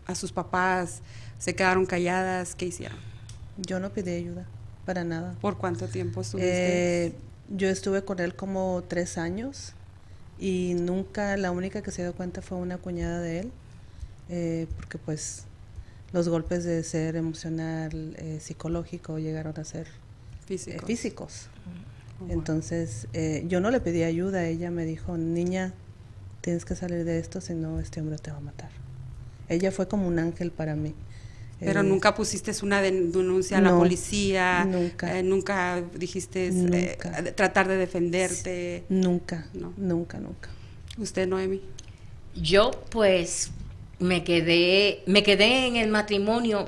a 0.07 0.15
sus 0.15 0.31
papás? 0.31 1.01
¿Se 1.39 1.55
quedaron 1.55 1.85
calladas? 1.85 2.55
¿Qué 2.55 2.65
hicieron? 2.65 2.97
Yo 3.57 3.79
no 3.79 3.91
pedí 3.91 4.11
ayuda, 4.11 4.45
para 4.85 5.03
nada. 5.03 5.35
¿Por 5.39 5.57
cuánto 5.57 5.87
tiempo 5.87 6.21
estuviste? 6.21 7.05
Eh, 7.07 7.13
yo 7.49 7.69
estuve 7.69 8.03
con 8.03 8.19
él 8.19 8.35
como 8.35 8.83
tres 8.87 9.17
años 9.17 9.73
y 10.39 10.73
nunca, 10.73 11.37
la 11.37 11.51
única 11.51 11.81
que 11.81 11.91
se 11.91 12.01
dio 12.01 12.13
cuenta 12.13 12.41
fue 12.41 12.57
una 12.57 12.77
cuñada 12.77 13.21
de 13.21 13.41
él, 13.41 13.51
eh, 14.31 14.65
porque 14.75 14.97
pues 14.97 15.43
los 16.11 16.27
golpes 16.27 16.63
de 16.63 16.83
ser 16.83 17.15
emocional, 17.15 18.15
eh, 18.17 18.39
psicológico 18.41 19.19
llegaron 19.19 19.53
a 19.59 19.63
ser 19.63 19.87
físicos. 20.47 21.47
Oh, 22.19 22.31
Entonces 22.31 23.07
yo 23.47 23.61
no 23.61 23.69
le 23.69 23.79
pedí 23.79 24.03
ayuda, 24.03 24.45
ella 24.45 24.71
me 24.71 24.85
dijo, 24.85 25.17
niña, 25.17 25.73
tienes 26.41 26.65
que 26.65 26.75
salir 26.75 27.05
de 27.05 27.19
esto, 27.19 27.39
si 27.39 27.53
no 27.53 27.79
este 27.79 28.01
hombre 28.01 28.17
te 28.17 28.31
va 28.31 28.37
a 28.37 28.41
matar. 28.41 28.71
Ella 29.47 29.71
fue 29.71 29.87
como 29.87 30.07
un 30.07 30.17
ángel 30.17 30.51
para 30.51 30.75
mí. 30.75 30.95
Pero 31.59 31.81
eh, 31.81 31.83
nunca 31.83 32.15
pusiste 32.15 32.51
una 32.63 32.81
denuncia 32.81 33.59
a 33.59 33.61
la 33.61 33.77
policía. 33.77 34.65
Nunca. 34.65 35.17
Eh, 35.17 35.23
nunca 35.23 35.83
dijiste 35.93 36.47
eh, 36.47 36.97
tratar 37.35 37.67
de 37.67 37.77
defenderte. 37.77 38.83
Nunca. 38.89 39.47
No. 39.53 39.73
Nunca, 39.77 40.19
nunca. 40.19 40.49
¿Usted, 40.97 41.27
Noemi? 41.27 41.61
Yo, 42.35 42.71
pues, 42.89 43.51
me 44.01 44.23
quedé, 44.23 45.03
me 45.05 45.23
quedé 45.23 45.67
en 45.67 45.77
el 45.77 45.89
matrimonio, 45.89 46.67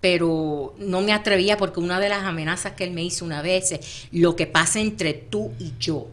pero 0.00 0.74
no 0.78 1.00
me 1.00 1.12
atrevía 1.12 1.56
porque 1.56 1.80
una 1.80 2.00
de 2.00 2.08
las 2.08 2.24
amenazas 2.24 2.72
que 2.72 2.84
él 2.84 2.90
me 2.90 3.04
hizo 3.04 3.24
una 3.24 3.42
vez 3.42 3.72
es 3.72 4.08
lo 4.10 4.34
que 4.34 4.46
pasa 4.46 4.80
entre 4.80 5.14
tú 5.14 5.52
y 5.58 5.74
yo, 5.78 6.08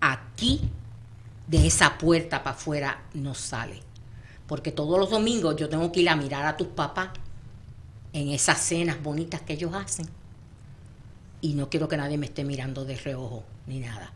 aquí, 0.00 0.60
de 1.48 1.66
esa 1.66 1.98
puerta 1.98 2.42
para 2.42 2.56
afuera, 2.56 3.02
no 3.14 3.34
sale 3.34 3.86
porque 4.46 4.72
todos 4.72 4.98
los 4.98 5.10
domingos 5.10 5.56
yo 5.56 5.68
tengo 5.68 5.90
que 5.92 6.00
ir 6.00 6.08
a 6.08 6.16
mirar 6.16 6.46
a 6.46 6.56
tus 6.56 6.68
papás 6.68 7.10
en 8.12 8.28
esas 8.28 8.58
cenas 8.58 9.02
bonitas 9.02 9.42
que 9.42 9.54
ellos 9.54 9.74
hacen. 9.74 10.08
Y 11.40 11.54
no 11.54 11.68
quiero 11.68 11.88
que 11.88 11.96
nadie 11.96 12.16
me 12.16 12.26
esté 12.26 12.44
mirando 12.44 12.84
de 12.84 12.96
reojo 12.96 13.44
ni 13.66 13.80
nada. 13.80 14.12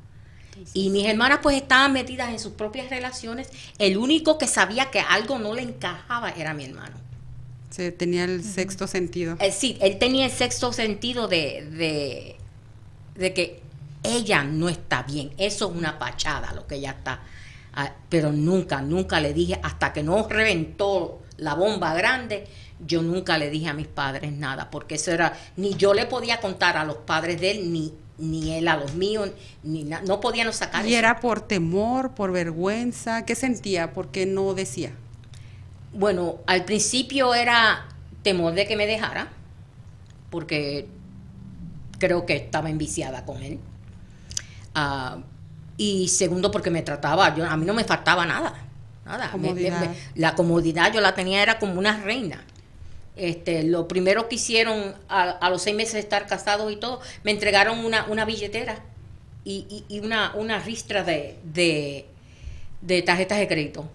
Y 0.74 0.90
mis 0.90 1.06
hermanas 1.06 1.40
pues 1.42 1.56
estaban 1.56 1.92
metidas 1.92 2.30
en 2.30 2.38
sus 2.38 2.52
propias 2.52 2.90
relaciones. 2.90 3.48
El 3.78 3.96
único 3.96 4.38
que 4.38 4.46
sabía 4.46 4.90
que 4.90 5.00
algo 5.00 5.38
no 5.38 5.54
le 5.54 5.62
encajaba 5.62 6.30
era 6.30 6.54
mi 6.54 6.64
hermano. 6.64 6.96
Se 7.70 7.92
tenía 7.92 8.24
el 8.24 8.42
sexto 8.42 8.86
sentido. 8.86 9.36
Eh, 9.40 9.52
sí, 9.52 9.78
él 9.80 9.98
tenía 9.98 10.26
el 10.26 10.32
sexto 10.32 10.72
sentido 10.72 11.28
de, 11.28 11.66
de, 11.70 12.36
de 13.14 13.32
que 13.32 13.62
ella 14.02 14.44
no 14.44 14.68
está 14.68 15.02
bien. 15.04 15.30
Eso 15.38 15.70
es 15.70 15.76
una 15.76 15.98
pachada 15.98 16.52
lo 16.52 16.66
que 16.66 16.76
ella 16.76 16.90
está 16.90 17.20
Ah, 17.72 17.92
pero 18.08 18.32
nunca, 18.32 18.82
nunca 18.82 19.20
le 19.20 19.32
dije, 19.32 19.58
hasta 19.62 19.92
que 19.92 20.02
no 20.02 20.26
reventó 20.28 21.20
la 21.36 21.54
bomba 21.54 21.94
grande, 21.94 22.46
yo 22.84 23.02
nunca 23.02 23.38
le 23.38 23.50
dije 23.50 23.68
a 23.68 23.74
mis 23.74 23.86
padres 23.86 24.32
nada, 24.32 24.70
porque 24.70 24.96
eso 24.96 25.12
era, 25.12 25.38
ni 25.56 25.74
yo 25.74 25.94
le 25.94 26.06
podía 26.06 26.40
contar 26.40 26.76
a 26.76 26.84
los 26.84 26.96
padres 26.96 27.40
de 27.40 27.52
él, 27.52 27.72
ni, 27.72 27.92
ni 28.20 28.52
él 28.52 28.68
a 28.68 28.76
los 28.76 28.94
míos, 28.94 29.30
ni 29.62 29.84
no 29.84 30.20
podíamos 30.20 30.56
sacar 30.56 30.86
¿Y 30.86 30.94
era 30.94 31.20
por 31.20 31.40
temor, 31.40 32.14
por 32.14 32.32
vergüenza? 32.32 33.24
¿Qué 33.24 33.34
sentía? 33.34 33.92
¿Por 33.92 34.08
qué 34.08 34.26
no 34.26 34.54
decía? 34.54 34.92
Bueno, 35.92 36.36
al 36.46 36.64
principio 36.64 37.34
era 37.34 37.88
temor 38.22 38.54
de 38.54 38.66
que 38.66 38.76
me 38.76 38.86
dejara, 38.86 39.28
porque 40.30 40.86
creo 41.98 42.26
que 42.26 42.36
estaba 42.36 42.70
enviciada 42.70 43.24
con 43.24 43.42
él. 43.42 43.58
Ah, 44.74 45.18
y 45.76 46.08
segundo 46.08 46.50
porque 46.50 46.70
me 46.70 46.82
trataba, 46.82 47.34
yo, 47.34 47.44
a 47.44 47.56
mí 47.56 47.64
no 47.64 47.74
me 47.74 47.84
faltaba 47.84 48.26
nada, 48.26 48.54
nada. 49.04 49.30
la 50.14 50.34
comodidad 50.34 50.92
yo 50.92 51.00
la 51.00 51.14
tenía, 51.14 51.42
era 51.42 51.58
como 51.58 51.78
una 51.78 52.02
reina. 52.02 52.44
Este, 53.20 53.64
lo 53.64 53.86
primero 53.86 54.30
que 54.30 54.36
hicieron 54.36 54.94
a, 55.10 55.50
los 55.50 55.60
seis 55.60 55.76
meses 55.76 55.92
de 55.92 56.00
estar 56.00 56.26
casados 56.26 56.72
y 56.72 56.76
todo, 56.76 57.00
me 57.22 57.32
entregaron 57.32 57.84
una, 57.84 58.06
una 58.06 58.24
billetera 58.24 58.80
y, 59.44 59.84
y, 59.90 60.00
una, 60.00 60.32
una 60.34 60.58
ristra 60.58 61.04
de, 61.04 61.36
de, 61.44 63.02
tarjetas 63.02 63.38
de 63.38 63.46
crédito. 63.46 63.86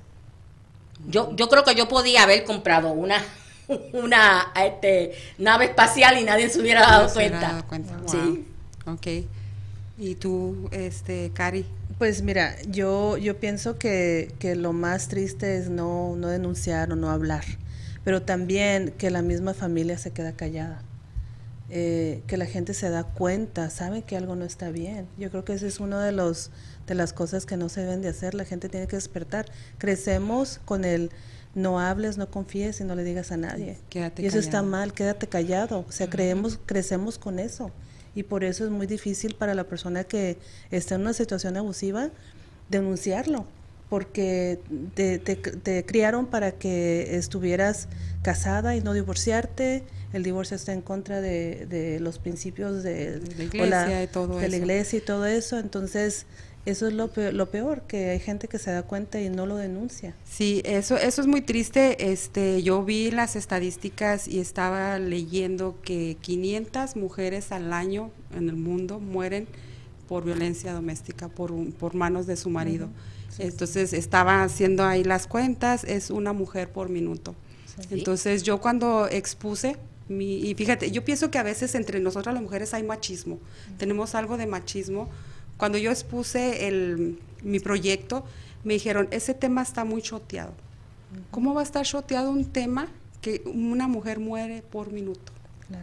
Yo, 1.08 1.36
yo 1.36 1.50
creo 1.50 1.64
que 1.64 1.74
yo 1.74 1.88
podía 1.88 2.22
haber 2.22 2.44
comprado 2.44 2.92
una, 2.92 3.24
una 3.94 4.52
este, 4.64 5.14
nave 5.40 5.66
espacial 5.66 6.20
y 6.20 6.24
nadie 6.24 6.48
se 6.50 6.62
hubiera 6.62 6.82
dado 6.82 7.12
cuenta. 7.12 7.66
Sí. 8.06 8.46
Ok. 8.86 9.26
¿Y 9.98 10.16
tú, 10.16 10.70
este, 10.72 11.32
Cari? 11.34 11.66
Pues 11.98 12.22
mira, 12.22 12.58
yo, 12.68 13.18
yo 13.18 13.40
pienso 13.40 13.80
que, 13.80 14.32
que 14.38 14.56
lo 14.56 14.72
más 14.72 15.08
triste 15.08 15.58
es 15.58 15.70
no, 15.70 16.16
no 16.16 16.28
denunciar 16.28 16.92
o 16.92 16.96
no 16.96 17.10
hablar, 17.10 17.46
pero 18.06 18.22
también 18.22 18.92
que 18.98 19.10
la 19.10 19.22
misma 19.22 19.54
familia 19.54 19.98
se 19.98 20.12
queda 20.12 20.32
callada. 20.32 20.82
Eh, 21.72 22.22
que 22.28 22.38
la 22.38 22.46
gente 22.46 22.76
se 22.76 22.92
da 22.92 23.04
cuenta, 23.04 23.72
sabe 23.72 24.04
que 24.04 24.16
algo 24.16 24.36
no 24.36 24.46
está 24.46 24.70
bien. 24.70 25.08
Yo 25.18 25.32
creo 25.32 25.44
que 25.44 25.54
ese 25.54 25.68
es 25.68 25.80
uno 25.80 26.00
de 26.00 26.12
los 26.12 26.52
de 26.86 26.94
las 26.94 27.12
cosas 27.12 27.48
que 27.48 27.58
no 27.58 27.68
se 27.68 27.82
deben 27.82 28.04
de 28.04 28.10
hacer. 28.10 28.36
La 28.36 28.46
gente 28.46 28.70
tiene 28.70 28.88
que 28.88 28.96
despertar. 28.96 29.48
Crecemos 29.80 30.62
con 30.64 30.86
el 30.86 31.10
no 31.56 31.80
hables, 31.80 32.18
no 32.18 32.30
confíes 32.30 32.80
y 32.82 32.84
no 32.84 32.96
le 32.96 33.04
digas 33.04 33.32
a 33.32 33.38
nadie. 33.38 33.80
y 34.18 34.26
eso 34.26 34.38
está 34.38 34.62
mal, 34.62 34.94
quédate 34.94 35.28
callado. 35.28 35.86
O 35.90 35.92
sea, 35.92 36.08
creemos, 36.08 36.60
crecemos 36.66 37.18
con 37.18 37.40
eso 37.40 37.72
y 38.14 38.24
por 38.24 38.44
eso 38.44 38.64
es 38.64 38.72
muy 38.72 38.88
difícil 38.88 39.36
para 39.36 39.54
la 39.54 39.66
persona 39.66 40.04
que 40.04 40.38
está 40.72 40.96
en 40.96 41.02
una 41.02 41.14
situación 41.14 41.58
abusiva 41.58 42.12
denunciarlo, 42.70 43.46
porque 43.90 44.60
te, 44.96 45.86
criaron 45.86 46.26
para 46.26 46.52
que 46.54 47.16
estuvieras 47.16 47.88
casada 48.22 48.76
y 48.76 48.82
no 48.82 48.94
divorciarte, 48.94 49.84
el 50.14 50.24
divorcio 50.24 50.56
está 50.56 50.74
en 50.74 50.82
contra 50.82 51.22
de, 51.22 51.98
los 52.02 52.20
principios 52.20 52.84
de, 52.84 53.22
la 53.38 53.44
iglesia 53.44 54.04
y 54.04 54.08
todo 54.08 54.40
de 54.40 54.50
la 54.50 54.58
iglesia 54.58 54.98
y 54.98 55.02
todo 55.02 55.26
eso, 55.26 55.60
entonces 55.60 56.26
eso 56.66 56.88
es 56.88 56.94
lo 56.94 57.10
peor, 57.10 57.34
lo 57.34 57.52
peor, 57.52 57.84
que 57.84 58.10
hay 58.10 58.20
gente 58.20 58.48
que 58.48 58.58
se 58.58 58.72
da 58.72 58.82
cuenta 58.82 59.22
y 59.22 59.30
no 59.30 59.46
lo 59.46 59.56
denuncia. 59.56 60.16
Sí, 60.24 60.64
eso, 60.66 60.98
eso 60.98 61.22
es 61.22 61.28
muy 61.28 61.42
triste. 61.42 62.12
Este, 62.12 62.64
yo 62.64 62.84
vi 62.84 63.12
las 63.12 63.36
estadísticas 63.36 64.28
y 64.28 64.40
estaba 64.40 64.98
leyendo 64.98 65.80
que 65.84 66.18
500 66.22 66.96
mujeres 66.96 67.52
al 67.52 67.72
año 67.72 68.10
en 68.36 68.50
el 68.50 68.56
mundo 68.56 69.00
mueren 69.00 69.48
por 70.08 70.26
violencia 70.26 70.74
doméstica, 70.74 71.30
por, 71.30 71.54
por 71.74 71.94
manos 71.94 72.26
de 72.26 72.36
su 72.36 72.50
marido. 72.50 72.90
Entonces 73.40 73.94
estaba 73.94 74.44
haciendo 74.44 74.84
ahí 74.84 75.04
las 75.04 75.28
cuentas, 75.28 75.84
es 75.84 76.10
una 76.10 76.34
mujer 76.34 76.72
por 76.72 76.90
minuto. 76.90 77.36
Entonces 77.90 78.44
yo 78.44 78.62
cuando 78.62 79.08
expuse, 79.08 79.78
mi, 80.08 80.38
y 80.38 80.56
fíjate, 80.56 80.92
yo 80.92 81.04
pienso 81.04 81.30
que 81.32 81.38
a 81.38 81.44
veces 81.44 81.76
entre 81.76 82.00
nosotras 82.00 82.34
las 82.34 82.44
mujeres 82.44 82.74
hay 82.74 82.84
machismo, 82.84 83.40
tenemos 83.78 84.16
algo 84.16 84.38
de 84.38 84.48
machismo 84.48 85.10
cuando 85.58 85.78
yo 85.78 85.92
expuse 85.92 86.68
el, 86.68 87.20
mi 87.44 87.60
proyecto, 87.60 88.26
me 88.64 88.74
dijeron, 88.74 89.08
ese 89.12 89.34
tema 89.34 89.62
está 89.62 89.86
muy 89.86 90.02
choteado. 90.02 90.54
¿Cómo 91.32 91.54
va 91.54 91.62
a 91.62 91.64
estar 91.64 91.86
choteado 91.86 92.30
un 92.32 92.46
tema 92.46 92.90
que 93.22 93.42
una 93.46 93.88
mujer 93.88 94.20
muere 94.20 94.62
por 94.62 94.92
minuto? 94.92 95.32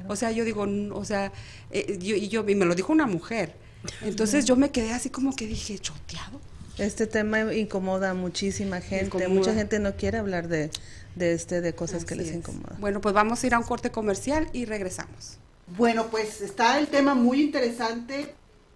O 0.09 0.17
sea, 0.17 0.31
yo 0.31 0.45
digo, 0.45 0.67
o 0.93 1.05
sea, 1.05 1.33
eh, 1.71 1.99
yo, 1.99 2.15
y, 2.15 2.29
yo, 2.29 2.49
y 2.49 2.55
me 2.55 2.67
lo 2.67 2.75
dijo 2.75 2.93
una 2.93 3.07
mujer. 3.07 3.57
Entonces 4.03 4.45
yo 4.45 4.57
me 4.57 4.71
quedé 4.71 4.93
así 4.93 5.11
como 5.11 5.35
que 5.35 5.47
dije, 5.47 5.79
choteado. 5.79 6.41
Este 6.79 7.07
tema 7.07 7.55
incomoda 7.55 8.11
a 8.11 8.15
muchísima 8.15 8.81
gente. 8.81 9.29
Mucha 9.29 9.55
gente 9.55 9.79
no 9.79 9.95
quiere 9.97 10.19
hablar 10.19 10.49
de, 10.49 10.71
de 11.15 11.33
este, 11.33 11.61
de 11.61 11.75
cosas 11.75 12.05
que 12.05 12.15
les 12.15 12.33
incomodan. 12.33 12.81
Bueno, 12.81 13.01
pues 13.01 13.15
vamos 13.15 13.43
a 13.43 13.47
ir 13.47 13.55
a 13.55 13.59
un 13.59 13.65
corte 13.65 13.91
comercial 13.91 14.49
y 14.53 14.65
regresamos. 14.65 15.39
Bueno, 15.77 16.09
pues 16.11 16.41
está 16.41 16.79
el 16.79 16.89
tema 16.89 17.15
muy 17.15 17.43
interesante. 17.43 18.35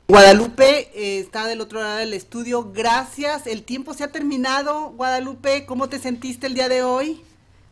Guadalupe 0.09 0.91
eh, 0.95 1.19
está 1.19 1.47
del 1.47 1.61
otro 1.61 1.81
lado 1.81 1.97
del 1.97 2.15
estudio. 2.15 2.71
Gracias. 2.73 3.47
El 3.47 3.65
tiempo 3.65 3.93
se 3.93 4.05
ha 4.05 4.13
terminado. 4.13 4.91
Guadalupe, 4.91 5.67
¿cómo 5.67 5.89
te 5.89 5.99
sentiste 5.99 6.47
el 6.47 6.55
día 6.55 6.69
de 6.69 6.83
hoy? 6.83 7.23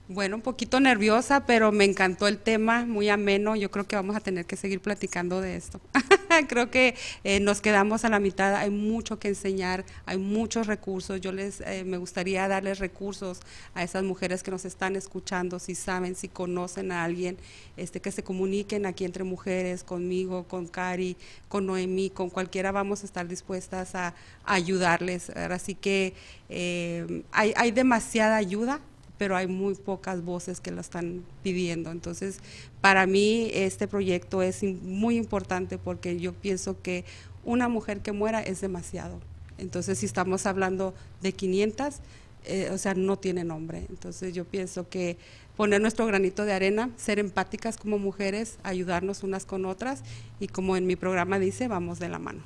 Bueno, 0.07 0.37
un 0.37 0.43
poquito 0.43 0.81
nerviosa, 0.81 1.47
pero 1.47 1.73
me 1.73 1.87
encantó 1.87 2.29
el 2.29 2.37
tema, 2.37 2.85
muy 2.85 3.09
ameno. 3.09 3.57
Yo 3.57 3.71
creo 3.71 3.87
que 3.87 3.97
vamos 3.97 4.15
a 4.15 4.21
tener 4.21 4.45
que 4.45 4.55
seguir 4.55 4.81
platicando 4.81 5.41
de 5.41 5.57
esto. 5.57 5.81
creo 6.49 6.71
que 6.71 6.95
eh, 7.25 7.41
nos 7.41 7.63
quedamos 7.63 8.05
a 8.05 8.11
la 8.11 8.21
mitad. 8.21 8.55
Hay 8.55 8.69
mucho 8.69 9.19
que 9.19 9.29
enseñar, 9.29 9.87
hay 10.05 10.19
muchos 10.19 10.67
recursos. 10.67 11.23
Yo 11.23 11.33
les 11.33 11.63
eh, 11.63 11.85
me 11.87 11.97
gustaría 11.97 12.47
darles 12.49 12.81
recursos 12.81 13.41
a 13.73 13.83
esas 13.83 14.03
mujeres 14.03 14.43
que 14.43 14.51
nos 14.51 14.67
están 14.67 14.95
escuchando, 14.95 15.59
si 15.59 15.75
saben, 15.75 16.17
si 16.17 16.29
conocen 16.29 16.93
a 16.93 17.03
alguien, 17.03 17.39
este, 17.79 18.03
que 18.03 18.13
se 18.13 18.23
comuniquen 18.23 18.85
aquí 18.85 19.07
entre 19.07 19.25
mujeres, 19.25 19.85
conmigo, 19.85 20.45
con 20.45 20.67
Cari, 20.67 21.17
con 21.49 21.65
Noemí, 21.65 22.11
con 22.11 22.29
cualquiera. 22.29 22.73
Vamos 22.73 23.05
a 23.05 23.07
estar 23.07 23.27
dispuestas 23.27 23.95
a, 23.95 24.15
ayudarles. 24.45 25.31
Así 25.31 25.75
que 25.75 26.13
eh, 26.51 27.23
hay, 27.33 27.55
hay 27.57 27.71
demasiada 27.71 28.37
ayuda 28.37 28.81
pero 29.25 29.37
hay 29.37 29.47
muy 29.47 29.75
pocas 29.75 30.23
voces 30.23 30.61
que 30.61 30.71
lo 30.71 30.83
están 30.83 31.25
pidiendo. 31.43 31.91
Entonces, 31.91 32.41
para 32.83 33.07
mí 33.07 33.51
este 33.55 33.89
proyecto 33.89 34.43
es 34.43 34.63
muy 34.63 35.17
importante 35.17 35.79
porque 35.79 36.21
yo 36.21 36.35
pienso 36.35 36.83
que 36.83 37.07
una 37.43 37.71
mujer 37.71 38.01
que 38.01 38.13
muera 38.13 38.43
es 38.43 38.61
demasiado. 38.61 39.23
Entonces, 39.57 39.97
si 39.97 40.05
estamos 40.05 40.45
hablando 40.45 40.93
de 41.23 41.33
500, 41.33 42.01
eh, 42.45 42.69
o 42.71 42.77
sea, 42.77 42.93
no 42.93 43.19
tiene 43.19 43.45
nombre. 43.45 43.87
Entonces, 43.89 44.35
yo 44.35 44.45
pienso 44.45 44.91
que 44.91 45.17
poner 45.57 45.81
nuestro 45.81 46.05
granito 46.05 46.45
de 46.45 46.53
arena, 46.53 46.91
ser 46.99 47.19
empáticas 47.19 47.79
como 47.79 47.99
mujeres, 47.99 48.59
ayudarnos 48.63 49.23
unas 49.23 49.47
con 49.47 49.65
otras 49.65 50.03
y 50.39 50.49
como 50.49 50.77
en 50.77 50.87
mi 50.87 50.97
programa 50.97 51.39
dice, 51.39 51.67
vamos 51.67 51.99
de 51.99 52.11
la 52.11 52.19
mano. 52.19 52.43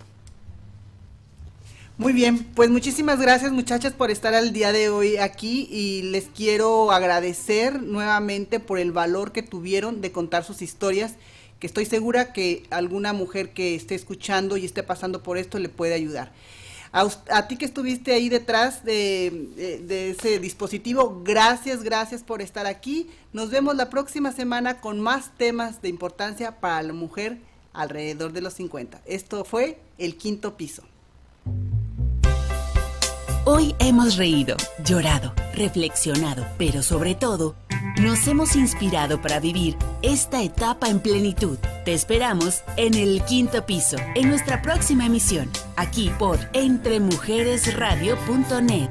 Muy 1.98 2.12
bien, 2.12 2.44
pues 2.54 2.70
muchísimas 2.70 3.20
gracias 3.20 3.50
muchachas 3.50 3.92
por 3.92 4.12
estar 4.12 4.32
al 4.32 4.52
día 4.52 4.70
de 4.70 4.88
hoy 4.88 5.16
aquí 5.16 5.68
y 5.68 6.02
les 6.02 6.26
quiero 6.26 6.92
agradecer 6.92 7.82
nuevamente 7.82 8.60
por 8.60 8.78
el 8.78 8.92
valor 8.92 9.32
que 9.32 9.42
tuvieron 9.42 10.00
de 10.00 10.12
contar 10.12 10.44
sus 10.44 10.62
historias, 10.62 11.16
que 11.58 11.66
estoy 11.66 11.86
segura 11.86 12.32
que 12.32 12.62
alguna 12.70 13.12
mujer 13.12 13.52
que 13.52 13.74
esté 13.74 13.96
escuchando 13.96 14.56
y 14.56 14.64
esté 14.64 14.84
pasando 14.84 15.24
por 15.24 15.38
esto 15.38 15.58
le 15.58 15.68
puede 15.68 15.94
ayudar. 15.94 16.30
A, 16.92 17.48
ti 17.48 17.56
que 17.56 17.64
estuviste 17.64 18.12
ahí 18.12 18.28
detrás 18.28 18.84
de, 18.84 19.80
de 19.84 20.10
ese 20.10 20.38
dispositivo, 20.38 21.22
gracias, 21.24 21.82
gracias 21.82 22.22
por 22.22 22.42
estar 22.42 22.66
aquí. 22.66 23.08
Nos 23.32 23.50
vemos 23.50 23.74
la 23.74 23.90
próxima 23.90 24.30
semana 24.30 24.80
con 24.80 25.00
más 25.00 25.36
temas 25.36 25.82
de 25.82 25.88
importancia 25.88 26.60
para 26.60 26.80
la 26.80 26.92
mujer 26.92 27.38
alrededor 27.72 28.32
de 28.32 28.40
los 28.40 28.54
50. 28.54 29.02
Esto 29.04 29.44
fue 29.44 29.80
el 29.98 30.16
quinto 30.16 30.56
piso. 30.56 30.84
Hoy 33.50 33.74
hemos 33.78 34.18
reído, 34.18 34.58
llorado, 34.84 35.32
reflexionado, 35.54 36.46
pero 36.58 36.82
sobre 36.82 37.14
todo, 37.14 37.56
nos 37.98 38.28
hemos 38.28 38.54
inspirado 38.54 39.22
para 39.22 39.40
vivir 39.40 39.74
esta 40.02 40.42
etapa 40.42 40.90
en 40.90 41.00
plenitud. 41.00 41.56
Te 41.86 41.94
esperamos 41.94 42.62
en 42.76 42.92
el 42.92 43.24
quinto 43.24 43.64
piso, 43.64 43.96
en 44.14 44.28
nuestra 44.28 44.60
próxima 44.60 45.06
emisión, 45.06 45.48
aquí 45.76 46.12
por 46.18 46.38
entremujeresradio.net. 46.52 48.90